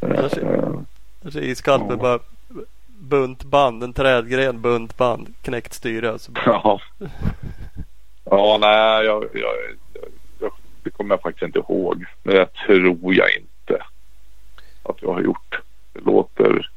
Kanske. 0.00 0.40
Kanske 1.22 1.40
iskallt 1.40 1.88
med 1.88 1.98
bara 1.98 2.18
bunt 2.98 3.44
band, 3.44 3.82
en 3.82 3.92
trädgren, 3.92 4.60
bunt 4.60 4.96
band, 4.96 5.34
knäckt 5.42 5.74
styre. 5.74 6.12
och 6.12 6.20
Så 6.20 6.32
bara, 6.32 6.44
Ja. 6.46 6.80
Ja, 8.30 8.58
nej, 8.60 9.04
jag, 9.04 9.24
jag, 9.34 9.54
jag, 10.40 10.52
det 10.82 10.90
kommer 10.90 11.14
jag 11.14 11.22
faktiskt 11.22 11.42
inte 11.42 11.58
ihåg. 11.58 12.04
Men 12.22 12.34
det 12.34 12.46
tror 12.66 13.14
jag 13.14 13.36
inte 13.36 13.84
att 14.82 15.02
jag 15.02 15.12
har 15.12 15.20
gjort. 15.20 15.60
Det 15.92 16.00
låter 16.00 16.70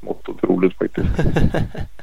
smått 0.00 0.28
otroligt 0.28 0.78
faktiskt. 0.78 1.08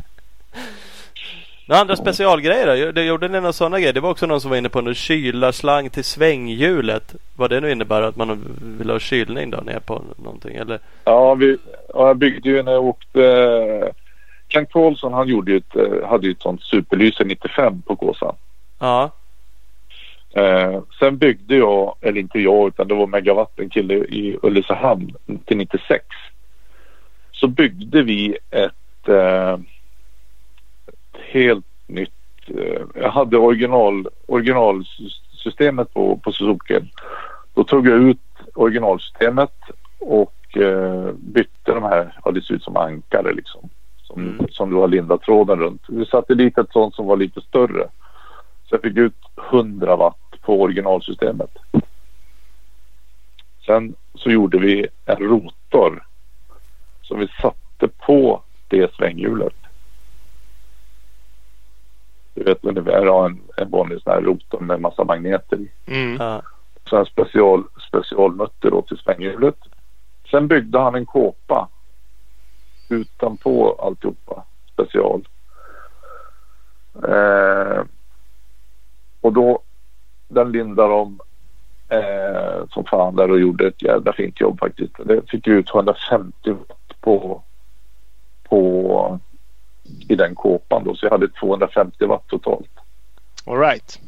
Några 1.65 1.81
andra 1.81 1.95
specialgrejer 1.95 2.85
då? 2.85 2.91
Det 2.91 3.03
gjorde 3.03 3.27
ni 3.27 3.39
några 3.39 3.53
sådana 3.53 3.79
grejer? 3.79 3.93
Det 3.93 3.99
var 3.99 4.09
också 4.09 4.25
någon 4.25 4.41
som 4.41 4.49
var 4.49 4.57
inne 4.57 4.69
på 4.69 4.79
en 4.79 4.93
kylarslang 4.93 5.89
till 5.89 6.03
svänghjulet. 6.03 7.15
Vad 7.35 7.49
det 7.49 7.59
nu 7.59 7.71
innebär 7.71 8.01
att 8.01 8.15
man 8.15 8.57
vill 8.79 8.89
ha 8.89 8.99
kylning 8.99 9.49
då 9.49 9.57
ner 9.57 9.79
på 9.79 10.01
någonting 10.17 10.55
eller? 10.55 10.79
Ja, 11.03 11.35
vi, 11.35 11.57
ja, 11.93 12.07
jag 12.07 12.17
byggde 12.17 12.49
ju 12.49 12.63
när 12.63 12.71
jag 12.71 12.85
åkte... 12.85 13.91
Kent 14.47 14.69
Paulsson 14.69 15.13
han 15.13 15.27
gjorde 15.27 15.51
ju 15.51 15.57
ett, 15.57 15.75
eh, 15.75 16.09
hade 16.09 16.25
ju 16.27 16.31
ett 16.31 16.41
sånt 16.41 16.63
superlyse 16.63 17.23
95 17.23 17.81
på 17.81 17.95
Kåsan. 17.95 18.35
Ja, 18.79 19.11
Eh, 20.35 20.81
sen 20.99 21.17
byggde 21.17 21.55
jag, 21.55 21.95
eller 22.01 22.19
inte 22.19 22.39
jag 22.39 22.67
utan 22.67 22.87
det 22.87 22.95
var 22.95 23.07
Megawatt, 23.07 23.59
en 23.59 23.69
kille 23.69 23.93
i 23.93 24.37
Ulricehamn 24.43 25.15
till 25.45 25.57
96. 25.57 26.05
Så 27.31 27.47
byggde 27.47 28.01
vi 28.01 28.37
ett, 28.51 29.09
eh, 29.09 29.53
ett 29.53 29.59
helt 31.35 31.65
nytt, 31.87 32.11
eh, 32.47 32.81
jag 32.95 33.09
hade 33.11 33.37
original, 33.37 34.07
originalsystemet 34.25 35.93
på, 35.93 36.17
på 36.17 36.31
Suzuki. 36.31 36.79
Då 37.53 37.63
tog 37.63 37.87
jag 37.87 37.97
ut 37.97 38.19
originalsystemet 38.53 39.53
och 39.99 40.57
eh, 40.57 41.11
bytte 41.13 41.73
de 41.73 41.83
här, 41.83 42.19
ja 42.25 42.31
det 42.31 42.41
ser 42.41 42.53
ut 42.53 42.63
som 42.63 42.77
ankare 42.77 43.33
liksom. 43.33 43.69
Som, 44.03 44.21
Mm. 44.23 44.47
som 44.49 44.69
du 44.69 44.75
har 44.75 44.87
lindat 44.87 45.21
tråden 45.21 45.59
runt. 45.59 45.81
Vi 45.87 46.05
satte 46.05 46.35
dit 46.35 46.57
ett 46.57 46.71
sånt 46.71 46.95
som 46.95 47.05
var 47.05 47.17
lite 47.17 47.41
större. 47.41 47.87
Så 48.65 48.75
jag 48.75 48.81
fick 48.81 48.97
ut 48.97 49.15
100 49.51 49.95
watt 49.95 50.41
på 50.41 50.61
originalsystemet. 50.61 51.57
Sen 53.65 53.95
så 54.13 54.29
gjorde 54.31 54.57
vi 54.59 54.87
en 55.05 55.15
rotor 55.17 56.03
som 57.01 57.19
vi 57.19 57.27
satte 57.41 57.87
på 58.05 58.41
det 58.67 58.93
svänghjulet. 58.93 59.53
Du 62.35 62.43
vet 62.43 62.65
ungefär 62.65 63.05
ja, 63.05 63.25
en, 63.25 63.41
en 63.57 63.69
vanlig 63.69 64.01
sån 64.01 64.13
här 64.13 64.21
rotor 64.21 64.59
med 64.59 64.81
massa 64.81 65.03
magneter 65.03 65.57
i. 65.57 65.71
Mm. 65.85 66.17
ja. 66.19 66.41
Så 66.89 66.97
en 66.97 67.05
special, 67.05 67.63
specialmutter 67.87 68.71
då 68.71 68.81
till 68.81 68.97
svänghjulet. 68.97 69.57
Sen 70.31 70.47
byggde 70.47 70.79
han 70.79 70.95
en 70.95 71.05
kåpa 71.05 71.69
utanpå 72.89 73.75
alltihopa. 73.81 74.43
Special. 74.73 75.27
Eh, 77.07 77.83
och 79.21 79.33
då 79.33 79.59
den 80.27 80.51
lindade 80.51 80.89
de 80.89 81.19
eh, 81.89 82.67
som 82.69 82.85
fan 82.85 83.15
där 83.15 83.31
och 83.31 83.39
gjorde 83.39 83.67
ett 83.67 83.81
jävla 83.81 84.13
fint 84.13 84.41
jobb 84.41 84.59
faktiskt. 84.59 84.93
Det 85.05 85.29
fick 85.29 85.47
ut 85.47 85.75
150 85.75 86.51
watt 86.51 87.01
på, 87.01 87.41
på 88.43 89.19
i 90.09 90.15
den 90.15 90.35
kåpan 90.35 90.83
då. 90.83 90.95
Så 90.95 91.05
jag 91.05 91.11
hade 91.11 91.27
250 91.27 92.05
watt 92.05 92.27
totalt. 92.27 92.69
All 93.45 93.59
right. 93.59 93.99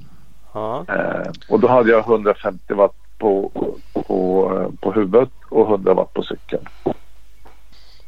ja. 0.53 0.85
Eh, 0.87 1.31
och 1.49 1.59
då 1.59 1.67
hade 1.67 1.91
jag 1.91 1.99
150 1.99 2.73
watt 2.73 2.95
på, 3.17 3.51
på, 3.93 4.71
på 4.81 4.91
huvudet 4.91 5.29
och 5.49 5.69
100 5.69 5.93
watt 5.93 6.13
på 6.13 6.23
cykeln. 6.23 6.65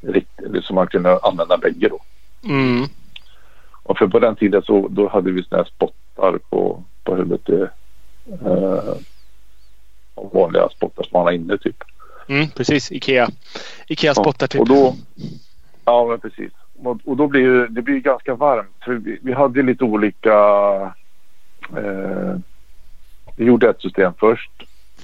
Riktigt, 0.01 0.63
så 0.63 0.73
man 0.73 0.87
kunde 0.87 1.19
använda 1.19 1.57
bägge 1.57 1.89
då. 1.89 1.99
Mm. 2.43 2.87
Och 3.83 3.97
för 3.97 4.07
på 4.07 4.19
den 4.19 4.35
tiden 4.35 4.61
så 4.61 4.87
då 4.87 5.09
hade 5.09 5.31
vi 5.31 5.43
såna 5.43 5.57
här 5.57 5.69
spottar 5.75 6.37
på, 6.49 6.83
på 7.03 7.15
huvudet. 7.15 7.71
Eh, 8.45 8.93
vanliga 10.33 10.69
spottar 10.69 11.03
som 11.03 11.09
man 11.13 11.23
har 11.23 11.31
inne 11.31 11.57
typ. 11.57 11.83
Mm, 12.27 12.49
precis, 12.49 12.91
Ikea. 12.91 13.29
Ikea 13.87 14.13
spottar 14.13 14.47
typ. 14.47 14.61
Och 14.61 14.67
då, 14.67 14.95
ja, 15.85 16.07
men 16.09 16.19
precis. 16.19 16.51
Och, 16.83 17.17
då 17.17 17.27
blir 17.27 17.41
ju, 17.41 17.67
det 17.67 17.81
blir 17.81 17.99
ganska 17.99 18.35
varmt. 18.35 18.75
För 18.85 18.93
vi, 18.93 19.19
vi 19.21 19.33
hade 19.33 19.61
lite 19.61 19.83
olika... 19.83 20.33
Eh, 21.77 22.35
vi 23.35 23.45
gjorde 23.45 23.69
ett 23.69 23.81
system 23.81 24.13
först 24.19 24.51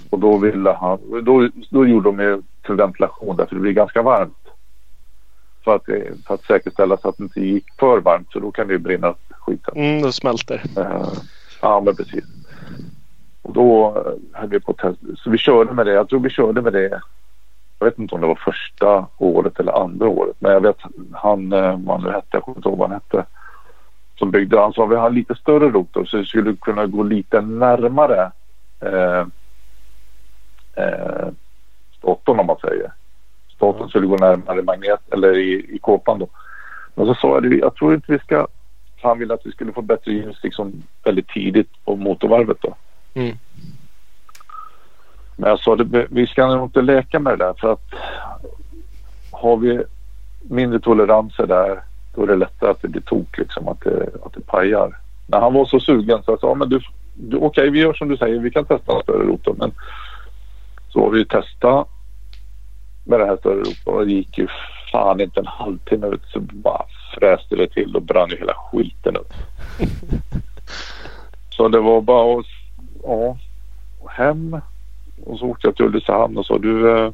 och 0.10 0.20
då 0.20 0.38
ville 0.38 0.72
han... 0.72 1.00
Då, 1.24 1.50
då 1.70 1.88
gjorde 1.88 2.10
de 2.10 2.20
ju 2.20 2.42
för 2.66 2.74
ventilation 2.74 3.36
därför 3.36 3.56
det 3.56 3.62
blir 3.62 3.72
ganska 3.72 4.02
varmt. 4.02 4.38
För 5.64 5.76
att, 5.76 5.90
eh, 5.90 6.14
för 6.28 6.34
att 6.34 6.44
säkerställa 6.44 6.98
så 6.98 7.10
att 7.10 7.18
det 7.18 7.24
inte 7.24 7.40
gick 7.42 7.66
för 7.80 8.00
varmt 8.00 8.34
för 8.34 8.40
då 8.40 8.52
kan 8.52 8.68
det 8.68 8.74
ju 8.74 8.80
brinna 8.80 9.16
skiten. 9.30 9.74
Mm, 9.76 10.02
då 10.02 10.12
smälter. 10.12 10.62
Eh, 10.78 11.14
ja, 11.62 11.82
men 11.86 11.96
precis. 11.96 12.24
Och 13.42 13.54
då 13.54 13.88
eh, 14.06 14.40
höll 14.40 14.50
vi 14.50 14.60
på 14.60 14.72
att 14.72 14.78
testa. 14.78 15.16
Så 15.18 15.30
vi 15.30 15.38
körde 15.38 15.74
med 15.74 15.86
det. 15.86 15.94
Jag 15.94 16.10
tror 16.10 16.20
vi 16.20 16.30
körde 16.30 16.62
med 16.62 16.74
det. 16.74 17.02
Jag 17.86 17.92
vet 17.92 18.00
inte 18.00 18.16
om 18.16 18.22
det 18.22 18.28
var 18.28 18.36
första 18.36 19.08
året 19.18 19.60
eller 19.60 19.84
andra 19.84 20.08
året. 20.08 20.36
Men 20.40 20.52
jag 20.52 20.62
vet 20.62 20.78
han, 21.14 21.54
eh, 21.54 21.80
vad 21.80 21.96
han 21.96 22.04
nu 22.04 22.12
hette, 22.12 22.28
jag 22.32 22.44
kommer 22.44 22.58
inte 22.58 22.70
ihåg 22.70 22.78
vad 22.78 22.90
han 22.90 23.02
hette. 23.02 23.26
Som 24.20 24.32
byggde, 24.32 24.60
han 24.60 24.74
sa 24.74 24.86
vi 24.86 24.96
har 24.96 25.10
lite 25.10 25.36
större 25.36 25.70
rotor 25.70 26.06
så 26.06 26.18
det 26.18 26.26
skulle 26.26 26.56
kunna 26.56 26.86
gå 26.86 27.04
lite 27.04 27.42
närmare 27.42 28.32
eh, 28.80 29.28
eh, 30.76 31.28
statorn 31.98 32.40
om 32.40 32.46
man 32.46 32.58
säger. 32.62 32.92
Statorn 33.56 33.90
skulle 33.90 34.08
gå 34.08 34.18
närmare 34.18 34.62
magnet 34.62 35.14
eller 35.14 35.38
i, 35.38 35.76
i 35.76 35.80
kåpan 35.80 36.20
då. 36.20 36.28
Men 36.96 37.06
så 37.06 37.14
sa 37.14 37.28
jag 37.28 37.54
jag 37.54 37.76
tror 37.76 37.94
inte 37.94 38.12
vi 38.12 38.20
ska 38.20 38.48
han 39.02 39.20
ville 39.20 39.34
att 39.34 39.46
vi 39.46 39.52
skulle 39.52 39.74
få 39.74 39.82
bättre 39.82 40.12
ljus 40.12 40.38
liksom 40.44 40.84
väldigt 41.04 41.28
tidigt 41.28 41.86
på 41.86 41.96
motorvarvet 41.96 42.58
då. 42.62 42.76
Mm. 43.14 43.38
Men 45.36 45.50
jag 45.50 45.60
sa 45.60 45.76
det, 45.76 46.08
vi 46.10 46.28
ska 46.28 46.48
nog 46.48 46.66
inte 46.66 46.82
leka 46.82 47.20
med 47.20 47.34
det 47.34 47.46
där 47.46 47.54
för 47.54 47.74
att 47.74 47.94
har 49.32 49.58
vi 49.58 49.84
mindre 50.42 50.80
toleranser 50.80 51.48
där 51.48 51.82
då 52.16 52.24
är 52.24 52.28
det 52.28 52.36
lättare 52.36 52.72
att 52.72 52.82
det 52.82 52.88
blir 52.88 53.02
tok 53.02 53.38
liksom, 53.38 53.68
att 53.68 53.82
det, 53.82 54.10
att 54.26 54.34
det 54.34 54.42
pajar. 54.42 54.98
När 55.28 55.40
han 55.40 55.54
var 55.54 55.66
så 55.66 55.80
sugen 55.80 56.24
så 56.24 56.32
jag 56.32 56.40
sa 56.40 56.56
men 56.56 56.70
du, 56.70 56.82
du 57.14 57.38
okej 57.38 57.48
okay, 57.48 57.70
vi 57.70 57.80
gör 57.80 57.94
som 57.94 58.08
du 58.08 58.18
säger, 58.18 58.40
vi 58.40 58.52
kan 58.52 58.66
testa 58.66 58.96
en 58.96 59.02
större 59.04 59.24
rotor 59.24 59.56
men 59.60 59.72
så 60.90 61.00
har 61.00 61.10
vi 61.10 61.26
testat 61.26 61.90
med 63.04 63.20
det 63.20 63.26
här 63.26 63.38
större 63.38 63.60
rotorn 63.60 63.96
och 63.96 64.06
det 64.06 64.12
gick 64.12 64.38
ju 64.38 64.48
fan 64.92 65.22
inte 65.22 65.40
en 65.40 65.48
halvtimme 65.48 66.08
ut 66.08 66.24
så 66.28 66.40
bara 66.40 66.86
fräste 67.20 67.56
det 67.56 67.68
till 67.68 67.96
och 67.96 68.02
brann 68.02 68.30
ju 68.30 68.38
hela 68.38 68.54
skiten 68.54 69.18
upp. 69.18 69.34
så 71.50 71.68
det 71.68 71.80
var 71.80 72.02
bara 72.02 72.40
att 72.40 72.46
ja, 73.04 73.38
hem 74.10 74.62
och 75.26 75.40
så 75.40 75.46
åkte 75.46 75.68
jag 75.68 75.76
till 75.76 75.86
Ulricehamn 75.86 76.38
och 76.38 76.46
sa 76.46 76.58
du, 76.58 76.98
eh, 76.98 77.12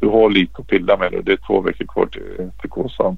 du 0.00 0.08
har 0.08 0.30
lite 0.30 0.52
att 0.58 0.66
pilla 0.66 0.96
med 0.96 1.14
och 1.14 1.24
det 1.24 1.32
är 1.32 1.46
två 1.46 1.60
veckor 1.60 1.86
kvar 1.86 2.06
till, 2.06 2.50
till 2.60 2.70
Kåsan. 2.70 3.16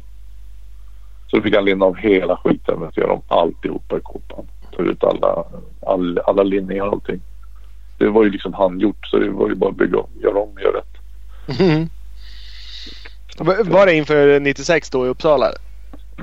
Så 1.30 1.42
fick 1.42 1.54
han 1.54 1.64
linda 1.64 1.86
av 1.86 1.96
hela 1.96 2.36
skiten 2.36 2.78
med 2.78 2.88
att 2.88 2.96
göra 2.96 3.12
om 3.12 3.22
alltihopa 3.28 3.98
i 3.98 4.00
kåpan. 4.00 4.44
Ta 4.76 4.82
ut 4.82 5.04
alla, 5.04 5.44
all, 5.86 6.18
alla 6.18 6.42
linningar 6.42 6.86
och 6.86 6.92
allting. 6.92 7.20
Det 7.98 8.08
var 8.08 8.24
ju 8.24 8.30
liksom 8.30 8.54
handgjort 8.54 9.06
så 9.06 9.18
det 9.18 9.30
var 9.30 9.48
ju 9.48 9.54
bara 9.54 9.70
att 9.70 9.76
bygga 9.76 9.98
om, 9.98 10.10
göra 10.22 10.38
om 10.38 10.48
och 10.54 10.60
göra 10.60 10.78
rätt. 10.78 11.60
Mm. 11.60 11.88
Var 13.70 13.86
det 13.86 13.94
inför 13.94 14.40
96 14.40 14.90
då 14.90 15.06
i 15.06 15.08
Uppsala? 15.08 15.46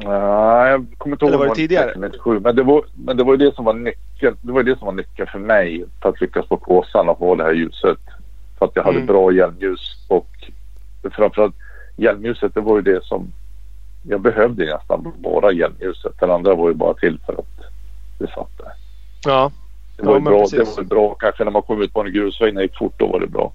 Nej, 0.04 0.72
jag 0.72 0.86
kommer 0.98 1.16
inte 1.16 1.26
ihåg. 1.26 1.30
Eller 1.34 1.38
var 1.38 1.48
det 1.48 1.56
tidigare? 1.56 1.94
97, 1.98 2.40
men 2.40 2.56
det 2.56 2.64
var, 2.64 2.84
men 3.06 3.18
det 3.18 3.24
var 3.24 3.34
ju 3.34 3.38
det 3.38 3.56
som 3.56 3.66
var 3.66 3.74
nyckeln. 3.74 4.38
Det 4.42 4.52
var 4.52 4.64
det 4.64 4.78
som 4.78 4.86
var 4.86 4.94
nyckeln 4.94 5.28
för 5.32 5.40
mig 5.40 5.86
för 6.02 6.10
att 6.10 6.22
lyckas 6.22 6.46
på 6.48 6.58
Kåsan 6.58 7.10
och 7.10 7.18
få 7.18 7.36
det 7.36 7.44
här 7.44 7.54
ljuset. 7.54 7.98
För 8.60 8.66
att 8.66 8.72
jag 8.76 8.84
hade 8.84 8.96
Mm. 8.96 9.08
bra 9.08 9.32
hjälmljus 9.32 10.06
och 10.08 10.28
framförallt 11.12 11.56
hjälmljuset 11.98 12.54
det 12.54 12.62
var 12.62 12.76
ju 12.76 12.82
det 12.82 13.04
som 13.06 13.28
jag 14.10 14.22
behövde 14.22 14.66
nästan 14.66 15.14
bara 15.18 15.52
hjälmljuset. 15.52 16.20
Den 16.20 16.32
andra 16.32 16.56
var 16.56 16.68
ju 16.68 16.74
bara 16.74 16.94
till 16.94 17.20
för 17.26 17.34
att 17.34 17.72
det 18.20 18.28
satt 18.28 18.58
där. 18.58 18.72
Ja. 19.26 19.52
Det 19.98 20.04
var, 20.06 20.14
Ja, 20.14 20.20
bra, 20.20 20.40
precis. 20.40 20.76
det 20.76 20.82
var 20.82 20.84
bra 20.88 21.14
kanske 21.20 21.44
när 21.44 21.52
man 21.52 21.62
kom 21.62 21.82
ut 21.82 21.94
på 21.94 22.02
en 22.02 22.14
grusväg 22.14 22.54
när 22.54 22.62
det 22.62 22.66
gick 22.66 22.78
fort 22.78 22.94
då 22.98 23.08
var 23.08 23.20
det 23.20 23.28
bra. 23.28 23.52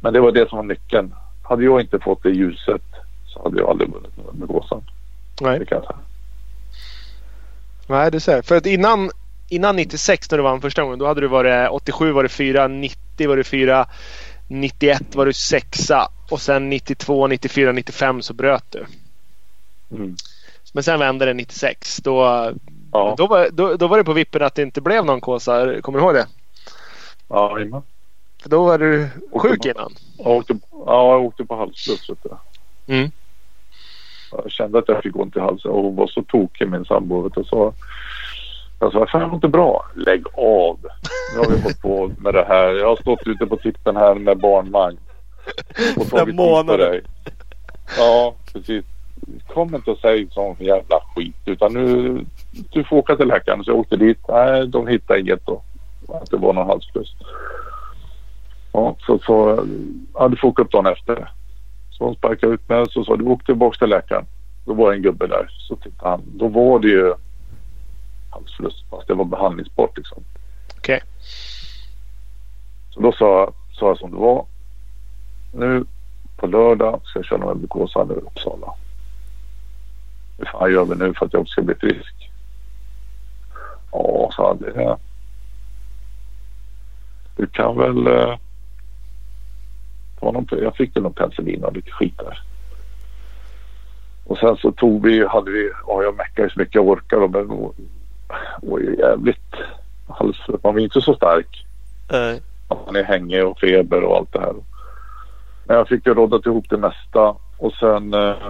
Men 0.00 0.12
det 0.12 0.20
var 0.20 0.32
det 0.32 0.48
som 0.48 0.56
var 0.58 0.64
nyckeln. 0.64 1.14
Hade 1.42 1.64
jag 1.64 1.80
inte 1.80 1.98
fått 1.98 2.22
det 2.22 2.30
ljuset 2.30 2.82
så 3.26 3.42
hade 3.42 3.58
jag 3.60 3.70
aldrig 3.70 3.90
vunnit 3.92 4.16
med 4.38 4.48
Gåsan. 4.48 4.82
Nej. 5.40 5.58
Det 5.58 5.66
kan. 5.66 5.82
Nej, 7.86 8.10
det 8.10 8.20
ser. 8.20 8.42
För 8.42 8.56
att 8.56 8.66
innan, 8.66 9.10
innan 9.48 9.76
96 9.76 10.30
när 10.30 10.38
du 10.38 10.44
vann 10.44 10.60
första 10.60 10.82
gången. 10.82 10.98
Då 10.98 11.06
hade 11.06 11.20
du 11.20 11.28
varit 11.28 11.70
87 11.70 12.12
var 12.12 12.22
det 12.22 12.28
4, 12.28 12.68
90 12.68 13.28
var 13.28 13.36
det 13.36 13.44
4, 13.44 13.86
91 14.48 15.14
var 15.14 15.26
du 15.26 15.32
6 15.32 15.90
och 16.30 16.40
sen 16.40 16.68
92, 16.70 17.26
94, 17.26 17.72
95 17.72 18.22
så 18.22 18.34
bröt 18.34 18.64
du. 18.70 18.86
Mm. 19.90 20.16
Men 20.72 20.82
sen 20.82 20.98
vände 21.00 21.24
det 21.26 21.34
96. 21.34 21.96
Då, 21.96 22.52
Ja. 22.92 23.14
då, 23.18 23.26
var, 23.26 23.48
då, 23.52 23.74
då 23.76 23.86
var 23.86 23.98
det 23.98 24.04
på 24.04 24.12
vippen 24.12 24.42
att 24.42 24.54
det 24.54 24.62
inte 24.62 24.80
blev 24.80 25.04
någon 25.04 25.20
kåsa. 25.20 25.80
Kommer 25.80 25.98
du 25.98 26.04
ihåg 26.04 26.14
det? 26.14 26.26
Ja, 27.28 27.58
jajamän. 27.58 27.82
För 28.42 28.48
då 28.50 28.64
var 28.64 28.78
du 28.78 29.08
sjuk 29.42 29.62
på- 29.62 29.68
innan. 29.68 29.94
jag 30.18 30.26
åkte, 30.26 30.54
ja, 30.70 31.12
jag 31.12 31.24
åkte 31.24 31.44
på 31.44 31.56
halsfluss. 31.56 32.10
du. 32.86 32.94
Mm. 32.94 33.10
Jag 34.32 34.50
kände 34.50 34.78
att 34.78 34.88
jag 34.88 35.02
fick 35.02 35.16
ont 35.16 35.36
i 35.36 35.40
halsen 35.40 35.70
och 35.70 35.82
hon 35.82 35.96
var 35.96 36.06
så 36.06 36.22
tokig 36.22 36.68
min 36.68 36.84
sambo. 36.84 37.28
du, 37.28 37.44
Så 37.44 37.74
jag 38.80 38.92
sa, 38.92 39.06
fan 39.06 39.34
inte 39.34 39.48
bra. 39.48 39.86
Lägg 39.94 40.24
av. 40.34 40.78
Nu 41.34 41.38
har 41.38 41.50
vi 41.50 41.62
hållit 41.62 41.82
på 41.82 42.10
med 42.18 42.34
det 42.34 42.44
här. 42.44 42.72
Jag 42.72 42.88
har 42.88 42.96
stått 42.96 43.26
ute 43.26 43.46
på 43.46 43.56
tippen 43.56 43.96
här 43.96 44.14
med 44.14 44.38
barnvagn. 44.38 44.98
Och 45.96 46.08
tagit 46.08 46.26
tid 46.26 46.36
på 46.36 46.76
dig. 46.76 47.02
Ja, 47.98 48.34
precis. 48.52 48.84
Kom 49.48 49.74
inte 49.74 49.90
och 49.90 49.98
säg 49.98 50.28
sån 50.30 50.56
jävla 50.58 51.00
skit. 51.14 51.36
Utan 51.44 51.72
nu, 51.72 52.18
du 52.72 52.84
får 52.84 52.96
åka 52.96 53.16
till 53.16 53.28
läkaren. 53.28 53.64
Så 53.64 53.70
jag 53.70 53.78
åkte 53.78 53.96
dit. 53.96 54.18
Nej, 54.28 54.66
de 54.66 54.86
hittade 54.86 55.20
inget 55.20 55.46
då. 55.46 55.62
Att 56.08 56.30
det 56.30 56.36
var 56.36 56.52
någon 56.52 56.66
halsfluss. 56.66 57.14
Ja, 58.72 58.96
så, 59.06 59.18
så 59.18 59.66
ja, 60.14 60.28
du 60.28 60.36
får 60.36 60.48
åka 60.48 60.62
upp 60.62 60.72
dagen 60.72 60.86
efter. 60.86 61.30
Hon 62.02 62.14
sparkade 62.14 62.54
ut 62.54 62.68
mig 62.68 62.78
och 62.78 62.90
så 62.90 63.04
sa 63.04 63.16
du 63.16 63.24
åk 63.24 63.44
tillbaka 63.44 63.78
till 63.78 63.88
läkaren. 63.88 64.26
Då 64.64 64.74
var 64.74 64.90
det 64.90 64.96
en 64.96 65.02
gubbe 65.02 65.26
där. 65.26 65.46
Så 65.48 65.76
tittade 65.76 66.10
han. 66.10 66.22
Då 66.26 66.48
var 66.48 66.78
det 66.78 66.88
ju 66.88 67.14
halsfluss 68.30 68.84
fast 68.90 69.08
det 69.08 69.14
var 69.14 69.24
behandlingsbart 69.24 69.96
liksom. 69.96 70.22
Okej. 70.76 71.02
Så 72.90 73.00
då 73.00 73.12
sa, 73.12 73.52
sa 73.72 73.86
jag 73.88 73.98
som 73.98 74.10
det 74.10 74.16
var. 74.16 74.46
Nu 75.52 75.84
på 76.36 76.46
lördag 76.46 77.00
ska 77.04 77.18
jag 77.18 77.26
köra 77.26 77.46
med 77.46 77.58
glukosan 77.58 78.10
i 78.10 78.14
Uppsala. 78.14 78.74
Hur 80.38 80.44
fan 80.44 80.72
gör 80.72 80.84
vi 80.84 80.94
nu 80.94 81.14
för 81.14 81.26
att 81.26 81.32
jag 81.32 81.48
ska 81.48 81.62
bli 81.62 81.74
frisk? 81.74 82.30
Ja, 83.92 84.30
sa 84.36 84.48
han. 84.48 84.58
Det, 84.58 84.96
du 87.36 87.46
kan 87.46 87.78
väl 87.78 88.08
någon, 90.30 90.46
jag 90.50 90.76
fick 90.76 90.96
väl 90.96 91.02
någon 91.02 91.12
penicillin 91.12 91.64
och 91.64 91.76
lite 91.76 91.90
skit 91.90 92.18
där. 92.18 92.42
Och 94.24 94.38
sen 94.38 94.56
så 94.56 94.72
tog 94.72 95.06
vi, 95.06 95.26
hade 95.26 95.50
vi, 95.50 95.70
ja 95.86 96.02
jag 96.02 96.16
meckade 96.16 96.50
så 96.50 96.58
mycket 96.58 96.74
jag 96.74 96.88
orkade 96.88 97.28
men 97.28 97.48
det 97.48 98.68
var 98.68 98.78
ju 98.78 98.96
jävligt 98.98 99.54
halsfluss. 100.08 100.62
Man 100.62 100.74
var 100.74 100.80
inte 100.80 101.00
så 101.00 101.14
stark. 101.14 101.66
Eh, 102.12 102.36
Man 102.84 102.96
är 102.96 103.04
hängig 103.04 103.46
och 103.46 103.60
feber 103.60 104.02
och 104.02 104.16
allt 104.16 104.32
det 104.32 104.40
här. 104.40 104.54
Men 105.64 105.76
jag 105.76 105.88
fick 105.88 106.06
ju 106.06 106.14
råddat 106.14 106.46
ihop 106.46 106.66
det 106.68 106.76
mesta 106.76 107.34
och 107.56 107.72
sen 107.72 108.14
eh, 108.14 108.48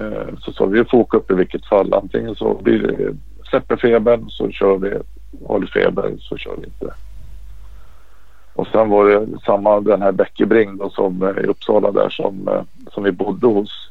eh, 0.00 0.28
så 0.40 0.52
sa 0.52 0.64
vi 0.64 0.78
vi 0.78 0.84
får 0.84 0.98
åka 0.98 1.16
upp 1.16 1.30
i 1.30 1.34
vilket 1.34 1.66
fall. 1.66 1.94
Antingen 1.94 2.34
så 2.34 2.60
blir 2.62 2.78
det, 2.78 3.16
släpper 3.50 3.76
febern 3.76 4.30
så 4.30 4.50
kör 4.50 4.76
vi. 4.76 4.98
Har 5.46 5.60
du 5.60 5.66
feber 5.66 6.16
så 6.20 6.36
kör 6.36 6.56
vi 6.56 6.64
inte. 6.64 6.94
Och 8.60 8.66
sen 8.66 8.88
var 8.88 9.04
det 9.04 9.40
samma 9.46 9.80
den 9.80 10.02
här 10.02 10.12
Bäckebring 10.12 10.76
då 10.76 10.90
som 10.90 11.22
eh, 11.22 11.44
i 11.44 11.46
Uppsala 11.46 11.90
där 11.92 12.08
som, 12.08 12.48
eh, 12.48 12.62
som 12.92 13.04
vi 13.04 13.12
bodde 13.12 13.46
hos. 13.46 13.90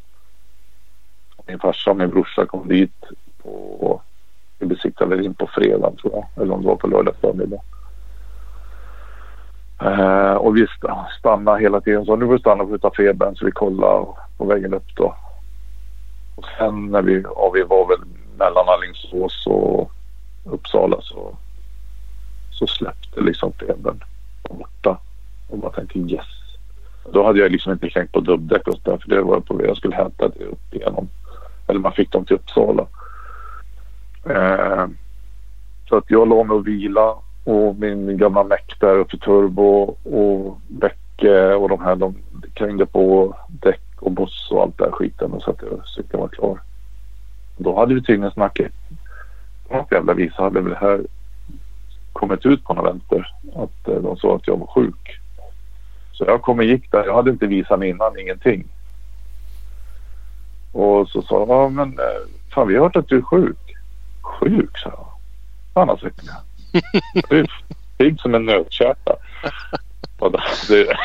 Min 1.47 1.59
farsa 1.59 1.91
och 1.91 1.97
min 1.97 2.09
brorsa 2.09 2.45
kom 2.45 2.67
dit 2.67 3.03
på 3.43 4.01
vi 4.59 4.65
besiktade 4.65 5.23
in 5.23 5.33
på 5.33 5.47
fredag 5.47 5.91
tror 6.01 6.13
jag. 6.13 6.43
Eller 6.43 6.53
om 6.53 6.61
det 6.61 6.67
var 6.67 6.75
på 6.75 6.87
lördag 6.87 7.15
förmiddag. 7.21 7.61
Eh, 9.81 10.33
och 10.33 10.57
vi 10.57 10.67
stannade 11.19 11.61
hela 11.61 11.81
tiden. 11.81 12.05
Så 12.05 12.15
nu 12.15 12.25
får 12.25 12.33
vi 12.33 12.39
stanna 12.39 12.63
och 12.63 12.69
skjuta 12.69 12.91
febern 12.97 13.35
så 13.35 13.45
vi 13.45 13.51
kollade 13.51 14.05
på 14.37 14.45
vägen 14.45 14.73
upp 14.73 14.95
då. 14.95 15.15
Och 16.35 16.45
sen 16.57 16.85
när 16.91 17.01
vi, 17.01 17.21
ja, 17.21 17.51
vi 17.53 17.63
var 17.63 17.87
väl 17.87 18.07
mellan 18.37 18.69
Alingsås 18.69 19.47
och 19.47 19.91
Uppsala 20.45 20.97
så, 21.01 21.37
så 22.51 22.67
släppte 22.67 23.21
liksom 23.21 23.53
febern 23.53 24.03
borta. 24.53 24.97
Och 25.47 25.57
bara 25.57 25.71
tänkte 25.71 25.99
yes. 25.99 26.25
Då 27.11 27.25
hade 27.25 27.39
jag 27.39 27.51
liksom 27.51 27.71
inte 27.71 27.89
tänkt 27.89 28.11
på 28.11 28.19
dubbdäck 28.19 28.67
och 28.67 28.73
sådär 28.73 28.97
för 28.97 29.09
det 29.09 29.21
var 29.21 29.33
jag 29.33 29.45
på 29.45 29.53
väg. 29.53 29.67
Jag 29.67 29.77
skulle 29.77 29.95
hämta 29.95 30.27
det 30.27 30.45
upp 30.45 30.73
igenom. 30.73 31.09
Eller 31.67 31.79
man 31.79 31.91
fick 31.91 32.11
dem 32.11 32.25
till 32.25 32.35
Uppsala. 32.35 32.87
Eh, 34.25 34.87
så 35.89 35.97
att 35.97 36.11
jag 36.11 36.27
låg 36.27 36.47
mig 36.47 36.55
och 36.55 36.67
vila 36.67 37.15
och 37.43 37.75
min 37.75 38.17
gamla 38.17 38.43
meck 38.43 38.75
där 38.79 38.95
uppe 38.95 39.17
turbo 39.17 39.95
och 40.03 40.59
däck 40.67 41.23
och 41.57 41.69
de 41.69 41.81
här 41.81 41.95
de 41.95 42.15
krängde 42.53 42.85
på 42.85 43.35
däck 43.47 43.81
och 43.99 44.11
buss 44.11 44.51
och 44.51 44.61
allt 44.61 44.77
det 44.77 44.83
här 44.83 44.91
skiten 44.91 45.31
och 45.31 45.41
så 45.41 45.51
att 45.51 45.61
jag 45.61 45.87
cykeln 45.87 46.21
var 46.21 46.27
klar. 46.27 46.61
Då 47.57 47.79
hade 47.79 47.93
vi 47.93 48.01
tydligen 48.01 48.31
snackat. 48.31 48.71
På 49.67 49.77
något 49.77 49.91
jävla 49.91 50.13
vis 50.13 50.33
hade 50.33 50.61
väl 50.61 50.69
det 50.69 50.79
här 50.79 51.01
kommit 52.19 52.45
ut 52.45 52.63
på 52.63 52.73
något 52.73 52.93
vänster. 52.93 53.33
Att 53.55 53.87
eh, 53.87 53.95
de 53.95 54.17
sa 54.17 54.35
att 54.35 54.47
jag 54.47 54.57
var 54.57 54.67
sjuk. 54.67 55.19
Så 56.11 56.25
jag 56.27 56.41
kom 56.41 56.57
och 56.57 56.65
gick 56.65 56.91
där. 56.91 57.05
Jag 57.05 57.15
hade 57.15 57.31
inte 57.31 57.47
visat 57.47 57.79
mig 57.79 57.89
innan, 57.89 58.19
ingenting. 58.19 58.67
Och 60.71 61.09
så 61.09 61.21
sa 61.21 61.39
de, 61.39 61.49
ja 61.49 61.69
men 61.69 61.99
eh, 61.99 62.53
fan 62.53 62.67
vi 62.67 62.75
har 62.75 62.83
hört 62.83 62.95
att 62.95 63.07
du 63.07 63.17
är 63.17 63.21
sjuk. 63.21 63.75
Sjuk, 64.21 64.77
sa 64.77 64.89
jag. 64.89 65.07
Fan 65.73 65.89
alltså. 65.89 66.09
Jag 67.13 67.39
är 67.39 67.51
pigg 67.97 68.19
som 68.19 68.35
en 68.35 68.45
nötkärta. 68.45 69.15
Och 70.19 70.31
det, 70.67 70.97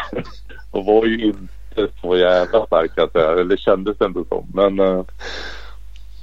var 0.70 1.06
ju 1.06 1.24
inte 1.24 1.88
så 2.00 2.16
jävla 2.16 2.66
starka, 2.66 3.02
att 3.02 3.12
säga. 3.12 3.30
Eller 3.32 3.44
det 3.44 3.60
kändes 3.60 4.00
inte 4.00 4.24
som. 4.28 4.46
Men 4.54 4.80
eh, 4.80 5.04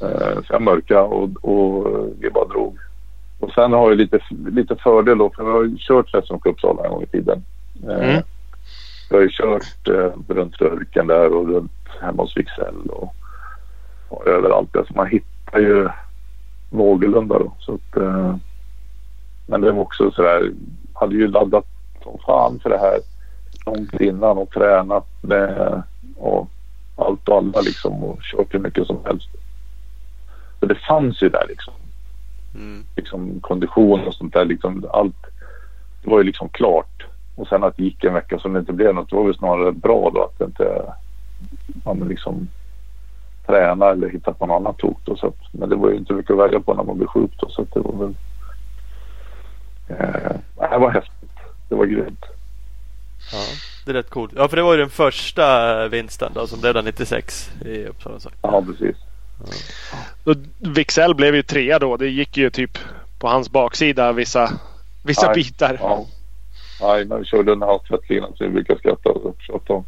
eh, 0.01 0.35
så 0.35 0.53
jag 0.53 0.61
mörkade 0.61 1.01
och, 1.01 1.29
och 1.41 2.07
vi 2.19 2.29
bara 2.29 2.45
drog. 2.45 2.77
Och 3.41 3.51
sen 3.51 3.73
har 3.73 3.89
jag 3.89 3.97
lite, 3.97 4.19
lite 4.51 4.75
fördel 4.75 5.17
då. 5.17 5.29
För 5.29 5.43
jag 5.43 5.51
har 5.51 5.63
ju 5.63 5.77
kört 5.79 6.11
Cup 6.11 6.45
Uppsala 6.45 6.83
en 6.83 6.91
gång 6.91 7.03
i 7.03 7.05
tiden. 7.05 7.43
Eh, 7.89 8.09
Mm. 8.09 8.23
Jag 9.09 9.17
har 9.17 9.21
ju 9.21 9.29
kört 9.31 9.87
eh, 9.87 10.33
runt 10.35 10.61
Rörken 10.61 11.07
där 11.07 11.33
och 11.33 11.47
runt 11.47 11.71
hemma 12.01 12.23
hos 12.23 12.37
Wicksell 12.37 12.89
och, 12.89 13.15
och 14.09 14.27
överallt. 14.27 14.75
Alltså 14.75 14.93
man 14.93 15.07
hittar 15.07 15.59
ju 15.59 15.89
någorlunda 16.69 17.39
då. 17.39 17.53
Så 17.59 17.73
att, 17.73 17.97
eh, 17.97 18.35
men 19.47 19.61
det 19.61 19.71
var 19.71 19.81
också 19.81 20.11
sådär, 20.11 20.51
hade 20.93 21.15
ju 21.15 21.27
laddat 21.27 21.65
som 22.03 22.17
fan 22.25 22.59
för 22.59 22.69
det 22.69 22.77
här 22.77 22.99
långt 23.65 24.01
innan 24.01 24.37
och 24.37 24.49
tränat 24.49 25.07
med 25.21 25.83
och 26.17 26.49
allt 26.95 27.29
och 27.29 27.37
alla 27.37 27.61
liksom 27.61 28.03
och 28.03 28.19
kört 28.21 28.53
hur 28.53 28.59
mycket 28.59 28.87
som 28.87 28.99
helst. 29.05 29.29
Så 30.59 30.65
det 30.65 30.75
fanns 30.75 31.21
ju 31.23 31.29
där 31.29 31.45
liksom, 31.47 31.73
Mm. 32.55 32.83
liksom 32.95 33.39
kondition 33.41 34.07
och 34.07 34.13
sånt 34.13 34.33
där 34.33 34.45
liksom 34.45 34.85
allt. 34.93 35.25
Det 36.03 36.09
var 36.09 36.17
ju 36.17 36.23
liksom 36.23 36.49
klart. 36.49 37.05
Och 37.35 37.47
sen 37.47 37.63
att 37.63 37.77
det 37.77 37.83
gick 37.83 38.03
en 38.03 38.13
vecka 38.13 38.39
som 38.39 38.53
det 38.53 38.59
inte 38.59 38.73
blev 38.73 38.95
något, 38.95 39.09
det 39.09 39.15
var 39.15 39.25
väl 39.25 39.37
snarare 39.37 39.71
bra 39.71 40.11
då 40.13 40.23
att 40.23 40.39
det 40.39 40.45
inte 40.45 40.93
men 41.85 42.07
liksom 42.07 42.47
träna 43.45 43.89
eller 43.89 44.09
hitta 44.09 44.33
på 44.33 44.45
något 44.45 44.55
annat 44.55 44.77
tok 44.77 44.97
då. 45.05 45.15
Så 45.15 45.27
att, 45.27 45.53
men 45.53 45.69
det 45.69 45.75
var 45.75 45.89
ju 45.89 45.97
inte 45.97 46.13
mycket 46.13 46.31
att 46.31 46.37
välja 46.37 46.59
på 46.59 46.73
när 46.73 46.83
man 46.83 46.97
blev 46.97 47.07
sjuk 47.07 47.31
då. 47.37 47.49
Så 47.49 47.61
att 47.61 47.73
det 47.73 47.79
var 47.79 47.93
väl... 47.93 48.15
Eh, 49.87 50.69
det 50.71 50.77
var 50.77 50.91
häftigt. 50.91 51.29
Det 51.69 51.75
var 51.75 51.85
grymt. 51.85 52.25
Ja, 53.31 53.39
det 53.85 53.91
är 53.91 53.95
rätt 53.95 54.09
coolt. 54.09 54.31
Ja, 54.35 54.47
för 54.47 54.57
det 54.57 54.63
var 54.63 54.73
ju 54.73 54.79
den 54.79 54.89
första 54.89 55.87
vinsten 55.87 56.31
då 56.35 56.47
som 56.47 56.61
blev 56.61 56.73
den 56.73 56.85
96 56.85 57.51
i 57.65 57.85
Uppsala. 57.85 58.19
Så. 58.19 58.29
Ja, 58.41 58.63
precis. 58.67 58.97
Wicksell 60.57 61.15
blev 61.15 61.35
ju 61.35 61.43
trea 61.43 61.79
då. 61.79 61.97
Det 61.97 62.07
gick 62.07 62.37
ju 62.37 62.49
typ 62.49 62.77
på 63.19 63.27
hans 63.27 63.49
baksida 63.49 64.11
vissa, 64.11 64.51
vissa 65.03 65.25
Nej. 65.25 65.35
bitar. 65.35 65.77
Ja. 65.81 66.05
Nej, 66.81 67.05
när 67.05 67.17
vi 67.17 67.25
körde 67.25 67.51
den 67.51 67.61
här 67.61 67.79
tvättlinan 67.87 68.33
som 68.35 68.45
vi 68.47 68.53
brukar 68.53 68.75
skratta 68.75 69.09
och 69.09 69.35
tjata 69.39 69.73
om. 69.73 69.85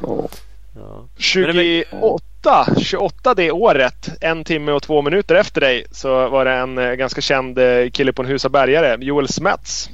Ja. 0.00 0.28
Ja. 0.74 1.08
28, 1.16 2.66
28 2.78 3.34
det 3.34 3.50
året, 3.50 4.08
en 4.20 4.44
timme 4.44 4.72
och 4.72 4.82
två 4.82 5.02
minuter 5.02 5.34
efter 5.34 5.60
dig, 5.60 5.84
så 5.90 6.28
var 6.28 6.44
det 6.44 6.52
en 6.52 6.78
eh, 6.78 6.92
ganska 6.92 7.20
känd 7.20 7.58
eh, 7.58 7.90
kille 7.90 8.12
på 8.12 8.22
en 8.22 8.28
Husabärgare, 8.28 9.04
Joel 9.04 9.28
Smets. 9.28 9.90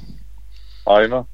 Jajamän. 0.85 1.25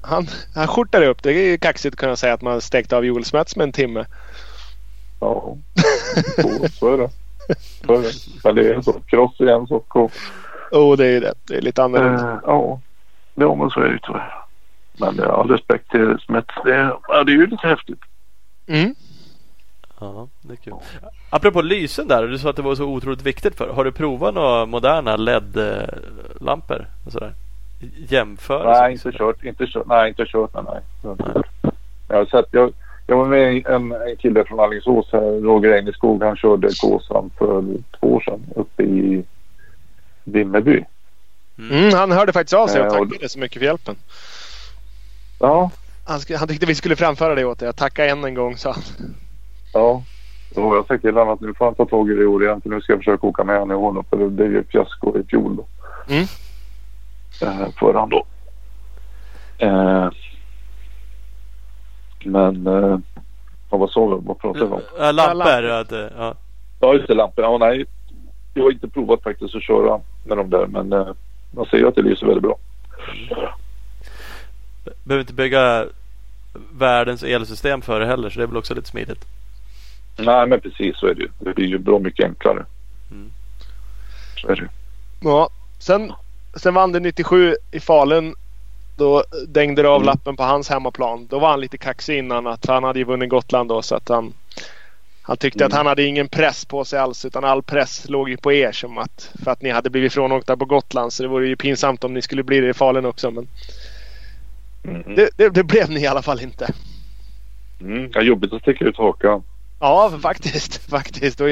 Han, 0.00 0.26
han 0.54 0.66
skjortade 0.66 1.06
upp. 1.06 1.22
Det 1.22 1.30
är 1.30 1.50
ju 1.50 1.58
kaxigt 1.58 1.94
att 1.94 2.00
kunna 2.00 2.16
säga 2.16 2.34
att 2.34 2.42
man 2.42 2.60
stekt 2.60 2.92
av 2.92 3.04
Joel 3.04 3.24
Smets 3.24 3.56
med 3.56 3.64
en 3.64 3.72
timme. 3.72 4.04
Ja, 5.24 5.56
så, 6.36 6.68
så 6.68 6.92
är 6.92 6.98
det. 6.98 7.10
Så 7.86 7.92
är 7.92 8.02
det. 8.02 8.12
Men 8.44 8.54
det 8.54 8.74
är 8.74 8.80
så. 8.80 8.92
Cross 8.92 9.40
är 9.40 9.46
en 9.46 9.66
sak 9.66 9.96
och 9.96 10.12
Oh, 10.70 10.96
det 10.96 11.06
är 11.06 11.10
ju 11.10 11.20
det. 11.20 11.34
Det 11.48 11.56
är 11.56 11.60
lite 11.60 11.82
annorlunda. 11.82 12.32
Eh, 12.32 12.38
ja, 12.46 12.80
ja 13.34 13.54
men 13.54 13.70
så 13.70 13.80
är 13.80 13.84
det 13.84 13.92
ju 13.92 13.98
tyvärr. 14.02 14.34
Men 14.98 15.18
eh, 15.20 15.30
all 15.30 15.50
respekt 15.50 15.90
till 15.90 16.18
Smets. 16.26 16.54
Det, 16.64 16.96
ja, 17.08 17.24
det 17.24 17.32
är 17.32 17.36
ju 17.36 17.46
lite 17.46 17.66
häftigt. 17.66 18.00
Mm. 18.66 18.94
ja, 20.00 20.28
det 20.40 20.52
är 20.52 20.56
kul. 20.56 20.74
Apropå 21.30 21.62
lysen 21.62 22.08
där, 22.08 22.26
du 22.26 22.38
sa 22.38 22.50
att 22.50 22.56
det 22.56 22.62
var 22.62 22.74
så 22.74 22.84
otroligt 22.84 23.22
viktigt 23.22 23.56
för 23.56 23.68
Har 23.68 23.84
du 23.84 23.92
provat 23.92 24.34
några 24.34 24.66
moderna 24.66 25.16
LED-lampor? 25.16 26.86
och 27.06 27.12
sådär? 27.12 27.32
Jämför? 28.08 28.64
Nej, 28.64 28.92
inte 28.92 29.12
kört. 29.12 29.44
Inte 29.44 29.66
kört. 29.66 29.86
Nej, 29.86 30.08
inte 30.08 30.26
kört. 30.26 30.54
Nej, 30.54 30.80
nej. 31.02 31.42
Jag 32.08 32.16
har 32.16 32.24
sett. 32.26 32.48
Jag, 32.50 32.72
jag 33.06 33.16
var 33.16 33.24
med 33.26 33.66
en, 33.66 33.92
en 33.92 34.16
kille 34.18 34.44
från 34.44 34.60
Alingsås 34.60 35.08
här, 35.12 35.40
Roger 35.40 35.72
Engeskog. 35.78 36.22
Han 36.22 36.36
körde 36.36 36.68
Gåsan 36.82 37.30
för 37.38 37.64
två 38.00 38.14
år 38.14 38.20
sedan 38.20 38.42
uppe 38.56 38.82
i 38.82 39.24
Vimmerby. 40.24 40.84
Mm, 41.58 41.94
han 41.94 42.12
hörde 42.12 42.32
faktiskt 42.32 42.54
av 42.54 42.66
sig 42.66 42.80
och 42.80 42.86
Eh, 42.86 43.00
och- 43.00 43.08
tackade 43.08 43.28
så 43.28 43.38
mycket 43.38 43.58
för 43.58 43.66
hjälpen. 43.66 43.96
Ja, 45.40 45.70
Han, 46.04 46.20
han 46.38 46.48
tyckte 46.48 46.66
vi 46.66 46.74
skulle 46.74 46.96
framföra 46.96 47.34
det 47.34 47.44
åt 47.44 47.58
dig. 47.58 47.66
Jag 47.66 47.76
tackar 47.76 48.06
än 48.08 48.24
en 48.24 48.34
gång, 48.34 48.56
sa 48.56 48.72
han. 48.72 48.82
ja. 49.72 50.02
Har 50.56 50.76
jag 50.76 50.86
sagt 50.86 51.02
till 51.02 51.14
honom 51.14 51.28
att 51.34 51.40
nu 51.40 51.54
får 51.54 51.64
han 51.64 51.74
ta 51.74 51.84
tag 51.84 52.10
i 52.10 52.14
det 52.14 52.22
i 52.22 52.26
år 52.26 52.44
igen. 52.44 52.60
För 52.60 52.68
nu 52.70 52.80
ska 52.80 52.92
jag 52.92 53.00
försöka 53.00 53.26
åka 53.26 53.44
med 53.44 53.58
honom 53.58 53.70
i 53.72 53.74
år. 53.98 54.04
För 54.10 54.16
det 54.16 54.28
blev 54.30 54.52
ju 54.52 54.64
fiasko 54.64 55.18
i 55.18 55.24
fjol 55.24 55.56
då. 55.56 55.66
Mm. 56.08 56.22
Eh, 57.42 57.68
för 57.78 57.94
han 57.94 58.08
då. 58.08 58.24
Eh, 59.58 60.08
men 62.26 62.66
eh, 62.66 62.98
vad 63.68 63.90
sa 63.90 64.06
vi? 64.06 64.26
Vad 64.26 64.38
pratade 64.38 64.66
vi 64.66 64.72
om? 64.72 64.80
Ja, 64.98 65.12
lampor. 65.12 65.62
lampor. 65.62 66.10
Ja. 66.16 66.34
Ja, 66.80 66.94
just 66.94 67.08
det. 67.08 67.14
Lamporna. 67.14 67.48
Ja, 67.48 67.58
nej. 67.58 67.84
Jag 68.54 68.62
har 68.62 68.72
inte 68.72 68.88
provat 68.88 69.22
faktiskt 69.22 69.54
att 69.54 69.62
köra 69.62 70.00
med 70.24 70.36
de 70.36 70.50
där. 70.50 70.66
Men 70.66 70.92
eh, 70.92 71.08
man 71.50 71.66
ser 71.66 71.76
ju 71.76 71.88
att 71.88 71.94
det 71.94 72.02
lyser 72.02 72.26
väldigt 72.26 72.42
bra. 72.42 72.58
Behöver 75.04 75.20
inte 75.20 75.34
bygga 75.34 75.86
världens 76.72 77.22
elsystem 77.22 77.82
för 77.82 78.00
det 78.00 78.06
heller 78.06 78.30
så 78.30 78.38
det 78.38 78.44
är 78.44 78.46
väl 78.46 78.56
också 78.56 78.74
lite 78.74 78.88
smidigt. 78.88 79.24
Nej, 80.16 80.46
men 80.46 80.60
precis 80.60 80.98
så 80.98 81.06
är 81.06 81.14
det 81.14 81.20
ju. 81.20 81.28
Det 81.38 81.54
blir 81.54 81.66
ju 81.66 81.78
bra 81.78 81.98
mycket 81.98 82.26
enklare. 82.26 82.64
Mm. 83.10 83.30
Så 84.36 84.48
är 84.48 84.56
det 84.56 84.62
ju. 84.62 84.68
Ja, 85.20 85.48
sen, 85.78 86.12
sen 86.54 86.74
vann 86.74 86.92
det 86.92 87.00
97 87.00 87.56
i 87.70 87.80
Falun. 87.80 88.34
Då 88.96 89.24
dängde 89.48 89.82
det 89.82 89.88
av 89.88 89.96
Mm. 90.02 90.06
lappen 90.06 90.36
på 90.36 90.42
hans 90.42 90.68
hemmaplan. 90.68 91.26
Då 91.30 91.38
var 91.38 91.48
han 91.50 91.60
lite 91.60 91.78
kaxig 91.78 92.18
innan 92.18 92.46
att 92.46 92.66
han 92.66 92.84
hade 92.84 92.98
ju 92.98 93.04
vunnit 93.04 93.28
Gotland 93.30 93.68
då 93.68 93.82
så 93.82 93.94
att 93.94 94.08
han 94.08 94.32
han 95.22 95.36
tyckte 95.36 95.64
Mm. 95.64 95.66
att 95.66 95.76
han 95.76 95.86
hade 95.86 96.02
ingen 96.02 96.28
press 96.28 96.64
på 96.64 96.84
sig 96.84 96.98
alls 96.98 97.24
utan 97.24 97.44
all 97.44 97.62
press 97.62 98.08
låg 98.08 98.28
ju 98.28 98.36
på 98.36 98.52
er 98.52 98.72
som 98.72 98.98
att 98.98 99.30
för 99.44 99.50
att 99.50 99.62
ni 99.62 99.70
hade 99.70 99.90
blivit 99.90 100.12
frånåkta 100.12 100.56
på 100.56 100.64
Gotland 100.64 101.12
så 101.12 101.22
det 101.22 101.28
vore 101.28 101.48
ju 101.48 101.56
pinsamt 101.56 102.04
om 102.04 102.14
ni 102.14 102.22
skulle 102.22 102.42
bli 102.42 102.60
det 102.60 102.68
i 102.68 102.74
Falun 102.74 103.06
också 103.06 103.30
men 103.30 103.48
Mm. 104.84 105.14
det, 105.14 105.30
det, 105.36 105.48
det 105.48 105.64
blev 105.64 105.90
ni 105.90 106.00
i 106.00 106.06
alla 106.06 106.22
fall 106.22 106.40
inte. 106.42 106.72
Mm. 107.80 108.10
Ja, 108.14 108.20
jobbigt 108.22 108.52
att 108.52 108.62
sticka 108.62 108.84
ut 108.84 108.96
hakan. 108.96 109.42
Ja, 109.80 110.18
faktiskt. 110.22 110.76
faktiskt. 110.90 111.40
Och 111.40 111.48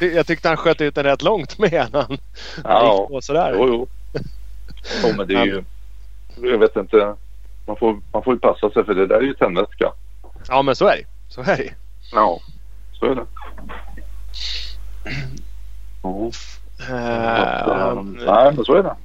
jag 0.00 0.26
tyckte 0.26 0.48
han 0.48 0.56
sköt 0.56 0.80
ut 0.80 0.94
den 0.94 1.04
rätt 1.04 1.22
långt 1.22 1.58
med 1.58 1.86
han 1.92 2.18
Ja. 2.64 3.00
gick 3.00 3.08
på 3.08 3.20
sådär. 3.22 3.52
Jo, 3.56 3.66
jo. 3.68 3.88
Jo, 5.02 5.12
men 5.16 5.26
det 5.28 5.34
är 5.34 5.44
ju... 5.44 5.64
Jag 6.36 6.58
vet 6.58 6.76
inte. 6.76 7.14
Man 7.66 7.76
får, 7.76 8.00
man 8.12 8.22
får 8.22 8.34
ju 8.34 8.40
passa 8.40 8.70
sig 8.70 8.84
för 8.84 8.94
det 8.94 9.06
där 9.06 9.16
är 9.16 9.22
ju 9.22 9.34
tändvätska. 9.34 9.92
Ja, 10.48 10.62
men 10.62 10.76
så 10.76 10.86
är 10.86 10.96
det. 10.96 11.04
Så 11.28 11.40
är 11.40 11.56
det. 11.56 11.74
Ja, 12.12 12.40
så 12.92 13.06
är 13.06 13.14
det. 13.14 13.26
Ja. 16.02 16.30
Eh, 16.90 18.02
Nej, 18.26 18.52
men 18.54 18.64
så 18.64 18.74
är 18.74 18.82
det. 18.82 18.96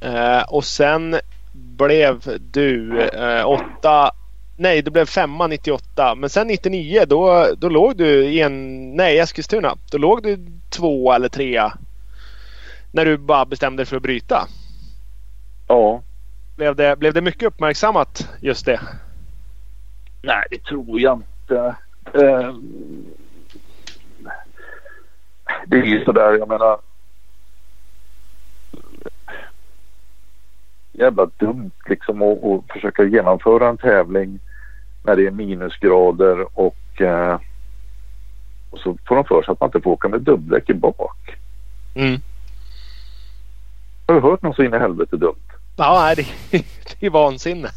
Eh, 0.00 0.42
och 0.42 0.64
sen 0.64 1.16
blev 1.52 2.38
du 2.52 3.00
eh, 3.00 3.46
åtta 3.46 4.10
Nej, 4.56 4.82
du 4.82 4.90
blev 4.90 5.06
femma 5.06 5.46
98. 5.46 6.14
Men 6.14 6.30
sen 6.30 6.46
99 6.46 7.04
då, 7.08 7.46
då 7.58 7.68
låg 7.68 7.96
du 7.96 8.24
i 8.24 8.40
en... 8.40 8.90
Nej, 8.96 9.18
Eskilstuna. 9.18 9.76
Då 9.90 9.98
låg 9.98 10.22
du 10.22 10.46
två 10.70 11.12
eller 11.12 11.28
trea. 11.28 11.72
När 12.92 13.04
du 13.04 13.16
bara 13.16 13.44
bestämde 13.44 13.80
dig 13.80 13.86
för 13.86 13.96
att 13.96 14.02
bryta. 14.02 14.48
Ja. 15.66 16.02
Blev 16.56 16.76
det, 16.76 16.98
blev 16.98 17.14
det 17.14 17.20
mycket 17.20 17.46
uppmärksammat 17.46 18.28
just 18.40 18.66
det? 18.66 18.80
Nej, 20.22 20.46
det 20.50 20.62
tror 20.62 21.00
jag 21.00 21.16
inte. 21.16 21.76
Eh, 22.14 22.54
det 25.66 25.76
är 25.76 25.84
ju 25.84 26.04
sådär, 26.04 26.38
jag 26.38 26.48
menar. 26.48 26.78
Jävla 30.92 31.26
dumt 31.36 31.70
liksom 31.86 32.22
att, 32.22 32.44
att 32.44 32.72
försöka 32.72 33.04
genomföra 33.04 33.68
en 33.68 33.76
tävling 33.76 34.40
när 35.02 35.16
det 35.16 35.26
är 35.26 35.30
minusgrader 35.30 36.58
och, 36.58 37.00
eh, 37.00 37.40
och 38.70 38.78
så 38.78 38.96
får 39.08 39.16
de 39.16 39.24
för 39.24 39.42
sig 39.42 39.52
att 39.52 39.60
man 39.60 39.68
inte 39.68 39.80
får 39.80 39.90
åka 39.90 40.08
med 40.08 40.20
dubbdäck 40.20 40.70
i 40.70 40.74
bak. 40.74 41.36
Mm. 41.94 42.20
Har 44.06 44.14
du 44.14 44.20
hört 44.20 44.42
något 44.42 44.56
så 44.56 44.62
in 44.62 44.74
i 44.74 44.78
helvete 44.78 45.16
dumt? 45.16 45.53
Ja, 45.76 46.14
det, 46.14 46.26
det 47.00 47.06
är 47.06 47.10
vansinne. 47.10 47.68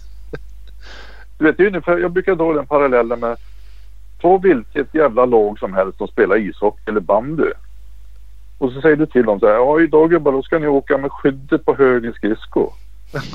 Du 1.37 1.45
vet, 1.45 1.59
ungefär, 1.59 1.97
jag 1.97 2.11
brukar 2.11 2.35
dra 2.35 2.53
den 2.53 2.67
parallellen 2.67 3.19
med 3.19 3.37
ta 4.21 4.37
vilket 4.37 4.93
jävla 4.95 5.25
lag 5.25 5.59
som 5.59 5.73
helst 5.73 5.97
som 5.97 6.07
spelar 6.07 6.35
ishockey 6.37 6.81
eller 6.89 6.99
bandy. 6.99 7.51
Och 8.57 8.71
så 8.71 8.81
säger 8.81 8.95
du 8.95 9.05
till 9.05 9.25
dem 9.25 9.39
så 9.39 9.47
här, 9.47 9.53
ja 9.53 9.81
idag 9.81 10.09
gubbar 10.09 10.31
då 10.31 10.43
ska 10.43 10.59
ni 10.59 10.67
åka 10.67 10.97
med 10.97 11.11
skyddet 11.11 11.65
på 11.65 11.75
höger 11.75 12.11
skridsko. 12.13 12.69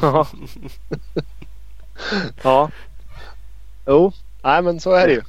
Ja. 0.02 0.26
ja. 2.43 2.70
Jo, 3.86 4.12
nej 4.43 4.62
men 4.62 4.80
så 4.80 4.93
är 4.93 5.06
det 5.06 5.12
ju. 5.12 5.22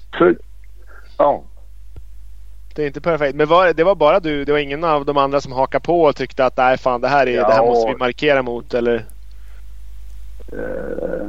Ja, 1.17 1.43
Det 2.75 2.83
är 2.83 2.87
inte 2.87 3.01
perfekt. 3.01 3.35
Men 3.35 3.47
var, 3.47 3.73
det 3.73 3.83
var 3.83 3.95
bara 3.95 4.19
du, 4.19 4.45
det 4.45 4.51
var 4.51 4.59
ingen 4.59 4.83
av 4.83 5.05
de 5.05 5.17
andra 5.17 5.41
som 5.41 5.51
hakade 5.51 5.85
på 5.85 6.01
och 6.01 6.15
tyckte 6.15 6.45
att 6.45 6.57
nej 6.57 6.77
fan 6.77 7.01
det 7.01 7.07
här, 7.07 7.27
är, 7.27 7.31
Ja. 7.35 7.47
det 7.47 7.53
här 7.53 7.65
måste 7.65 7.91
vi 7.91 7.97
markera 7.97 8.41
mot 8.41 8.73
eller? 8.73 9.05
Eh, 10.57 11.27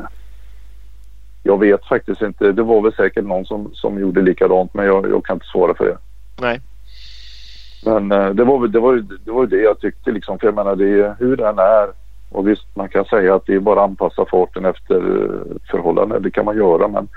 jag 1.43 1.61
vet 1.61 1.85
faktiskt 1.85 2.23
inte. 2.23 2.53
Det 2.53 2.63
var 2.63 2.83
väl 2.83 2.93
säkert 2.93 3.25
någon 3.25 3.45
som, 3.45 3.71
som 3.75 4.01
gjorde 4.01 4.23
likadant 4.23 4.75
men 4.75 4.87
jag, 4.87 5.11
jag 5.11 5.25
kan 5.25 5.37
inte 5.37 5.47
svara 5.47 5.75
för 5.75 5.85
det. 5.85 5.99
Nej. 6.41 6.61
Men 7.85 8.13
eh, 8.13 8.31
det 8.31 8.45
var 8.45 8.69
det, 8.69 8.81
var, 8.81 8.97
det, 9.25 9.31
var 9.31 9.47
det 9.47 9.63
jag 9.63 9.81
tyckte 9.81 10.11
liksom. 10.11 10.39
För 10.39 10.47
jag 10.47 10.55
menar 10.55 10.77
det 10.77 11.17
hur 11.19 11.37
den 11.37 11.59
är. 11.59 11.89
Och 12.31 12.49
visst 12.49 12.77
man 12.77 12.89
kan 12.89 13.05
säga 13.05 13.35
att 13.35 13.47
det 13.47 13.55
är 13.55 13.61
bara 13.61 13.81
att 13.81 13.89
anpassa 13.91 14.25
farten 14.31 14.65
efter 14.65 14.97
eh, 14.97 15.57
förhållanden. 15.71 16.23
Det 16.23 16.31
kan 16.31 16.45
man 16.45 16.57
göra 16.57 16.89
men 16.89 17.09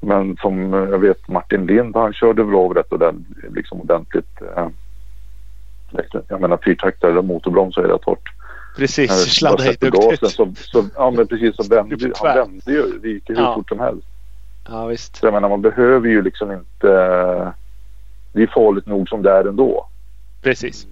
men 0.00 0.36
som 0.36 0.72
jag 0.72 0.98
vet 0.98 1.28
Martin 1.28 1.66
Lind 1.66 1.96
han 1.96 2.12
körde 2.12 2.44
väl 2.44 2.54
av 2.54 2.74
rätt. 2.74 2.92
Liksom 3.54 3.80
ordentligt 3.80 4.42
eh, 4.56 4.68
jag 6.28 6.40
menar 6.40 6.58
fyrtaktare 6.64 7.10
eller 7.10 7.22
motorbroms 7.22 7.76
är 7.76 7.82
det 7.82 7.98
torrt. 7.98 8.28
Precis, 8.76 9.10
När 9.10 9.16
sladda 9.16 9.64
gasen 9.64 9.90
duktigt. 9.90 10.30
så, 10.30 10.52
så, 10.56 10.84
ja 10.94 11.10
men 11.10 11.26
precis 11.26 11.56
så 11.56 11.62
vände 11.70 12.10
han 12.14 12.34
vände 12.36 12.72
ju. 12.72 12.98
Det 13.02 13.08
gick 13.08 13.28
ju 13.28 13.34
hur 13.34 13.42
Ja. 13.42 13.54
fort 13.54 13.68
som 13.68 13.80
helst. 13.80 14.06
Ja 14.68 14.86
visst. 14.86 15.16
Så 15.16 15.26
jag 15.26 15.34
menar 15.34 15.48
man 15.48 15.62
behöver 15.62 16.08
ju 16.08 16.22
liksom 16.22 16.52
inte. 16.52 16.88
Det 18.32 18.42
är 18.42 18.46
farligt 18.54 18.86
nog 18.86 19.08
som 19.08 19.22
det 19.22 19.30
är 19.30 19.44
ändå. 19.44 19.86
Precis. 20.42 20.86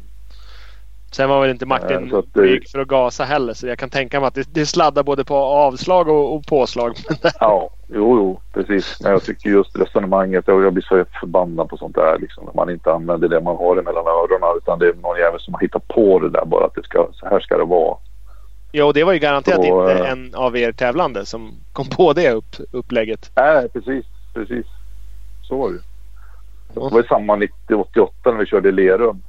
Sen 1.12 1.28
var 1.28 1.40
väl 1.40 1.50
inte 1.50 1.66
Martin 1.66 2.08
det- 2.08 2.32
blyg 2.32 2.68
för 2.68 2.78
att 2.78 2.88
gasa 2.88 3.24
heller 3.24 3.54
så 3.54 3.66
jag 3.66 3.78
kan 3.78 3.90
tänka 3.90 4.20
mig 4.20 4.26
att 4.26 4.34
det, 4.34 4.48
det 4.54 4.66
sladdar 4.66 5.02
både 5.02 5.24
på 5.24 5.34
avslag 5.36 6.08
och, 6.08 6.34
och 6.36 6.46
påslag. 6.46 6.96
Ja, 7.40 7.70
jo, 7.88 8.16
jo, 8.16 8.40
precis. 8.52 9.00
Men 9.02 9.12
jag 9.12 9.22
tycker 9.22 9.50
just 9.50 9.78
resonemanget, 9.78 10.48
och 10.48 10.62
jag 10.62 10.72
blir 10.72 10.82
så 10.88 11.04
förbannad 11.20 11.68
på 11.68 11.76
sånt 11.76 11.94
där 11.94 12.18
liksom. 12.20 12.44
När 12.44 12.52
man 12.54 12.70
inte 12.70 12.92
använder 12.92 13.28
det 13.28 13.40
man 13.40 13.56
har 13.56 13.76
emellan 13.76 14.06
öronen 14.06 14.56
utan 14.56 14.78
det 14.78 14.86
är 14.88 14.94
någon 14.94 15.18
jävel 15.18 15.40
som 15.40 15.54
har 15.54 15.60
hittat 15.60 15.88
på 15.88 16.18
det 16.18 16.28
där 16.30 16.44
bara 16.44 16.66
att 16.66 16.74
det 16.74 16.82
ska, 16.84 17.08
så 17.12 17.26
här 17.26 17.40
ska 17.40 17.56
det 17.58 17.64
vara. 17.64 17.96
ja 18.72 18.84
och 18.84 18.94
det 18.94 19.04
var 19.04 19.12
ju 19.12 19.18
garanterat 19.18 19.64
Så, 19.64 19.88
inte 19.90 20.04
eh, 20.04 20.10
en 20.12 20.34
av 20.34 20.56
er 20.56 20.72
tävlande 20.72 21.26
som 21.26 21.52
kom 21.72 21.88
på 21.88 22.12
det 22.12 22.30
upp, 22.32 22.56
upplägget. 22.70 23.30
Nej, 23.36 23.68
precis, 23.68 24.06
precis. 24.34 24.66
Så 25.42 25.56
var 25.56 25.70
det. 25.70 25.78
Det 26.74 26.80
var 26.80 27.02
ju 27.02 27.06
samma 27.08 27.36
90-88 27.36 28.08
när 28.24 28.32
vi 28.32 28.46
körde 28.46 28.68
i 28.68 28.72
Lerum. 28.72 29.22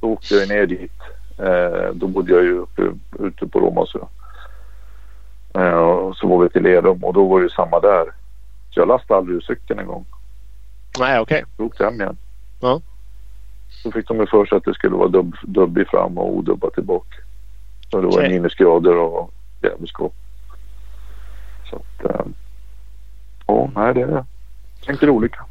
Då 0.00 0.12
åkte 0.12 0.34
jag 0.34 0.48
ner 0.48 0.66
dit. 0.66 0.92
Eh, 1.38 1.90
då 1.94 2.06
bodde 2.06 2.32
jag 2.32 2.44
ju 2.44 2.58
uppe, 2.58 2.82
ute 3.18 3.46
på 3.46 3.60
Romasö. 3.60 3.98
Eh, 5.54 5.72
och 5.74 6.16
så 6.16 6.26
var 6.28 6.42
vi 6.42 6.48
till 6.48 6.62
Lerum 6.62 7.04
och 7.04 7.14
då 7.14 7.28
var 7.28 7.38
det 7.38 7.42
ju 7.44 7.50
samma 7.50 7.80
där. 7.80 8.04
Så 8.70 8.80
jag 8.80 8.88
lastade 8.88 9.18
aldrig 9.18 9.36
ur 9.36 9.40
cykeln 9.40 9.78
en 9.78 9.86
gång. 9.86 10.04
Nej 10.98 11.20
okej. 11.20 11.44
Jag 11.56 11.66
åkte 11.66 11.84
hem 11.84 12.00
igen. 12.00 12.16
Ja. 12.60 12.80
Då 13.84 13.92
fick 13.92 14.08
de 14.08 14.16
ju 14.20 14.26
för 14.26 14.46
sig 14.46 14.58
att 14.58 14.64
det 14.64 14.74
skulle 14.74 14.96
vara 14.96 15.08
dubb, 15.08 15.36
dubbig 15.42 15.88
fram 15.88 16.18
och 16.18 16.36
odubbat 16.36 16.74
tillbaka. 16.74 17.16
Så 17.90 18.00
det 18.00 18.06
var 18.06 18.14
Okej. 18.14 18.28
minusgrader 18.28 18.96
och 18.96 19.30
jävelskap. 19.62 20.12
Så 21.70 21.76
att... 21.76 22.10
Eh, 22.10 22.26
ja, 23.46 23.70
nej 23.74 23.94
det 23.94 24.00
är... 24.00 24.24
Tänker 24.86 25.10
olika. 25.10 25.44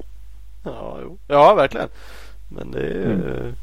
Ja, 0.64 0.98
jo. 1.04 1.18
ja 1.28 1.54
verkligen. 1.56 1.88
Men 2.50 2.72
det 2.72 2.80
är 2.88 3.06
Mm. 3.06 3.56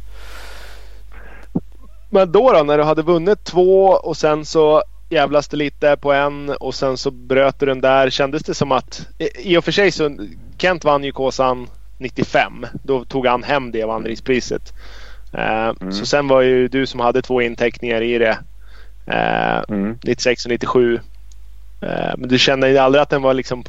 Men 2.10 2.32
då 2.32 2.52
då 2.52 2.62
när 2.62 2.78
du 2.78 2.84
hade 2.84 3.02
vunnit 3.02 3.44
två 3.44 3.84
och 3.86 4.16
sen 4.16 4.44
så 4.44 4.82
jävlas 5.10 5.48
det 5.48 5.56
lite 5.56 5.96
på 5.96 6.12
en 6.12 6.50
och 6.50 6.74
sen 6.74 6.96
så 6.96 7.10
bröt 7.10 7.58
du 7.58 7.66
den 7.66 7.80
där. 7.80 8.10
Kändes 8.10 8.42
det 8.42 8.54
som 8.54 8.72
att 8.72 9.06
i 9.38 9.56
och 9.56 9.64
för 9.64 9.72
sig 9.72 9.90
så 9.90 10.16
Kent 10.58 10.84
vann 10.84 11.04
ju 11.04 11.12
Kåsan 11.12 11.66
95. 11.98 12.66
Då 12.84 13.04
tog 13.04 13.26
han 13.26 13.42
hem 13.42 13.70
det 13.70 13.82
av 13.82 13.90
andringspriset. 13.90 14.72
Eh, 15.32 15.68
Mm. 15.80 15.92
Så 15.92 16.06
sen 16.06 16.28
var 16.28 16.40
ju 16.40 16.68
du 16.68 16.86
som 16.86 17.00
hade 17.00 17.22
två 17.22 17.42
inteckningar 17.42 18.02
i 18.02 18.18
det. 18.18 18.38
Eh, 19.06 19.62
Mm. 19.68 19.98
96 20.02 20.44
och 20.44 20.50
97. 20.50 21.00
Eh, 21.82 22.14
Men 22.16 22.28
du 22.28 22.38
kände 22.38 22.82
aldrig 22.82 23.02
att 23.02 23.10
den 23.10 23.22
var 23.22 23.34
liksom... 23.34 23.64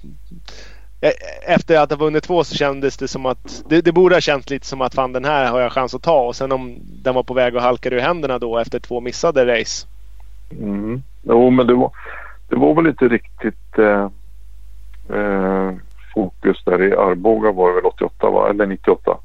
Eh, 1.02 1.12
Efter 1.54 1.80
att 1.80 1.90
ha 1.90 1.98
vunnit 1.98 2.24
två 2.24 2.44
så 2.44 2.56
kändes 2.56 2.98
det 2.98 3.08
som 3.08 3.26
att... 3.26 3.64
Det, 3.70 3.82
det 3.82 3.92
borde 3.92 4.16
ha 4.16 4.22
känts 4.22 4.50
lite 4.50 4.66
som 4.66 4.82
att 4.82 4.96
fan 4.96 5.14
den 5.14 5.26
här 5.26 5.52
har 5.52 5.60
jag 5.60 5.72
chans 5.72 5.96
att 5.96 6.04
ta. 6.04 6.22
Och 6.22 6.36
sen 6.36 6.52
om 6.52 6.76
den 7.04 7.16
var 7.16 7.24
på 7.24 7.34
väg 7.34 7.56
att 7.56 7.64
halka 7.64 7.90
ur 7.90 8.00
händerna 8.00 8.40
då 8.40 8.58
efter 8.58 8.80
två 8.80 9.02
missade 9.02 9.60
race. 9.60 9.88
Mm. 10.52 11.02
Jo, 11.24 11.50
men 11.50 11.68
det 11.68 11.74
var, 11.74 11.92
det 12.50 12.56
var 12.56 12.74
väl 12.74 12.88
inte 12.88 13.08
riktigt 13.08 13.78
eh, 13.78 14.10
eh, 15.18 15.74
fokus 16.14 16.64
där 16.66 16.84
i 16.84 16.96
Arboga 16.96 17.52
var 17.52 17.70
det 17.70 17.76
väl 17.76 17.86
88 17.86 18.30
va? 18.30 18.50
Eller 18.50 18.66
98. 18.66 19.18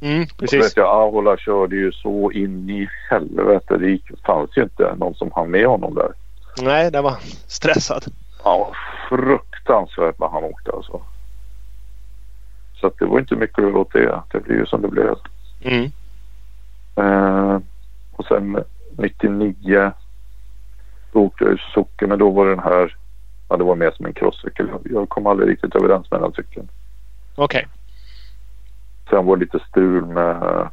Mm, 0.00 0.26
precis. 0.38 0.64
vet 0.64 0.76
jag 0.76 0.86
Ahola 0.86 1.36
körde 1.36 1.76
ju 1.76 1.92
så 1.92 2.32
in 2.32 2.70
i 2.70 2.88
helvete. 3.10 3.76
Det 3.76 3.90
gick, 3.90 4.04
fanns 4.26 4.56
ju 4.56 4.62
inte 4.62 4.94
någon 4.96 5.14
som 5.14 5.30
hann 5.32 5.50
med 5.50 5.66
honom 5.66 5.94
där. 5.94 6.08
Nej, 6.62 6.90
den 6.90 7.04
var 7.04 7.14
stressad. 7.46 8.04
Ja, 8.44 8.72
fruktansvärt 9.66 10.18
vad 10.18 10.30
han 10.30 10.44
åkte 10.44 10.72
alltså. 10.72 11.00
Så 12.80 12.92
det 12.98 13.04
var 13.04 13.18
inte 13.18 13.36
mycket 13.36 13.58
att 13.58 13.64
göra 13.64 13.78
åt 13.78 13.92
det. 13.92 14.22
Det 14.32 14.40
blev 14.40 14.58
ju 14.58 14.66
som 14.66 14.82
det 14.82 14.88
blev. 14.88 15.14
Mm. 15.60 15.90
Eh, 16.96 17.60
och 18.12 18.24
sen 18.24 18.64
99 18.98 19.92
då 21.12 21.20
åkte 21.20 21.44
jag 21.44 21.52
ju 21.52 21.58
Suzuki 21.58 22.06
men 22.06 22.18
då 22.18 22.30
var 22.30 22.46
den 22.46 22.58
här, 22.58 22.96
ja 23.48 23.56
det 23.56 23.64
var 23.64 23.76
mer 23.76 23.90
som 23.90 24.06
en 24.06 24.12
crosscykel. 24.12 24.68
Jag, 24.84 25.08
kom 25.08 25.26
aldrig 25.26 25.50
riktigt 25.50 25.74
överens 25.74 26.10
med 26.10 26.20
den 26.20 26.32
cykeln. 26.32 26.68
Okej. 27.34 27.66
Sen 29.10 29.26
var 29.26 29.36
det 29.36 29.44
lite 29.44 29.58
strul 29.68 30.06
med, 30.06 30.68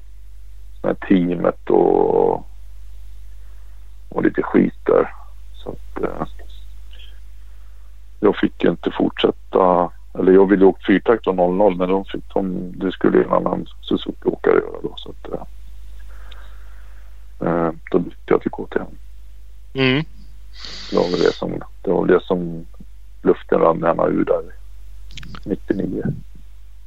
med 0.82 1.00
teamet 1.00 1.70
och, 1.70 2.34
och 4.10 4.24
lite 4.24 4.42
skit 4.42 4.86
där. 4.86 5.14
Så 5.54 5.70
att, 5.70 6.04
eh, 6.04 6.28
jag 8.24 8.38
fick 8.38 8.64
inte 8.64 8.92
fortsätta. 8.92 9.92
Eller 10.20 10.32
jag 10.32 10.50
ville 10.50 10.66
åka 10.66 10.84
fyrtakt 10.88 11.28
och 11.28 11.36
00 11.36 11.76
men 11.76 11.90
de 11.90 12.06
fick 12.06 12.34
de, 12.34 12.72
det 12.80 12.92
skulle 12.92 13.24
en 13.24 13.32
annan 13.32 13.66
Suzuki-åkare 13.82 14.54
göra 14.54 14.82
då. 14.84 14.94
Så 14.96 15.10
att, 15.10 15.34
eh, 15.34 15.42
eh, 17.48 17.72
då 17.92 18.00
bytte 18.00 18.18
jag 18.26 18.42
till 18.42 18.52
KTM. 18.52 18.86
Mm. 19.74 20.04
Det 20.90 20.96
var 20.96 21.12
väl 21.12 21.20
det 21.20 21.34
som, 21.34 21.62
det 21.82 21.92
var 21.92 22.06
det 22.06 22.24
som 22.24 22.66
luften 23.22 23.60
rann 23.60 23.84
hemma 23.84 24.08
ur 24.08 24.26
där 24.26 24.44
99. 25.46 26.04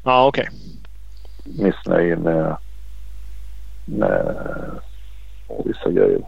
Ja, 0.04 0.26
okej. 0.26 0.48
Missnöje 1.44 2.16
med, 2.16 2.56
med 3.84 4.36
vissa 5.64 5.90
grejer. 5.90 6.22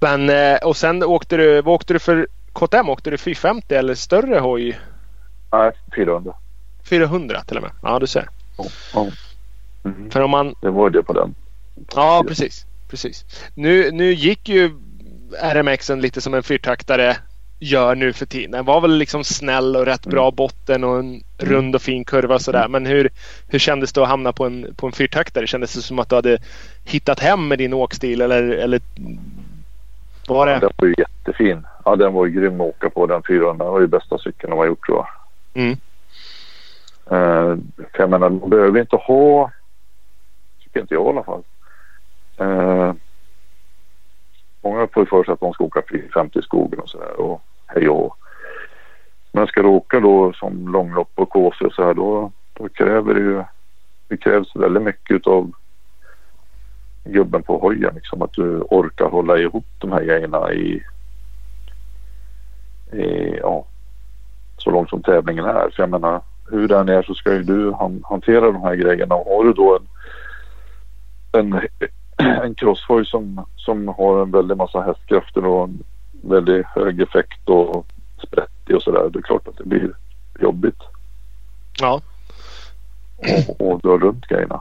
Men 0.00 0.30
eh, 0.30 0.56
och 0.56 0.76
sen 0.76 1.02
åkte 1.02 1.36
du, 1.36 1.62
vad 1.62 1.74
åkte 1.74 1.92
du 1.92 1.98
för 1.98 2.26
KTM? 2.52 2.88
Åkte 2.88 3.10
du 3.10 3.18
450 3.18 3.74
eller 3.74 3.94
större 3.94 4.38
hoj? 4.38 4.80
Nej, 5.52 5.72
400. 5.96 6.34
400 6.84 7.42
till 7.46 7.56
och 7.56 7.62
med. 7.62 7.72
Ja, 7.82 7.98
du 7.98 8.06
ser. 8.06 8.28
Ja, 8.58 8.64
ja. 8.94 9.06
Mm. 9.84 10.10
För 10.10 10.20
om 10.20 10.30
man... 10.30 10.54
Det 10.60 10.70
var 10.70 10.90
det 10.90 11.02
på 11.02 11.12
den. 11.12 11.34
Ja, 11.94 12.24
precis. 12.28 12.66
precis. 12.88 13.24
Nu, 13.54 13.90
nu 13.90 14.12
gick 14.12 14.48
ju 14.48 14.70
RMXen 15.42 16.00
lite 16.00 16.20
som 16.20 16.34
en 16.34 16.42
fyrtaktare 16.42 17.16
gör 17.58 17.94
nu 17.94 18.12
för 18.12 18.26
tiden. 18.26 18.50
Den 18.50 18.64
var 18.64 18.80
väl 18.80 18.96
liksom 18.96 19.24
snäll 19.24 19.76
och 19.76 19.86
rätt 19.86 20.06
bra 20.06 20.30
botten 20.30 20.84
och 20.84 20.98
en 20.98 21.22
rund 21.38 21.74
och 21.74 21.82
fin 21.82 22.04
kurva 22.04 22.34
och 22.34 22.42
sådär. 22.42 22.68
Men 22.68 22.86
hur, 22.86 23.10
hur 23.48 23.58
kändes 23.58 23.92
det 23.92 24.02
att 24.02 24.08
hamna 24.08 24.32
på 24.32 24.46
en, 24.46 24.74
på 24.76 24.86
en 24.86 24.92
fyrtaktare? 24.92 25.46
Kändes 25.46 25.74
det 25.74 25.82
som 25.82 25.98
att 25.98 26.08
du 26.08 26.14
hade 26.14 26.38
hittat 26.84 27.20
hem 27.20 27.48
med 27.48 27.58
din 27.58 27.72
åkstil 27.72 28.20
eller, 28.20 28.42
eller 28.42 28.80
var 30.34 30.46
Ja, 30.46 30.54
det? 30.54 30.60
den 30.60 30.70
var 30.76 30.86
ju 30.88 30.94
jättefin. 30.98 31.66
Ja, 31.84 31.96
den 31.96 32.12
var 32.12 32.26
ju 32.26 32.32
grym 32.32 32.60
att 32.60 32.66
åka 32.66 32.90
på 32.90 33.06
den 33.06 33.22
400. 33.28 33.64
Det 33.64 33.70
var 33.70 33.80
ju 33.80 33.86
bästa 33.86 34.18
cykeln 34.18 34.50
de 34.50 34.58
har 34.58 34.66
gjort 34.66 34.86
tror 34.86 34.98
jag. 34.98 35.06
Mm. 35.62 35.70
Eh, 37.06 37.58
för 37.92 37.98
jag 38.02 38.10
menar, 38.10 38.30
man 38.30 38.50
behöver 38.50 38.80
inte 38.80 38.96
ha, 38.96 39.50
tycker 40.64 40.80
inte 40.80 40.94
jag 40.94 41.06
i 41.06 41.08
alla 41.08 41.22
fall. 41.24 41.42
Eh, 42.36 42.92
många 44.62 44.86
får 44.86 45.02
ju 45.02 45.06
för 45.06 45.24
sig 45.24 45.32
att 45.34 45.40
de 45.40 45.52
ska 45.52 45.64
åka 45.64 45.82
450 45.90 46.38
i 46.38 46.42
skogen 46.42 46.80
och 46.80 46.88
sådär 46.88 47.20
och 47.20 47.42
hej 47.66 47.88
och 47.88 48.16
Men 49.32 49.46
ska 49.46 49.62
du 49.62 49.68
åka 49.68 50.00
då 50.00 50.32
som 50.32 50.68
långlopp 50.68 51.10
och 51.14 51.30
KC 51.30 51.64
och 51.64 51.72
så 51.72 51.84
här 51.84 51.94
då, 51.94 52.32
då 52.52 52.68
kräver 52.68 53.14
det 53.14 53.20
ju 53.20 53.42
det 54.08 54.16
krävs 54.16 54.56
väldigt 54.56 54.82
mycket 54.82 55.16
utav 55.16 55.52
gubben 57.04 57.42
på 57.42 57.58
hojen. 57.58 57.94
Liksom, 57.94 58.22
att 58.22 58.32
du 58.32 58.60
orkar 58.60 59.08
hålla 59.08 59.38
ihop 59.38 59.66
de 59.78 59.92
här 59.92 60.04
grejerna 60.04 60.52
i, 60.52 60.82
i 62.92 63.36
ja, 63.40 63.64
så 64.56 64.70
långt 64.70 64.90
som 64.90 65.02
tävlingen 65.02 65.44
är. 65.44 65.70
För 65.70 65.82
jag 65.82 65.90
menar, 65.90 66.20
hur 66.50 66.68
den 66.68 66.88
är 66.88 67.02
så 67.02 67.14
ska 67.14 67.32
ju 67.32 67.42
du 67.42 67.72
han, 67.72 68.04
hantera 68.04 68.52
de 68.52 68.62
här 68.62 68.74
grejerna. 68.74 69.14
Och 69.14 69.36
har 69.36 69.44
du 69.44 69.52
då 69.52 69.78
en, 69.78 69.88
en, 71.40 71.60
en 72.42 72.54
crosshoj 72.54 73.06
som, 73.06 73.46
som 73.56 73.88
har 73.88 74.22
en 74.22 74.30
väldig 74.30 74.56
massa 74.56 74.80
hästkrafter 74.80 75.44
och 75.44 75.64
en 75.64 75.82
väldigt 76.22 76.66
hög 76.66 77.00
effekt 77.00 77.48
och 77.48 77.86
sprättig 78.26 78.76
och 78.76 78.82
sådär. 78.82 79.10
Det 79.12 79.18
är 79.18 79.22
klart 79.22 79.48
att 79.48 79.56
det 79.56 79.64
blir 79.64 79.92
jobbigt. 80.40 80.82
Ja, 81.80 82.00
Och, 83.48 83.70
och 83.70 83.80
dra 83.80 83.98
runt 83.98 84.26
grejerna. 84.26 84.60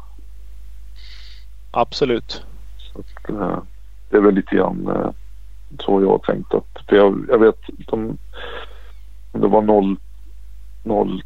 Absolut. 1.72 2.44
Att, 2.96 3.30
eh, 3.30 3.58
det 4.10 4.18
är 4.18 4.22
väl 4.22 4.36
lite 4.36 4.56
grann 4.56 4.88
eh, 4.88 5.10
så 5.80 6.02
jag 6.02 6.10
har 6.10 6.18
tänkt 6.18 6.54
att. 6.54 6.86
För 6.90 6.96
jag, 6.96 7.26
jag 7.30 7.40
vet 7.40 7.60
de, 7.88 8.18
om 9.32 9.42
det 9.42 9.48
var 9.48 9.62
0, 9.62 9.98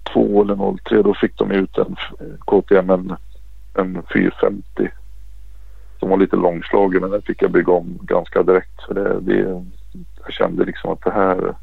02 0.03 0.41
eller 0.43 0.77
03 0.77 1.01
då 1.01 1.13
fick 1.13 1.37
de 1.37 1.51
ut 1.51 1.77
en 1.77 1.95
KTM 2.39 2.89
en, 2.89 3.15
en 3.73 4.03
450. 4.13 4.89
Som 5.99 6.09
var 6.09 6.17
lite 6.17 6.35
långslagen 6.35 7.01
men 7.01 7.11
den 7.11 7.21
fick 7.21 7.41
jag 7.41 7.51
bygga 7.51 7.73
om 7.73 7.97
ganska 8.01 8.43
direkt. 8.43 8.83
För 8.87 8.93
det, 8.93 9.19
det, 9.19 9.63
jag 10.23 10.33
kände 10.33 10.65
liksom 10.65 10.91
att 10.91 11.01
det 11.01 11.11
här 11.11 11.53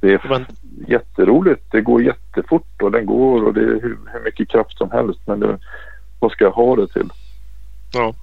det 0.00 0.12
är 0.12 0.28
Men- 0.28 0.46
jätteroligt. 0.88 1.62
Det 1.70 1.80
går 1.80 2.02
jättefort 2.02 2.82
och 2.82 2.90
den 2.90 3.06
går 3.06 3.44
och 3.44 3.54
det 3.54 3.60
är 3.60 3.80
hur, 3.82 3.98
hur 4.12 4.20
mycket 4.24 4.48
kraft 4.48 4.78
som 4.78 4.90
helst. 4.90 5.20
Men 5.26 5.40
det, 5.40 5.58
vad 6.20 6.32
ska 6.32 6.44
jag 6.44 6.50
ha 6.52 6.76
det 6.76 6.86
till? 6.88 7.10
Ja. 7.92 8.14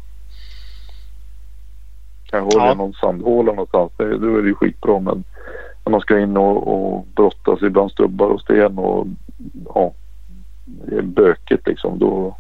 Kan 2.30 2.38
jag 2.40 2.44
ha 2.44 2.50
det 2.64 2.68
Ja. 2.70 2.74
någon 2.74 2.94
sandhåla 2.94 3.52
någonstans, 3.52 3.92
det, 3.98 4.18
då 4.18 4.38
är 4.38 4.42
det 4.42 4.48
ju 4.48 4.56
skitbra. 4.56 5.00
Men 5.00 5.24
när 5.86 5.92
man 5.92 6.02
ska 6.02 6.20
in 6.20 6.38
och, 6.38 6.68
och 6.68 7.08
brottas 7.16 7.60
bland 7.60 7.92
stubbar 7.92 8.28
och 8.28 8.42
sten 8.42 8.78
och 8.78 9.08
ja, 9.76 9.94
det 10.66 10.96
är 10.98 11.02
bökigt 11.02 11.68
liksom. 11.68 12.00
Då 12.00 12.38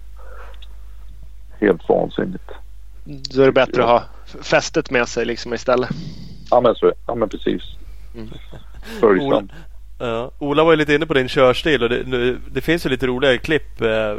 helt 1.59 1.89
vansinnigt. 1.89 2.51
Då 3.03 3.41
är 3.41 3.45
det 3.45 3.51
bättre 3.51 3.83
att 3.83 3.89
ha 3.89 4.03
fästet 4.43 4.91
med 4.91 5.07
sig 5.07 5.25
liksom 5.25 5.53
istället. 5.53 5.89
Ja 6.51 6.61
men 6.61 6.75
så 6.75 6.85
är 6.87 6.93
Ja 7.07 7.15
men 7.15 7.29
precis. 7.29 7.61
Mm. 8.15 8.29
Följsamt. 8.99 9.51
Ja, 9.99 10.31
Ola 10.39 10.63
var 10.63 10.71
ju 10.71 10.77
lite 10.77 10.93
inne 10.93 11.05
på 11.05 11.13
din 11.13 11.27
körstil 11.27 11.83
och 11.83 11.89
det, 11.89 12.03
nu- 12.07 12.39
det 12.51 12.61
finns 12.61 12.85
ju 12.85 12.89
lite 12.89 13.07
roliga 13.07 13.37
klipp. 13.37 13.81
Eh, 13.81 14.15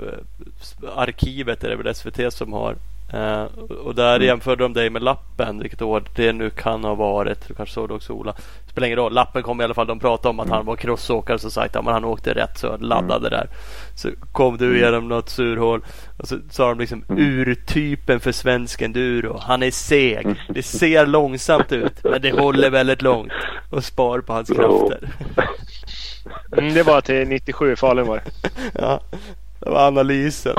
arkivet 0.96 1.64
är 1.64 1.68
det 1.70 1.76
väl 1.76 1.94
SVT 1.94 2.32
som 2.32 2.52
har. 2.52 2.76
Eh, 3.12 3.42
och 3.84 3.94
där 3.94 4.16
Mm. 4.16 4.26
jämförde 4.26 4.64
de 4.64 4.72
dig 4.72 4.90
med 4.90 5.02
lappen, 5.02 5.58
vilket 5.58 5.82
år 5.82 6.02
det 6.16 6.32
nu 6.32 6.50
kan 6.50 6.84
ha 6.84 6.94
varit. 6.94 7.48
Du 7.48 7.54
kanske 7.54 7.74
såg 7.74 7.88
det 7.88 7.94
också 7.94 8.12
Ola. 8.12 8.34
Spelar 8.66 8.86
ingen 8.86 8.98
roll. 8.98 9.12
Lappen 9.12 9.42
kom 9.42 9.60
i 9.60 9.64
alla 9.64 9.74
fall. 9.74 9.86
De 9.86 9.98
pratade 9.98 10.28
om 10.28 10.40
att 10.40 10.46
Mm. 10.46 10.56
han 10.56 10.66
var 10.66 10.76
crossåkare 10.76 11.38
så 11.38 11.50
sagt 11.50 11.76
att 11.76 11.84
han 11.84 12.04
åkte 12.04 12.34
rätt 12.34 12.58
så 12.58 12.76
laddade 12.76 13.28
där. 13.30 13.48
Så 13.96 14.08
kom 14.32 14.56
du 14.56 14.78
genom 14.78 15.08
något 15.08 15.28
surhål 15.28 15.80
och 16.18 16.28
så 16.28 16.38
sa 16.50 16.68
de 16.68 16.78
liksom 16.78 17.04
Mm. 17.08 17.22
urtypen 17.22 18.20
för 18.20 18.32
svensk 18.32 18.82
enduro. 18.82 19.38
Han 19.42 19.62
är 19.62 19.70
seg. 19.70 20.24
Mm. 20.24 20.36
Det 20.48 20.62
ser 20.62 21.06
långsamt 21.06 21.72
ut 21.72 22.04
men 22.04 22.22
det 22.22 22.30
håller 22.40 22.70
väldigt 22.70 23.02
långt. 23.02 23.32
Och 23.70 23.84
spar 23.84 24.20
på 24.20 24.32
hans 24.32 24.48
krafter. 24.48 25.08
Mm, 26.58 26.74
det 26.74 26.82
var 26.82 27.00
till 27.00 27.28
97 27.28 27.72
i 27.72 27.76
Falun 27.76 28.06
var 28.06 28.16
det. 28.16 28.50
Ja, 28.80 29.00
det 29.60 29.70
var 29.70 29.86
analysen. 29.86 30.54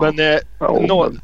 Men 0.00 0.18
eh, 0.20 0.38
Ja, 0.58 0.78
noll, 0.88 1.20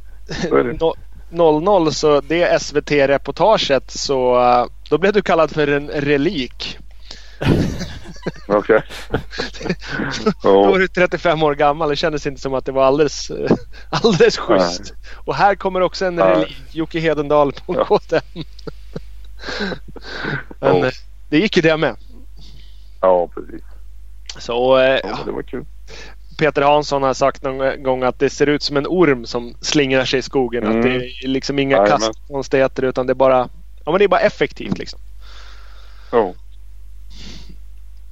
så 0.48 0.56
det. 0.62 0.94
no, 1.30 1.60
00 1.60 1.92
så 1.94 2.20
det 2.20 2.62
SVT-reportaget 2.62 3.90
så 3.90 4.42
eh, 4.42 4.66
då 4.90 4.98
blev 4.98 5.12
du 5.12 5.22
kallad 5.22 5.50
för 5.50 5.68
en 5.68 5.88
relik. 5.88 6.78
Okej. 8.48 8.82
Då 10.42 10.66
var 10.70 10.78
du 10.78 10.88
35 10.88 11.42
år 11.42 11.54
gammal. 11.54 11.88
Det 11.88 11.96
kändes 11.96 12.26
inte 12.26 12.40
som 12.40 12.54
att 12.54 12.64
det 12.64 12.72
var 12.72 12.84
alldeles, 12.84 13.30
eh, 13.30 13.50
alldeles 13.90 14.36
schysst. 14.38 14.94
Och 15.14 15.34
här 15.34 15.54
kommer 15.54 15.80
också 15.80 16.04
en 16.06 16.14
Nej. 16.14 16.34
relik. 16.34 16.56
Jocke 16.70 17.00
Hedendal 17.00 17.52
på 17.52 17.74
Ja. 17.74 17.84
KTM. 17.84 18.44
Men 20.60 20.84
eh, 20.84 20.90
det 21.28 21.38
gick 21.38 21.56
ju 21.56 21.62
det 21.62 21.76
med. 21.76 21.96
ja 23.00 23.28
precis. 23.34 23.62
Så 24.38 24.78
eh, 24.78 25.00
Ja, 25.04 25.18
det 25.24 25.32
var 25.32 25.42
kul. 25.42 25.64
Peter 26.38 26.62
Hansson 26.62 27.02
har 27.02 27.14
sagt 27.14 27.42
någon 27.42 27.82
gång 27.82 28.02
att 28.02 28.18
det 28.18 28.30
ser 28.30 28.46
ut 28.46 28.62
som 28.62 28.76
en 28.76 28.86
orm 28.86 29.26
som 29.26 29.54
slingrar 29.60 30.04
sig 30.04 30.18
i 30.18 30.22
skogen. 30.22 30.64
Mm. 30.64 30.76
Att 30.76 30.82
det 30.82 30.90
är 30.90 31.28
liksom 31.28 31.58
inga 31.58 31.86
kastkonstigheter 31.86 32.82
utan 32.82 33.06
det 33.06 33.12
är 33.12 33.14
bara, 33.14 33.48
ja, 33.84 33.90
men 33.92 33.98
det 33.98 34.04
är 34.04 34.08
bara 34.08 34.20
effektivt. 34.20 34.78
Liksom. 34.78 35.00
Ja. 36.12 36.34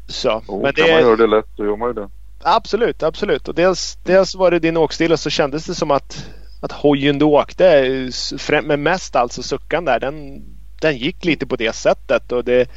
Så. 0.09 0.43
Och 0.47 0.63
Men 0.63 0.73
kan 0.73 0.87
det, 0.87 0.93
man 0.93 1.01
göra 1.03 1.17
det 1.17 1.27
lätt 1.27 1.47
då 1.57 1.65
gör 1.65 1.77
man 1.77 1.89
ju 1.89 1.95
det. 1.95 2.09
Absolut, 2.43 3.03
absolut. 3.03 3.49
Och 3.49 3.55
dels, 3.55 3.99
dels 4.05 4.35
var 4.35 4.51
det 4.51 4.59
din 4.59 4.77
åkstil 4.77 5.13
och 5.13 5.21
så 5.21 5.31
kändes 5.31 5.67
det 5.67 5.75
som 5.75 5.91
att, 5.91 6.27
att 6.61 6.73
hojen 6.73 7.19
du 7.19 7.25
åkte, 7.25 7.85
främ- 8.39 8.67
men 8.67 8.83
mest 8.83 9.17
alltså 9.17 9.43
suckan 9.43 9.85
där, 9.85 10.01
den, 10.01 10.43
den 10.81 10.97
gick 10.97 11.25
lite 11.25 11.47
på 11.47 11.57
det 11.57 11.73
sättet. 11.73 12.33
Och 12.33 12.45
det, 12.45 12.69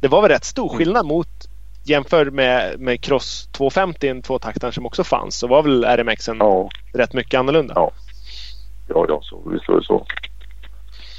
det 0.00 0.08
var 0.08 0.22
väl 0.22 0.30
rätt 0.30 0.44
stor 0.44 0.68
Mm. 0.68 0.78
skillnad 0.78 1.06
mot 1.06 1.45
jämför 1.88 2.30
med, 2.30 2.80
med 2.80 3.00
Cross 3.00 3.48
250, 3.52 4.08
en 4.08 4.22
tvåtaktaren 4.22 4.72
som 4.72 4.86
också 4.86 5.04
fanns, 5.04 5.38
så 5.38 5.46
var 5.46 5.62
väl 5.62 5.84
RMXen 5.84 6.36
Ja. 6.40 6.68
rätt 6.92 7.12
mycket 7.14 7.38
annorlunda. 7.38 7.72
Ja. 7.76 7.90
Ja, 8.88 9.06
ja, 9.08 9.20
så, 9.22 9.42
visst 9.50 9.68
var 9.68 9.76
det 9.76 9.84
så. 9.84 10.06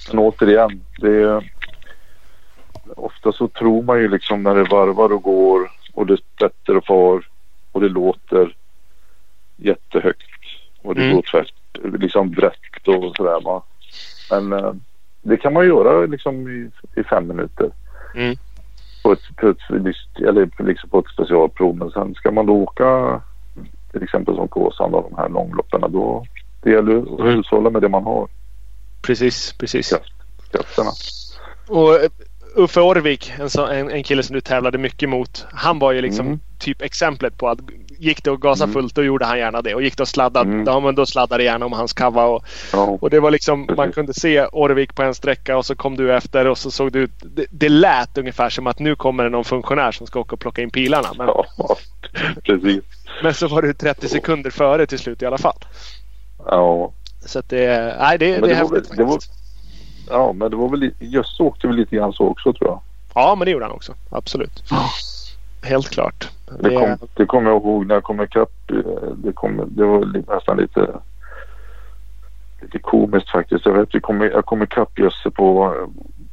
Men 0.10 0.20
återigen, 0.20 0.82
det 0.98 1.10
är... 1.22 1.52
Ofta 2.96 3.32
så 3.32 3.48
tror 3.48 3.84
man 3.84 4.00
ju 4.00 4.08
liksom 4.08 4.44
när 4.44 4.56
det 4.56 4.64
varvar 4.64 5.14
och 5.14 5.24
går 5.24 5.72
och 5.94 6.06
det 6.08 6.18
sprätter 6.18 6.78
och 6.78 6.86
far 6.86 7.28
och 7.72 7.82
det 7.82 7.90
låter 7.90 8.56
jättehögt 9.56 10.22
och 10.82 10.96
det 10.96 11.02
Mm. 11.04 11.16
går 11.16 11.22
tvärt, 11.22 11.54
liksom 12.02 12.32
brett 12.32 12.88
och 12.88 13.16
sådär 13.18 13.42
va. 13.42 13.64
Men 14.32 14.54
eh, 14.54 14.74
det 15.22 15.38
kan 15.38 15.54
man 15.54 15.66
göra 15.68 16.06
liksom 16.06 16.48
i, 16.50 16.70
i 17.00 17.04
fem 17.04 17.28
minuter. 17.28 17.70
Mm. 18.16 18.36
På 19.08 19.14
ett, 19.14 19.36
på 19.36 19.48
ett, 19.50 19.58
eller 20.28 20.64
liksom 20.64 20.90
på 20.90 21.00
ett 21.00 21.10
specialprov. 21.14 21.76
Men 21.78 21.92
sen 21.92 22.16
ska 22.16 22.32
man 22.32 22.46
då 22.46 22.54
åka 22.54 23.22
till 23.92 24.04
exempel 24.04 24.36
som 24.36 24.48
Kåsan 24.48 24.94
och 24.94 25.08
de 25.10 25.18
här 25.18 25.30
långloppen 25.30 25.82
då 25.92 26.26
det 26.64 26.72
gäller 26.72 26.98
att 26.98 27.36
hushålla 27.36 27.70
med 27.70 27.82
det 27.82 27.90
man 27.90 28.04
har. 28.04 28.28
Precis, 29.02 29.54
precis. 29.54 29.90
Kraft, 29.90 30.14
krafterna. 30.52 30.90
Och 31.68 31.96
eh, 31.96 32.10
Uffe 32.56 32.82
Orvik, 32.82 33.34
en, 33.40 33.50
så, 33.50 33.66
en, 33.68 33.90
en 33.90 34.04
kille 34.04 34.24
som 34.24 34.34
du 34.34 34.42
tävlade 34.42 34.78
mycket 34.78 35.10
mot. 35.10 35.46
Han 35.52 35.80
var 35.80 35.92
ju 35.92 36.02
liksom 36.02 36.26
Mm. 36.28 36.40
typ 36.60 36.82
exemplet 36.82 37.38
på 37.38 37.48
att 37.48 37.60
gick 38.00 38.24
det 38.24 38.32
att 38.32 38.40
gasa 38.40 38.64
Mm. 38.64 38.74
fullt 38.74 38.96
då 38.96 39.04
gjorde 39.04 39.26
han 39.26 39.38
gärna 39.38 39.62
det. 39.62 39.76
Och 39.76 39.82
gick 39.84 39.98
det 39.98 40.04
att 40.04 40.10
sladda, 40.10 40.42
Mm. 40.42 40.64
ja, 40.68 40.80
men 40.80 40.96
då 40.96 41.06
sladdade 41.06 41.44
gärna 41.44 41.66
om 41.66 41.72
hans 41.74 41.94
kava. 41.94 42.26
Och, 42.26 42.44
Ja, 42.74 42.98
och 43.02 43.10
det 43.10 43.20
var 43.20 43.32
liksom, 43.32 43.70
man 43.78 43.92
kunde 43.92 44.14
se 44.14 44.46
Orvik 44.46 44.96
på 44.96 45.04
en 45.04 45.14
sträcka 45.16 45.58
och 45.58 45.66
så 45.66 45.76
kom 45.76 45.96
du 45.98 46.16
efter 46.16 46.48
och 46.48 46.58
så 46.58 46.72
såg 46.72 46.92
du 46.92 47.00
ut. 47.00 47.12
Det, 47.36 47.46
det 47.52 47.70
lät 47.70 48.18
ungefär 48.18 48.50
som 48.50 48.68
att 48.68 48.80
nu 48.80 48.96
kommer 48.96 49.24
det 49.24 49.30
någon 49.30 49.46
funktionär 49.46 49.92
som 49.92 50.08
ska 50.08 50.20
åka 50.20 50.34
och 50.36 50.40
plocka 50.40 50.62
in 50.62 50.70
pilarna. 50.70 51.10
Men, 51.18 51.28
ja, 51.28 51.46
precis. 52.44 52.84
men 53.24 53.34
så 53.34 53.48
var 53.48 53.62
du 53.62 53.74
30 53.74 54.08
sekunder 54.10 54.50
före 54.52 54.86
till 54.86 55.00
slut 55.00 55.22
i 55.22 55.26
alla 55.26 55.38
fall. 55.38 55.58
Ja, 56.46 56.92
Så 57.26 57.40
att 57.40 57.50
det, 57.50 57.96
nej, 58.00 58.18
det, 58.18 58.26
det 58.26 58.36
är 58.36 58.42
var 58.42 58.48
väl- 58.48 58.58
häftigt 58.58 58.98
det 58.98 59.04
var- 59.04 59.12
faktiskt. 59.12 59.32
ja 60.10 60.34
men 60.34 60.52
det 60.52 60.58
var 60.58 60.70
väl 60.70 60.92
Jösse 61.00 61.44
åkte 61.44 61.68
väl 61.68 61.76
lite 61.76 61.96
grann 61.96 62.14
så 62.14 62.24
också 62.28 62.54
tror 62.54 62.70
jag. 62.70 62.80
Ja, 63.16 63.36
men 63.36 63.46
det 63.46 63.52
gjorde 63.52 63.66
han 63.66 63.74
också. 63.74 63.94
Absolut. 64.10 64.64
Helt 65.62 65.90
klart. 65.90 66.32
Det 66.60 66.70
kom, 66.70 66.98
det 67.14 67.26
kommer 67.26 67.50
jag 67.50 67.62
ihåg 67.62 67.88
när 67.88 67.96
jag 67.96 68.04
kom 68.04 68.22
ikapp. 68.22 68.52
Det, 69.16 69.34
kom, 69.34 69.64
det 69.68 69.86
var 69.86 70.34
nästan 70.36 70.58
lite, 70.58 70.88
lite 72.62 72.80
komiskt 72.80 73.30
faktiskt. 73.30 73.66
Jag 73.66 73.74
vet 73.74 73.96
vi 73.96 74.00
kom, 74.00 74.22
jag 74.22 74.46
kom 74.46 74.64
ikapp 74.64 75.00
Jösse 75.00 75.32
på, 75.32 75.76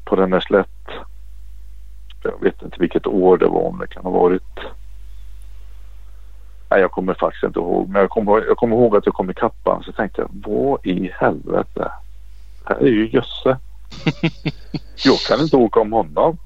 på 0.04 0.16
den 0.16 0.30
där 0.30 0.40
slätt. 0.40 0.68
Jag 2.22 2.40
vet 2.40 2.62
inte 2.62 2.76
vilket 2.80 3.06
år 3.06 3.38
det 3.38 3.46
var 3.46 3.60
om 3.60 3.78
det 3.78 3.86
kan 3.86 4.02
ha 4.02 4.10
varit. 4.10 4.58
Nej 6.70 6.80
jag 6.80 6.90
kommer 6.90 7.14
faktiskt 7.14 7.44
inte 7.44 7.58
ihåg. 7.58 7.88
Men 7.88 8.00
jag 8.00 8.10
kommer, 8.10 8.46
jag 8.46 8.56
kommer 8.56 8.76
ihåg 8.76 8.96
att 8.96 9.06
jag 9.06 9.14
kom 9.14 9.30
ikapp 9.30 9.56
han. 9.64 9.82
Så 9.82 9.92
tänkte 9.92 10.20
jag 10.20 10.28
vad 10.32 10.86
i 10.86 11.10
helvete. 11.14 11.90
Här 12.64 12.76
är 12.76 12.86
ju 12.86 13.08
Jösse. 13.08 13.58
Jag 15.04 15.18
kan 15.18 15.40
inte 15.40 15.56
åka 15.56 15.80
om 15.80 15.92
honom. 15.92 16.38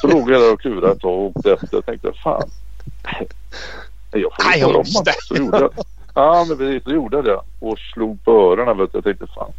Så 0.00 0.08
låg 0.08 0.30
jag 0.30 0.40
där 0.40 0.52
och 0.52 0.60
klurade 0.60 0.92
ett 0.92 1.00
tag 1.00 1.12
och 1.12 1.36
åkte 1.36 1.52
efter. 1.52 1.68
Jag 1.76 1.86
tänkte 1.86 2.12
fan. 2.12 2.50
Jag 4.10 4.32
får 4.36 4.44
Nej, 4.44 4.58
inte 4.58 4.70
jag 4.70 4.76
måste. 4.76 5.12
Så 5.22 5.36
gjorde 5.36 5.58
jag. 5.58 5.70
Ja 6.14 6.44
men 6.48 6.58
precis, 6.58 6.84
så 6.84 6.90
gjorde 6.90 7.16
jag 7.16 7.24
det. 7.24 7.40
Och 7.60 7.78
slog 7.78 8.24
på 8.24 8.32
öronen. 8.32 8.78
Vet 8.78 8.92
du. 8.92 8.96
Jag 8.96 9.04
tänkte 9.04 9.26
fan. 9.26 9.52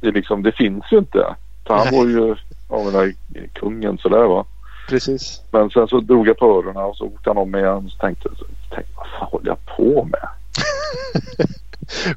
Det, 0.00 0.10
liksom, 0.10 0.42
det 0.42 0.52
finns 0.52 0.84
ju 0.92 0.98
inte. 0.98 1.34
För 1.66 1.74
han 1.74 1.96
var 1.96 2.06
ju 2.06 2.36
av 2.68 2.84
den 2.84 2.92
där 2.92 3.14
kungen 3.52 3.98
sådär 3.98 4.24
va. 4.24 4.46
Precis. 4.88 5.42
Men 5.50 5.70
sen 5.70 5.88
så 5.88 6.00
drog 6.00 6.28
jag 6.28 6.36
på 6.36 6.46
öronen 6.58 6.84
och 6.84 6.96
så 6.96 7.04
åkte 7.04 7.30
han 7.30 7.36
om 7.36 7.54
igen. 7.54 7.90
Så 7.90 7.98
tänkte 7.98 8.28
jag, 8.28 8.38
så 8.38 8.44
tänkte, 8.74 8.92
vad 8.96 9.06
fan 9.06 9.28
håller 9.30 9.46
jag 9.46 9.76
på 9.76 10.04
med? 10.04 10.28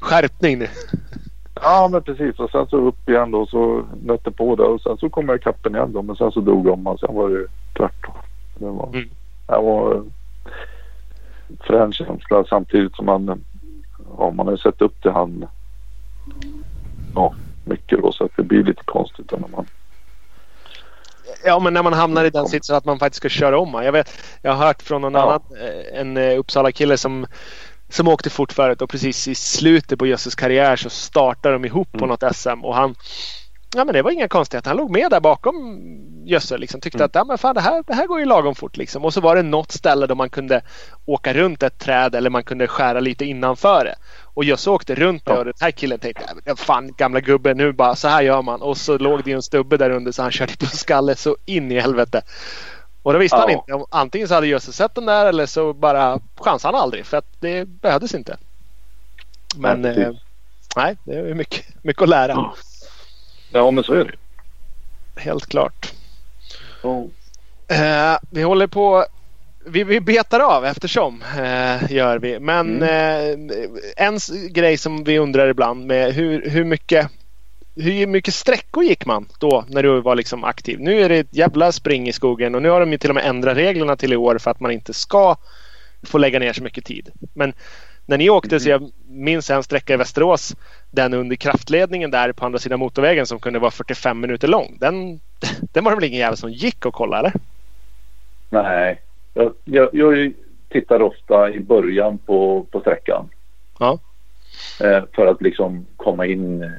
skärpning 0.00 0.58
nu. 0.58 0.68
Ja 1.62 1.88
men 1.92 2.02
precis 2.02 2.38
och 2.38 2.50
sen 2.50 2.66
så 2.66 2.76
upp 2.76 3.08
igen 3.08 3.30
då 3.30 3.46
så 3.46 3.84
nötte 4.02 4.30
på 4.30 4.56
det 4.56 4.62
och 4.62 4.80
sen 4.80 4.98
så 4.98 5.08
kom 5.08 5.28
jag 5.28 5.36
i 5.36 5.42
kappen 5.42 5.74
igen 5.74 5.92
då 5.92 6.02
men 6.02 6.16
sen 6.16 6.32
så 6.32 6.40
drog 6.40 6.64
de 6.64 6.86
och 6.86 7.00
sen 7.00 7.14
var 7.14 7.28
det 7.30 7.46
tvärtom. 7.78 8.14
Det 8.54 8.64
var, 8.66 8.86
Mm. 8.88 9.08
det 9.46 9.56
var 9.58 10.04
frän 11.60 11.92
känsla 11.92 12.44
samtidigt 12.44 12.96
som 12.96 13.06
man 13.06 13.44
ja, 14.18 14.30
man 14.30 14.46
har 14.48 14.56
sett 14.56 14.82
upp 14.82 15.00
till 15.02 15.10
han 15.10 15.46
ja, 17.14 17.34
mycket 17.64 18.02
då 18.02 18.12
så 18.12 18.24
att 18.24 18.36
det 18.36 18.42
blir 18.42 18.64
lite 18.64 18.82
konstigt 18.84 19.32
när 19.32 19.38
man 19.48 19.66
Ja, 21.44 21.58
men 21.58 21.74
när 21.74 21.82
man 21.82 21.92
hamnar 21.92 22.24
i 22.24 22.30
den 22.30 22.46
sitsen 22.46 22.76
att 22.76 22.84
man 22.84 22.98
faktiskt 22.98 23.16
ska 23.16 23.28
köra 23.28 23.58
om. 23.58 23.74
Jag, 23.84 23.92
vet, 23.92 24.10
jag 24.42 24.52
har 24.52 24.66
hört 24.66 24.82
från 24.82 25.00
någon 25.02 25.14
Ja. 25.14 25.20
annan, 25.20 25.40
eh, 25.60 26.00
en 26.00 26.16
eh, 26.16 26.38
Uppsala-kille 26.38 26.96
som, 26.96 27.26
som 27.88 28.08
åkte 28.08 28.30
fort 28.30 28.52
förut 28.52 28.82
och 28.82 28.90
precis 28.90 29.28
i 29.28 29.34
slutet 29.34 29.98
på 29.98 30.06
Jösses 30.06 30.34
karriär 30.34 30.76
så 30.76 30.90
startade 30.90 31.54
de 31.54 31.64
ihop 31.64 31.92
på 31.92 31.98
Mm. 32.04 32.08
något 32.08 32.36
SM 32.36 32.64
och 32.64 32.74
han 32.74 32.94
Ja 33.74 33.84
men 33.84 33.94
det 33.94 34.02
var 34.02 34.10
inga 34.10 34.28
konstigheter. 34.28 34.70
Han 34.70 34.76
låg 34.76 34.90
med 34.90 35.10
där 35.10 35.20
bakom 35.20 35.80
Jösse 36.26 36.58
liksom. 36.58 36.80
Tyckte 36.80 36.98
Mm. 36.98 37.06
att 37.06 37.14
ja, 37.14 37.24
men 37.24 37.38
fan, 37.38 37.54
det, 37.54 37.60
här, 37.60 37.84
det 37.86 37.94
här 37.94 38.06
går 38.06 38.18
ju 38.20 38.24
lagom 38.24 38.54
fort 38.54 38.76
liksom. 38.76 39.04
Och 39.04 39.14
så 39.14 39.20
var 39.20 39.36
det 39.36 39.42
något 39.42 39.72
ställe 39.72 40.06
där 40.06 40.14
man 40.14 40.30
kunde 40.30 40.62
åka 41.06 41.34
runt 41.34 41.62
ett 41.62 41.78
träd 41.78 42.14
eller 42.14 42.30
man 42.30 42.44
kunde 42.44 42.66
skära 42.66 43.00
lite 43.00 43.24
innanför 43.24 43.84
det. 43.84 43.94
Och 44.34 44.44
Jösse 44.44 44.70
åkte 44.70 44.94
runt 44.94 45.24
det 45.26 45.32
och 45.38 45.44
den 45.44 45.54
här 45.60 45.70
killen 45.70 45.98
tänkte 45.98 46.22
"Ja, 46.44 46.56
fan 46.56 46.92
gamla 46.96 47.20
gubben 47.20 47.56
nu 47.56 47.72
bara 47.72 47.96
så 47.96 48.08
här 48.08 48.22
gör 48.22 48.42
man. 48.42 48.62
Och 48.62 48.76
så 48.76 48.98
låg 48.98 49.24
det 49.24 49.30
ju 49.30 49.36
en 49.36 49.42
stubbe 49.42 49.76
där 49.76 49.90
under 49.90 50.12
så 50.12 50.22
han 50.22 50.30
körde 50.32 50.56
på 50.56 50.66
skalle 50.66 51.16
så 51.16 51.36
in 51.46 51.72
i 51.72 51.80
helvete. 51.80 52.22
Och 53.08 53.14
då 53.14 53.18
visste 53.18 53.36
han 53.36 53.50
Ja. 53.50 53.58
inte. 53.58 53.72
om- 53.72 53.86
Antingen 53.90 54.28
så 54.28 54.34
hade 54.34 54.46
Jösse 54.46 54.72
sett 54.72 54.94
den 54.94 55.06
där 55.06 55.26
eller 55.26 55.46
så 55.46 55.72
bara 55.72 56.20
chansade 56.36 56.76
han 56.76 56.82
aldrig 56.82 57.06
för 57.06 57.16
att 57.16 57.26
det 57.40 57.64
behövdes 57.64 58.14
inte. 58.14 58.36
Men 59.56 59.82
Nej, 59.82 60.02
eh, 60.02 60.12
nej, 60.76 60.96
det 61.04 61.14
är 61.14 61.34
mycket, 61.34 61.64
mycket 61.84 62.02
att 62.02 62.08
lära. 62.08 62.32
Ja. 62.32 62.54
Ja 63.52 63.70
men 63.70 63.84
så 63.84 63.92
är 63.92 64.04
det. 64.04 64.14
Helt 65.20 65.46
klart. 65.46 65.92
Ja. 66.82 67.06
Eh, 67.68 68.18
vi 68.30 68.42
håller 68.42 68.66
på 68.66 69.06
vi, 69.66 69.84
vi 69.84 70.00
betar 70.00 70.40
av 70.40 70.64
eftersom 70.64 71.22
eh, 71.22 71.92
gör 71.92 72.18
vi. 72.18 72.40
Men 72.40 72.82
eh, 72.82 73.28
en 73.96 74.18
grej 74.50 74.76
som 74.76 75.04
vi 75.04 75.18
undrar 75.18 75.48
ibland 75.48 75.86
med 75.86 76.12
hur, 76.14 76.50
hur 76.50 76.64
mycket 76.64 77.10
hur 77.80 78.06
mycket 78.06 78.34
sträckor 78.34 78.84
gick 78.84 79.06
man 79.06 79.26
då 79.38 79.64
när 79.68 79.82
du 79.82 80.00
var 80.00 80.14
liksom 80.14 80.44
aktiv? 80.44 80.80
Nu 80.80 81.00
är 81.00 81.08
det 81.08 81.18
ett 81.18 81.36
jävla 81.36 81.72
spring 81.72 82.08
i 82.08 82.12
skogen 82.12 82.54
och 82.54 82.62
nu 82.62 82.68
har 82.68 82.80
de 82.80 82.92
ju 82.92 82.98
till 82.98 83.10
och 83.10 83.14
med 83.14 83.26
ändrat 83.26 83.56
reglerna 83.56 83.96
till 83.96 84.12
i 84.12 84.16
år 84.16 84.38
för 84.38 84.50
att 84.50 84.60
man 84.60 84.70
inte 84.70 84.92
ska 84.94 85.36
få 86.02 86.18
lägga 86.18 86.38
ner 86.38 86.52
så 86.52 86.62
mycket 86.62 86.84
tid. 86.84 87.10
Men 87.34 87.52
när 88.06 88.18
ni 88.18 88.30
åkte 88.30 88.60
så 88.60 88.68
jag 88.68 88.90
minns 89.08 89.50
en 89.50 89.62
sträcka 89.62 89.94
i 89.94 89.96
Västerås 89.96 90.56
den 90.90 91.14
under 91.14 91.36
kraftledningen 91.36 92.10
där 92.10 92.32
på 92.32 92.46
andra 92.46 92.58
sidan 92.58 92.78
motorvägen 92.78 93.26
som 93.26 93.38
kunde 93.38 93.58
vara 93.58 93.70
45 93.70 94.20
minuter 94.20 94.48
lång. 94.48 94.76
Den, 94.80 95.20
den 95.72 95.84
var 95.84 95.90
det 95.90 95.96
väl 95.96 96.04
ingen 96.04 96.20
jävel 96.20 96.36
som 96.36 96.52
gick 96.52 96.86
och 96.86 96.94
kolla 96.94 97.18
eller? 97.18 97.32
Nej, 98.50 99.00
jag, 99.34 99.52
jag, 99.64 99.88
jag 99.92 100.32
tittar 100.68 101.02
ofta 101.02 101.50
i 101.50 101.60
början 101.60 102.18
på, 102.18 102.66
på 102.70 102.80
sträckan. 102.80 103.28
Ja. 103.78 103.98
Eh, 104.80 105.04
för 105.14 105.26
att 105.26 105.42
liksom 105.42 105.86
komma 105.96 106.26
in 106.26 106.62
eh, 106.62 106.70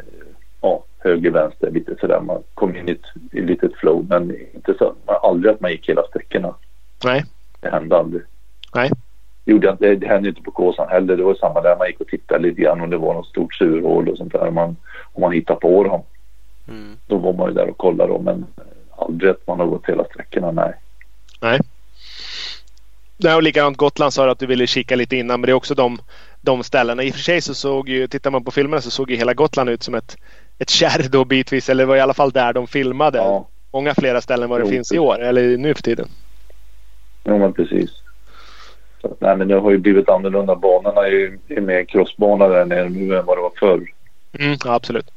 ja, 0.61 0.83
höger, 0.99 1.31
vänster 1.31 1.71
lite 1.71 1.95
sådär. 1.99 2.21
Man 2.21 2.43
kom 2.53 2.75
in 2.75 2.89
i 2.89 2.91
ett, 2.91 3.05
i 3.31 3.39
ett 3.39 3.45
litet 3.45 3.75
flow 3.75 4.05
men 4.09 4.35
inte 4.53 4.73
så. 4.77 4.95
Man, 5.05 5.15
aldrig 5.23 5.53
att 5.53 5.61
man 5.61 5.71
gick 5.71 5.89
hela 5.89 6.03
sträckorna. 6.03 6.55
Nej. 7.03 7.25
Det 7.59 7.69
hände 7.69 7.97
aldrig. 7.97 8.21
Nej. 8.75 8.91
Det, 9.43 9.51
gjorde 9.51 9.77
det, 9.79 9.95
det 9.95 10.07
hände 10.07 10.29
inte 10.29 10.41
på 10.41 10.51
Kåsan 10.51 10.89
heller. 10.89 11.17
Det 11.17 11.23
var 11.23 11.35
samma 11.35 11.61
där. 11.61 11.77
Man 11.77 11.87
gick 11.87 12.01
och 12.01 12.07
tittade 12.07 12.43
lite 12.43 12.61
grann 12.61 12.81
om 12.81 12.89
det 12.89 12.97
var 12.97 13.13
något 13.13 13.27
stort 13.27 13.55
surhål 13.55 14.09
och 14.09 14.17
sånt 14.17 14.33
där. 14.33 14.51
Man, 14.51 14.75
om 15.13 15.21
man 15.21 15.31
hittade 15.31 15.59
på 15.59 15.83
dem. 15.83 16.01
Mm. 16.67 16.97
Då 17.07 17.17
var 17.17 17.33
man 17.33 17.47
ju 17.47 17.53
där 17.53 17.69
och 17.69 17.77
kollade 17.77 18.13
dem. 18.13 18.23
Men 18.23 18.45
aldrig 18.97 19.31
att 19.31 19.47
man 19.47 19.59
har 19.59 19.67
gått 19.67 19.89
hela 19.89 20.03
sträckorna. 20.03 20.51
Nej. 20.51 20.73
Nej. 21.41 21.59
Nej, 23.17 23.35
och 23.35 23.43
likadant 23.43 23.77
Gotland 23.77 24.13
sa 24.13 24.25
du 24.25 24.31
att 24.31 24.39
du 24.39 24.45
ville 24.45 24.67
kika 24.67 24.95
lite 24.95 25.15
innan 25.15 25.39
men 25.39 25.47
det 25.47 25.51
är 25.51 25.55
också 25.55 25.75
de, 25.75 25.97
de 26.41 26.63
ställena. 26.63 27.03
I 27.03 27.09
och 27.09 27.13
för 27.13 27.21
sig 27.21 27.41
så 27.41 27.53
såg 27.53 27.89
ju, 27.89 28.07
tittar 28.07 28.31
man 28.31 28.43
på 28.43 28.51
filmerna 28.51 28.81
så 28.81 28.91
såg 28.91 29.11
ju 29.11 29.17
hela 29.17 29.33
Gotland 29.33 29.69
ut 29.69 29.83
som 29.83 29.95
ett, 29.95 30.17
ett 30.59 30.69
kärr 30.69 31.09
då 31.09 31.25
bitvis. 31.25 31.69
Eller 31.69 31.83
det 31.83 31.87
var 31.87 31.95
i 31.95 31.99
alla 31.99 32.13
fall 32.13 32.31
där 32.31 32.53
de 32.53 32.67
filmade. 32.67 33.17
Ja, 33.17 33.47
Många 33.73 33.95
flera 33.95 34.21
ställen 34.21 34.49
vad 34.49 34.59
det 34.59 34.65
Jo, 34.65 34.71
finns 34.71 34.91
i 34.91 34.99
år 34.99 35.19
eller 35.19 35.57
nu 35.57 35.73
för 35.73 35.81
tiden. 35.81 36.07
ja 37.23 37.37
men 37.37 37.53
precis. 37.53 37.89
Så, 39.01 39.15
nej 39.19 39.37
men 39.37 39.47
det 39.47 39.55
har 39.59 39.71
ju 39.71 39.77
blivit 39.77 40.09
annorlunda. 40.09 40.55
Banorna 40.55 41.01
är 41.07 41.11
ju 41.11 41.39
är 41.47 41.61
mer 41.61 41.85
crossbana 41.85 42.47
där 42.47 42.65
nere 42.65 42.89
nu 42.89 43.15
än 43.17 43.25
vad 43.25 43.37
det 43.37 43.41
var 43.41 43.51
förr. 43.59 43.87
Mm, 44.39 44.57
ja, 44.65 44.73
absolut. 44.73 45.07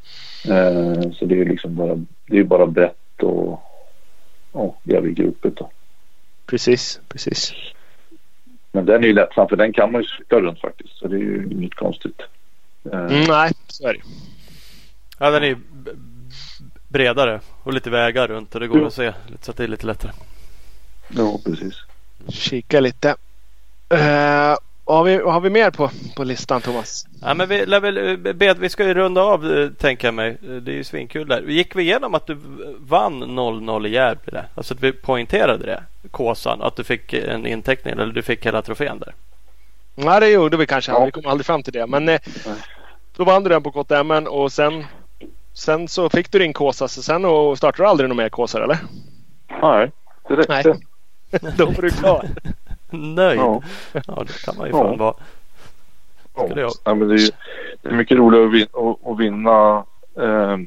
Eh, 0.48 1.10
så 1.12 1.24
det 1.24 1.34
är 1.34 1.38
ju 1.38 1.44
liksom 1.48 1.74
bara, 1.76 2.04
det 2.26 2.38
är 2.38 2.44
bara 2.44 2.66
brett 2.66 3.22
och 3.22 3.60
ja, 4.52 4.76
jävligt 4.82 5.16
gropigt 5.16 5.56
då. 5.58 5.70
Precis, 6.46 7.00
precis. 7.08 7.52
Men 8.72 8.86
den 8.86 9.04
är 9.04 9.08
ju 9.08 9.14
lättsam 9.14 9.48
för 9.48 9.56
den 9.56 9.72
kan 9.72 9.92
man 9.92 10.00
ju 10.00 10.06
cykla 10.06 10.40
runt 10.40 10.60
faktiskt. 10.60 10.96
Så 10.96 11.08
det 11.08 11.16
är 11.16 11.20
ju 11.20 11.48
inget 11.50 11.74
konstigt. 11.74 12.20
Eh, 12.92 12.98
Mm, 12.98 13.24
nej, 13.28 13.52
så 13.68 13.88
är 13.88 13.92
det. 13.92 14.00
Ja, 15.22 15.30
den 15.30 15.42
är 15.42 15.46
ju 15.46 15.56
bredare 16.88 17.40
och 17.62 17.72
lite 17.72 17.90
vägar 17.90 18.28
runt 18.28 18.54
och 18.54 18.60
det 18.60 18.66
går 18.66 18.78
Jo. 18.78 18.86
att 18.86 18.94
se 18.94 19.12
så 19.40 19.50
att 19.50 19.56
det 19.56 19.64
är 19.64 19.68
lite 19.68 19.86
lättare. 19.86 20.12
Ja, 21.08 21.38
precis. 21.44 21.74
Kika 22.28 22.80
lite. 22.80 23.08
Uh, 23.94 24.56
har, 24.84 25.04
vi, 25.04 25.16
har 25.16 25.40
vi 25.40 25.50
mer 25.50 25.70
på, 25.70 25.90
på 26.16 26.24
listan 26.24 26.60
Thomas? 26.60 27.06
Ja, 27.20 27.34
men 27.34 27.48
vi, 27.48 27.64
väl, 27.64 28.46
eh, 28.48 28.54
vi 28.54 28.68
ska 28.68 28.84
ju 28.84 28.94
runda 28.94 29.22
av 29.22 29.52
eh, 29.52 29.68
tänker 29.68 30.06
jag 30.06 30.14
mig. 30.14 30.36
Det 30.40 30.72
är 30.72 30.76
ju 30.76 30.84
svinkul 30.84 31.28
där. 31.28 31.42
Gick 31.42 31.76
vi 31.76 31.82
igenom 31.82 32.14
att 32.14 32.26
du 32.26 32.38
vann 32.78 33.24
0-0 33.24 33.86
i 33.86 33.90
Järby 33.90 34.30
där? 34.30 34.48
Alltså 34.54 34.74
att 34.74 34.80
vi 34.80 34.92
poängterade 34.92 35.66
det? 35.66 35.82
Kåsan, 36.10 36.62
att 36.62 36.76
du 36.76 36.84
fick 36.84 37.12
en 37.12 37.46
inteckning 37.46 37.92
eller 37.92 38.12
du 38.12 38.22
fick 38.22 38.46
hela 38.46 38.62
trofén 38.62 38.98
där? 38.98 39.14
Nej, 39.94 40.20
det 40.20 40.28
gjorde 40.28 40.56
vi 40.56 40.66
kanske. 40.66 40.92
Ja. 40.92 41.04
Vi 41.04 41.10
kom 41.10 41.26
aldrig 41.26 41.46
fram 41.46 41.62
till 41.62 41.72
det. 41.72 41.86
Men 41.86 42.08
eh, 42.08 42.20
då 43.16 43.24
vann 43.24 43.42
du 43.42 43.48
den 43.48 43.62
på 43.62 43.70
KTM 43.70 44.10
och 44.10 44.52
sen, 44.52 44.84
sen 45.54 45.88
så 45.88 46.08
fick 46.08 46.30
du 46.32 46.38
din 46.38 46.52
Kåsa. 46.52 46.88
Så 46.88 47.02
sen 47.02 47.24
och 47.24 47.58
startade 47.58 47.82
du 47.82 47.88
aldrig 47.90 48.08
någon 48.08 48.16
mer 48.16 48.28
Kåsar 48.28 48.60
eller? 48.60 48.78
Nej, 49.62 49.90
det 50.28 50.34
räckte. 50.36 50.76
Nej. 51.32 51.52
då 51.56 51.66
var 51.66 51.82
du 51.82 51.90
klar. 51.90 52.28
Nöjd? 52.90 53.38
Ja. 53.40 53.62
Ja. 53.92 54.24
det 54.26 54.42
kan 54.44 54.56
man 54.58 54.66
ju 54.66 54.72
Ja. 54.72 54.84
fan 54.84 54.98
vara. 54.98 55.14
Ja. 56.34 56.70
Ja, 56.84 56.94
men 56.94 57.08
det, 57.08 57.14
är, 57.14 57.18
ju- 57.18 57.30
det 57.82 57.88
är 57.88 57.92
mycket 57.94 58.16
roligare 58.18 58.44
att 58.46 58.52
vinna, 58.52 58.68
att, 58.90 59.06
att 59.06 59.18
vinna 59.18 59.84
eh, 60.20 60.58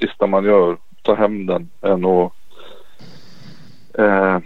sista 0.00 0.26
man 0.26 0.44
gör. 0.44 0.76
Ta 1.02 1.14
hem 1.14 1.46
den 1.46 1.70
än 1.82 2.04
att 2.04 2.32
eh, 3.98 4.38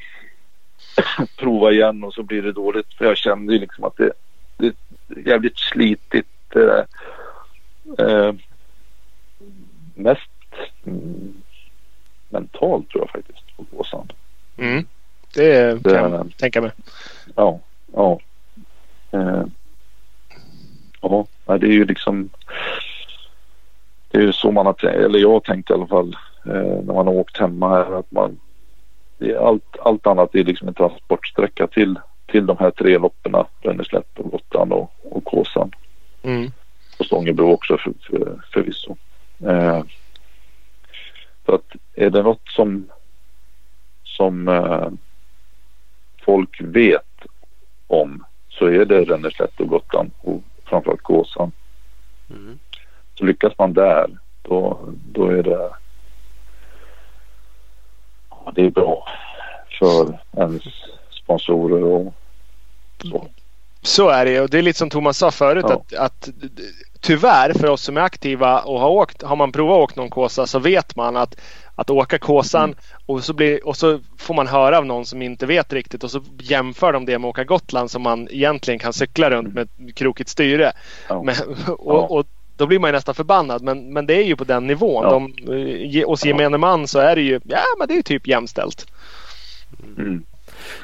prova 1.38 1.70
igen 1.72 2.04
och 2.04 2.14
så 2.14 2.22
blir 2.22 2.42
det 2.42 2.52
dåligt. 2.52 2.94
För 2.98 3.04
jag 3.04 3.16
kände 3.16 3.52
ju 3.52 3.58
liksom 3.58 3.84
att 3.84 3.96
det, 3.96 4.12
det 4.56 4.66
är 4.66 4.72
jävligt 5.28 5.58
slitigt. 5.58 6.28
Eh, 6.56 6.84
eh, 8.06 8.32
mest 9.96 10.30
mm, 10.84 11.34
mentalt 12.28 12.88
tror 12.90 13.02
jag 13.02 13.10
faktiskt 13.10 13.56
på 13.56 13.64
Gåsan. 13.76 14.12
Mm. 14.56 14.86
Det 15.34 15.82
kan 15.82 15.92
Det- 15.92 16.16
jag 16.16 16.36
tänka 16.36 16.60
mig. 16.60 16.70
Ja, 17.34 17.60
ja. 17.92 18.20
Eh, 19.10 19.44
ja, 21.00 21.26
det 21.46 21.66
är 21.66 21.72
ju 21.72 21.84
liksom. 21.84 22.28
Det 24.10 24.18
är 24.18 24.22
ju 24.22 24.32
så 24.32 24.50
man 24.50 24.66
har 24.66 24.72
tänkt, 24.72 24.96
eller 24.96 25.18
jag 25.18 25.30
har 25.32 25.40
tänkt 25.40 25.70
i 25.70 25.72
alla 25.72 25.86
fall 25.86 26.16
eh, 26.46 26.52
när 26.84 26.94
man 26.94 27.06
har 27.06 27.14
åkt 27.14 27.38
hemma 27.38 27.68
här 27.68 27.98
att 27.98 28.10
man. 28.10 28.40
Det 29.18 29.30
är 29.32 29.36
allt, 29.48 29.76
allt 29.80 30.06
annat 30.06 30.34
är 30.34 30.44
liksom 30.44 30.68
en 30.68 30.74
transportsträcka 30.74 31.66
till, 31.66 31.98
till 32.26 32.46
de 32.46 32.56
här 32.58 32.70
tre 32.70 32.98
loppen. 32.98 33.34
Rönneslätt 33.60 34.18
och 34.18 34.30
Gotland 34.30 34.72
och, 34.72 34.92
och 35.02 35.24
Kåsan. 35.24 35.70
Mm. 36.22 36.50
Och 36.98 37.06
Stångebro 37.06 37.52
också 37.52 37.78
för, 37.78 37.92
för, 38.00 38.40
förvisso. 38.52 38.96
Eh, 39.40 39.82
så 41.46 41.54
att 41.54 41.72
är 41.94 42.10
det 42.10 42.22
något 42.22 42.48
som 42.48 42.88
som 44.04 44.48
eh, 44.48 44.88
folk 46.24 46.60
vet 46.60 47.26
om 47.86 48.24
så 48.48 48.66
är 48.66 48.84
det 48.84 49.04
Rönneslätt 49.04 49.60
och 49.60 49.68
Gotland 49.68 50.10
och 50.20 50.42
framförallt 50.64 51.02
Gåsan. 51.02 51.52
Mm. 52.30 52.58
Så 53.14 53.24
lyckas 53.24 53.52
man 53.58 53.72
där 53.72 54.18
då, 54.42 54.78
då 55.12 55.26
är 55.26 55.42
det 55.42 55.70
ja, 58.30 58.52
det 58.54 58.62
är 58.62 58.70
bra 58.70 59.08
för 59.78 60.18
ens 60.36 60.62
sponsorer 61.10 61.82
och 61.84 62.14
så. 63.02 63.28
Så 63.86 64.08
är 64.08 64.24
det 64.24 64.40
och 64.40 64.50
det 64.50 64.58
är 64.58 64.62
lite 64.62 64.78
som 64.78 64.90
Thomas 64.90 65.18
sa 65.18 65.30
förut 65.30 65.64
Ja. 65.68 65.74
att, 65.74 65.94
att 65.94 66.28
tyvärr 67.00 67.52
för 67.52 67.68
oss 67.70 67.82
som 67.82 67.96
är 67.96 68.00
aktiva 68.00 68.60
och 68.60 68.80
har 68.80 68.88
åkt, 68.88 69.22
har 69.22 69.36
man 69.36 69.52
provat 69.52 69.76
att 69.76 69.82
åka 69.82 70.00
någon 70.00 70.10
Kåsa 70.10 70.46
så 70.46 70.58
vet 70.58 70.96
man 70.96 71.16
att 71.16 71.36
att 71.78 71.90
åka 71.90 72.18
Kåsan 72.18 72.64
Mm. 72.64 72.76
och, 73.06 73.24
så 73.24 73.32
blir, 73.32 73.66
och 73.66 73.76
så 73.76 74.00
får 74.18 74.34
man 74.34 74.46
höra 74.46 74.78
av 74.78 74.86
någon 74.86 75.06
som 75.06 75.22
inte 75.22 75.46
vet 75.46 75.72
riktigt 75.72 76.04
och 76.04 76.10
så 76.10 76.20
jämför 76.40 76.92
de 76.92 77.04
det 77.06 77.18
med 77.18 77.28
att 77.28 77.32
åka 77.32 77.44
Gotland 77.44 77.90
som 77.90 78.02
man 78.02 78.28
egentligen 78.30 78.78
kan 78.80 78.92
cykla 78.92 79.30
runt 79.30 79.54
med 79.54 79.68
krokigt 79.94 80.28
styre. 80.30 80.72
Ja. 81.08 81.22
Men, 81.22 81.34
och, 81.66 81.94
Ja. 81.94 82.06
och 82.10 82.26
då 82.56 82.66
blir 82.66 82.78
man 82.78 82.88
ju 82.88 82.92
nästan 82.92 83.14
förbannad. 83.14 83.62
Men, 83.62 83.92
men 83.92 84.06
det 84.06 84.14
är 84.14 84.22
ju 84.24 84.36
på 84.36 84.44
den 84.44 84.66
nivån. 84.66 85.04
Ja. 85.04 85.10
De, 85.10 86.04
hos 86.04 86.24
gemene 86.24 86.58
man 86.58 86.86
så 86.88 86.98
är 86.98 87.16
det 87.16 87.22
ju, 87.22 87.40
ja 87.44 87.60
men 87.78 87.88
det 87.88 87.94
är 87.94 87.96
ju 87.96 88.02
typ 88.02 88.26
jämställt. 88.26 88.86
Mm. 89.98 90.24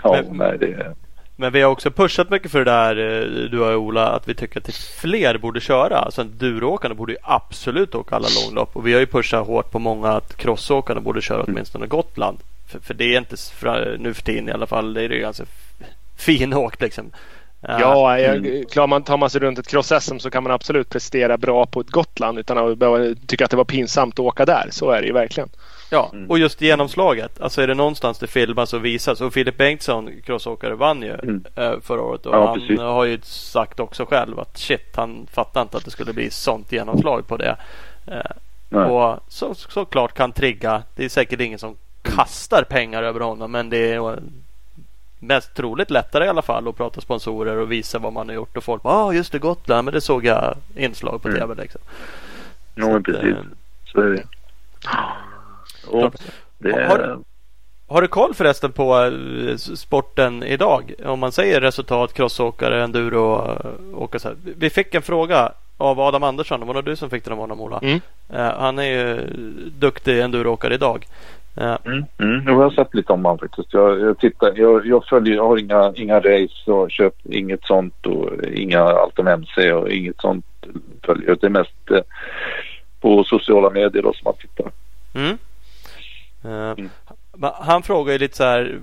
Ja, 0.02 0.12
Men- 0.28 0.36
nej 0.36 0.58
det 0.58 0.66
är... 0.66 0.94
Men 1.42 1.52
vi 1.52 1.60
har 1.62 1.70
också 1.70 1.90
pushat 1.90 2.30
mycket 2.30 2.50
för 2.50 2.58
det 2.64 2.70
där 2.70 2.96
eh, 2.96 3.50
du 3.50 3.60
och 3.60 3.80
Ola 3.82 4.06
att 4.08 4.28
vi 4.28 4.34
tycker 4.34 4.60
att 4.60 4.74
fler 5.00 5.38
borde 5.38 5.60
köra. 5.60 5.98
Alltså 5.98 6.20
enduroåkarna 6.20 6.94
borde 6.94 7.12
ju 7.12 7.18
absolut 7.22 7.94
åka 7.94 8.16
alla 8.16 8.28
långlopp 8.44 8.76
och 8.76 8.86
vi 8.86 8.92
har 8.92 9.00
ju 9.00 9.06
pushat 9.06 9.46
hårt 9.46 9.70
på 9.70 9.78
många 9.78 10.08
att 10.12 10.36
crossåkarna 10.36 11.00
borde 11.00 11.20
köra 11.20 11.42
åtminstone 11.42 11.86
Gotland. 11.86 12.38
För, 12.68 12.78
för 12.80 12.94
det 12.94 13.04
är 13.14 13.18
inte 13.18 13.36
fra- 13.36 13.96
nu 13.98 14.14
för 14.14 14.22
tiden 14.22 14.48
i 14.48 14.52
alla 14.52 14.66
fall. 14.66 14.94
Det 14.94 15.02
är 15.02 15.08
ju 15.08 15.20
ganska 15.20 15.44
finåkt 16.16 16.80
liksom. 16.80 17.10
Eh, 17.68 17.76
Ja, 17.80 18.18
jag, 18.18 18.36
Mm. 18.36 18.64
klar 18.70 18.86
man 18.86 19.02
tar 19.04 19.16
man 19.16 19.30
sig 19.30 19.40
runt 19.40 19.58
ett 19.58 19.68
cross-SM 19.68 20.18
så 20.18 20.30
kan 20.30 20.42
man 20.42 20.52
absolut 20.52 20.88
prestera 20.90 21.36
bra 21.38 21.66
på 21.66 21.80
ett 21.80 21.90
Gotland 21.90 22.38
utan 22.38 22.58
att 22.58 22.78
behöva 22.78 23.14
tycka 23.26 23.44
att 23.44 23.50
det 23.50 23.56
var 23.56 23.64
pinsamt 23.64 24.14
att 24.14 24.18
åka 24.20 24.44
där. 24.44 24.68
Så 24.70 24.90
är 24.90 25.00
det 25.00 25.06
ju 25.06 25.12
verkligen. 25.12 25.48
Ja, 25.92 26.10
Mm. 26.12 26.30
och 26.30 26.38
just 26.38 26.60
genomslaget. 26.60 27.40
Alltså 27.40 27.62
är 27.62 27.66
det 27.66 27.74
någonstans 27.74 28.18
det 28.18 28.26
filmas 28.26 28.72
och 28.72 28.84
visas. 28.84 29.20
Och 29.20 29.32
Filip 29.32 29.56
Bengtsson, 29.56 30.10
crossåkare, 30.24 30.74
vann 30.74 31.02
ju 31.02 31.12
Mm. 31.14 31.44
eh, 31.54 31.72
förra 31.82 32.02
året. 32.02 32.26
Och 32.26 32.34
Ja, 32.34 32.46
han 32.46 32.58
precis. 32.60 32.80
har 32.80 33.04
ju 33.04 33.18
sagt 33.22 33.80
också 33.80 34.04
själv 34.06 34.40
att 34.40 34.58
shit, 34.58 34.96
han 34.96 35.26
fattar 35.32 35.62
inte 35.62 35.76
att 35.76 35.84
det 35.84 35.90
skulle 35.90 36.12
bli 36.12 36.30
sånt 36.30 36.72
genomslag 36.72 37.26
på 37.26 37.36
det. 37.36 37.56
Eh, 38.06 38.16
Nej. 38.68 38.84
och 38.84 39.18
så, 39.28 39.54
såklart 39.54 40.14
kan 40.14 40.32
trigga. 40.32 40.82
Det 40.96 41.04
är 41.04 41.08
säkert 41.08 41.40
ingen 41.40 41.58
som 41.58 41.76
kastar 42.02 42.62
pengar 42.62 43.02
över 43.02 43.20
honom. 43.20 43.52
Men 43.52 43.70
det 43.70 43.92
är 43.92 44.18
mest 45.18 45.54
troligt 45.54 45.90
lättare 45.90 46.24
i 46.24 46.28
alla 46.28 46.42
fall 46.42 46.68
att 46.68 46.76
prata 46.76 47.00
sponsorer 47.00 47.56
och 47.56 47.72
visa 47.72 47.98
vad 47.98 48.12
man 48.12 48.28
har 48.28 48.34
gjort. 48.34 48.56
Och 48.56 48.64
folk 48.64 48.82
bara, 48.82 48.94
ah, 48.94 49.12
just 49.12 49.32
det 49.32 49.38
Gotland. 49.38 49.84
Men 49.84 49.94
det 49.94 50.00
såg 50.00 50.24
jag 50.24 50.54
inslag 50.76 51.22
på 51.22 51.28
Mm. 51.28 51.40
tv 51.40 51.54
liksom. 51.62 51.80
Jo, 52.74 52.96
att, 52.96 53.02
precis. 53.04 53.22
eh, 53.24 53.36
Så 53.92 54.00
är 54.00 54.10
det. 54.10 54.22
Och 55.94 56.14
det. 56.58 56.86
Har- 56.86 57.18
Har 57.88 58.02
du 58.02 58.08
koll 58.08 58.34
förresten 58.34 58.72
på 58.72 58.94
eh, 59.04 59.56
sporten 59.56 60.42
idag? 60.42 60.92
Om 61.04 61.18
man 61.20 61.32
säger 61.32 61.60
resultat, 61.60 62.12
crossåkare, 62.14 62.82
enduro, 62.82 63.34
eh, 63.44 64.00
åka 64.02 64.18
så 64.18 64.28
här. 64.28 64.36
Vi 64.58 64.70
fick 64.70 64.94
en 64.94 65.02
fråga 65.02 65.52
av 65.76 66.00
Adam 66.00 66.22
Andersson. 66.22 66.60
Det 66.60 66.66
var 66.66 66.74
nog 66.74 66.84
du 66.84 66.96
som 66.96 67.10
fick 67.10 67.24
den 67.24 67.32
av 67.32 67.38
honom 67.38 67.60
Ola. 67.60 67.78
Mm. 67.82 68.00
Eh, 68.32 68.58
han 68.58 68.78
är 68.78 68.82
ju 68.84 69.26
duktig 69.78 70.20
enduroåkare 70.20 70.74
idag. 70.74 71.06
Eh, 71.56 71.76
Mm, 71.84 72.04
mm. 72.18 72.46
Jag 72.46 72.54
har 72.54 72.70
sett 72.70 72.94
lite 72.94 73.12
om 73.12 73.24
han 73.24 73.38
faktiskt. 73.38 73.72
Jag, 73.72 74.00
jag, 74.00 74.18
tittar, 74.18 74.52
jag, 74.56 74.86
jag 74.86 75.04
följer, 75.04 75.34
jag 75.36 75.48
har 75.48 75.56
inga, 75.58 75.92
inga 75.96 76.20
race 76.20 76.70
och 76.72 76.90
köpt 76.90 77.26
inget 77.26 77.64
sånt 77.64 78.06
och 78.06 78.30
inga 78.54 78.80
Alton 78.82 79.28
MC 79.28 79.72
och 79.72 79.90
inget 79.90 80.20
sånt 80.20 80.44
följer. 81.02 81.36
Det 81.40 81.46
är 81.46 81.50
mest 81.50 81.90
eh, 81.90 82.00
på 83.00 83.24
sociala 83.24 83.70
medier 83.70 84.02
då 84.02 84.12
som 84.12 84.24
man 84.24 84.34
tittar. 84.34 84.70
Mm. 85.14 85.38
Han 87.42 87.82
frågar 87.82 88.12
ju 88.12 88.18
lite 88.18 88.36
så 88.36 88.44
här 88.44 88.78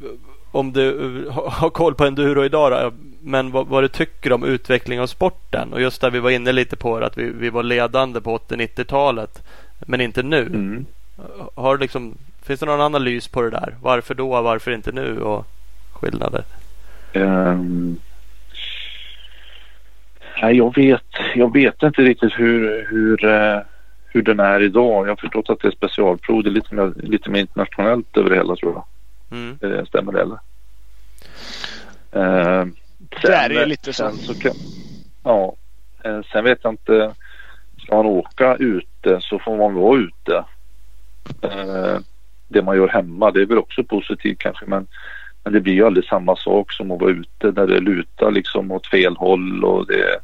om 0.52 0.73
du 0.73 1.26
har- 1.31 1.69
koll 1.69 1.95
på 1.95 2.06
enduro 2.06 2.45
idag 2.45 2.72
då, 2.72 2.91
men 3.22 3.52
vad, 3.52 3.68
vad 3.68 3.84
du 3.84 3.88
tycker 3.88 4.31
om 4.34 4.44
utveckling 4.44 4.99
av 5.02 5.07
sporten 5.07 5.73
och 5.73 5.81
just 5.81 6.02
där 6.02 6.10
vi 6.11 6.19
var 6.19 6.30
inne 6.30 6.52
lite 6.52 6.76
på 6.76 6.99
det 6.99 7.06
att 7.06 7.18
vi, 7.18 7.31
vi 7.31 7.49
var 7.49 7.64
ledande 7.64 8.22
på 8.22 8.38
80-90-talet 8.38 9.44
men 9.80 10.02
inte 10.02 10.23
nu. 10.23 10.41
Mm. 10.41 10.86
Har 11.56 11.77
du 11.77 11.81
liksom, 11.81 12.18
finns 12.44 12.60
det 12.60 12.65
någon 12.65 12.81
analys 12.81 13.27
på 13.27 13.41
det 13.41 13.49
där? 13.49 13.76
Varför 13.81 14.14
då? 14.15 14.41
Varför 14.41 14.72
inte 14.72 14.91
nu? 14.91 15.22
Och 15.22 15.45
skillnader? 15.94 16.44
Ehm, 17.14 17.98
nej, 20.41 20.57
jag 20.57 20.76
vet, 20.76 21.03
jag 21.36 21.53
vet 21.53 21.84
inte 21.84 22.02
riktigt 22.02 22.34
hur, 22.38 22.88
hur, 22.90 23.26
eh, 23.26 23.60
hur 24.10 24.22
den 24.22 24.40
är 24.40 24.60
idag. 24.64 25.06
Jag 25.07 25.11
har 25.11 25.15
förstått 25.15 25.49
att 25.49 25.60
det 25.60 25.68
är 25.68 25.72
specialprov. 25.72 26.44
Det 26.44 26.49
är 26.49 26.52
lite 26.52 26.76
mer, 26.76 26.94
lite 26.95 27.30
mer 27.30 27.40
internationellt 27.40 28.18
över 28.18 28.30
det 28.30 28.36
hela 28.36 28.56
tror 28.56 28.73
jag. 28.73 28.86
Mm. 29.40 29.57
Eh, 29.61 29.86
stämmer 29.86 30.11
det 30.11 30.22
eller? 30.22 30.40
Ehm, 32.11 32.76
Det 33.22 33.34
är 33.34 33.49
ju 33.49 33.65
lite 33.65 33.94
så. 33.94 34.03
sen 34.03 34.18
så 34.18 34.34
kan, 34.41 34.52
Ja. 35.23 35.56
Eh, 36.03 36.22
sen 36.31 36.44
vet 36.44 36.60
jag 36.64 36.73
inte. 36.73 37.14
Ska 37.77 37.95
man 37.95 38.06
åka 38.06 38.56
ute 38.56 39.19
så 39.22 39.40
får 39.40 39.57
man 39.57 39.73
vara 39.73 39.99
ute. 39.99 40.44
Eh, 41.41 41.98
det 42.48 42.61
man 42.61 42.77
gör 42.77 42.88
hemma 42.88 43.31
det 43.31 43.41
är 43.41 43.45
väl 43.45 43.57
också 43.57 43.84
positivt 43.84 44.40
kanske 44.40 44.65
men, 44.65 44.88
men 45.44 45.53
det 45.53 45.60
blir 45.60 45.73
ju 45.73 45.86
aldrig 45.86 46.06
samma 46.06 46.36
sak 46.36 46.72
som 46.73 46.91
att 46.91 47.02
vara 47.02 47.11
ute 47.11 47.52
där 47.52 47.68
det 47.68 47.80
lutar 47.80 48.31
liksom 48.31 48.72
åt 48.72 48.88
fel 48.88 49.15
håll 49.18 49.64
och 49.64 49.88
det, 49.88 50.19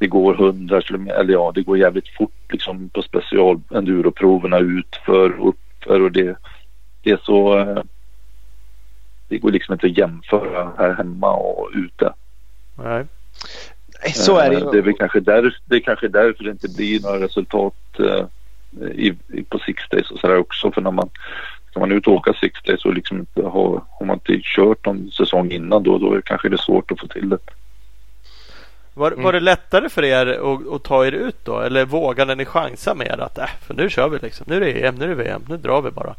det 0.00 0.06
går 0.06 0.34
hundra 0.34 0.80
kilometer, 0.80 1.20
eller 1.20 1.32
ja 1.32 1.52
det 1.54 1.62
går 1.62 1.78
jävligt 1.78 2.08
fort 2.08 2.52
liksom 2.52 2.88
på 2.88 3.02
special 3.02 3.60
enduroproverna 3.70 4.58
utför 4.58 5.40
och 5.40 5.48
uppför 5.48 6.00
och 6.00 6.12
det, 6.12 6.36
det 7.02 7.10
är 7.10 7.20
så 7.24 7.58
eh, 7.58 7.82
det 9.28 9.38
går 9.38 9.50
liksom 9.50 9.72
inte 9.72 9.86
att 9.86 9.98
jämföra 9.98 10.72
här 10.78 10.94
hemma 10.94 11.32
och 11.32 11.70
ute. 11.74 12.12
Nej. 12.78 13.06
Så 14.14 14.36
är 14.36 14.50
det 14.50 14.56
Eh, 14.56 14.70
Det 14.70 14.78
är 14.78 14.82
väl 14.82 14.92
ju. 14.92 14.98
kanske, 14.98 15.20
där, 15.20 15.56
det 15.64 15.76
är 15.76 15.80
kanske 15.80 16.08
därför 16.08 16.44
det 16.44 16.50
inte 16.50 16.68
blir 16.68 17.00
några 17.00 17.20
resultat 17.20 17.74
eh, 17.98 18.24
i, 18.92 19.14
i, 19.28 19.42
på 19.42 19.58
Six 19.58 19.82
Days 19.90 20.10
och 20.10 20.18
sådär 20.20 20.36
också. 20.36 20.72
För 20.72 20.80
när 20.80 20.90
man 20.90 21.08
ska 21.70 21.80
man 21.80 21.92
ut 21.92 22.06
och 22.06 22.12
åka 22.14 22.32
Six 22.32 22.62
Days 22.62 22.84
och 22.84 22.94
liksom 22.94 23.18
inte 23.18 23.42
har, 23.42 23.82
har 23.90 24.06
man 24.06 24.16
inte 24.16 24.40
kört 24.44 24.86
någon 24.86 25.10
säsong 25.10 25.50
innan 25.50 25.82
då, 25.82 25.98
då 25.98 26.12
är 26.12 26.16
det 26.16 26.22
kanske 26.22 26.48
det 26.48 26.58
svårt 26.58 26.90
att 26.90 27.00
få 27.00 27.06
till 27.06 27.28
det. 27.28 27.38
Var, 28.94 29.10
Mm. 29.12 29.24
var 29.24 29.32
det 29.32 29.40
lättare 29.40 29.88
för 29.88 30.04
er 30.04 30.26
att, 30.26 30.72
att 30.74 30.82
ta 30.82 31.06
er 31.06 31.12
ut 31.12 31.44
då? 31.44 31.58
Eller 31.60 31.84
vågade 31.84 32.34
ni 32.34 32.44
chansa 32.44 32.94
mer 32.94 33.20
att 33.20 33.38
äh, 33.38 33.44
för 33.66 33.74
nu 33.74 33.90
kör 33.90 34.08
vi 34.08 34.18
liksom. 34.18 34.46
Nu 34.48 34.56
är 34.56 34.60
det 34.60 34.86
EM, 34.86 34.94
nu 34.94 35.04
är 35.04 35.08
det 35.08 35.14
VM, 35.14 35.42
nu 35.48 35.56
drar 35.56 35.82
vi 35.82 35.90
bara. 35.90 36.14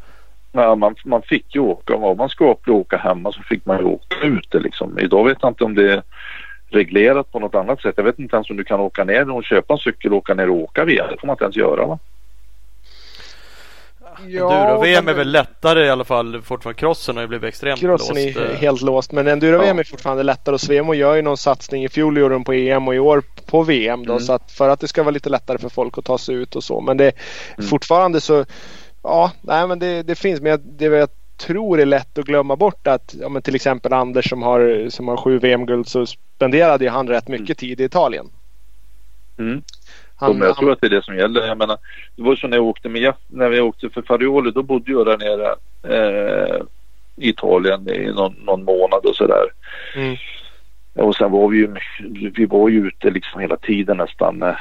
Ja, 0.52 0.74
man, 0.74 0.94
man 1.04 1.22
fick 1.22 1.54
ju 1.54 1.60
åka, 1.60 1.96
var 1.96 2.14
man 2.14 2.28
skaplig 2.28 2.74
och 2.74 2.80
åka 2.80 2.96
hemma 2.96 3.32
så 3.32 3.42
fick 3.42 3.66
man 3.66 3.78
ju 3.78 3.84
åka 3.84 4.16
ute 4.26 4.58
liksom. 4.58 4.98
Idag 4.98 5.24
vet 5.24 5.38
jag 5.40 5.50
inte 5.50 5.64
om 5.64 5.74
det 5.74 5.92
är 5.92 6.02
reglerat 6.70 7.32
på 7.32 7.38
något 7.38 7.54
annat 7.54 7.80
sätt. 7.82 7.94
Jag 7.96 8.04
vet 8.04 8.18
inte 8.18 8.36
ens 8.36 8.50
om 8.50 8.56
du 8.56 8.64
kan 8.64 8.80
åka 8.80 9.04
ner 9.04 9.30
och 9.30 9.44
köpa 9.44 9.72
en 9.74 9.78
cykel 9.78 10.12
och 10.12 10.18
åka 10.18 10.34
ner 10.34 10.50
och 10.50 10.56
åka 10.56 10.84
via. 10.84 11.06
Det 11.06 11.16
får 11.20 11.26
man 11.26 11.34
inte 11.34 11.44
ens 11.44 11.56
göra 11.56 11.86
va? 11.86 11.98
Enduro-VM 14.18 15.04
men- 15.04 15.14
är 15.14 15.18
väl 15.18 15.30
lättare 15.32 15.84
i 15.86 15.90
alla 15.90 16.04
fall. 16.04 16.42
Fortfarande 16.42 16.80
crossen 16.80 17.16
har 17.16 17.22
ju 17.22 17.28
blivit 17.28 17.48
extremt 17.48 17.80
Crossen 17.80 18.16
låst. 18.16 18.36
är 18.36 18.50
eh. 18.50 18.56
helt 18.56 18.82
låst 18.82 19.12
men 19.12 19.28
enduro-VM 19.28 19.76
Ja. 19.76 19.80
är 19.80 19.84
fortfarande 19.84 20.22
lättare 20.22 20.54
och 20.54 20.60
Svemo 20.60 20.94
gör 20.94 21.14
ju 21.14 21.22
någon 21.22 21.36
satsning. 21.36 21.84
I 21.84 21.88
fjol 21.88 22.18
gjorde 22.18 22.34
de 22.34 22.44
på 22.44 22.52
EM 22.52 22.88
och 22.88 22.94
i 22.94 22.98
år 22.98 23.22
på 23.46 23.62
VM 23.62 24.06
då 24.06 24.12
Mm. 24.12 24.24
så 24.24 24.32
att 24.32 24.52
för 24.52 24.68
att 24.68 24.80
det 24.80 24.88
ska 24.88 25.02
vara 25.02 25.10
lite 25.10 25.28
lättare 25.30 25.58
för 25.58 25.68
folk 25.68 25.98
att 25.98 26.04
ta 26.04 26.18
sig 26.18 26.34
ut 26.34 26.56
och 26.56 26.64
så. 26.64 26.80
Men 26.80 26.96
det 26.96 27.12
Mm. 27.58 27.68
fortfarande 27.70 28.20
så 28.20 28.44
ja, 29.02 29.30
nej 29.40 29.66
men 29.68 29.78
det, 29.78 30.02
det 30.02 30.14
finns 30.14 30.40
men 30.40 30.50
jag, 30.50 30.60
det 30.60 30.84
jag 30.84 31.08
tror 31.36 31.80
är 31.80 31.86
lätt 31.86 32.18
att 32.18 32.24
glömma 32.24 32.56
bort 32.56 32.86
att 32.86 33.14
ja, 33.20 33.28
men 33.28 33.42
till 33.42 33.54
exempel 33.54 33.92
Anders 33.92 34.28
som 34.28 34.42
har, 34.42 34.86
som 34.90 35.08
har 35.08 35.16
sju 35.16 35.38
VM-guld 35.38 35.88
så 35.88 36.06
spenderade 36.06 36.84
ju 36.84 36.90
han 36.90 37.08
rätt 37.08 37.28
mycket 37.28 37.58
tid 37.58 37.80
i 37.80 37.84
Italien. 37.84 38.26
Mm. 39.38 39.62
Han, 40.22 40.38
men 40.38 40.48
jag 40.48 40.56
tror 40.56 40.72
att 40.72 40.80
det 40.80 40.86
är 40.86 40.90
det 40.90 41.04
som 41.04 41.16
gäller. 41.16 41.46
Jag 41.46 41.58
menar, 41.58 41.78
det 42.16 42.22
var 42.22 42.36
så 42.36 42.46
när 42.48 42.56
jag 42.56 42.66
åkte 42.66 42.88
med 42.88 43.02
Jeff, 43.02 43.16
när 43.26 43.48
vi 43.48 43.60
åkte 43.60 43.90
för 43.90 44.02
Farioli, 44.02 44.50
då 44.50 44.62
bodde 44.62 44.92
jag 44.92 45.06
där 45.06 45.18
nere 45.18 45.54
eh, 45.96 46.62
i 47.16 47.28
Italien 47.28 47.88
i 47.88 48.12
någon, 48.12 48.34
någon 48.44 48.64
månad 48.64 49.06
och 49.06 49.16
sådär. 49.16 49.44
Mm. 49.96 50.16
Och 50.94 51.16
sen 51.16 51.30
var 51.30 51.48
vi 51.48 51.56
ju, 51.58 51.74
vi 52.36 52.46
var 52.46 52.68
ju 52.68 52.86
ute 52.86 53.10
liksom 53.10 53.40
hela 53.40 53.56
tiden 53.56 53.96
nästan. 53.96 54.42
eh, 54.42 54.54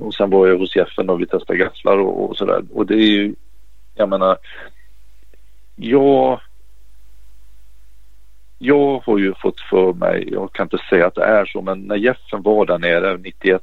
Och 0.00 0.14
sen 0.14 0.30
var 0.30 0.46
jag 0.46 0.58
hos 0.58 0.76
Jeffen 0.76 1.10
och 1.10 1.20
vi 1.20 1.26
testade 1.26 1.58
gafflar 1.58 1.98
och, 1.98 2.30
och 2.30 2.36
sådär. 2.36 2.62
Och 2.72 2.86
det 2.86 2.94
är 2.94 3.08
ju, 3.08 3.34
jag 3.94 4.08
menar, 4.08 4.36
jag 5.76 6.40
jag 8.58 9.02
har 9.06 9.18
ju 9.18 9.34
fått 9.34 9.60
för 9.60 9.92
mig, 9.92 10.28
jag 10.32 10.52
kan 10.52 10.64
inte 10.66 10.78
säga 10.90 11.06
att 11.06 11.14
det 11.14 11.24
är 11.24 11.44
så, 11.46 11.62
men 11.62 11.80
när 11.80 11.96
Jeffen 11.96 12.42
var 12.42 12.66
där 12.66 12.78
nere 12.78 13.16
91, 13.16 13.62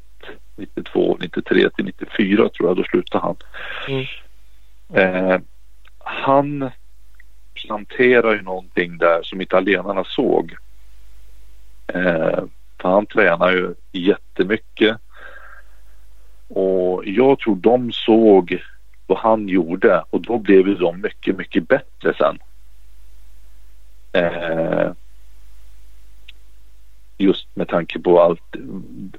92, 0.60 1.18
93 1.19 1.69
till 1.69 1.86
94 1.86 2.49
tror 2.49 2.69
jag, 2.69 2.77
då 2.77 2.84
slutade 2.84 3.23
han. 3.23 3.36
Mm. 3.88 4.06
Eh, 4.94 5.40
han 5.98 6.69
planterar 7.53 8.34
ju 8.34 8.41
någonting 8.41 8.98
där 8.98 9.23
som 9.23 9.41
italienarna 9.41 10.03
såg. 10.03 10.56
Eh, 11.88 12.44
för 12.81 12.90
han 12.90 13.06
tränar 13.06 13.52
ju 13.52 13.73
jättemycket. 13.91 14.98
Och 16.48 17.06
jag 17.06 17.40
tror 17.40 17.56
de 17.56 17.91
såg 17.91 18.64
vad 19.07 19.18
han 19.18 19.48
gjorde 19.48 20.03
och 20.10 20.22
då 20.22 20.38
blev 20.38 20.68
ju 20.68 20.76
de 20.76 21.02
mycket, 21.02 21.38
mycket 21.38 21.68
bättre 21.68 22.14
sen. 22.18 22.40
Eh, 24.11 24.91
just 27.19 27.47
med 27.53 27.67
tanke 27.67 27.99
på 27.99 28.21
allt 28.21 28.55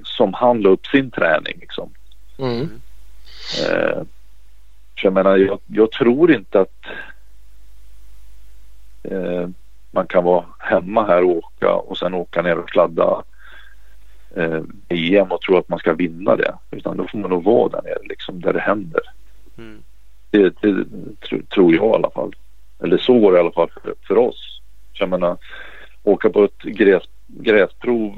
som 0.03 0.33
han 0.33 0.61
la 0.61 0.69
upp 0.69 0.85
sin 0.85 1.11
träning. 1.11 1.57
Liksom. 1.59 1.89
Mm. 2.37 2.81
Eh, 3.69 4.03
så 5.01 5.07
jag 5.07 5.13
menar, 5.13 5.37
jag, 5.37 5.59
jag 5.67 5.91
tror 5.91 6.31
inte 6.31 6.59
att 6.59 6.85
eh, 9.03 9.49
man 9.91 10.07
kan 10.07 10.23
vara 10.23 10.45
hemma 10.59 11.05
här 11.05 11.23
och 11.23 11.37
åka 11.37 11.73
och 11.73 11.97
sen 11.97 12.13
åka 12.13 12.41
ner 12.41 12.57
och 12.57 12.69
kladda 12.69 13.23
eh, 14.35 14.61
VM 14.89 15.31
och 15.31 15.41
tror 15.41 15.59
att 15.59 15.69
man 15.69 15.79
ska 15.79 15.93
vinna 15.93 16.35
det. 16.35 16.53
Utan 16.71 16.97
då 16.97 17.07
får 17.07 17.17
man 17.17 17.29
nog 17.29 17.43
vara 17.43 17.69
där 17.69 17.81
nere 17.81 17.99
liksom 18.03 18.41
där 18.41 18.53
det 18.53 18.59
händer. 18.61 19.01
Mm. 19.57 19.83
Det, 20.29 20.61
det 20.61 20.67
tr- 21.21 21.47
tror 21.47 21.75
jag 21.75 21.85
i 21.85 21.95
alla 21.95 22.11
fall. 22.11 22.35
Eller 22.83 22.97
så 22.97 23.19
går 23.19 23.31
det 23.31 23.37
i 23.37 23.41
alla 23.41 23.51
fall 23.51 23.69
för, 23.69 23.95
för 24.07 24.17
oss. 24.17 24.61
Så 24.93 25.03
jag 25.03 25.09
menar, 25.09 25.37
åka 26.03 26.29
på 26.29 26.43
ett 26.43 26.61
gräs, 26.61 27.03
gräsprov 27.39 28.15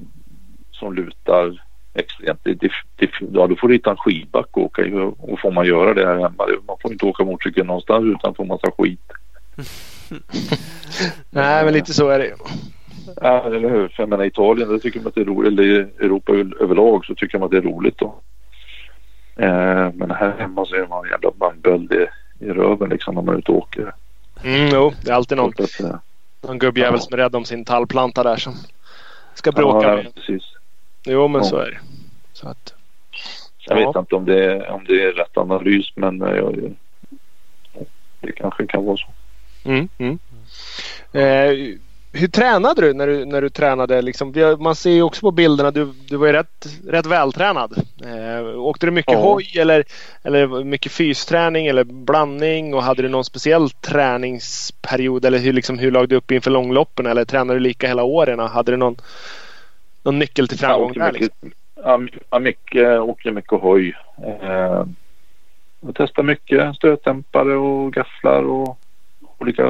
som 0.71 0.93
lutar 0.93 1.63
extremt. 1.93 2.39
Det, 2.43 2.53
det, 2.53 2.71
det, 2.95 3.09
ja, 3.33 3.47
då 3.47 3.55
får 3.55 3.67
du 3.67 3.73
hitta 3.73 3.91
en 3.91 3.97
skidback 3.97 4.47
och 4.51 4.63
åka 4.63 4.85
i. 4.85 4.93
Och 5.17 5.39
får 5.39 5.51
man 5.51 5.65
göra 5.65 5.93
det 5.93 6.05
här 6.05 6.13
hemma. 6.13 6.47
Man 6.67 6.77
får 6.81 6.91
inte 6.91 7.05
åka 7.05 7.23
motorcykel 7.23 7.65
någonstans 7.65 8.05
utan 8.05 8.35
får 8.35 8.45
massa 8.45 8.71
skit. 8.77 9.11
Nej, 11.29 11.63
men 11.65 11.73
lite 11.73 11.93
så 11.93 12.09
är 12.09 12.19
det 12.19 12.25
ju. 12.25 12.35
Ja, 13.21 13.43
eller 13.45 13.69
hur? 13.69 13.87
För 13.87 14.03
jag 14.03 14.09
menar 14.09 14.25
Italien, 14.25 14.69
det 14.69 14.79
tycker 14.79 14.99
man 14.99 15.07
att 15.07 15.15
det 15.15 15.21
är 15.21 15.25
roligt. 15.25 15.51
Eller 15.51 15.63
i 15.63 15.75
Europa 16.05 16.33
överlag 16.59 17.05
så 17.05 17.15
tycker 17.15 17.39
man 17.39 17.45
att 17.45 17.51
det 17.51 17.57
är 17.57 17.61
roligt 17.61 17.97
då. 17.97 18.15
Eh, 19.35 19.91
men 19.93 20.11
här 20.11 20.33
hemma 20.39 20.65
så 20.65 20.75
är 20.75 20.87
man 20.87 21.05
en 21.05 21.11
jävla 21.11 21.31
bamböld 21.31 21.91
i, 21.93 22.07
i 22.45 22.49
röven 22.49 22.89
liksom 22.89 23.15
när 23.15 23.21
man 23.21 23.35
är 23.35 23.39
ute 23.39 23.51
och 23.51 23.57
åker. 23.57 23.93
Mm, 24.43 24.69
jo, 24.73 24.93
det 25.03 25.11
är 25.11 25.15
alltid 25.15 25.37
någon, 25.37 25.53
att, 25.59 25.79
eh, 25.79 25.95
någon 26.41 26.59
gubbjävel 26.59 26.93
Ja. 26.93 26.99
som 26.99 27.13
är 27.13 27.17
rädd 27.17 27.35
om 27.35 27.45
sin 27.45 27.65
tallplanta 27.65 28.23
där 28.23 28.35
som 28.35 28.53
ska 29.33 29.51
bråka 29.51 29.87
ja, 29.87 29.95
med. 29.95 30.15
precis. 30.15 30.43
Jo, 31.05 31.27
men 31.27 31.41
Ja. 31.41 31.47
så 31.49 31.57
är 31.57 31.71
det. 31.71 31.79
Så 32.33 32.47
att, 32.47 32.73
Jag 33.67 33.81
Ja. 33.81 33.87
vet 33.87 33.95
inte 33.99 34.15
om 34.15 34.25
det, 34.25 34.43
är, 34.45 34.69
om 34.69 34.85
det 34.85 35.03
är 35.03 35.11
rätt 35.11 35.37
analys 35.37 35.85
men 35.95 36.21
eh, 36.21 36.35
jag, 36.35 36.75
det 38.19 38.31
kanske 38.31 38.67
kan 38.67 38.85
vara 38.85 38.97
så. 38.97 39.07
Mm, 39.65 39.89
mm. 39.97 40.19
Eh, 41.11 41.77
hur 42.13 42.27
tränade 42.27 42.81
du 42.81 42.93
när 42.93 43.07
du, 43.07 43.25
när 43.25 43.41
du 43.41 43.49
tränade? 43.49 44.01
Liksom, 44.01 44.33
man 44.59 44.75
ser 44.75 44.91
ju 44.91 45.01
också 45.01 45.21
på 45.21 45.31
bilderna, 45.31 45.71
du, 45.71 45.93
du 46.07 46.17
var 46.17 46.27
ju 46.27 46.33
rätt, 46.33 46.65
rätt 46.87 47.05
vältränad. 47.05 47.73
Eh, 48.05 48.59
åkte 48.59 48.85
du 48.85 48.91
mycket 48.91 49.13
Ja. 49.13 49.19
hoj 49.19 49.51
eller, 49.59 49.83
eller 50.23 50.63
mycket 50.63 50.91
fysträning 50.91 51.67
eller 51.67 51.83
blandning? 51.83 52.73
Och 52.73 52.83
hade 52.83 53.01
du 53.01 53.09
någon 53.09 53.25
speciell 53.25 53.69
träningsperiod? 53.69 55.25
Eller 55.25 55.37
hur, 55.39 55.53
liksom, 55.53 55.79
hur 55.79 55.91
lag 55.91 56.09
du 56.09 56.15
upp 56.15 56.31
inför 56.31 56.51
långloppen? 56.51 57.05
Eller 57.05 57.25
tränade 57.25 57.59
du 57.59 57.63
lika 57.63 57.87
hela 57.87 58.03
åren? 58.03 58.39
Hade 58.39 58.71
du 58.71 58.77
någon, 58.77 58.95
någon 60.03 60.19
nyckel 60.19 60.47
till 60.47 60.57
Jag 60.61 60.69
framgång 60.69 60.93
där? 60.93 61.11
mycket, 61.11 61.21
Liksom? 61.21 61.51
ja, 61.75 61.97
my- 61.97 62.09
ja, 62.29 62.39
mycket, 62.39 62.99
åkte 62.99 63.31
mycket 63.31 63.61
hoj. 63.61 63.95
Eh, 64.25 64.85
jag 65.81 65.95
testade 65.95 66.27
mycket 66.27 66.75
stötdämpare 66.75 67.55
och 67.55 67.93
gafflar 67.93 68.43
och 68.43 68.77
olika 69.37 69.63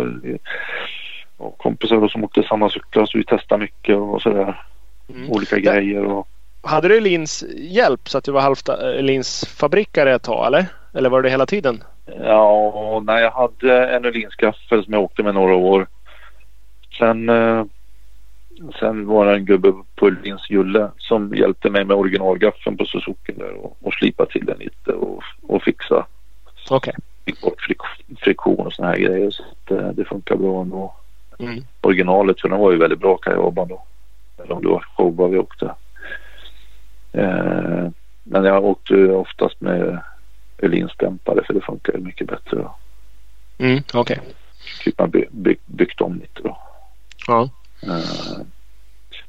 och 1.37 1.57
kompisar 1.57 2.07
som 2.07 2.23
åkte 2.23 2.43
samma 2.43 2.69
cyklar 2.69 3.05
så 3.05 3.17
vi 3.17 3.23
testade 3.23 3.61
mycket 3.61 3.95
och 3.97 4.21
sådär. 4.21 4.61
Mm. 5.09 5.29
Olika 5.31 5.57
Ja. 5.57 5.73
grejer 5.73 6.05
och 6.05 6.27
Hade 6.61 6.87
du 6.87 6.99
Lins 6.99 7.43
hjälp 7.57 8.09
så 8.09 8.17
att 8.17 8.23
du 8.23 8.31
var 8.31 8.41
halvt 8.41 8.69
eh, 8.69 8.93
Lins 9.01 9.45
fabrikare 9.57 10.15
ett 10.15 10.23
tag 10.23 10.47
eller? 10.47 10.65
Eller 10.93 11.09
var 11.09 11.21
det 11.21 11.29
hela 11.29 11.45
tiden? 11.45 11.83
Ja, 12.19 13.01
nej, 13.05 13.23
jag 13.23 13.31
hade 13.31 13.87
en 13.87 14.05
Öhlins-gaffel 14.05 14.83
som 14.83 14.93
jag 14.93 15.03
åkte 15.03 15.23
med 15.23 15.33
några 15.33 15.55
år. 15.55 15.87
Sen, 16.97 17.29
eh, 17.29 17.65
sen 18.79 19.07
var 19.07 19.25
det 19.25 19.33
en 19.33 19.45
gubbe 19.45 19.73
på 19.95 20.07
Öhlins 20.07 20.49
Julle 20.49 20.91
som 20.97 21.33
hjälpte 21.35 21.69
mig 21.69 21.85
med 21.85 21.97
originalgaffeln 21.97 22.77
på 22.77 22.85
Suzuki 22.85 23.31
där 23.31 23.53
och, 23.53 23.77
och 23.81 23.93
slipa 23.93 24.25
till 24.25 24.45
den 24.45 24.57
lite 24.59 24.91
och, 24.91 25.23
och 25.41 25.63
fixa. 25.63 26.05
Okej. 26.69 26.93
Fick 27.25 27.41
bort 27.41 27.61
frik- 27.61 28.17
friktion 28.19 28.65
och 28.67 28.73
såna 28.73 28.87
här 28.87 28.97
grejer 28.97 29.29
så 29.31 29.43
att, 29.43 29.71
eh, 29.71 29.87
det 29.89 30.05
funkar 30.05 30.35
bra 30.35 30.61
ändå. 30.61 30.93
Mm. 31.39 31.63
Originalet 31.81 32.41
för 32.41 32.49
den 32.49 32.59
var 32.59 32.71
ju 32.71 32.77
väldigt 32.77 32.99
bra 32.99 33.17
Kajaban 33.17 33.67
då. 33.67 33.83
Eller 34.37 34.51
om 34.51 34.61
det 34.61 34.69
var 34.69 34.85
showa 34.97 35.27
vi 35.27 35.37
åkte. 35.37 35.75
Eh, 37.11 37.89
men 38.23 38.43
jag 38.43 38.65
åkte 38.65 38.93
ju 38.93 39.11
oftast 39.11 39.61
med 39.61 39.99
Öhlins 40.57 40.91
dämpare 40.97 41.43
för 41.45 41.53
det 41.53 41.61
funkar 41.61 41.93
ju 41.93 41.99
mycket 41.99 42.27
bättre 42.27 42.57
då. 42.57 42.75
Mm. 43.57 43.83
Okej. 43.93 44.19
typ 44.83 44.99
man 44.99 45.09
by, 45.09 45.25
by, 45.31 45.55
byggt 45.65 46.01
om 46.01 46.15
lite 46.15 46.41
då. 46.43 46.57
Ja. 47.27 47.49
Eh, 47.83 48.45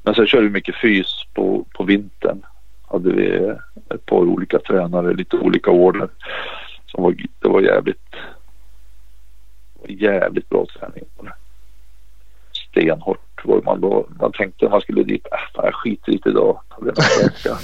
Men 0.03 0.15
sen 0.15 0.27
körde 0.27 0.43
vi 0.43 0.49
mycket 0.49 0.75
fys 0.75 1.25
på, 1.33 1.65
på 1.73 1.83
vintern. 1.83 2.45
Hade 2.87 3.11
vi 3.11 3.55
ett 3.95 4.05
par 4.05 4.17
olika 4.17 4.59
tränare, 4.59 5.13
lite 5.13 5.37
olika 5.37 5.71
order. 5.71 6.09
Som 6.85 7.03
var, 7.03 7.15
det 7.39 7.47
var 7.47 7.61
jävligt, 7.61 8.15
jävligt 9.87 10.49
bra 10.49 10.65
träning 10.65 11.03
på 11.17 11.23
det. 11.23 11.33
Stenhårt 12.75 13.45
var 13.45 13.61
man 13.61 13.81
då. 13.81 14.07
Man 14.19 14.31
tänkte 14.31 14.69
man 14.69 14.81
skulle 14.81 15.03
dit, 15.03 15.27
äh, 15.31 15.37
fan, 15.55 15.65
jag 15.65 15.75
skiter 15.75 16.29
idag. 16.29 16.59
Ta 16.69 16.85
det 16.85 16.97
nästa 16.97 17.23
vecka. 17.23 17.57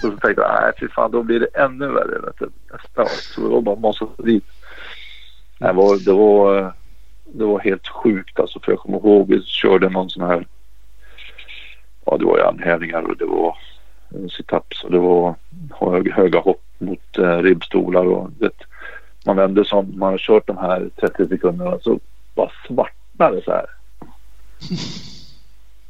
så 0.00 0.08
tänkte 0.08 0.42
jag, 0.42 0.62
nej 0.62 0.72
fy 0.80 0.88
fan 0.88 1.10
då 1.10 1.22
blir 1.22 1.40
det 1.40 1.46
ännu 1.46 1.86
värre. 1.86 2.18
Vet 2.18 2.38
du, 2.38 2.50
nästa 2.72 3.02
år. 3.02 3.08
Så 3.08 3.40
det 3.40 3.48
var 3.48 3.60
bara 3.60 3.76
masa 3.76 4.06
dit. 4.18 4.44
Det 5.58 5.72
var, 5.72 6.04
det 6.04 6.12
var, 6.12 6.72
det 7.24 7.44
var 7.44 7.60
helt 7.60 7.88
sjukt 7.88 8.40
alltså. 8.40 8.60
För 8.60 8.72
jag 8.72 8.78
kommer 8.78 8.98
ihåg 8.98 9.28
vi 9.28 9.42
körde 9.42 9.88
någon 9.88 10.10
sån 10.10 10.22
här. 10.22 10.46
Ja 12.04 12.16
det 12.16 12.24
var 12.24 12.38
ju 12.38 12.44
anhävningar 12.44 13.02
och 13.02 13.16
det 13.16 13.24
var 13.24 13.56
situps 14.30 14.84
och 14.84 14.90
det 14.90 14.98
var 14.98 15.34
hög, 15.80 16.12
höga 16.12 16.38
hopp 16.38 16.62
mot 16.78 17.18
eh, 17.18 17.38
ribbstolar 17.38 18.06
och 18.06 18.30
vet, 18.38 18.62
man 19.26 19.36
vände 19.36 19.64
som 19.64 19.98
man 19.98 20.10
har 20.10 20.18
kört 20.18 20.46
de 20.46 20.58
här 20.58 20.90
30 21.00 21.28
sekunderna 21.28 21.78
så 21.80 22.00
bara 22.34 22.50
svartnade 22.66 23.42
så 23.44 23.50
här. 23.50 23.66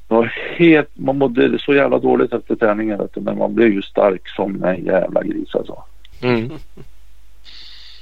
Var 0.09 0.33
helt, 0.57 0.89
man 0.95 1.19
mådde 1.19 1.59
så 1.59 1.75
jävla 1.75 1.99
dåligt 1.99 2.33
efter 2.33 2.57
träningen 2.57 2.99
vet 2.99 3.15
du, 3.15 3.21
men 3.21 3.39
man 3.39 3.55
blev 3.55 3.69
ju 3.73 3.83
stark 3.83 4.29
som 4.29 4.65
en 4.65 4.85
jävla 4.85 5.23
gris 5.23 5.55
alltså 5.55 5.83
Mm. 6.23 6.51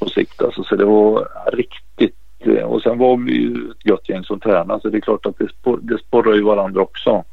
på 0.00 0.08
sikt. 0.08 0.42
Alltså, 0.42 0.64
så 0.64 0.76
det 0.76 0.84
var 0.84 1.28
riktigt. 1.52 2.14
eh, 2.40 2.64
Och 2.64 2.82
sen 2.82 2.98
var 2.98 3.16
vi 3.16 3.32
ju 3.32 3.70
ett 3.70 3.86
gött 3.86 4.08
gäng 4.08 4.24
som 4.24 4.40
tränade 4.40 4.80
så 4.80 4.88
det 4.88 4.96
är 4.98 5.00
klart 5.00 5.26
att 5.26 5.38
det, 5.38 5.48
spor, 5.48 5.78
det 5.82 5.98
sporrar 5.98 6.34
ju 6.34 6.42
varandra 6.42 6.80
också. 6.82 7.24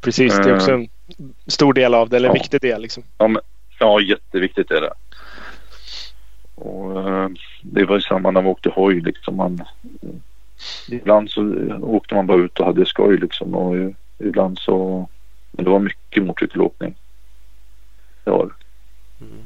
Precis, 0.00 0.36
det 0.36 0.50
är 0.50 0.54
också 0.54 0.72
en 0.72 0.88
stor 1.46 1.72
del 1.72 1.94
av 1.94 2.08
det, 2.08 2.16
eller 2.16 2.28
en 2.28 2.34
Ja. 2.36 2.40
viktig 2.42 2.60
del. 2.60 2.82
Liksom. 2.82 3.02
Ja, 3.80 4.00
jätteviktigt 4.00 4.70
är 4.70 4.80
det. 4.80 4.92
Och, 6.54 7.08
eh, 7.10 7.28
det 7.62 7.84
var 7.84 7.94
ju 7.94 8.00
samma 8.00 8.30
när 8.30 8.42
man 8.42 8.50
åkte 8.50 8.68
hoj 8.70 9.00
liksom. 9.00 9.36
Man, 9.36 9.62
ibland 10.88 11.30
så 11.30 11.42
åkte 11.82 12.14
man 12.14 12.26
bara 12.26 12.38
ut 12.38 12.60
och 12.60 12.66
hade 12.66 12.86
skoj 12.86 13.16
liksom. 13.16 13.54
Och 13.54 13.92
ibland 14.18 14.58
så. 14.58 15.08
Men 15.50 15.64
det 15.64 15.70
var 15.70 15.78
mycket 15.78 16.22
motorcykelåkning. 16.24 16.94
Det 18.24 18.30
var 18.30 18.46
det. 18.46 19.24
Mm. 19.24 19.38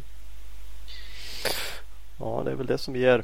Ja, 2.21 2.43
det 2.45 2.51
är 2.51 2.55
väl 2.55 2.67
det 2.67 2.79
som 2.79 2.97
ger, 2.97 3.23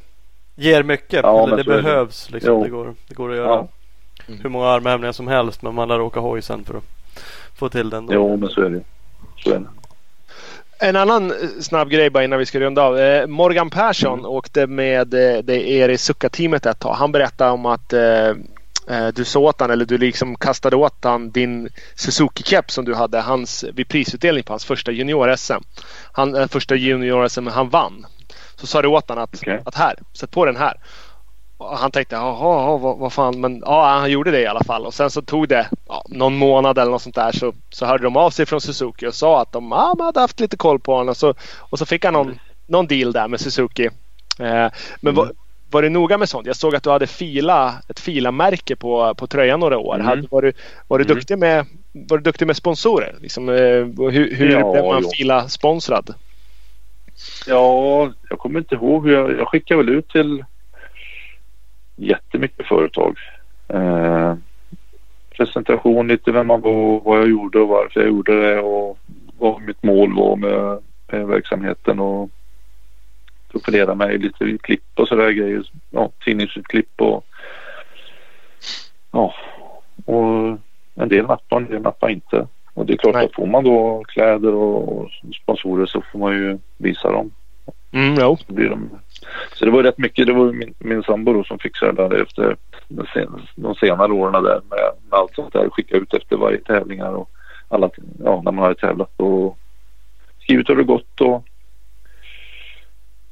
ger 0.57 0.83
mycket. 0.83 1.21
Ja, 1.23 1.47
Eller 1.47 1.57
det 1.57 1.65
behövs. 1.65 2.31
Liksom. 2.31 2.63
Det, 2.63 2.69
går, 2.69 2.95
det 3.09 3.15
går 3.15 3.31
att 3.31 3.37
göra 3.37 3.49
Ja. 3.49 3.69
Mm. 4.29 4.41
hur 4.41 4.51
många 4.51 4.67
armhävningar 4.67 5.13
som 5.13 5.29
helst. 5.29 5.63
Men 5.63 5.75
man 5.75 5.89
lär 5.89 6.01
åka 6.01 6.21
hoj 6.21 6.43
sen 6.43 6.65
för 6.65 6.75
att 6.79 6.85
få 7.55 7.69
till 7.69 7.91
den. 7.91 8.07
Då. 8.07 8.15
Jo, 8.15 8.37
men 8.37 8.49
så 8.49 8.61
är 8.61 8.71
det. 8.71 8.83
Så 9.37 9.51
är 9.55 9.59
det. 9.59 9.67
En 10.81 10.97
annan 10.97 11.31
eh, 11.31 11.49
snabb 11.61 11.91
grej 11.91 12.11
bara 12.11 12.25
innan 12.25 12.39
vi 12.39 12.47
ska 12.47 12.61
runda 12.61 12.83
av. 12.83 12.99
Eh, 12.99 13.27
Morgan 13.27 13.71
Persson 13.71 14.19
Mm. 14.19 14.31
åkte 14.31 14.67
med 14.67 15.15
eh, 15.15 15.39
det 15.43 15.69
er 15.71 15.89
i 15.89 15.99
Succa-teamet 15.99 16.67
ett 16.67 16.79
tag. 16.79 16.95
Han 16.95 17.13
berättade 17.13 17.51
om 17.51 17.67
att 17.67 17.93
eh, 17.93 18.33
du 19.15 19.25
sa 19.25 19.39
åt 19.41 19.61
han, 19.61 19.71
eller 19.71 19.85
du 19.85 19.99
liksom 19.99 20.37
kastade 20.37 20.77
åt 20.77 21.05
han 21.05 21.31
din 21.31 21.69
Suzuki-keps 21.95 22.71
som 22.71 22.85
du 22.85 22.95
hade 22.95 23.21
hans, 23.21 23.65
vid 23.75 23.89
prisutdelning 23.89 24.43
på 24.45 24.53
hans 24.53 24.65
första 24.65 24.93
junior-SM. 24.93 25.63
Han, 26.13 26.49
första 26.49 26.75
junior-SM 26.75 27.49
han 27.49 27.69
vann. 27.69 28.07
Så 28.57 28.67
sa 28.67 28.83
du 28.83 28.89
åt 28.89 29.09
han 29.09 29.19
att, 29.19 29.35
Okej. 29.35 29.63
att 29.65 29.75
här, 29.75 29.95
sätt 30.13 30.31
på 30.31 30.45
den 30.45 30.57
här. 30.57 30.75
Och 31.59 31.79
han 31.79 31.91
tänkte, 31.91 32.15
jaha, 32.15 32.77
vad, 32.79 32.99
vad 32.99 33.13
fan, 33.13 33.41
men 33.41 33.63
ja, 33.67 33.89
han 33.99 34.11
gjorde 34.11 34.31
det 34.31 34.41
i 34.41 34.47
alla 34.47 34.65
fall. 34.65 34.87
Och 34.87 34.95
sen 34.95 35.11
så 35.11 35.23
tog 35.23 35.49
det 35.49 35.69
ja, 35.89 36.05
någon 36.09 36.37
månad 36.37 36.79
eller 36.79 36.91
något 36.91 37.03
sånt 37.03 37.15
där 37.15 37.33
så, 37.33 37.53
så 37.71 37.87
hörde 37.87 38.03
de 38.05 38.17
av 38.17 38.31
sig 38.31 38.47
från 38.47 38.61
Suzuki 38.61 39.07
och 39.07 39.15
sa 39.15 39.41
att 39.43 39.53
de, 39.53 39.69
ja, 39.73 39.95
de 39.99 40.05
hade 40.05 40.21
haft 40.21 40.41
lite 40.41 40.57
koll 40.57 40.81
på 40.81 40.93
honom. 40.93 41.09
Och 41.09 41.17
så, 41.17 41.35
och 41.59 41.79
så 41.79 41.87
fick 41.87 42.05
han 42.05 42.15
någon, 42.15 42.39
någon 42.67 42.87
deal 42.87 43.13
där 43.13 43.29
med 43.29 43.41
Suzuki. 43.41 43.85
Eh, 44.41 44.69
men 45.01 45.15
var, 45.15 45.33
var 45.71 45.83
du 45.83 45.89
noga 45.89 46.19
med 46.19 46.29
sånt? 46.29 46.47
Jag 46.47 46.57
såg 46.57 46.75
att 46.77 46.83
du 46.83 46.91
hade 46.91 47.07
fila, 47.07 47.75
ett 47.89 48.01
filamärke 48.01 48.77
på, 48.77 49.15
på 49.15 49.27
tröjan 49.27 49.61
några 49.61 49.79
år. 49.79 49.95
Mm. 49.95 50.07
Hade, 50.07 50.27
var, 50.31 50.43
du, 50.43 50.53
var, 50.89 50.99
du 50.99 51.05
Mm. 51.05 51.17
duktig 51.17 51.39
med, 51.39 51.67
var 51.93 52.19
du 52.19 52.23
duktig 52.23 52.47
med 52.47 52.57
sponsorer? 52.57 53.17
Liksom, 53.21 53.49
eh, 53.49 53.55
hur 54.11 54.35
hur 54.35 54.51
Ja, 54.51 54.73
blev 54.73 54.85
man 54.85 55.03
jo. 55.03 55.11
fila 55.17 55.49
sponsrad? 55.49 56.15
Ja, 57.47 58.13
jag 58.31 58.39
kommer 58.39 58.59
inte 58.59 58.75
ihåg 58.75 59.09
jag, 59.09 59.39
jag 59.39 59.49
skickade 59.49 59.83
väl 59.85 59.95
ut 59.95 60.09
till 60.09 60.45
jättemycket 61.99 62.67
företag. 62.67 63.19
Eh, 63.69 64.35
presentation 65.37 66.09
lite 66.09 66.33
vem 66.33 66.47
man 66.47 66.61
var, 66.61 67.01
vad 67.01 67.19
jag 67.19 67.29
gjorde 67.29 67.61
och 67.61 67.69
varför 67.69 68.01
jag 68.01 68.09
gjorde 68.09 68.41
det 68.41 68.61
och 68.61 68.99
vad 69.39 69.63
mitt 69.63 69.83
mål 69.83 70.15
var 70.17 70.37
med, 70.37 70.83
med 71.13 71.27
verksamheten 71.27 72.01
och 72.01 72.31
profilera 73.53 73.95
mig 73.95 74.19
lite 74.19 74.45
i 74.45 74.59
klipp 74.59 74.85
och 74.95 75.09
sådär 75.09 75.31
grejer. 75.31 75.63
Ja, 75.91 76.11
tidningsutklipp 76.25 77.01
och 77.01 77.25
ja, 79.11 79.35
och 80.05 80.59
en 80.95 81.09
del 81.09 81.27
nappar, 81.27 81.57
en 81.57 81.67
del 81.67 81.83
nappar 81.83 82.09
inte. 82.09 82.47
Och 82.75 82.87
det 82.87 82.93
är 82.93 82.97
klart 82.97 83.15
Nej. 83.15 83.25
att 83.25 83.35
får 83.35 83.47
man 83.47 83.65
då 83.65 84.05
kläder 84.09 84.55
och 84.55 85.11
sponsorer 85.43 85.87
så 85.87 86.03
får 86.13 86.19
man 86.19 86.33
ju 86.33 86.59
visa 86.77 87.13
dem. 87.13 87.31
Mm, 87.93 88.15
jo. 88.21 88.37
Så, 88.37 88.53
blir 88.53 88.69
de... 88.69 88.91
så 89.55 89.65
det 89.65 89.71
var 89.71 89.83
rätt 89.83 89.99
mycket. 89.99 90.27
Det 90.27 90.33
var 90.33 90.53
min, 90.53 90.75
min 90.79 91.03
sambo 91.03 91.33
då 91.33 91.45
som 91.45 91.59
fixade 91.59 91.93
det 91.93 92.09
där 92.09 92.23
efter 92.23 92.57
de, 92.89 93.07
sen, 93.15 93.43
de 93.57 93.75
senare 93.75 94.13
åren 94.13 94.45
där 94.45 94.61
med, 94.71 94.93
med 95.11 95.19
allt 95.19 95.35
sånt 95.35 95.53
där. 95.53 95.71
Skicka 95.71 95.97
ut 95.97 96.15
efter 96.15 96.37
varje 96.37 96.59
tävlingar 96.59 97.13
och 97.13 97.31
alla, 97.69 97.91
ja, 98.25 98.43
när 98.45 98.53
man 98.53 98.65
hade 98.65 98.75
tävlat 98.75 99.13
och 99.17 99.59
skrivit 100.41 100.69
hur 100.69 100.77
det 100.77 100.85
gått 100.85 101.21
och, 101.21 101.45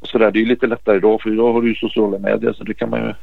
och 0.00 0.08
sådär. 0.08 0.30
Det 0.30 0.38
är 0.38 0.40
ju 0.40 0.48
lite 0.48 0.66
lättare 0.66 0.96
idag 0.96 1.22
för 1.22 1.32
idag 1.32 1.52
har 1.52 1.62
du 1.62 1.68
ju 1.68 1.74
sociala 1.74 2.18
medier 2.18 2.52
så 2.52 2.64
det 2.64 2.74
kan 2.74 2.90
man 2.90 3.00
ju 3.00 3.14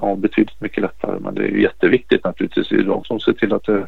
ja, 0.00 0.14
betydligt 0.14 0.60
mycket 0.60 0.82
lättare. 0.82 1.18
Men 1.20 1.34
det 1.34 1.42
är 1.42 1.48
ju 1.48 1.62
jätteviktigt 1.62 2.24
naturligtvis. 2.24 2.68
Det 2.68 2.76
är 2.76 2.82
de 2.82 3.04
som 3.04 3.20
ser 3.20 3.32
till 3.32 3.52
att 3.52 3.64
det, 3.64 3.86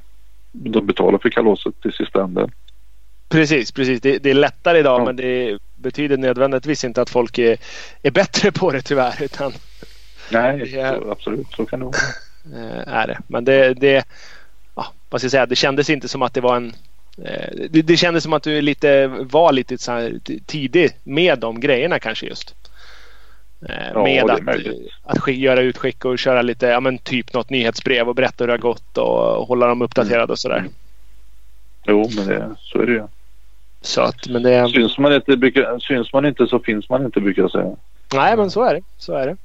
de 0.53 0.87
betalar 0.87 1.19
för 1.19 1.31
kalaset 1.31 1.81
till 1.83 1.93
sista 1.93 2.23
änden. 2.23 2.51
Precis, 3.31 3.73
precis. 3.73 4.01
Det, 4.01 4.19
det 4.19 4.31
är 4.31 4.35
lättare 4.35 4.79
idag 4.79 5.01
Ja. 5.01 5.05
men 5.05 5.17
det 5.17 5.59
betyder 5.77 6.17
nödvändigtvis 6.17 6.85
inte 6.85 7.03
att 7.03 7.11
folk 7.11 7.39
är, 7.39 7.59
är 8.03 8.11
bättre 8.11 8.53
på 8.53 8.71
det 8.73 8.83
tyvärr. 8.83 9.23
Utan 9.23 9.53
Nej, 10.31 10.77
är- 10.79 10.95
så, 11.01 11.11
absolut. 11.11 11.47
Så 11.57 11.67
kan 11.67 11.79
det 11.81 11.85
vara. 11.85 11.97
eh, 12.87 12.95
är 12.95 13.07
det. 13.07 13.19
Men 13.27 13.45
det, 13.45 13.75
det, 13.75 14.05
ja, 14.75 14.87
vad 15.11 15.21
ska 15.21 15.25
jag 15.25 15.31
säga, 15.31 15.47
det 15.47 15.57
kändes 15.57 15.91
inte 15.91 16.09
som 16.09 16.23
att 16.23 16.35
det 16.35 16.41
var 16.41 16.57
en 16.57 16.73
eh, 17.25 17.49
det, 17.71 17.83
det 17.83 17.97
kändes 17.97 18.23
som 18.23 18.33
att 18.33 18.43
du 18.43 18.63
lite 18.63 19.07
var 19.07 19.53
lite 19.53 19.77
tidig 20.47 20.91
med 21.03 21.39
de 21.39 21.61
grejerna 21.61 21.99
kanske 21.99 22.27
just. 22.27 22.55
Eh, 23.69 23.75
Ja, 23.95 24.03
med 24.03 24.31
att, 24.31 24.41
att 25.03 25.29
göra 25.35 25.61
utskick 25.61 26.05
och 26.05 26.19
köra 26.19 26.43
lite, 26.43 26.67
ja 26.67 26.81
men 26.81 26.99
typ 26.99 27.33
något 27.35 27.51
nyhetsbrev 27.51 28.09
och 28.09 28.15
berätta 28.15 28.45
hur 28.45 28.47
det 28.47 28.53
har 28.53 28.59
gått 28.59 28.99
och 28.99 29.47
hålla 29.47 29.67
dem 29.67 29.83
uppdaterade 29.83 30.33
och 30.33 30.39
sådär. 30.39 30.59
Mm. 30.59 30.73
Jo, 31.87 32.11
men 32.17 32.27
det, 32.27 32.55
så 32.59 32.79
är 32.83 32.87
det 32.87 32.93
ju. 32.93 33.03
Så 33.81 34.01
att, 34.01 34.29
men 34.29 34.43
det, 34.43 34.69
Syns 34.69 34.99
man, 34.99 35.13
inte, 35.13 35.37
brukar, 35.37 35.79
syns 35.79 36.13
man 36.13 36.27
inte 36.27 36.47
så 36.47 36.59
finns 36.59 36.89
man 36.89 37.05
inte 37.05 37.21
brukar 37.21 37.43
jag 37.43 37.51
säga. 37.51 37.77
nej 38.15 38.37
men 38.37 38.51
så 38.51 38.63
är 38.65 38.75
det. 38.75 38.83
Så 38.99 39.15
är 39.15 39.27
det. 39.27 39.37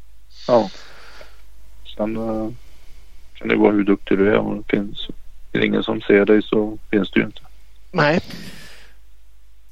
Ja. 0.47 0.69
Sen 1.97 2.17
uh, 2.17 2.49
kan 3.33 3.47
det 3.47 3.55
vara 3.55 3.71
hur 3.71 3.83
duktig 3.83 4.17
du 4.17 4.29
är. 4.29 4.37
Om 4.37 4.57
det 4.57 4.77
finns 4.77 5.07
är 5.53 5.59
det 5.59 5.65
ingen 5.65 5.83
som 5.83 6.01
ser 6.01 6.25
dig 6.25 6.41
så 6.43 6.77
finns 6.91 7.11
du 7.11 7.19
ju 7.19 7.25
inte. 7.25 7.41
Nej, 7.91 8.19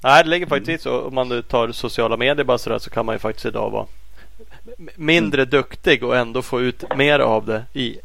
Nej, 0.03 0.23
det 0.23 0.29
ligger 0.29 0.45
faktiskt 0.47 0.83
så. 0.83 1.01
Om 1.01 1.15
man 1.15 1.43
tar 1.43 1.71
sociala 1.71 2.17
medier 2.17 2.45
bara 2.45 2.57
sådär 2.57 2.79
så 2.79 2.89
kan 2.89 3.05
man 3.05 3.15
ju 3.15 3.19
faktiskt 3.19 3.45
idag 3.45 3.69
vara 3.69 3.85
mindre 4.95 5.45
duktig 5.45 6.03
och 6.03 6.17
ändå 6.17 6.41
få 6.41 6.61
ut 6.61 6.95
mer 6.97 7.19
av 7.19 7.45
det 7.45 7.63
i 7.73 7.97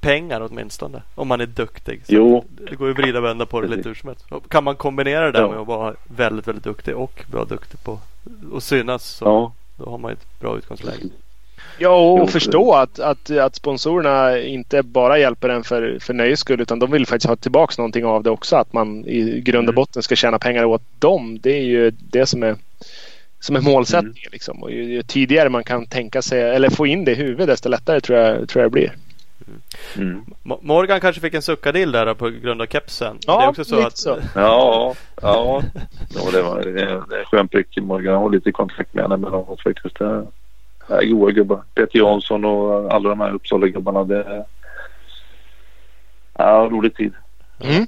pengar 0.00 0.40
åtminstone. 0.50 1.02
Om 1.14 1.28
man 1.28 1.40
är 1.40 1.46
duktig. 1.46 2.00
Så 2.06 2.12
Jo. 2.14 2.44
Det 2.48 2.76
går 2.76 2.86
ju 2.88 2.92
att 2.92 2.98
vrida 2.98 3.18
och 3.18 3.24
vända 3.24 3.46
på 3.46 3.60
det 3.60 3.68
lite 3.68 3.88
hur 3.88 3.94
som 3.94 4.08
helst. 4.08 4.24
Kan 4.48 4.64
man 4.64 4.76
kombinera 4.76 5.24
det 5.26 5.32
där 5.32 5.40
Ja. 5.40 5.50
med 5.50 5.58
att 5.60 5.66
vara 5.66 5.94
väldigt, 6.16 6.48
väldigt 6.48 6.64
duktig 6.64 6.96
och 6.96 7.24
bra 7.30 7.44
duktig 7.44 7.84
på 7.84 7.98
att 8.56 8.62
synas 8.62 9.04
så 9.04 9.24
Ja. 9.24 9.52
då 9.84 9.90
har 9.90 9.98
man 9.98 10.10
ju 10.10 10.12
ett 10.12 10.40
bra 10.40 10.58
utgångsläge. 10.58 11.02
Ja, 11.78 12.12
och 12.12 12.18
Jo, 12.18 12.26
förstå 12.26 12.72
att, 12.74 13.00
att, 13.00 13.30
att 13.30 13.54
sponsorerna 13.54 14.38
inte 14.38 14.82
bara 14.82 15.18
hjälper 15.18 15.48
en 15.48 15.64
för, 15.64 15.98
för 16.00 16.14
nöjes 16.14 16.40
skull 16.40 16.60
utan 16.60 16.78
de 16.78 16.90
vill 16.90 17.06
faktiskt 17.06 17.28
ha 17.28 17.36
tillbaka 17.36 17.74
någonting 17.78 18.04
av 18.04 18.22
det 18.22 18.30
också. 18.30 18.56
Att 18.56 18.72
man 18.72 19.04
i 19.06 19.40
grund 19.40 19.58
och 19.68 19.72
Mm. 19.72 19.74
botten 19.74 20.02
ska 20.02 20.16
tjäna 20.16 20.38
pengar 20.38 20.64
åt 20.64 20.82
dem. 20.98 21.38
Det 21.40 21.50
är 21.58 21.62
ju 21.62 21.90
det 21.90 22.26
som 22.26 22.42
är, 22.42 22.56
som 23.40 23.56
är 23.56 23.60
målsättningen. 23.60 24.16
Mm. 24.16 24.32
Liksom. 24.32 24.62
Och 24.62 24.70
ju, 24.72 24.84
ju 24.84 25.02
tidigare 25.02 25.48
man 25.48 25.64
kan 25.64 25.86
tänka 25.86 26.22
sig 26.22 26.40
eller 26.42 26.70
få 26.70 26.86
in 26.86 27.04
det 27.04 27.12
i 27.12 27.14
huvudet 27.14 27.46
desto 27.46 27.68
lättare 27.68 28.00
tror 28.00 28.18
jag, 28.18 28.48
tror 28.48 28.62
jag 28.62 28.70
det 28.70 28.72
blir. 28.72 28.92
Mm. 29.96 30.24
Mo- 30.42 30.58
Morgan 30.62 31.00
kanske 31.00 31.20
fick 31.20 31.34
en 31.34 31.42
suckadill 31.42 31.92
där 31.92 32.14
på 32.14 32.28
grund 32.30 32.62
av 32.62 32.66
kepsen. 32.66 33.18
Ja, 33.26 33.38
det 33.38 33.44
är 33.44 33.48
också 33.48 33.64
så 33.64 33.86
att 33.86 33.98
så. 33.98 34.18
Ja, 34.34 34.94
ja. 35.22 35.62
ja 36.14 36.30
det, 36.32 36.42
var, 36.42 36.62
det, 36.62 36.82
är- 36.82 37.18
en 37.18 37.24
skön 37.24 37.48
prick. 37.48 37.76
Morgan 37.76 38.12
Jag 38.12 38.20
har 38.20 38.30
lite 38.30 38.52
kontakt 38.52 38.94
med 38.94 39.02
henne 39.04 39.14
emellanåt 39.14 39.62
faktiskt. 39.62 39.98
Det 39.98 40.04
är, 40.06 40.26
det 40.88 40.94
är 40.94 41.06
goa 41.06 41.30
gubbar. 41.30 41.62
Peter 41.74 41.98
Jansson 41.98 42.44
och 42.44 42.92
alla 42.94 43.08
de 43.08 43.20
här 43.20 43.30
Uppsala-gubbarna. 43.34 44.04
Det 44.04 44.22
är 44.22 44.44
ja, 46.38 46.68
rolig 46.72 46.96
tid. 46.96 47.12
Mm. 47.60 47.86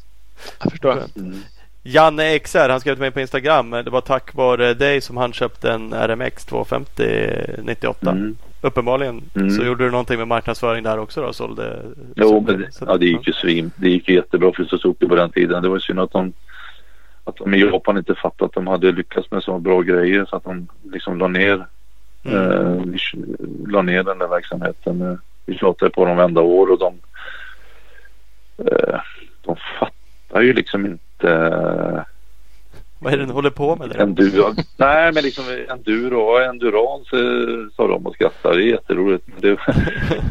Jag 0.62 0.70
förstår. 0.70 0.98
Mm. 1.16 1.40
Janne 1.82 2.38
XR, 2.38 2.68
han 2.68 2.80
skrev 2.80 2.94
till 2.94 3.00
mig 3.00 3.10
på 3.10 3.20
Instagram. 3.20 3.70
Det 3.70 3.90
var 3.90 4.00
tack 4.00 4.34
vare 4.34 4.74
dig 4.74 5.00
som 5.00 5.16
han 5.16 5.32
köpte 5.32 5.72
en 5.72 5.94
RMX 5.94 6.44
250 6.44 7.30
98. 7.62 8.10
Mm. 8.10 8.36
Uppenbarligen 8.60 9.22
Mm. 9.34 9.50
så 9.50 9.64
gjorde 9.64 9.84
du 9.84 9.90
någonting 9.90 10.18
med 10.18 10.28
marknadsföring 10.28 10.82
där 10.82 10.98
också 10.98 11.22
då? 11.22 11.32
Sålde, 11.32 11.82
Jo, 12.16 12.28
sålde- 12.28 12.52
men 12.52 12.60
det, 12.60 12.72
så- 12.72 12.84
ja, 12.88 12.96
det 12.96 13.06
gick 13.06 13.26
ju 13.26 13.32
svin. 13.32 13.70
Det 13.76 13.88
gick 13.88 14.08
ju 14.08 14.14
jättebra 14.14 14.52
för 14.52 14.64
Suzuki 14.64 15.06
på 15.08 15.14
den 15.14 15.30
tiden. 15.30 15.62
Det 15.62 15.68
var 15.68 15.78
synd 15.78 16.00
att 16.00 16.10
de, 16.12 16.32
att 17.24 17.36
de 17.36 17.54
i 17.54 17.60
Japan 17.60 17.98
inte 17.98 18.14
fattade 18.14 18.44
att 18.46 18.52
de 18.52 18.66
hade 18.66 18.92
lyckats 18.92 19.30
med 19.30 19.42
så 19.42 19.58
bra 19.58 19.80
grejer 19.80 20.24
så 20.24 20.36
att 20.36 20.44
de 20.44 20.68
liksom 20.92 21.18
la 21.18 21.28
ner, 21.28 21.66
Mm. 22.24 22.36
eh, 22.52 22.82
la 23.68 23.82
ner 23.82 24.02
den 24.02 24.18
där 24.18 24.28
verksamheten. 24.28 25.02
Eh, 25.02 25.16
Vi 25.48 25.54
tjatade 25.58 25.90
på 25.90 26.04
dem 26.04 26.16
varenda 26.16 26.40
år 26.40 26.70
och 26.72 26.78
de, 26.78 26.94
eh, 28.58 29.00
de 29.42 29.56
fattar 29.80 30.40
ju 30.40 30.52
liksom 30.52 30.86
inte 30.86 32.04
Vad 32.98 33.12
är 33.12 33.16
det 33.16 33.26
ni 33.26 33.32
håller 33.32 33.50
på 33.50 33.76
med? 33.76 33.90
Där? 33.90 33.98
enduro. 33.98 34.54
Nej, 34.76 35.12
men 35.12 35.22
liksom 35.22 35.44
enduro 35.68 36.20
och 36.20 36.42
endurance 36.42 37.16
eh, 37.16 37.74
sa 37.76 37.86
de 37.88 38.06
och 38.06 38.14
skrattade. 38.14 38.56
Det 38.56 38.62
är 38.62 38.66
jätteroligt. 38.66 39.24
Det, 39.40 39.58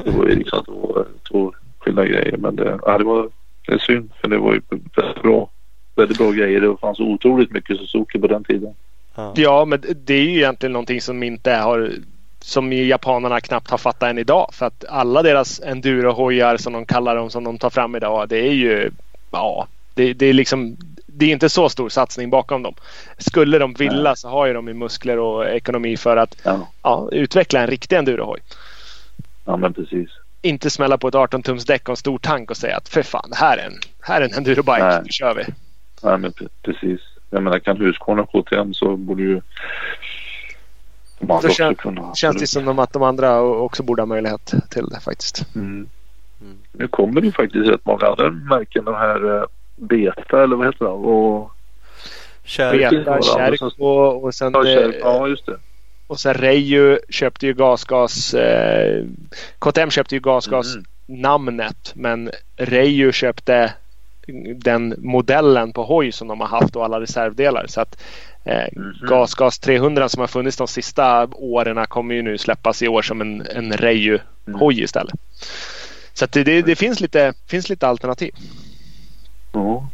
det 0.03 0.11
var 0.11 0.25
ju 0.25 0.35
liksom 0.35 0.65
två, 0.65 1.05
två 1.31 1.53
skilda 1.79 2.05
grejer. 2.05 2.37
Men 2.37 2.55
det, 2.55 2.79
ja, 2.85 2.97
det 2.97 3.03
var 3.03 3.29
det 3.67 3.73
är 3.73 3.77
synd 3.77 4.09
för 4.21 4.27
det 4.27 4.37
var 4.37 4.53
ju 4.53 4.61
väldigt 4.69 5.21
bra, 5.21 5.49
väldigt 5.95 6.17
bra 6.17 6.31
grejer. 6.31 6.61
Det 6.61 6.77
fanns 6.77 6.99
otroligt 6.99 7.51
mycket 7.51 7.77
Suzuki 7.77 8.19
på 8.19 8.27
den 8.27 8.43
tiden. 8.43 8.73
Ja. 9.35 9.65
Men 9.65 9.83
det 10.05 10.13
är 10.13 10.23
ju 10.23 10.37
egentligen 10.37 10.73
någonting 10.73 11.01
som 11.01 11.23
inte 11.23 11.51
har 11.51 11.91
som 12.39 12.73
japanerna 12.73 13.41
knappt 13.41 13.69
har 13.69 13.77
fattat 13.77 14.09
än 14.09 14.17
idag. 14.17 14.49
För 14.53 14.65
att 14.65 14.85
alla 14.89 15.23
deras 15.23 15.61
endurohojar 15.61 16.57
som 16.57 16.73
de 16.73 16.85
kallar 16.85 17.15
dem 17.15 17.29
som 17.29 17.43
de 17.43 17.57
tar 17.57 17.69
fram 17.69 17.95
idag. 17.95 18.29
Det 18.29 18.47
är 18.47 18.53
ju 18.53 18.91
ja, 19.31 19.67
det, 19.93 20.13
det 20.13 20.25
är 20.25 20.33
liksom 20.33 20.77
det 21.17 21.25
är 21.25 21.29
inte 21.33 21.49
så 21.49 21.69
stor 21.69 21.89
satsning 21.89 22.29
bakom 22.29 22.63
dem. 22.63 22.73
Skulle 23.17 23.59
de 23.59 23.73
vilja 23.73 24.01
Nej. 24.03 24.17
så 24.17 24.29
har 24.29 24.45
ju 24.45 24.53
de 24.53 24.65
muskler 24.65 25.19
och 25.19 25.45
ekonomi 25.45 25.97
för 25.97 26.17
att 26.17 26.35
Ja, 26.43 26.67
ja, 26.81 27.09
utveckla 27.11 27.61
en 27.61 27.67
riktig 27.67 27.95
endurohoj. 27.95 28.39
ja 29.45 29.57
men 29.57 29.73
precis. 29.73 30.09
Inte 30.41 30.69
smälla 30.69 30.97
på 30.97 31.07
ett 31.07 31.15
18 31.15 31.43
tums 31.43 31.65
däck 31.65 31.83
och 31.89 31.93
en 31.93 31.97
stor 31.97 32.17
tank 32.17 32.51
och 32.51 32.57
säga 32.57 32.77
att 32.77 32.89
för 32.89 33.03
fan, 33.03 33.29
det 33.29 33.35
här 33.35 33.57
är 33.57 33.65
en, 33.65 33.79
här 34.01 34.21
är 34.21 34.25
en 34.25 34.33
endurobike, 34.37 34.83
Nej. 34.85 35.01
nu 35.03 35.09
kör 35.09 35.33
vi. 35.35 35.43
Ja, 36.01 36.17
men 36.17 36.31
pre- 36.31 36.49
precis. 36.61 36.99
Jag 37.29 37.43
menar 37.43 37.59
kan 37.59 37.77
Husqvarna 37.77 38.25
KTM 38.25 38.73
så 38.73 38.95
borde 38.97 39.21
ju 39.23 39.41
de 41.19 41.31
andra 41.31 41.41
Så 41.41 41.47
också 41.47 41.63
kän- 41.63 41.75
kunna. 41.75 42.15
Känns 42.15 42.37
det 42.37 42.47
som 42.47 42.79
att 42.79 42.93
de 42.93 43.03
andra 43.03 43.41
också 43.41 43.83
borde 43.83 44.01
ha 44.01 44.07
möjlighet 44.07 44.53
till 44.69 44.85
det 44.85 44.99
faktiskt. 44.99 45.45
Mm. 45.55 45.89
Mm. 46.41 46.57
Nu 46.71 46.87
kommer 46.87 47.21
det 47.21 47.27
ju 47.27 47.33
faktiskt 47.33 47.69
rätt 47.69 47.85
många 47.85 48.05
andra 48.07 48.29
märken. 48.31 48.85
De 48.85 48.95
här 48.95 49.47
Beta 49.75 50.43
eller 50.43 50.55
vad 50.55 50.67
heter 50.67 50.85
det? 50.85 50.91
Och, 50.91 51.51
Beta, 52.91 53.21
Kärko 53.21 53.85
och 53.95 54.35
sen 54.35 54.53
ja, 54.53 54.67
eh, 54.67 54.91
ja, 54.99 55.27
just 55.27 55.45
det. 55.45 55.57
Och 56.07 56.19
sen 56.19 56.33
Reiju 56.33 56.99
köpte 57.09 57.45
ju 57.47 57.53
gasgas. 57.53 58.33
Eh, 58.33 59.05
KTM 59.59 59.89
köpte 59.91 60.15
ju 60.15 60.21
gasgas 60.21 60.75
Mm. 60.75 60.85
namnet. 61.21 61.91
Men 61.95 62.31
Reiju 62.57 63.11
köpte 63.11 63.73
den 64.55 64.95
modellen 64.97 65.73
på 65.73 65.83
hoj 65.83 66.11
som 66.11 66.27
de 66.27 66.39
har 66.39 66.47
haft 66.47 66.75
och 66.75 66.85
alla 66.85 67.01
reservdelar. 67.01 67.65
Så 67.67 67.81
att 67.81 68.01
eh, 68.43 68.67
Mhm. 68.75 68.93
Gasgas 69.07 69.59
300 69.59 70.09
som 70.09 70.19
har 70.19 70.27
funnits 70.27 70.57
de 70.57 70.67
sista 70.67 71.27
åren 71.31 71.85
kommer 71.87 72.15
ju 72.15 72.21
nu 72.21 72.37
släppas 72.37 72.81
i 72.83 72.87
år 72.87 73.01
som 73.01 73.21
en, 73.21 73.41
en 73.55 73.71
Reiju 73.73 74.19
Mm. 74.47 74.71
istället. 74.71 75.15
Så 76.13 76.25
att 76.25 76.31
det, 76.31 76.43
det, 76.43 76.61
det 76.61 76.75
finns, 76.75 77.01
lite, 77.01 77.33
finns 77.47 77.69
lite 77.69 77.87
alternativ. 77.87 78.31
Ja. 79.55 79.87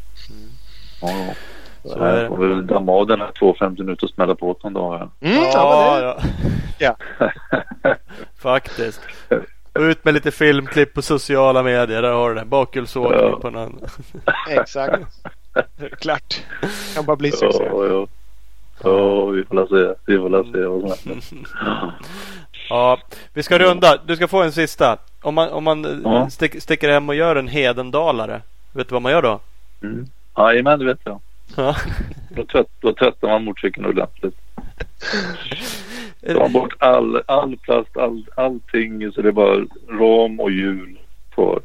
Ja, 1.02 1.12
ja. 1.12 1.34
Så 1.90 2.00
det. 2.00 2.22
jag 2.22 2.28
får 2.28 2.38
väl 2.48 2.68
damma 2.68 2.92
av 2.92 3.08
den 3.08 3.22
här 3.22 3.32
250 3.40 3.84
minuter 3.84 4.04
och 4.08 4.10
smälla 4.10 4.36
på 4.36 4.58
någon 4.64 4.74
dag. 4.74 5.10
Mm, 5.22 5.44
ja, 5.44 6.00
ja, 6.02 6.20
Ja. 6.78 6.96
Faktiskt. 8.42 9.02
Ut 9.80 10.06
med 10.06 10.14
lite 10.14 10.32
filmklipp 10.32 10.94
på 10.94 11.02
sociala 11.02 11.64
medier. 11.64 12.02
Där 12.02 12.12
har 12.12 12.30
du 12.30 12.36
den. 12.36 12.50
Bakhjulsåkning 12.50 13.20
Ja. 13.20 13.40
på 13.42 13.50
någon. 13.50 13.80
det, 14.48 14.54
exakt. 14.60 15.04
Klart. 16.00 16.42
Kan 16.96 17.06
bara 17.06 17.16
bli 17.16 17.32
succé. 17.32 17.64
Ja, 17.72 17.86
ja. 17.88 18.08
Ja, 18.84 19.26
vi 19.26 19.44
får 19.44 19.68
se. 19.68 20.00
Vi 20.06 20.18
får 20.18 20.30
se 20.54 20.66
vad 20.66 21.00
som 21.00 21.12
händer. 21.12 21.94
Ja, 22.70 23.00
vi 23.34 23.44
ska 23.44 23.60
runda. 23.60 23.98
Du 24.06 24.16
ska 24.16 24.28
få 24.28 24.42
en 24.44 24.52
sista. 24.52 24.98
Om 25.22 25.36
man, 25.36 25.50
om 25.50 25.64
man 25.64 26.02
Ja. 26.04 26.30
stick, 26.30 26.62
sticker 26.64 26.90
hem 26.90 27.10
och 27.10 27.16
gör 27.16 27.36
en 27.36 27.48
hedendalare. 27.48 28.42
Vet 28.74 28.90
du 28.90 28.94
vad 28.94 29.02
man 29.02 29.12
gör 29.12 29.22
då? 29.22 29.40
Mm. 29.82 30.08
Jajamän, 30.38 30.80
det 30.80 30.86
vet 30.86 31.00
jag. 31.04 31.20
Ja. 31.56 31.76
Då, 32.30 32.46
tvätt, 32.46 32.68
då 32.80 32.94
tvättar 32.94 33.28
man 33.28 33.44
motorcykeln 33.44 33.86
ordentligt. 33.86 34.36
Tar 36.28 36.50
bort 36.50 36.74
all, 36.80 37.22
all 37.26 37.58
plast, 37.58 37.98
all, 37.98 38.26
allting 38.36 39.12
så 39.12 39.22
det 39.22 39.28
är 39.28 39.32
bara 39.32 39.66
ram 39.90 40.40
och 40.40 40.52
hjul 40.52 41.00
kvar. 41.34 41.62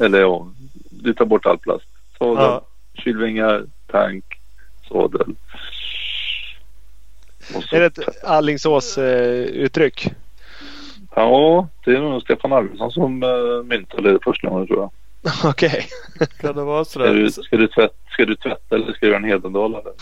Eller 0.00 0.20
ja, 0.20 0.48
du 0.90 1.14
tar 1.14 1.24
bort 1.24 1.46
all 1.46 1.58
plast. 1.58 1.84
sadel, 2.18 2.42
Ja. 2.44 2.64
kylvingar, 2.94 3.64
tank, 3.86 4.24
sadel. 4.88 5.34
Är 7.72 7.80
det 7.80 7.86
ett 7.86 8.24
Alingsås-uttryck? 8.24 10.12
Ja, 11.14 11.68
det 11.84 11.90
är 11.90 12.00
nog 12.00 12.22
Stefan 12.22 12.52
Arvidsson 12.52 12.90
som 12.90 13.22
uh, 13.22 13.62
myntade 13.64 14.12
det 14.12 14.18
första 14.24 14.48
gången 14.48 14.66
tror 14.66 14.78
jag. 14.80 14.90
Okej. 15.44 15.86
Kan 16.40 16.54
det 16.56 16.64
vara 16.64 16.84
Ska 16.84 17.12
du, 17.12 17.30
sådär? 17.30 17.44
ska, 17.46 17.56
du 17.56 17.68
tvätta, 17.68 17.94
ska 18.10 18.24
du 18.24 18.36
tvätta 18.36 18.76
eller 18.76 18.92
ska 18.92 19.06
du 19.06 19.06
göra 19.06 19.16
en 19.16 19.24
Hedendalare? 19.24 19.82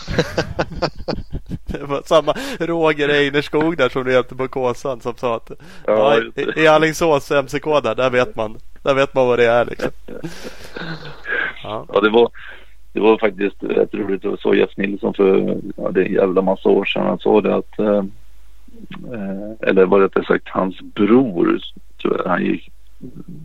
Det 1.65 1.83
var 1.83 2.01
samma 2.05 2.33
Roger 2.59 3.09
Einerskog 3.09 3.77
där 3.77 3.89
som 3.89 4.03
du 4.03 4.11
hjälpte 4.11 4.35
på 4.35 4.47
Kåsan 4.47 4.99
som 4.99 5.13
sa 5.15 5.35
att 5.35 5.51
Ja, 5.85 6.19
ja, 6.35 6.43
i, 6.43 6.63
i 6.63 6.67
Alingsås 6.67 7.31
MCK 7.31 7.63
där, 7.83 7.95
där 7.95 8.09
vet 8.09 8.35
man. 8.35 8.57
Där 8.83 8.93
vet 8.93 9.13
man 9.13 9.27
vad 9.27 9.39
det 9.39 9.45
är 9.45 9.65
liksom. 9.65 9.89
Ja. 11.63 11.85
Ja, 11.93 11.99
det 12.01 12.09
var, 12.09 12.29
det 12.93 12.99
var 12.99 13.17
faktiskt 13.17 13.63
rätt 13.63 13.93
roligt. 13.93 14.21
Det 14.21 14.37
så 14.39 14.55
Jeff 14.55 14.77
Nilsson 14.77 15.13
för 15.13 15.57
ja, 15.77 15.91
det 15.91 16.01
är 16.01 16.05
en 16.05 16.13
jävla 16.13 16.41
massa 16.41 16.69
år 16.69 16.85
sedan. 16.85 17.05
Han 17.05 17.19
sa 17.19 17.41
det 17.41 17.55
att, 17.55 17.79
eh, 17.79 18.03
eh, 19.13 19.69
eller 19.69 19.85
var 19.85 19.99
det 19.99 20.05
rättare 20.05 20.25
sagt 20.25 20.49
hans 20.49 20.81
bror, 20.81 21.59
tyvärr, 21.97 22.25
han 22.25 22.45
gick, 22.45 22.71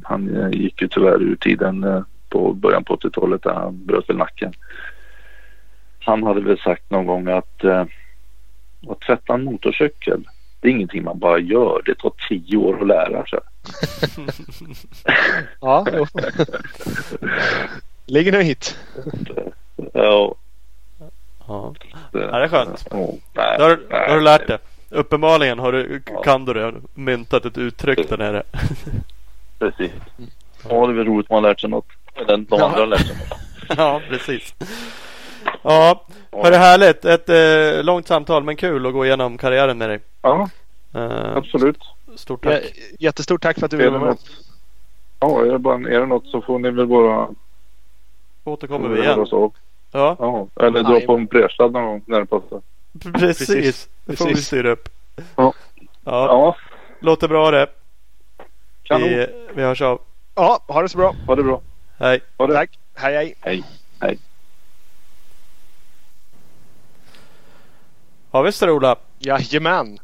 han 0.04 0.36
eh, 0.36 0.50
gick 0.60 0.82
ju 0.82 0.88
tyvärr 0.88 1.22
ur 1.22 1.36
tiden 1.36 1.84
eh, 1.84 2.02
på 2.28 2.52
början 2.52 2.84
på 2.84 2.96
80-talet 2.96 3.42
där 3.42 3.54
han 3.54 3.86
bröt 3.86 4.08
väl 4.08 4.16
nacken. 4.16 4.52
Han 6.00 6.22
hade 6.22 6.40
väl 6.40 6.58
sagt 6.58 6.90
någon 6.90 7.06
gång 7.06 7.28
att, 7.28 7.64
eh, 7.64 7.84
att 8.88 9.00
tvätta 9.00 9.34
en 9.34 9.44
motorcykel, 9.44 10.28
det 10.60 10.68
är 10.68 10.72
ingenting 10.72 11.04
man 11.04 11.18
bara 11.18 11.38
gör. 11.38 11.82
Det 11.84 11.94
tar 11.94 12.12
tio 12.28 12.56
år 12.56 12.80
att 12.80 12.86
lära 12.86 13.24
sig. 13.26 13.38
Ja, 15.60 15.86
jo. 15.92 16.06
Ligger 18.06 18.32
nog 18.32 18.42
hit. 18.42 18.78
Ja, 19.92 20.34
Ja. 21.48 21.74
det, 22.12 22.22
är 22.24 22.48
skönt. 22.48 22.84
Ja, 22.90 22.96
nej, 23.34 23.56
Då 23.58 23.64
har, 23.64 23.76
då 23.90 23.96
har 23.96 24.16
du 24.16 24.22
lärt 24.22 24.46
dig. 24.46 24.58
Uppenbarligen 24.90 25.58
har 25.58 25.72
du, 25.72 26.02
Ja. 26.12 26.22
kan 26.22 26.44
du 26.44 26.52
det. 26.54 26.74
Myntat 26.94 27.44
ett 27.44 27.58
uttryck 27.58 28.08
där 28.08 28.18
nere. 28.18 28.42
Precis. 29.58 29.92
Ja, 30.68 30.86
det 30.86 30.92
är 30.92 30.96
väl 30.96 31.06
roligt 31.06 31.30
om 31.30 31.34
man 31.34 31.44
har 31.44 31.50
lärt 31.50 31.60
sig 31.60 31.70
något. 31.70 31.86
Eller 32.14 32.36
de 32.36 32.46
Ja. 32.50 32.64
andra 32.66 32.80
har 32.80 32.86
lärt 32.86 33.06
sig 33.06 33.16
något. 33.16 33.38
ja, 33.78 34.00
precis. 34.08 34.54
Ja, 35.62 36.02
hörru 36.32 36.54
härligt. 36.54 37.04
Ett 37.04 37.28
eh, 37.28 37.84
långt 37.84 38.06
samtal 38.06 38.44
men 38.44 38.56
kul 38.56 38.86
att 38.86 38.92
gå 38.92 39.06
igenom 39.06 39.38
karriären 39.38 39.78
med 39.78 39.88
dig. 39.90 40.00
Ja, 40.22 40.48
Eh, 40.94 41.36
absolut. 41.36 41.78
stort 42.16 42.44
tack. 42.44 42.62
jättestort 42.98 43.42
tack 43.42 43.58
för 43.58 43.64
att 43.64 43.70
du 43.70 43.76
Är 43.76 43.80
ville 43.80 43.90
det, 43.92 43.98
vara 43.98 44.10
med. 44.10 44.10
något, 44.10 44.30
ja, 45.20 45.40
är, 45.46 45.52
det 45.52 45.58
bara, 45.58 45.74
är 45.74 46.00
det 46.00 46.06
något 46.06 46.26
så 46.26 46.42
får 46.42 46.58
ni 46.58 46.70
väl 46.70 46.86
bara 46.86 47.28
Återkommer 48.44 48.88
vi 48.88 49.00
igen. 49.02 49.26
Ja, 49.30 50.16
Ja, 50.18 50.46
eller 50.60 50.82
dra 50.82 51.00
på 51.00 51.14
en 51.14 51.26
pressad 51.26 51.72
någon 51.72 51.84
gång 51.84 52.02
när 52.06 52.20
det 52.20 52.26
passar. 52.26 52.60
precis. 53.18 53.88
Det 54.04 54.16
får 54.16 54.24
vi 54.24 54.30
Precis. 54.30 54.46
styra 54.46 54.70
upp. 54.70 54.88
Ja. 55.16 55.22
Ja, 55.36 55.52
Ja, 56.04 56.56
låter 57.00 57.28
bra 57.28 57.50
det. 57.50 57.66
Kanon. 58.88 59.08
Vi, 59.08 59.26
vi 59.54 59.62
hörs 59.62 59.82
av. 59.82 60.00
Ja, 60.34 60.64
ha 60.68 60.82
det 60.82 60.88
så 60.88 60.98
bra. 60.98 61.14
Ha 61.26 61.36
det 61.36 61.42
bra. 61.42 61.60
Hej. 61.98 62.20
Ha 62.38 62.46
det. 62.46 62.54
Tack. 62.54 62.78
Hej 62.94 63.14
hej. 63.14 63.34
Hej. 63.40 63.64
Hej. 64.00 64.18
Ja 68.30 68.42
visst 68.42 68.62
är 68.62 68.70
Ola. 68.70 68.96
Jajamän. 69.18 69.98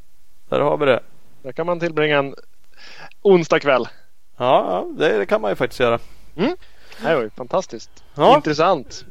Där 0.49 0.61
har 0.61 0.77
vi 0.77 0.87
det. 0.87 1.01
Där 1.43 1.53
kan 1.53 1.67
man 1.67 1.81
tillbringa 1.81 2.19
en 2.19 2.35
onsdag 3.23 3.61
kväll. 3.61 3.89
Ja, 4.37 4.87
det, 4.99 5.19
det 5.19 5.27
kan 5.27 5.41
man 5.41 5.51
ju 5.51 5.55
faktiskt 5.55 5.81
göra. 5.81 5.99
Det 6.35 7.15
var 7.15 7.23
ju 7.23 7.31
fantastiskt. 7.31 7.91
Ja, 8.15 8.37
Intressant. 8.37 9.05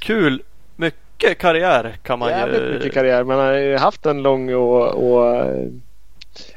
kul. 0.00 0.42
Mycket 0.76 1.38
karriär 1.38 1.98
kan 2.02 2.18
man 2.18 2.28
Jävligt 2.30 2.60
ju... 2.60 2.72
mycket 2.74 2.94
karriär. 2.94 3.24
Man 3.24 3.38
har 3.38 3.52
ju 3.52 3.76
haft 3.76 4.06
en 4.06 4.22
lång 4.22 4.54
och, 4.54 4.88
och 4.88 5.36
eh, 5.36 5.68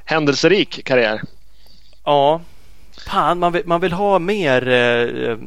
händelserik 0.06 0.86
karriär. 0.86 1.22
Ja. 2.06 2.41
Fan, 3.07 3.40
man 3.40 3.52
vill, 3.52 3.61
man 3.65 3.82
vill 3.82 3.94
ha 3.94 4.19
mer, 4.19 4.68
eh, 4.68 5.30
eh, 5.30 5.38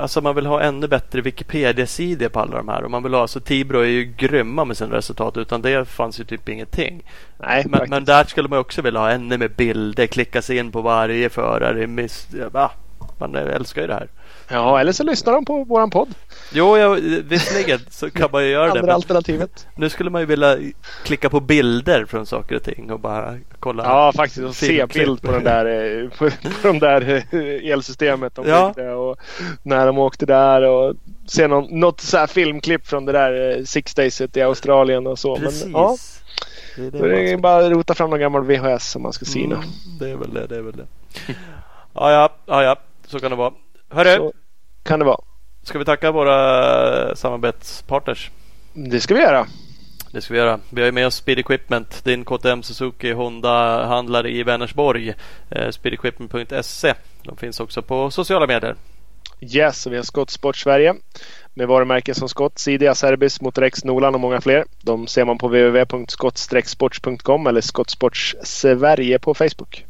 alltså 0.00 0.20
man 0.20 0.34
vill 0.34 0.46
ha 0.46 0.60
ännu 0.60 0.88
bättre 0.88 1.20
Wikipedia-sidor 1.20 2.28
på 2.28 2.40
alla 2.40 2.56
de 2.56 2.68
här. 2.68 2.84
Och 2.84 2.90
man 2.90 3.02
vill 3.02 3.14
ha, 3.14 3.20
alltså 3.20 3.40
Tibro 3.40 3.78
är 3.80 3.86
ju 3.86 4.04
grymma 4.04 4.64
med 4.64 4.76
sina 4.76 4.96
resultat. 4.96 5.36
Utan 5.36 5.62
det 5.62 5.84
fanns 5.88 6.20
ju 6.20 6.24
typ 6.24 6.48
ingenting. 6.48 7.02
Nej, 7.38 7.64
Men, 7.68 7.90
men 7.90 8.04
där 8.04 8.24
skulle 8.24 8.48
man 8.48 8.58
också 8.58 8.82
vilja 8.82 9.00
ha 9.00 9.10
ännu 9.10 9.38
mer 9.38 9.48
bilder. 9.48 10.06
Klicka 10.06 10.42
sig 10.42 10.56
in 10.56 10.72
på 10.72 10.82
varje 10.82 11.30
förare. 11.30 11.86
Miss, 11.86 12.28
ja, 12.52 12.72
man 13.18 13.34
älskar 13.34 13.80
ju 13.82 13.86
det 13.86 13.94
här. 13.94 14.08
Ja, 14.48 14.80
eller 14.80 14.92
så 14.92 15.04
lyssnar 15.04 15.32
de 15.32 15.44
på 15.44 15.64
våran 15.64 15.90
podd. 15.90 16.14
Jo, 16.52 16.78
ja, 16.78 16.88
visserligen 17.24 17.78
så 17.90 18.10
kan 18.10 18.28
man 18.32 18.44
ju 18.44 18.50
göra 18.50 18.72
det. 18.72 18.80
Andra 18.80 18.94
alternativet. 18.94 19.66
nu 19.76 19.88
skulle 19.88 20.10
man 20.10 20.20
ju 20.20 20.26
vilja 20.26 20.58
klicka 21.04 21.30
på 21.30 21.40
bilder 21.40 22.04
från 22.04 22.26
saker 22.26 22.56
och 22.56 22.62
ting 22.62 22.92
och 22.92 23.00
bara 23.00 23.38
kolla. 23.60 23.84
Ja, 23.84 24.12
faktiskt. 24.16 24.46
Och 24.46 24.54
se 24.54 24.86
bild 24.86 25.22
på 25.22 25.32
den 25.32 25.44
där 25.44 25.66
eh, 26.02 26.08
på, 26.10 26.30
på 26.62 26.68
de 26.68 26.78
där 26.78 27.24
eh, 27.30 27.72
elsystemet 27.72 28.34
de 28.34 28.48
Ja. 28.48 28.72
byggde 28.76 28.94
och 28.94 29.16
när 29.62 29.86
de 29.86 29.98
åkte 29.98 30.26
där 30.26 30.62
och 30.62 30.94
se 31.26 31.48
någon, 31.48 31.80
något 31.80 32.00
så 32.00 32.16
här 32.16 32.26
filmklipp 32.26 32.86
från 32.86 33.04
det 33.04 33.12
där 33.12 33.58
eh, 33.58 33.64
Six 33.64 33.94
Dayset 33.94 34.36
i 34.36 34.42
Australien 34.42 35.06
och 35.06 35.18
så. 35.18 35.36
Precis. 35.36 35.64
Men, 35.64 35.72
ja, 35.72 35.96
det 36.76 36.98
är 36.98 37.02
det 37.02 37.08
det 37.08 37.32
är 37.32 37.36
bara 37.36 37.66
att 37.66 37.72
rota 37.72 37.94
fram 37.94 38.10
någon 38.10 38.20
gammal 38.20 38.44
VHS 38.44 38.90
som 38.90 39.02
man 39.02 39.12
ska 39.12 39.24
ska... 39.24 39.32
syna. 39.32 39.56
Mm, 39.56 39.68
det 40.00 40.10
är 40.10 40.16
väl 40.16 40.34
det, 40.34 40.46
det 40.46 40.56
är 40.56 40.62
väl 40.62 40.76
det. 40.76 40.86
ja, 41.94 42.12
ja, 42.12 42.28
ja, 42.46 42.62
ja, 42.62 42.76
så 43.06 43.20
kan 43.20 43.30
det 43.30 43.36
vara. 43.36 43.52
Hörru, 43.94 44.16
Så 44.16 44.32
kan 44.82 44.98
det 44.98 45.04
vara. 45.04 45.20
ska 45.62 45.78
vi 45.78 45.84
tacka 45.84 46.10
våra 46.12 47.16
samarbetspartners? 47.16 48.30
Det 48.72 49.00
ska 49.00 49.14
vi 49.14 49.20
göra. 49.20 49.46
Det 50.12 50.20
ska 50.20 50.34
vi 50.34 50.40
göra. 50.40 50.60
Vi 50.70 50.82
har 50.82 50.92
med 50.92 51.06
oss 51.06 51.14
Speed 51.14 51.38
Equipment, 51.38 52.04
din 52.04 52.24
KTM 52.24 52.62
Suzuki 52.62 53.12
Honda 53.12 53.86
handlare 53.86 54.30
i 54.30 54.42
Vänersborg. 54.42 55.14
Eh, 55.50 55.70
Speedequipment.se. 55.70 56.94
De 57.22 57.36
finns 57.36 57.60
också 57.60 57.82
på 57.82 58.10
sociala 58.10 58.46
medier. 58.46 58.74
Yes, 59.40 59.86
och 59.86 59.92
vi 59.92 59.96
har 59.96 60.02
Skottsport 60.04 60.56
Sverige 60.56 60.94
med 61.54 61.68
varumärken 61.68 62.14
som 62.14 62.28
Skott, 62.28 62.58
Sidia, 62.58 62.94
Cerbis, 62.94 63.40
Motorex, 63.40 63.84
Nolan 63.84 64.14
och 64.14 64.20
många 64.20 64.40
fler. 64.40 64.64
De 64.82 65.06
ser 65.06 65.24
man 65.24 65.38
på 65.38 65.46
www.skott-sports.com 65.48 67.46
eller 67.46 67.60
Skottsports 67.60 68.36
Sverige 68.42 69.18
på 69.18 69.34
Facebook. 69.34 69.84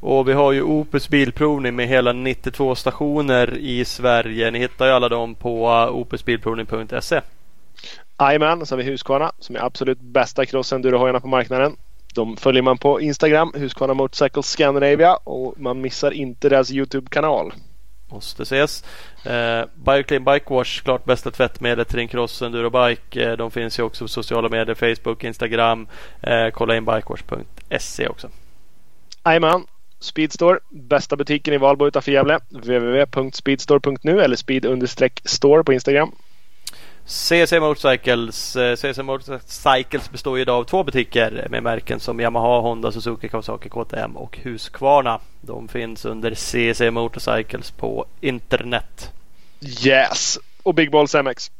Och 0.00 0.28
vi 0.28 0.32
har 0.32 0.52
ju 0.52 0.62
Opus 0.62 1.08
Bilprovning 1.08 1.76
med 1.76 1.88
hela 1.88 2.12
92 2.12 2.74
stationer 2.74 3.56
i 3.56 3.84
Sverige. 3.84 4.50
Ni 4.50 4.58
hittar 4.58 4.86
ju 4.86 4.92
alla 4.92 5.08
dem 5.08 5.34
på 5.34 5.68
opusbilprovning.se. 5.92 7.20
Jajamän, 8.20 8.66
så 8.66 8.74
har 8.74 8.82
vi 8.82 8.90
Husqvarna 8.90 9.32
som 9.38 9.56
är 9.56 9.64
absolut 9.64 10.00
bästa 10.00 10.44
cross-endurohojarna 10.44 11.20
på 11.20 11.28
marknaden. 11.28 11.76
De 12.14 12.36
följer 12.36 12.62
man 12.62 12.78
på 12.78 13.00
Instagram, 13.00 13.52
Husqvarna 13.54 13.94
Motorcycle 13.94 14.42
Scandinavia 14.42 15.16
och 15.16 15.54
man 15.60 15.80
missar 15.80 16.10
inte 16.10 16.48
deras 16.48 16.70
Youtube-kanal. 16.70 17.52
Måste 18.10 18.42
ses. 18.42 18.84
Eh, 19.24 19.64
Bioclean 19.74 20.24
Bike 20.24 20.54
Wash, 20.54 20.82
klart 20.82 21.04
bästa 21.04 21.30
tvättmedlet 21.30 21.88
till 21.88 21.98
din 21.98 22.08
cross 22.08 22.42
enduro 22.42 22.70
bike. 22.70 23.30
Eh, 23.30 23.36
de 23.36 23.50
finns 23.50 23.78
ju 23.78 23.82
också 23.82 24.04
på 24.04 24.08
sociala 24.08 24.48
medier, 24.48 24.74
Facebook, 24.74 25.24
Instagram. 25.24 25.86
Eh, 26.20 26.48
kolla 26.52 26.76
in 26.76 26.84
bikewash.se 26.84 28.08
också. 28.08 28.28
Jajamän, 29.24 29.66
Speedstore, 30.00 30.58
bästa 30.70 31.16
butiken 31.16 31.54
i 31.54 31.58
Valbo 31.58 31.86
utanför 31.86 32.12
Gävle. 32.12 32.38
www.speedstore.nu 32.50 34.20
eller 34.20 34.36
speed-store 34.36 35.64
på 35.64 35.72
Instagram. 35.72 36.12
CC 37.08 37.52
Motorcycles. 37.60 38.56
Eh, 38.56 38.76
CC 38.76 39.02
Motorcycles 39.02 40.10
består 40.10 40.38
idag 40.38 40.56
av 40.58 40.64
två 40.64 40.84
butiker 40.84 41.46
med 41.50 41.62
märken 41.62 42.00
som 42.00 42.20
Yamaha, 42.20 42.60
Honda, 42.60 42.92
Suzuki, 42.92 43.28
Kawasaki, 43.28 43.68
KTM 43.68 44.16
och 44.16 44.38
Husqvarna. 44.38 45.20
De 45.40 45.68
finns 45.68 46.04
under 46.04 46.34
CC 46.34 46.90
Motorcycles 46.90 47.70
på 47.70 48.06
internet. 48.20 49.12
Yes! 49.86 50.38
Och 50.62 50.74
Big 50.74 50.90
Balls 50.90 51.14
MX. 51.14 51.50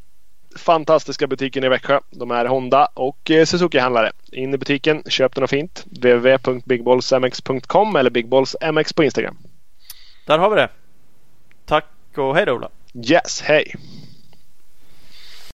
Fantastiska 0.59 1.27
butiken 1.27 1.65
i 1.65 1.69
Växjö. 1.69 2.01
De 2.11 2.31
är 2.31 2.45
Honda 2.45 2.89
och 2.95 3.31
eh, 3.31 3.45
Suzuki-handlare. 3.45 4.13
In 4.33 4.55
i 4.55 4.59
butiken, 4.59 5.03
köp 5.07 5.35
den 5.35 5.45
och 5.45 5.51
fint. 5.51 5.85
www.bigballsmx.com 5.91 7.97
eller 7.97 8.11
bigballsmx 8.11 8.93
på 8.93 9.05
Instagram. 9.05 9.37
Där 10.27 10.39
har 10.39 10.51
vi 10.51 10.57
det. 10.57 10.69
Tack 11.67 11.85
och 12.17 12.35
hej 12.35 12.47
då 12.47 12.53
Ola. 12.53 12.69
Yes, 13.11 13.43
hej! 13.43 13.75